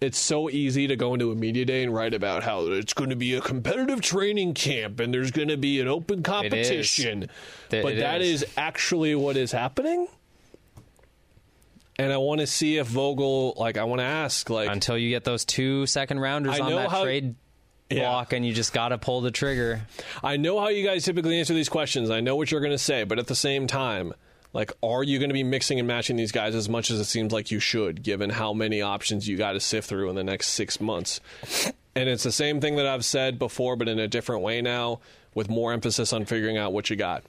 it's 0.00 0.18
so 0.18 0.50
easy 0.50 0.86
to 0.88 0.96
go 0.96 1.14
into 1.14 1.32
a 1.32 1.34
media 1.34 1.64
day 1.64 1.82
and 1.82 1.92
write 1.92 2.12
about 2.12 2.42
how 2.44 2.66
it's 2.66 2.92
going 2.92 3.10
to 3.10 3.16
be 3.16 3.34
a 3.34 3.40
competitive 3.40 4.02
training 4.02 4.52
camp 4.52 5.00
and 5.00 5.12
there's 5.12 5.30
going 5.30 5.48
to 5.48 5.56
be 5.56 5.80
an 5.80 5.88
open 5.88 6.22
competition. 6.22 7.30
Th- 7.70 7.82
but 7.82 7.96
that 7.96 8.20
is. 8.20 8.42
is 8.42 8.50
actually 8.58 9.14
what 9.14 9.36
is 9.38 9.52
happening. 9.52 10.06
And 11.98 12.12
I 12.12 12.18
want 12.18 12.40
to 12.42 12.46
see 12.46 12.76
if 12.76 12.86
Vogel, 12.86 13.54
like, 13.56 13.78
I 13.78 13.84
want 13.84 14.00
to 14.00 14.04
ask, 14.04 14.50
like, 14.50 14.68
Until 14.68 14.98
you 14.98 15.08
get 15.08 15.24
those 15.24 15.46
two 15.46 15.86
second 15.86 16.20
rounders 16.20 16.60
I 16.60 16.60
on 16.60 16.72
that 16.72 16.90
how- 16.90 17.04
trade 17.04 17.34
Yeah. 17.88 18.00
block, 18.00 18.34
and 18.34 18.44
you 18.44 18.52
just 18.52 18.74
got 18.74 18.90
to 18.90 18.98
pull 18.98 19.22
the 19.22 19.30
trigger. 19.30 19.86
I 20.22 20.36
know 20.36 20.60
how 20.60 20.68
you 20.68 20.84
guys 20.84 21.04
typically 21.06 21.38
answer 21.38 21.54
these 21.54 21.70
questions. 21.70 22.10
I 22.10 22.20
know 22.20 22.36
what 22.36 22.50
you're 22.50 22.60
going 22.60 22.72
to 22.72 22.78
say, 22.78 23.04
but 23.04 23.18
at 23.18 23.28
the 23.28 23.34
same 23.34 23.66
time, 23.66 24.12
like, 24.56 24.72
are 24.82 25.02
you 25.02 25.18
going 25.18 25.28
to 25.28 25.34
be 25.34 25.42
mixing 25.44 25.78
and 25.78 25.86
matching 25.86 26.16
these 26.16 26.32
guys 26.32 26.54
as 26.54 26.66
much 26.66 26.90
as 26.90 26.98
it 26.98 27.04
seems 27.04 27.30
like 27.30 27.50
you 27.50 27.60
should, 27.60 28.02
given 28.02 28.30
how 28.30 28.54
many 28.54 28.80
options 28.80 29.28
you 29.28 29.36
got 29.36 29.52
to 29.52 29.60
sift 29.60 29.86
through 29.86 30.08
in 30.08 30.16
the 30.16 30.24
next 30.24 30.48
six 30.48 30.80
months? 30.80 31.20
And 31.94 32.08
it's 32.08 32.22
the 32.22 32.32
same 32.32 32.60
thing 32.60 32.76
that 32.76 32.86
I've 32.86 33.04
said 33.04 33.38
before, 33.38 33.76
but 33.76 33.86
in 33.86 33.98
a 33.98 34.08
different 34.08 34.40
way 34.42 34.62
now, 34.62 35.00
with 35.34 35.50
more 35.50 35.74
emphasis 35.74 36.12
on 36.14 36.24
figuring 36.24 36.56
out 36.56 36.72
what 36.72 36.88
you 36.88 36.96
got. 36.96 37.22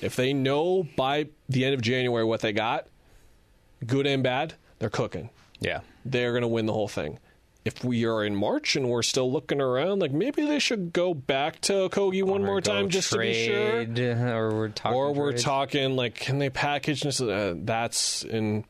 If 0.00 0.16
they 0.16 0.32
know 0.32 0.88
by 0.96 1.28
the 1.48 1.64
end 1.66 1.74
of 1.74 1.82
January 1.82 2.24
what 2.24 2.40
they 2.40 2.52
got, 2.54 2.86
good 3.86 4.06
and 4.06 4.22
bad, 4.22 4.54
they're 4.78 4.88
cooking 4.90 5.28
Yeah. 5.60 5.80
they're 6.06 6.32
going 6.32 6.42
to 6.42 6.48
win 6.48 6.64
the 6.66 6.72
whole 6.72 6.88
thing. 6.88 7.18
If 7.64 7.84
we 7.84 8.04
are 8.06 8.24
in 8.24 8.34
March 8.34 8.74
and 8.74 8.88
we're 8.88 9.02
still 9.04 9.30
looking 9.30 9.60
around, 9.60 10.00
like 10.00 10.10
maybe 10.10 10.44
they 10.44 10.58
should 10.58 10.92
go 10.92 11.14
back 11.14 11.60
to 11.62 11.88
Kogi 11.90 12.24
one 12.24 12.42
Or 12.42 12.46
more 12.46 12.60
time 12.60 12.88
just 12.88 13.12
to 13.12 13.18
be 13.18 13.46
sure. 13.46 13.84
Or 14.34 14.50
we're 14.52 14.68
talking. 14.68 14.96
Or 14.98 15.14
we're 15.14 15.30
trade. 15.30 15.42
talking 15.42 15.96
like, 15.96 16.16
can 16.16 16.38
they 16.38 16.50
package 16.50 17.02
this? 17.02 17.20
Uh, 17.20 17.54
that's 17.56 18.24
in. 18.24 18.64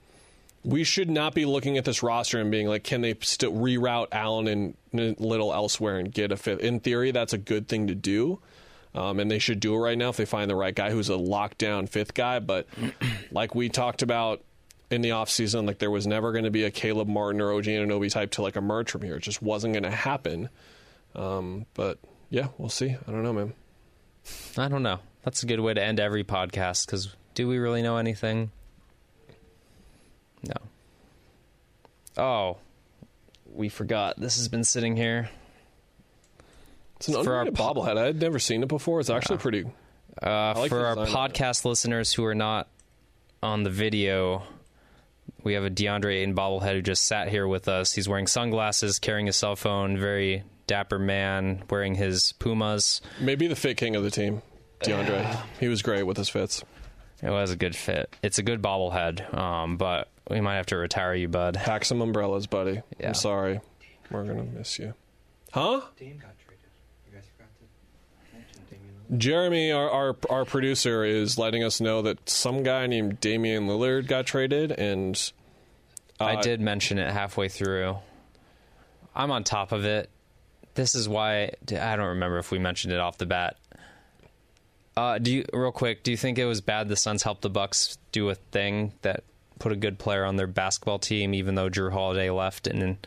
We 0.64 0.84
should 0.84 1.10
not 1.10 1.34
be 1.34 1.44
looking 1.44 1.76
at 1.78 1.84
this 1.84 2.02
roster 2.02 2.38
and 2.38 2.50
being 2.50 2.68
like, 2.68 2.84
can 2.84 3.00
they 3.00 3.16
still 3.22 3.52
reroute 3.52 4.08
Allen 4.12 4.46
and 4.46 4.76
Little 5.18 5.52
elsewhere 5.54 5.96
and 5.96 6.12
get 6.12 6.30
a 6.30 6.36
fifth? 6.36 6.60
In 6.60 6.78
theory, 6.78 7.10
that's 7.12 7.32
a 7.32 7.38
good 7.38 7.66
thing 7.68 7.86
to 7.86 7.94
do. 7.94 8.40
Um, 8.94 9.18
and 9.20 9.30
they 9.30 9.38
should 9.38 9.58
do 9.58 9.74
it 9.74 9.78
right 9.78 9.96
now 9.96 10.10
if 10.10 10.18
they 10.18 10.26
find 10.26 10.50
the 10.50 10.54
right 10.54 10.74
guy 10.74 10.90
who's 10.90 11.08
a 11.08 11.14
lockdown 11.14 11.88
fifth 11.88 12.12
guy. 12.12 12.40
But 12.40 12.66
like 13.32 13.54
we 13.54 13.70
talked 13.70 14.02
about 14.02 14.42
in 14.92 15.02
the 15.02 15.10
offseason, 15.10 15.66
like 15.66 15.78
there 15.78 15.90
was 15.90 16.06
never 16.06 16.32
going 16.32 16.44
to 16.44 16.50
be 16.50 16.64
a 16.64 16.70
Caleb 16.70 17.08
Martin 17.08 17.40
or 17.40 17.52
OG 17.52 17.64
Anunoby 17.64 18.10
type 18.10 18.30
to 18.32 18.42
like 18.42 18.56
emerge 18.56 18.90
from 18.90 19.02
here. 19.02 19.16
It 19.16 19.22
just 19.22 19.42
wasn't 19.42 19.74
going 19.74 19.84
to 19.84 19.90
happen. 19.90 20.48
Um, 21.14 21.66
but 21.74 21.98
yeah, 22.30 22.48
we'll 22.58 22.68
see. 22.68 22.90
I 22.90 23.10
don't 23.10 23.22
know, 23.22 23.32
man. 23.32 23.54
I 24.56 24.68
don't 24.68 24.82
know. 24.82 25.00
That's 25.24 25.42
a 25.42 25.46
good 25.46 25.60
way 25.60 25.74
to 25.74 25.82
end 25.82 26.00
every 26.00 26.24
podcast 26.24 26.86
because 26.86 27.14
do 27.34 27.48
we 27.48 27.58
really 27.58 27.82
know 27.82 27.96
anything? 27.96 28.50
No. 30.46 30.54
Oh, 32.22 32.58
we 33.52 33.68
forgot. 33.68 34.18
This 34.18 34.36
has 34.36 34.48
been 34.48 34.64
sitting 34.64 34.96
here. 34.96 35.30
It's 36.96 37.08
an 37.08 37.14
For 37.24 37.34
our 37.34 37.40
underrated 37.42 37.54
po- 37.54 37.74
bobblehead. 37.74 37.98
I 37.98 38.04
had 38.06 38.20
never 38.20 38.38
seen 38.38 38.62
it 38.62 38.68
before. 38.68 39.00
It's 39.00 39.10
actually 39.10 39.38
pretty. 39.38 39.64
Uh, 40.22 40.54
like 40.56 40.68
for 40.68 40.84
our 40.86 40.94
design 40.94 41.16
of 41.16 41.30
it. 41.30 41.34
podcast 41.34 41.64
listeners 41.64 42.12
who 42.12 42.24
are 42.24 42.34
not 42.34 42.68
on 43.42 43.62
the 43.62 43.70
video, 43.70 44.42
we 45.44 45.54
have 45.54 45.64
a 45.64 45.70
DeAndre 45.70 46.16
Ayton 46.16 46.34
bobblehead 46.34 46.74
who 46.74 46.82
just 46.82 47.04
sat 47.04 47.28
here 47.28 47.46
with 47.46 47.68
us. 47.68 47.92
He's 47.92 48.08
wearing 48.08 48.26
sunglasses, 48.26 48.98
carrying 48.98 49.28
a 49.28 49.32
cell 49.32 49.56
phone, 49.56 49.98
very 49.98 50.44
dapper 50.66 50.98
man 50.98 51.62
wearing 51.68 51.94
his 51.94 52.32
Pumas. 52.38 53.00
Maybe 53.20 53.46
the 53.46 53.56
fit 53.56 53.76
king 53.76 53.96
of 53.96 54.02
the 54.04 54.10
team, 54.10 54.42
DeAndre. 54.80 55.42
he 55.60 55.68
was 55.68 55.82
great 55.82 56.04
with 56.04 56.16
his 56.16 56.28
fits. 56.28 56.62
It 57.22 57.30
was 57.30 57.50
a 57.50 57.56
good 57.56 57.76
fit. 57.76 58.14
It's 58.22 58.38
a 58.38 58.42
good 58.42 58.60
bobblehead, 58.62 59.32
um, 59.36 59.76
but 59.76 60.08
we 60.28 60.40
might 60.40 60.56
have 60.56 60.66
to 60.66 60.76
retire 60.76 61.14
you, 61.14 61.28
bud. 61.28 61.54
Pack 61.54 61.84
some 61.84 62.00
umbrellas, 62.00 62.46
buddy. 62.46 62.82
Yeah. 62.98 63.08
I'm 63.08 63.14
sorry. 63.14 63.60
We're 64.10 64.24
gonna 64.24 64.42
miss 64.44 64.78
you. 64.78 64.94
Huh? 65.52 65.82
Dame 65.98 66.18
got 66.18 66.36
traded. 66.38 66.64
You 67.08 67.14
guys 67.14 67.24
forgot 67.36 67.48
to 67.58 68.36
mention 68.36 68.62
Damian 68.70 68.91
Lillard. 68.91 68.91
Jeremy, 69.16 69.72
our, 69.72 69.90
our 69.90 70.16
our 70.30 70.44
producer, 70.44 71.04
is 71.04 71.38
letting 71.38 71.62
us 71.62 71.80
know 71.80 72.02
that 72.02 72.28
some 72.28 72.62
guy 72.62 72.86
named 72.86 73.20
Damian 73.20 73.66
Lillard 73.66 74.06
got 74.06 74.26
traded, 74.26 74.72
and 74.72 75.32
I 76.18 76.36
uh, 76.36 76.42
did 76.42 76.60
mention 76.60 76.98
it 76.98 77.10
halfway 77.10 77.48
through. 77.48 77.96
I'm 79.14 79.30
on 79.30 79.44
top 79.44 79.72
of 79.72 79.84
it. 79.84 80.10
This 80.74 80.94
is 80.94 81.08
why 81.08 81.52
I 81.70 81.96
don't 81.96 82.08
remember 82.08 82.38
if 82.38 82.50
we 82.50 82.58
mentioned 82.58 82.92
it 82.92 83.00
off 83.00 83.18
the 83.18 83.26
bat. 83.26 83.56
Uh, 84.96 85.18
do 85.18 85.32
you 85.32 85.44
real 85.52 85.72
quick? 85.72 86.02
Do 86.02 86.10
you 86.10 86.16
think 86.16 86.38
it 86.38 86.44
was 86.44 86.60
bad 86.60 86.88
the 86.88 86.96
Suns 86.96 87.22
helped 87.22 87.42
the 87.42 87.50
Bucks 87.50 87.98
do 88.12 88.28
a 88.28 88.34
thing 88.34 88.92
that 89.02 89.24
put 89.58 89.72
a 89.72 89.76
good 89.76 89.98
player 89.98 90.24
on 90.24 90.36
their 90.36 90.46
basketball 90.46 90.98
team, 90.98 91.34
even 91.34 91.54
though 91.54 91.70
Jrue 91.70 91.92
Holiday 91.92 92.30
left 92.30 92.66
and 92.66 92.82
then 92.82 92.98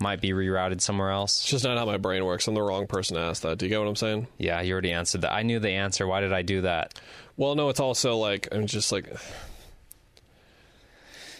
might 0.00 0.20
be 0.20 0.30
rerouted 0.30 0.80
somewhere 0.80 1.10
else? 1.10 1.40
It's 1.40 1.50
just 1.50 1.64
not 1.64 1.78
how 1.78 1.84
my 1.86 1.96
brain 1.96 2.24
works. 2.24 2.46
I'm 2.46 2.54
the 2.54 2.62
wrong 2.62 2.86
person 2.86 3.16
to 3.16 3.22
ask 3.22 3.42
that. 3.42 3.58
Do 3.58 3.66
you 3.66 3.70
get 3.70 3.78
what 3.78 3.88
I'm 3.88 3.96
saying? 3.96 4.26
Yeah, 4.38 4.60
you 4.60 4.72
already 4.72 4.92
answered 4.92 5.22
that. 5.22 5.32
I 5.32 5.42
knew 5.42 5.58
the 5.58 5.70
answer. 5.70 6.06
Why 6.06 6.20
did 6.20 6.32
I 6.32 6.42
do 6.42 6.62
that? 6.62 7.00
Well, 7.36 7.54
no, 7.54 7.68
it's 7.68 7.80
also 7.80 8.16
like 8.16 8.48
I'm 8.52 8.66
just 8.66 8.90
like 8.92 9.06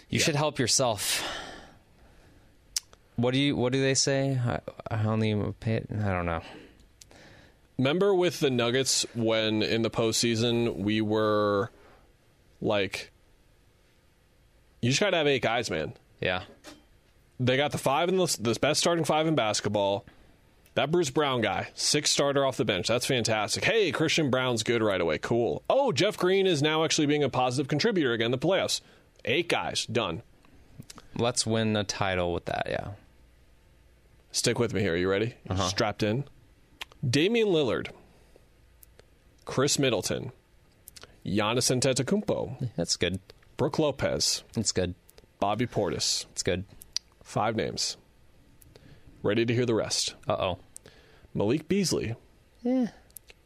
You 0.09 0.18
should 0.18 0.36
help 0.36 0.59
yourself. 0.59 1.22
What 3.16 3.32
do 3.34 3.40
you? 3.40 3.56
What 3.56 3.72
do 3.72 3.80
they 3.80 3.94
say? 3.94 4.38
I, 4.44 4.61
I 4.90 5.04
only 5.04 5.34
pay 5.61 5.74
it. 5.74 5.88
I 5.90 6.09
don't 6.09 6.26
know. 6.26 6.40
remember 7.76 8.14
with 8.14 8.40
the 8.40 8.48
Nuggets 8.50 9.04
when 9.14 9.62
in 9.62 9.82
the 9.82 9.90
postseason 9.90 10.76
we 10.76 11.00
were 11.00 11.70
like, 12.61 13.11
you 14.80 14.90
just 14.90 15.00
got 15.00 15.11
to 15.11 15.16
have 15.16 15.26
eight 15.26 15.42
guys, 15.42 15.68
man. 15.68 15.92
Yeah, 16.20 16.42
They 17.41 17.57
got 17.57 17.72
the 17.72 17.78
five 17.78 18.09
in 18.09 18.16
the, 18.16 18.36
the 18.41 18.59
best 18.61 18.80
starting 18.80 19.05
five 19.05 19.26
in 19.26 19.34
basketball. 19.34 20.05
That 20.74 20.91
Bruce 20.91 21.11
Brown 21.11 21.41
guy, 21.41 21.68
six 21.74 22.11
starter 22.11 22.45
off 22.47 22.57
the 22.57 22.64
bench. 22.64 22.86
That's 22.86 23.07
fantastic. 23.07 23.64
Hey, 23.64 23.91
Christian 23.91 24.30
Braun's 24.30 24.62
good 24.62 24.82
right 24.82 25.01
away. 25.01 25.18
Cool. 25.18 25.62
Oh, 25.68 25.91
Jeff 25.93 26.16
Green 26.16 26.47
is 26.47 26.62
now 26.62 26.84
actually 26.84 27.07
being 27.07 27.24
a 27.24 27.28
positive 27.28 27.66
contributor 27.68 28.12
again 28.12 28.26
in 28.26 28.30
the 28.32 28.39
playoffs. 28.39 28.80
Eight 29.24 29.49
guys 29.49 29.86
done. 29.86 30.22
let's 31.16 31.45
win 31.47 31.74
a 31.76 31.82
title 31.84 32.32
with 32.32 32.45
that. 32.45 32.66
Yeah. 32.68 32.91
Stick 34.30 34.59
with 34.61 34.72
me 34.72 34.80
here. 34.82 34.95
You 34.95 35.09
ready? 35.11 35.34
Uh-huh. 35.49 35.66
Strapped 35.68 36.03
in. 36.05 36.24
Damian 37.09 37.49
Lillard, 37.49 37.91
Khris 39.45 39.78
Middleton, 39.78 40.32
Giannis 41.24 41.70
Antetokounmpo, 41.76 42.70
That's 42.76 42.97
good. 42.97 43.20
Brook 43.57 43.78
Lopez, 43.78 44.43
That's 44.55 44.72
good. 44.72 44.95
Bobby 45.41 45.66
Portis. 45.66 46.26
That's 46.26 46.43
good. 46.43 46.64
Five 47.28 47.56
names. 47.56 47.98
Ready 49.22 49.44
to 49.44 49.52
hear 49.52 49.66
the 49.66 49.74
rest. 49.74 50.14
Uh 50.26 50.32
oh. 50.32 50.58
Malik 51.34 51.68
Beasley. 51.68 52.14
Yeah. 52.62 52.86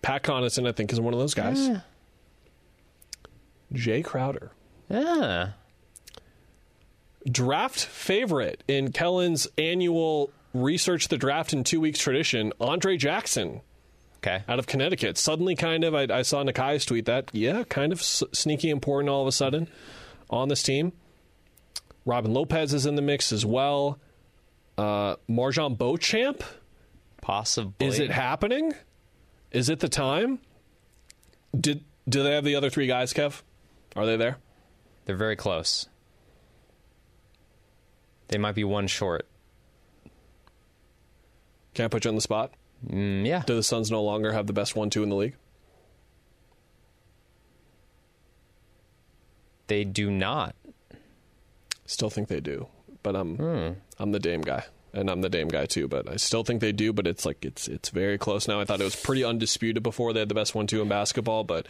Pat 0.02 0.22
Connaughton, 0.22 0.68
I 0.68 0.72
think, 0.72 0.92
is 0.92 1.00
one 1.00 1.12
of 1.12 1.18
those 1.18 1.34
guys. 1.34 1.68
Jay 3.72 4.00
Crowder. 4.02 4.52
Yeah. 4.88 5.50
Draft 7.28 7.84
favorite 7.84 8.62
in 8.68 8.92
Kellen's 8.92 9.48
annual 9.58 10.30
Research 10.54 11.08
the 11.08 11.18
Draft 11.18 11.52
in 11.52 11.64
Two 11.64 11.80
Weeks 11.80 11.98
tradition, 11.98 12.52
Andre 12.60 12.96
Jackson 12.96 13.62
Okay. 14.18 14.44
out 14.46 14.60
of 14.60 14.68
Connecticut. 14.68 15.18
Suddenly, 15.18 15.56
kind 15.56 15.82
of, 15.82 15.92
I, 15.92 16.02
I 16.08 16.22
saw 16.22 16.44
Nakai's 16.44 16.84
tweet 16.84 17.06
that, 17.06 17.30
yeah, 17.32 17.64
kind 17.64 17.92
of 17.92 17.98
s- 17.98 18.22
sneaky 18.32 18.70
important 18.70 19.10
all 19.10 19.22
of 19.22 19.26
a 19.26 19.32
sudden 19.32 19.68
on 20.30 20.48
this 20.48 20.62
team. 20.62 20.92
Robin 22.04 22.32
Lopez 22.32 22.74
is 22.74 22.86
in 22.86 22.96
the 22.96 23.02
mix 23.02 23.32
as 23.32 23.46
well. 23.46 23.98
Uh, 24.76 25.16
MarJon 25.28 25.76
Beauchamp. 25.76 26.42
Possibly. 27.20 27.86
Is 27.86 27.98
it 27.98 28.10
happening? 28.10 28.72
Is 29.52 29.68
it 29.68 29.80
the 29.80 29.88
time? 29.88 30.40
Did 31.58 31.84
do 32.08 32.22
they 32.22 32.32
have 32.32 32.44
the 32.44 32.56
other 32.56 32.70
three 32.70 32.86
guys, 32.86 33.12
Kev? 33.12 33.42
Are 33.94 34.06
they 34.06 34.16
there? 34.16 34.38
They're 35.04 35.16
very 35.16 35.36
close. 35.36 35.88
They 38.28 38.38
might 38.38 38.54
be 38.54 38.64
one 38.64 38.86
short. 38.86 39.26
Can't 41.74 41.90
put 41.90 42.04
you 42.04 42.08
on 42.08 42.14
the 42.14 42.20
spot. 42.22 42.52
Mm, 42.86 43.26
yeah. 43.26 43.42
Do 43.46 43.54
the 43.54 43.62
Suns 43.62 43.90
no 43.90 44.02
longer 44.02 44.32
have 44.32 44.46
the 44.46 44.52
best 44.52 44.74
one-two 44.74 45.02
in 45.02 45.08
the 45.08 45.14
league? 45.14 45.36
They 49.68 49.84
do 49.84 50.10
not. 50.10 50.56
Still 51.92 52.08
think 52.10 52.28
they 52.28 52.40
do, 52.40 52.68
but 53.02 53.14
I'm 53.14 53.36
Hmm. 53.36 53.72
I'm 53.98 54.12
the 54.12 54.18
Dame 54.18 54.40
guy, 54.40 54.64
and 54.94 55.10
I'm 55.10 55.20
the 55.20 55.28
Dame 55.28 55.48
guy 55.48 55.66
too. 55.66 55.88
But 55.88 56.08
I 56.08 56.16
still 56.16 56.42
think 56.42 56.60
they 56.60 56.72
do. 56.72 56.92
But 56.92 57.06
it's 57.06 57.26
like 57.26 57.44
it's 57.44 57.68
it's 57.68 57.90
very 57.90 58.16
close 58.18 58.48
now. 58.48 58.60
I 58.60 58.64
thought 58.64 58.80
it 58.80 58.84
was 58.84 58.96
pretty 58.96 59.24
undisputed 59.24 59.82
before 59.82 60.12
they 60.12 60.20
had 60.20 60.28
the 60.30 60.34
best 60.34 60.54
one-two 60.54 60.80
in 60.80 60.88
basketball, 60.88 61.44
but 61.44 61.66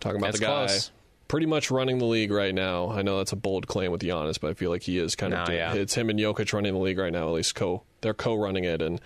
talking 0.00 0.16
about 0.18 0.28
That's 0.32 0.40
the 0.40 0.46
guy 0.46 0.66
close. 0.66 0.90
pretty 1.28 1.46
much 1.46 1.70
running 1.70 1.98
the 1.98 2.04
league 2.04 2.30
right 2.30 2.54
now. 2.54 2.90
I 2.90 3.02
know 3.02 3.18
that's 3.18 3.32
a 3.32 3.36
bold 3.36 3.66
claim 3.66 3.90
with 3.92 4.02
Giannis, 4.02 4.38
but 4.40 4.50
I 4.50 4.54
feel 4.54 4.70
like 4.70 4.82
he 4.82 4.98
is 4.98 5.14
kind 5.14 5.32
of 5.32 5.46
doing- 5.46 5.58
yeah. 5.58 5.74
it's 5.74 5.94
him 5.94 6.10
and 6.10 6.18
Jokic 6.18 6.52
running 6.52 6.74
the 6.74 6.80
league 6.80 6.98
right 6.98 7.12
now. 7.12 7.28
At 7.28 7.34
least 7.34 7.54
co 7.54 7.82
they're 8.00 8.14
co-running 8.14 8.64
it, 8.64 8.82
and 8.82 9.00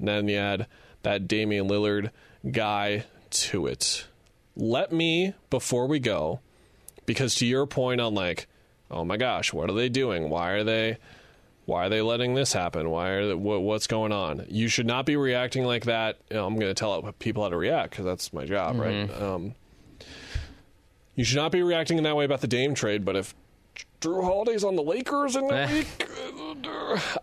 then 0.00 0.28
you 0.28 0.36
add 0.36 0.66
that 1.02 1.28
Damian 1.28 1.68
Lillard 1.68 2.10
guy 2.50 3.04
to 3.30 3.66
it. 3.66 4.06
Let 4.56 4.90
me 4.92 5.34
before 5.50 5.86
we 5.86 5.98
go, 5.98 6.40
because 7.06 7.34
to 7.36 7.46
your 7.46 7.66
point 7.66 8.00
on 8.00 8.14
like, 8.14 8.46
oh 8.90 9.04
my 9.04 9.16
gosh, 9.16 9.52
what 9.52 9.70
are 9.70 9.74
they 9.74 9.88
doing? 9.88 10.28
Why 10.30 10.50
are 10.50 10.64
they? 10.64 10.98
Why 11.66 11.84
are 11.84 11.88
they 11.90 12.00
letting 12.00 12.32
this 12.34 12.54
happen? 12.54 12.88
Why 12.88 13.08
are 13.10 13.28
they, 13.28 13.34
what, 13.34 13.60
what's 13.60 13.86
going 13.86 14.10
on? 14.10 14.46
You 14.48 14.68
should 14.68 14.86
not 14.86 15.04
be 15.04 15.16
reacting 15.16 15.64
like 15.64 15.84
that. 15.84 16.16
You 16.30 16.36
know, 16.36 16.46
I'm 16.46 16.54
going 16.54 16.70
to 16.70 16.74
tell 16.74 17.12
people 17.18 17.42
how 17.42 17.50
to 17.50 17.58
react 17.58 17.90
because 17.90 18.06
that's 18.06 18.32
my 18.32 18.46
job, 18.46 18.76
right? 18.80 19.10
Um, 19.20 19.54
you 21.14 21.24
should 21.24 21.36
not 21.36 21.52
be 21.52 21.62
reacting 21.62 21.98
in 21.98 22.04
that 22.04 22.16
way 22.16 22.24
about 22.24 22.40
the 22.40 22.46
Dame 22.46 22.74
trade. 22.74 23.04
But 23.04 23.16
if 23.16 23.34
Jrue 24.00 24.22
Holiday's 24.22 24.62
on 24.62 24.76
the 24.76 24.82
Lakers 24.82 25.34
in 25.34 25.48
the 25.48 25.54
Eh. 25.54 25.72
week, 25.72 26.08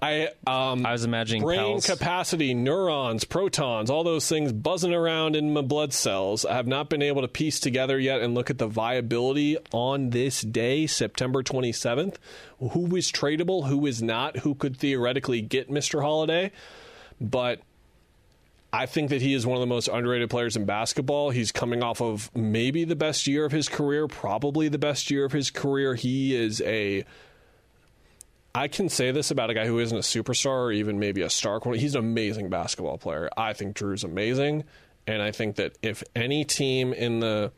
I 0.02 0.30
um, 0.46 0.86
I 0.86 0.92
was 0.92 1.06
imagining 1.06 1.42
brain 1.42 1.80
capacity, 1.80 2.54
neurons, 2.54 3.24
protons, 3.24 3.90
all 3.90 4.04
those 4.04 4.28
things 4.28 4.52
buzzing 4.52 4.94
around 4.94 5.36
in 5.38 5.54
my 5.54 5.62
blood 5.62 5.94
cells. 5.94 6.46
I 6.46 6.54
have 6.56 6.68
not 6.68 6.90
been 6.90 7.02
able 7.02 7.22
to 7.22 7.28
piece 7.30 7.60
together 7.62 7.98
yet 7.98 8.20
and 8.22 8.34
look 8.34 8.50
at 8.50 8.58
the 8.58 8.68
viability 8.68 9.58
on 9.72 10.10
this 10.10 10.42
day, 10.42 10.86
September 10.86 11.42
27th. 11.44 12.16
Who 12.60 12.94
is 12.96 13.12
tradable, 13.12 13.68
who 13.68 13.86
is 13.86 14.02
not, 14.02 14.38
who 14.40 14.54
could 14.54 14.76
theoretically 14.78 15.42
get 15.42 15.70
Mr. 15.70 16.02
Holiday. 16.02 16.52
But 17.22 17.62
I 18.76 18.88
think 18.88 19.10
that 19.12 19.22
he 19.22 19.34
is 19.34 19.46
one 19.46 19.56
of 19.56 19.62
the 19.62 19.68
most 19.68 19.88
underrated 19.88 20.30
players 20.30 20.58
in 20.58 20.66
basketball. 20.66 21.30
He's 21.30 21.52
coming 21.52 21.82
off 21.82 22.02
of 22.02 22.30
maybe 22.36 22.84
the 22.84 22.96
best 22.96 23.26
year 23.26 23.46
of 23.46 23.52
his 23.52 23.70
career, 23.70 24.08
probably 24.08 24.68
the 24.68 24.78
best 24.78 25.10
year 25.10 25.24
of 25.24 25.32
his 25.32 25.50
career. 25.50 25.96
He 25.96 26.36
is 26.36 26.62
a 26.62 27.06
I 28.54 28.68
can 28.68 28.88
say 28.90 29.12
this 29.12 29.32
about 29.32 29.50
a 29.50 29.54
guy 29.54 29.66
who 29.66 29.80
isn't 29.80 29.98
a 29.98 30.02
superstar 30.02 30.66
or 30.66 30.72
even 30.72 31.00
maybe 31.00 31.22
a 31.22 31.30
star. 31.30 31.60
He's 31.74 31.96
an 31.96 32.00
amazing 32.00 32.50
basketball 32.50 32.98
player. 32.98 33.30
I 33.38 33.54
think 33.54 33.76
Jrue's 33.76 34.04
amazing, 34.04 34.64
and 35.08 35.22
I 35.22 35.32
think 35.32 35.56
that 35.58 35.78
if 35.82 36.04
any 36.16 36.44
team 36.44 36.94
in 36.94 37.20
the 37.20 37.52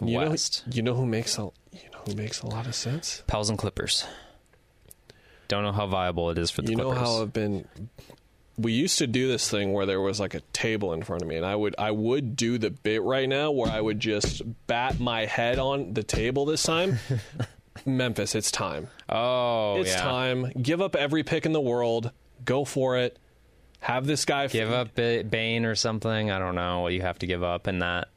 you 0.00 0.18
West. 0.18 0.64
know, 0.66 0.72
you 0.74 0.82
know 0.82 0.94
who 0.94 1.06
makes 1.06 1.38
a 1.38 1.42
you 1.72 1.90
know 1.92 1.98
who 2.06 2.14
makes 2.14 2.42
a 2.42 2.46
lot 2.46 2.66
of 2.66 2.74
sense. 2.74 3.22
Pels 3.26 3.50
and 3.50 3.58
Clippers. 3.58 4.06
Don't 5.48 5.62
know 5.64 5.72
how 5.72 5.86
viable 5.86 6.30
it 6.30 6.38
is 6.38 6.50
for 6.50 6.62
the 6.62 6.70
you 6.70 6.76
know 6.76 6.90
Clippers. 6.92 7.08
how 7.08 7.22
I've 7.22 7.32
been. 7.32 7.66
We 8.58 8.72
used 8.72 8.98
to 8.98 9.06
do 9.06 9.28
this 9.28 9.48
thing 9.48 9.72
where 9.72 9.86
there 9.86 10.00
was 10.00 10.18
like 10.18 10.34
a 10.34 10.40
table 10.52 10.92
in 10.92 11.02
front 11.02 11.22
of 11.22 11.28
me, 11.28 11.36
and 11.36 11.46
I 11.46 11.54
would 11.54 11.74
I 11.78 11.92
would 11.92 12.34
do 12.36 12.58
the 12.58 12.70
bit 12.70 13.02
right 13.02 13.28
now 13.28 13.52
where 13.52 13.70
I 13.70 13.80
would 13.80 14.00
just 14.00 14.42
bat 14.66 14.98
my 14.98 15.26
head 15.26 15.58
on 15.60 15.94
the 15.94 16.02
table 16.02 16.44
this 16.44 16.64
time. 16.64 16.98
Memphis, 17.86 18.34
it's 18.34 18.50
time. 18.50 18.88
oh, 19.08 19.80
It's 19.80 19.90
yeah. 19.92 20.00
time. 20.02 20.50
Give 20.60 20.82
up 20.82 20.96
every 20.96 21.22
pick 21.22 21.46
in 21.46 21.52
the 21.52 21.60
world. 21.60 22.10
Go 22.44 22.64
for 22.64 22.96
it. 22.98 23.16
Have 23.80 24.04
this 24.06 24.24
guy 24.24 24.48
Give 24.48 24.72
up 24.72 24.96
Ba- 24.96 25.22
Bane 25.22 25.64
or 25.64 25.76
something. 25.76 26.30
I 26.32 26.40
don't 26.40 26.56
know 26.56 26.80
what 26.80 26.92
you 26.92 27.02
have 27.02 27.20
to 27.20 27.26
give 27.28 27.44
up 27.44 27.68
in 27.68 27.78
that. 27.78 28.08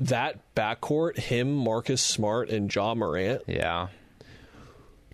that 0.00 0.38
backcourt. 0.54 1.18
Him, 1.18 1.54
Marcus 1.54 2.00
Smart, 2.02 2.48
and 2.48 2.74
Ja 2.74 2.94
Morant. 2.94 3.42
Yeah. 3.46 3.88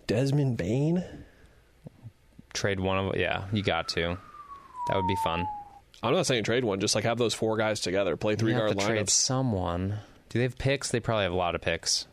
Desmond 0.06 0.56
Bane. 0.56 1.04
Trade 2.54 2.78
one 2.78 2.98
of 2.98 3.16
Yeah, 3.16 3.44
you 3.52 3.62
got 3.64 3.88
to. 3.90 4.18
That 4.88 4.96
would 4.96 5.06
be 5.06 5.16
fun. 5.24 5.46
I'm 6.02 6.12
not 6.14 6.26
saying 6.26 6.44
trade 6.44 6.64
one. 6.64 6.80
Just 6.80 6.94
like 6.94 7.04
have 7.04 7.18
those 7.18 7.34
four 7.34 7.56
guys 7.56 7.80
together. 7.80 8.16
Play 8.16 8.36
three 8.36 8.52
You 8.52 8.58
have 8.58 8.66
guard 8.66 8.78
to 8.78 8.86
trade 8.86 9.10
someone. 9.10 9.98
Do 10.28 10.38
they 10.38 10.44
have 10.44 10.58
picks? 10.58 10.90
They 10.90 11.00
probably 11.00 11.24
have 11.24 11.32
a 11.32 11.36
lot 11.36 11.54
of 11.54 11.60
picks. 11.60 12.06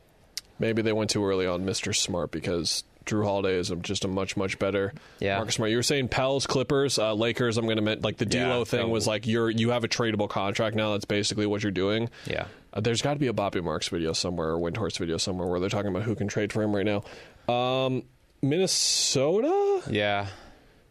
Maybe 0.58 0.82
they 0.82 0.94
went 0.94 1.10
too 1.10 1.26
early 1.26 1.46
on 1.46 1.66
Mr. 1.66 1.96
Smart 1.96 2.32
because 2.32 2.84
Jrue 3.06 3.24
Holiday 3.26 3.56
is 3.58 3.72
just 3.82 4.04
a 4.06 4.08
much 4.08 4.36
much 4.38 4.58
better 4.58 4.94
Yeah. 5.20 5.36
Marcus 5.38 5.56
Smart. 5.56 5.70
You 5.70 5.78
were 5.78 5.84
saying 5.84 6.08
Pels, 6.08 6.48
Clippers, 6.48 6.98
uh, 6.98 7.14
Lakers. 7.14 7.58
I'm 7.58 7.66
going 7.66 7.84
to 7.84 8.00
like 8.02 8.18
the 8.18 8.26
Yeah, 8.26 8.46
D'Lo 8.48 8.66
thing 8.66 8.80
that 8.80 8.88
was 8.90 9.06
like 9.06 9.28
you're 9.28 9.50
you 9.50 9.70
have 9.72 9.84
a 9.84 9.88
tradable 9.88 10.28
contract 10.30 10.76
now. 10.76 10.94
That's 10.94 11.06
basically 11.06 11.46
what 11.46 11.62
you're 11.62 11.72
doing. 11.72 12.10
Yeah. 12.26 12.46
Uh, 12.74 12.80
there's 12.82 13.02
got 13.04 13.14
to 13.14 13.20
be 13.20 13.28
a 13.28 13.34
Bobby 13.34 13.62
Marks 13.62 13.90
video 13.90 14.14
somewhere 14.14 14.50
or 14.52 14.58
Windhorst 14.58 14.98
video 14.98 15.18
somewhere 15.18 15.48
where 15.48 15.60
they're 15.60 15.70
talking 15.70 15.90
about 15.92 16.04
who 16.04 16.16
can 16.16 16.28
trade 16.28 16.52
for 16.52 16.64
him 16.64 16.76
right 16.76 16.86
now. 16.86 17.54
Um, 17.54 18.04
Minnesota, 18.42 19.82
Yeah. 19.90 20.28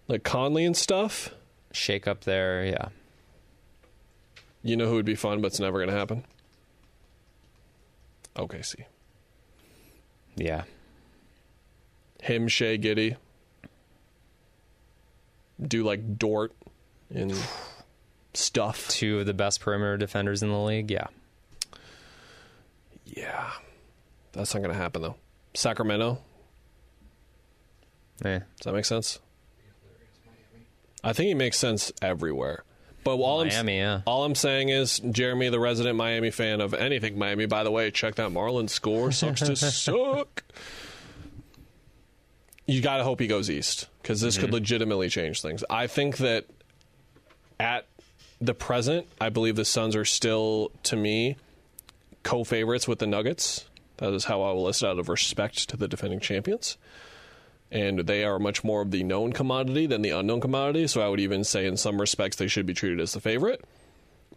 like 0.08 0.22
Conley 0.22 0.64
and 0.64 0.76
stuff. 0.76 1.30
Shake 1.74 2.06
up 2.06 2.22
there. 2.22 2.64
Yeah. 2.64 2.88
You 4.62 4.76
know 4.76 4.88
who 4.88 4.94
would 4.94 5.04
be 5.04 5.16
fun, 5.16 5.40
but 5.40 5.48
it's 5.48 5.58
never 5.58 5.78
going 5.78 5.90
to 5.90 5.96
happen. 5.96 6.24
OKC. 8.36 8.84
Yeah. 10.36 10.62
Him, 12.22 12.46
Shai, 12.46 12.78
Giddey. 12.78 13.16
Do 15.60 15.82
like 15.82 16.16
Dort 16.16 16.52
and 17.12 17.34
stuff. 18.34 18.88
Two 18.88 19.20
of 19.20 19.26
the 19.26 19.34
best 19.34 19.60
perimeter 19.60 19.96
defenders 19.96 20.44
in 20.44 20.50
the 20.50 20.58
league. 20.58 20.92
Yeah. 20.92 21.08
Yeah. 23.04 23.50
That's 24.32 24.54
not 24.54 24.60
going 24.60 24.72
to 24.72 24.80
happen, 24.80 25.02
though. 25.02 25.16
Sacramento. 25.54 26.18
Eh. 28.24 28.38
Does 28.38 28.64
that 28.64 28.72
make 28.72 28.84
sense? 28.84 29.18
I 31.04 31.12
think 31.12 31.28
he 31.28 31.34
makes 31.34 31.58
sense 31.58 31.92
everywhere. 32.02 32.64
But 33.04 33.16
all 33.16 33.42
I'm, 33.42 33.68
yeah. 33.68 34.00
all 34.06 34.24
I'm 34.24 34.34
saying 34.34 34.70
is, 34.70 34.98
Jeremy, 34.98 35.50
the 35.50 35.60
resident 35.60 35.96
Miami 35.96 36.30
fan 36.30 36.62
of 36.62 36.72
anything 36.72 37.18
Miami, 37.18 37.44
by 37.44 37.62
the 37.62 37.70
way, 37.70 37.90
check 37.90 38.14
that 38.14 38.30
Marlins 38.30 38.70
score. 38.70 39.12
Sucks 39.12 39.42
to 39.42 39.54
suck. 39.56 40.42
You 42.66 42.80
got 42.80 42.96
to 42.96 43.04
hope 43.04 43.20
he 43.20 43.26
goes 43.26 43.50
east 43.50 43.88
because 44.00 44.22
this 44.22 44.38
could 44.38 44.46
mm-hmm. 44.46 44.54
legitimately 44.54 45.10
change 45.10 45.42
things. 45.42 45.62
I 45.68 45.86
think 45.86 46.16
that 46.16 46.46
at 47.60 47.86
the 48.40 48.54
present, 48.54 49.06
I 49.20 49.28
believe 49.28 49.56
the 49.56 49.66
Suns 49.66 49.94
are 49.94 50.06
still, 50.06 50.72
to 50.84 50.96
me, 50.96 51.36
co 52.22 52.42
favorites 52.42 52.88
with 52.88 53.00
the 53.00 53.06
Nuggets. 53.06 53.66
That 53.98 54.14
is 54.14 54.24
how 54.24 54.40
I 54.40 54.52
will 54.52 54.64
list 54.64 54.82
it 54.82 54.86
out 54.86 54.98
of 54.98 55.10
respect 55.10 55.68
to 55.68 55.76
the 55.76 55.86
defending 55.86 56.20
champions 56.20 56.78
and 57.70 58.00
they 58.00 58.24
are 58.24 58.38
much 58.38 58.62
more 58.62 58.82
of 58.82 58.90
the 58.90 59.02
known 59.02 59.32
commodity 59.32 59.86
than 59.86 60.02
the 60.02 60.10
unknown 60.10 60.40
commodity. 60.40 60.86
So 60.86 61.00
I 61.00 61.08
would 61.08 61.20
even 61.20 61.44
say, 61.44 61.66
in 61.66 61.76
some 61.76 62.00
respects, 62.00 62.36
they 62.36 62.48
should 62.48 62.66
be 62.66 62.74
treated 62.74 63.00
as 63.00 63.12
the 63.12 63.20
favorite. 63.20 63.64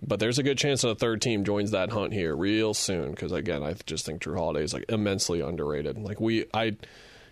But 0.05 0.19
there's 0.19 0.39
a 0.39 0.43
good 0.43 0.57
chance 0.57 0.81
that 0.81 0.89
a 0.89 0.95
third 0.95 1.21
team 1.21 1.43
joins 1.43 1.71
that 1.71 1.91
hunt 1.91 2.13
here 2.13 2.35
real 2.35 2.73
soon. 2.73 3.11
Because 3.11 3.31
again, 3.31 3.63
I 3.63 3.75
just 3.85 4.05
think 4.05 4.21
Jrue 4.21 4.37
Holiday 4.37 4.63
is 4.63 4.73
like 4.73 4.85
immensely 4.89 5.41
underrated. 5.41 5.97
Like 5.97 6.19
we, 6.19 6.45
I, 6.53 6.77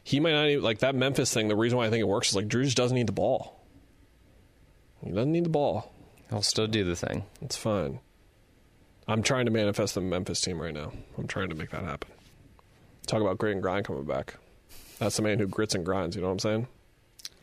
he 0.04 0.20
might 0.20 0.34
not 0.34 0.48
even 0.48 0.64
like 0.64 0.80
that 0.80 0.96
Memphis 0.96 1.34
thing. 1.34 1.48
The 1.48 1.56
reason 1.56 1.78
why 1.78 1.86
I 1.86 1.90
think 1.90 2.02
it 2.02 2.08
works 2.08 2.30
is 2.30 2.36
like 2.36 2.48
Jrue 2.48 2.64
just 2.64 2.78
doesn't 2.78 2.96
need 2.96 3.08
the 3.08 3.14
ball. 3.14 3.60
He 5.04 5.12
doesn't 5.12 5.32
need 5.32 5.46
the 5.46 5.50
ball. 5.50 5.92
He'll 6.30 6.42
still 6.42 6.68
do 6.68 6.84
the 6.84 6.96
thing. 6.96 7.26
It's 7.42 7.56
fine. 7.56 8.00
I'm 9.08 9.22
trying 9.22 9.46
to 9.46 9.52
manifest 9.52 9.94
the 9.94 10.02
Memphis 10.02 10.42
team 10.42 10.60
right 10.60 10.74
now. 10.74 10.92
I'm 11.18 11.28
trying 11.28 11.50
to 11.50 11.56
make 11.56 11.70
that 11.70 11.84
happen. 11.84 12.10
Talk 13.06 13.22
about 13.22 13.38
grit 13.38 13.54
and 13.54 13.62
grind 13.62 13.86
coming 13.86 14.06
back. 14.06 14.36
That's 15.00 15.18
the 15.18 15.22
man 15.22 15.40
who 15.40 15.48
grits 15.48 15.76
and 15.76 15.86
grinds. 15.86 16.16
You 16.16 16.22
know 16.22 16.28
what 16.30 16.34
I'm 16.34 16.40
saying? 16.40 16.68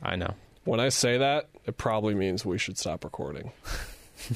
I 0.02 0.16
know. 0.16 0.34
When 0.64 0.80
I 0.80 0.88
say 0.90 1.18
that, 1.18 1.48
it 1.64 1.76
probably 1.76 2.14
means 2.14 2.44
we 2.44 2.58
should 2.58 2.78
stop 2.78 3.04
recording. 3.04 3.52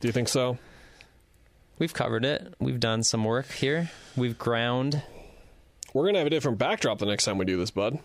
Do 0.00 0.08
you 0.08 0.12
think 0.12 0.28
so? 0.28 0.58
We've 1.78 1.92
covered 1.92 2.24
it. 2.24 2.54
We've 2.58 2.80
done 2.80 3.02
some 3.02 3.24
work 3.24 3.50
here. 3.50 3.90
We've 4.16 4.38
ground. 4.38 5.02
We're 5.92 6.04
going 6.04 6.14
to 6.14 6.20
have 6.20 6.26
a 6.26 6.30
different 6.30 6.58
backdrop 6.58 6.98
the 6.98 7.06
next 7.06 7.24
time 7.24 7.38
we 7.38 7.44
do 7.44 7.56
this, 7.58 7.70
bud. 7.70 7.98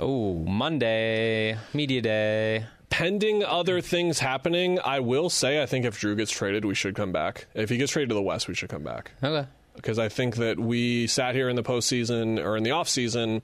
Oh, 0.00 0.34
Monday, 0.34 1.56
media 1.74 2.00
day. 2.00 2.66
Pending 2.90 3.44
other 3.44 3.80
things 3.80 4.20
happening, 4.20 4.78
I 4.84 5.00
will 5.00 5.28
say 5.28 5.62
I 5.62 5.66
think 5.66 5.84
if 5.84 6.00
Jrue 6.00 6.16
gets 6.16 6.30
traded, 6.30 6.64
we 6.64 6.74
should 6.74 6.94
come 6.94 7.12
back. 7.12 7.46
If 7.54 7.68
he 7.70 7.76
gets 7.76 7.92
traded 7.92 8.08
to 8.10 8.14
the 8.14 8.22
West, 8.22 8.48
we 8.48 8.54
should 8.54 8.70
come 8.70 8.82
back. 8.84 9.12
Okay. 9.22 9.48
Because 9.78 9.98
I 9.98 10.08
think 10.08 10.36
that 10.36 10.58
we 10.58 11.06
sat 11.06 11.36
here 11.36 11.48
in 11.48 11.54
the 11.54 11.62
postseason 11.62 12.44
or 12.44 12.56
in 12.56 12.64
the 12.64 12.70
offseason, 12.70 13.42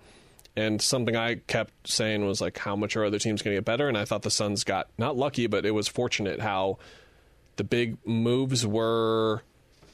and 0.56 0.82
something 0.82 1.14
I 1.14 1.36
kept 1.36 1.88
saying 1.88 2.26
was 2.26 2.40
like, 2.40 2.58
how 2.58 2.74
much 2.74 2.96
are 2.96 3.04
other 3.04 3.20
teams 3.20 3.40
going 3.40 3.54
to 3.54 3.58
get 3.58 3.64
better? 3.64 3.88
And 3.88 3.96
I 3.96 4.04
thought 4.04 4.22
the 4.22 4.30
Suns 4.30 4.64
got 4.64 4.88
not 4.98 5.16
lucky, 5.16 5.46
but 5.46 5.64
it 5.64 5.70
was 5.70 5.86
fortunate 5.86 6.40
how 6.40 6.78
the 7.56 7.64
big 7.64 7.96
moves 8.04 8.66
were 8.66 9.42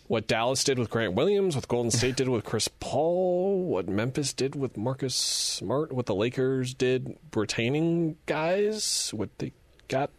what 0.07 0.27
Dallas 0.27 0.65
did 0.65 0.79
with 0.79 0.91
Grant 0.91 1.15
Williams, 1.15 1.55
what 1.55 1.69
Golden 1.69 1.91
State 1.91 2.17
did 2.17 2.29
with 2.29 2.45
Chris 2.45 2.69
Paul, 2.81 3.63
what 3.67 3.87
Memphis 3.87 4.33
did 4.33 4.57
with 4.57 4.77
Marcus 4.77 5.15
Smart, 5.15 5.93
what 5.93 6.07
the 6.07 6.17
Lakers 6.17 6.75
did 6.75 7.17
retaining 7.35 8.17
guys, 8.27 9.13
what 9.15 9.29
they 9.39 9.53
got 9.89 10.11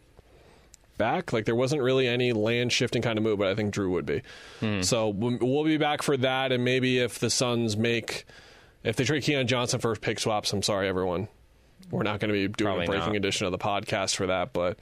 back. 1.02 1.34
Like 1.34 1.46
there 1.46 1.56
wasn't 1.56 1.82
really 1.82 2.08
any 2.08 2.32
land 2.32 2.72
shifting 2.72 3.02
kind 3.02 3.18
of 3.18 3.24
move, 3.24 3.40
but 3.40 3.48
I 3.48 3.56
think 3.56 3.74
Jrue 3.74 3.90
would 3.90 4.06
be. 4.06 4.22
So 4.82 5.10
we'll 5.10 5.38
we'll 5.42 5.64
be 5.64 5.78
back 5.78 6.04
for 6.04 6.16
that, 6.18 6.52
and 6.52 6.64
maybe 6.64 7.00
if 7.00 7.18
the 7.18 7.30
Suns 7.32 7.76
make, 7.76 8.26
if 8.84 8.96
they 8.96 9.04
trade 9.04 9.24
Keon 9.24 9.48
Johnson 9.48 9.80
for 9.80 9.96
pick 9.96 10.20
swaps, 10.20 10.54
I'm 10.54 10.62
sorry 10.62 10.88
everyone, 10.88 11.28
we're 11.90 12.04
not 12.04 12.20
going 12.20 12.30
to 12.30 12.34
be 12.34 12.48
doing 12.48 12.68
Probably 12.68 12.86
a 12.86 12.88
breaking 12.90 13.14
not. 13.14 13.16
edition 13.16 13.46
of 13.48 13.52
the 13.52 13.58
podcast 13.58 14.16
for 14.16 14.28
that, 14.28 14.54
but 14.54 14.78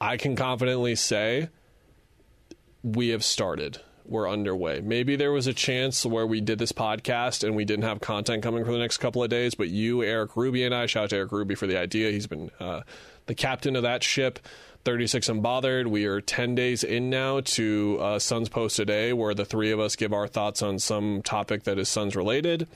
I 0.00 0.16
can 0.16 0.34
confidently 0.36 0.94
say 0.96 1.48
we 2.82 3.08
have 3.10 3.24
started. 3.24 3.80
We're 4.08 4.28
underway. 4.30 4.80
Maybe 4.82 5.16
there 5.16 5.32
was 5.32 5.48
a 5.48 5.52
chance 5.52 6.06
where 6.06 6.26
we 6.26 6.40
did 6.40 6.60
this 6.60 6.70
podcast 6.70 7.42
and 7.42 7.56
we 7.56 7.64
didn't 7.64 7.84
have 7.84 8.00
content 8.00 8.42
coming 8.42 8.64
for 8.64 8.70
the 8.70 8.78
next 8.78 8.98
couple 8.98 9.22
of 9.22 9.30
days, 9.30 9.56
but 9.56 9.68
you, 9.68 10.04
Eric 10.04 10.36
Ruby, 10.36 10.62
and 10.64 10.72
I, 10.72 10.86
shout 10.86 11.04
out 11.04 11.10
to 11.10 11.16
Eric 11.16 11.32
Ruby 11.32 11.56
for 11.56 11.66
the 11.66 11.76
idea. 11.76 12.12
He's 12.12 12.28
been 12.28 12.50
uh, 12.60 12.82
the 13.26 13.34
captain 13.34 13.74
of 13.74 13.82
that 13.82 14.04
ship. 14.04 14.38
36 14.86 15.28
and 15.28 15.42
bothered 15.42 15.88
We 15.88 16.04
are 16.04 16.20
10 16.20 16.54
days 16.54 16.84
in 16.84 17.10
now 17.10 17.40
to 17.40 17.98
uh, 18.00 18.18
Suns 18.20 18.48
Post 18.48 18.76
Today, 18.76 19.12
where 19.12 19.34
the 19.34 19.44
three 19.44 19.72
of 19.72 19.80
us 19.80 19.96
give 19.96 20.12
our 20.12 20.28
thoughts 20.28 20.62
on 20.62 20.78
some 20.78 21.22
topic 21.22 21.64
that 21.64 21.76
is 21.76 21.88
Suns 21.88 22.14
related. 22.14 22.68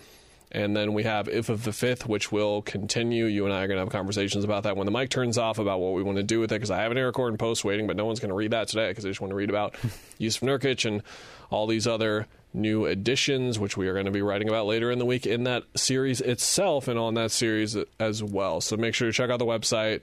And 0.50 0.76
then 0.76 0.92
we 0.92 1.04
have 1.04 1.28
If 1.28 1.48
of 1.48 1.62
the 1.62 1.72
Fifth, 1.72 2.08
which 2.08 2.32
will 2.32 2.62
continue. 2.62 3.26
You 3.26 3.44
and 3.44 3.54
I 3.54 3.62
are 3.62 3.68
going 3.68 3.76
to 3.76 3.82
have 3.82 3.90
conversations 3.90 4.42
about 4.42 4.64
that 4.64 4.76
when 4.76 4.86
the 4.86 4.90
mic 4.90 5.08
turns 5.08 5.38
off 5.38 5.60
about 5.60 5.78
what 5.78 5.92
we 5.92 6.02
want 6.02 6.16
to 6.16 6.24
do 6.24 6.40
with 6.40 6.50
it. 6.50 6.56
Because 6.56 6.72
I 6.72 6.78
have 6.78 6.90
an 6.90 6.98
Eric 6.98 7.14
Gordon 7.14 7.38
post 7.38 7.64
waiting, 7.64 7.86
but 7.86 7.94
no 7.94 8.06
one's 8.06 8.18
going 8.18 8.30
to 8.30 8.34
read 8.34 8.50
that 8.50 8.66
today 8.66 8.90
because 8.90 9.04
they 9.04 9.10
just 9.10 9.20
want 9.20 9.30
to 9.30 9.36
read 9.36 9.48
about 9.48 9.74
Jusuf 10.18 10.40
Nurkic 10.40 10.84
and 10.84 11.04
all 11.48 11.68
these 11.68 11.86
other 11.86 12.26
new 12.52 12.86
additions, 12.86 13.60
which 13.60 13.76
we 13.76 13.86
are 13.86 13.92
going 13.92 14.06
to 14.06 14.10
be 14.10 14.22
writing 14.22 14.48
about 14.48 14.66
later 14.66 14.90
in 14.90 14.98
the 14.98 15.06
week 15.06 15.26
in 15.26 15.44
that 15.44 15.62
series 15.76 16.20
itself 16.20 16.88
and 16.88 16.98
on 16.98 17.14
that 17.14 17.30
series 17.30 17.76
as 18.00 18.20
well. 18.20 18.60
So 18.60 18.76
make 18.76 18.96
sure 18.96 19.06
to 19.06 19.12
check 19.12 19.30
out 19.30 19.38
the 19.38 19.46
website. 19.46 20.02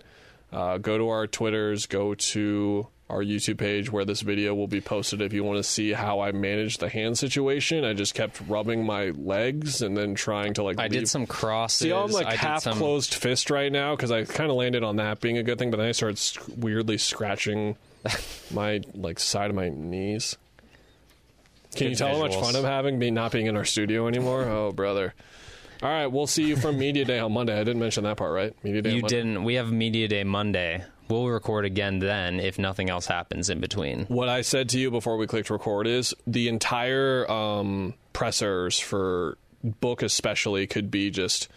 Uh, 0.51 0.77
go 0.77 0.97
to 0.97 1.09
our 1.09 1.27
Twitters, 1.27 1.85
go 1.85 2.13
to 2.15 2.87
our 3.09 3.21
YouTube 3.23 3.57
page 3.57 3.89
where 3.91 4.03
this 4.03 4.19
video 4.21 4.53
will 4.53 4.67
be 4.67 4.81
posted 4.81 5.21
if 5.21 5.31
you 5.31 5.43
want 5.43 5.57
to 5.57 5.63
see 5.63 5.93
how 5.93 6.19
I 6.19 6.31
managed 6.33 6.79
the 6.81 6.89
hand 6.89 7.17
situation. 7.17 7.85
I 7.85 7.93
just 7.93 8.13
kept 8.13 8.41
rubbing 8.47 8.85
my 8.85 9.11
legs 9.11 9.81
and 9.81 9.95
then 9.95 10.13
trying 10.15 10.53
to 10.55 10.63
like. 10.63 10.77
I 10.79 10.83
leave- 10.83 10.91
did 10.91 11.09
some 11.09 11.25
crosses. 11.25 11.79
See, 11.79 11.91
I'm 11.93 12.11
like 12.11 12.27
I 12.27 12.35
half 12.35 12.63
some- 12.63 12.77
closed 12.77 13.13
fist 13.13 13.49
right 13.49 13.71
now 13.71 13.95
because 13.95 14.11
I 14.11 14.23
kind 14.25 14.49
of 14.49 14.57
landed 14.57 14.83
on 14.83 14.97
that 14.97 15.21
being 15.21 15.37
a 15.37 15.43
good 15.43 15.57
thing, 15.59 15.71
but 15.71 15.77
then 15.77 15.87
I 15.87 15.91
started 15.93 16.17
sc- 16.17 16.41
weirdly 16.57 16.97
scratching 16.97 17.75
my 18.51 18.81
like 18.93 19.19
side 19.19 19.49
of 19.49 19.55
my 19.55 19.69
knees. 19.69 20.37
Can 21.75 21.85
Good 21.85 21.89
you 21.91 21.95
tell 21.97 22.15
how 22.15 22.19
much 22.19 22.35
fun 22.35 22.55
I'm 22.55 22.63
having 22.63 22.97
me 22.97 23.11
not 23.11 23.31
being 23.31 23.45
in 23.45 23.55
our 23.57 23.65
studio 23.65 24.07
anymore? 24.07 24.43
Oh, 24.45 24.71
brother. 24.71 25.13
All 25.83 25.89
right, 25.89 26.07
we'll 26.07 26.27
see 26.27 26.43
you 26.43 26.55
from 26.55 26.77
Media 26.79 27.05
Day 27.05 27.19
on 27.19 27.31
Monday. 27.33 27.53
I 27.53 27.63
didn't 27.63 27.79
mention 27.79 28.03
that 28.05 28.17
part, 28.17 28.33
right? 28.33 28.53
Media 28.63 28.81
Day 28.81 28.89
You 28.95 29.01
Monday. 29.01 29.15
didn't. 29.15 29.43
We 29.43 29.55
have 29.55 29.71
media 29.71 30.07
day 30.07 30.23
Monday. 30.23 30.83
We'll 31.07 31.27
record 31.27 31.65
again 31.65 31.99
then 31.99 32.39
if 32.39 32.57
nothing 32.59 32.89
else 32.89 33.05
happens 33.05 33.49
in 33.49 33.59
between. 33.59 34.05
What 34.05 34.27
I 34.27 34.41
said 34.41 34.69
to 34.69 34.79
you 34.79 34.89
before 34.91 35.17
we 35.17 35.27
clicked 35.27 35.49
record 35.49 35.87
is 35.87 36.13
the 36.25 36.47
entire 36.49 37.29
um, 37.31 37.93
pressers 38.13 38.79
for 38.79 39.37
book 39.63 40.01
especially 40.01 40.65
could 40.67 40.89
be 40.91 41.09
just, 41.11 41.47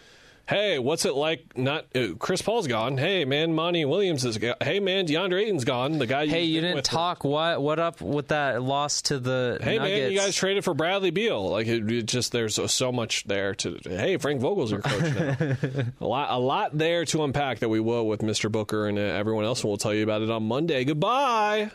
hey, 0.50 0.78
what's 0.78 1.04
it 1.04 1.14
like? 1.14 1.56
Not 1.56 1.86
uh, 1.96 2.08
Chris 2.18 2.42
Paul's 2.42 2.66
gone. 2.66 2.98
Hey 2.98 3.24
man, 3.24 3.54
Monty 3.54 3.84
Williams 3.84 4.24
is. 4.24 4.36
Go- 4.36 4.54
hey 4.60 4.80
man, 4.80 5.06
DeAndre 5.06 5.42
Ayton's 5.44 5.64
gone. 5.64 5.98
The 5.98 6.06
guy. 6.06 6.26
Hey, 6.26 6.44
you 6.44 6.60
didn't 6.60 6.76
with- 6.76 6.84
talk. 6.84 7.24
What 7.24 7.62
what 7.62 7.78
up 7.78 8.02
with 8.02 8.28
that 8.28 8.60
loss 8.62 9.02
to 9.02 9.18
the 9.18 9.58
Hey 9.62 9.78
Nuggets? 9.78 10.00
man, 10.00 10.12
you 10.12 10.18
guys 10.18 10.34
traded 10.36 10.64
for 10.64 10.74
Bradley 10.74 11.10
Beal. 11.10 11.48
Like 11.48 11.66
it, 11.68 11.90
it 11.90 12.02
just 12.02 12.32
there's 12.32 12.56
so, 12.56 12.66
so 12.66 12.92
much 12.92 13.24
there 13.24 13.54
to. 13.54 13.78
Hey, 13.84 14.16
Frank 14.18 14.40
Vogel's 14.40 14.72
your 14.72 14.82
coach 14.82 15.14
now. 15.14 15.56
a 16.00 16.06
lot, 16.06 16.30
a 16.30 16.38
lot 16.38 16.76
there 16.76 17.04
to 17.06 17.24
unpack 17.24 17.60
that 17.60 17.68
we 17.68 17.80
will 17.80 18.06
with 18.06 18.20
Mr. 18.20 18.50
Booker 18.52 18.88
and 18.88 18.98
uh, 18.98 19.02
everyone 19.02 19.44
else, 19.44 19.62
and 19.62 19.70
we'll 19.70 19.78
tell 19.78 19.94
you 19.94 20.02
about 20.02 20.22
it 20.22 20.30
on 20.30 20.42
Monday. 20.42 20.84
Goodbye. 20.84 21.70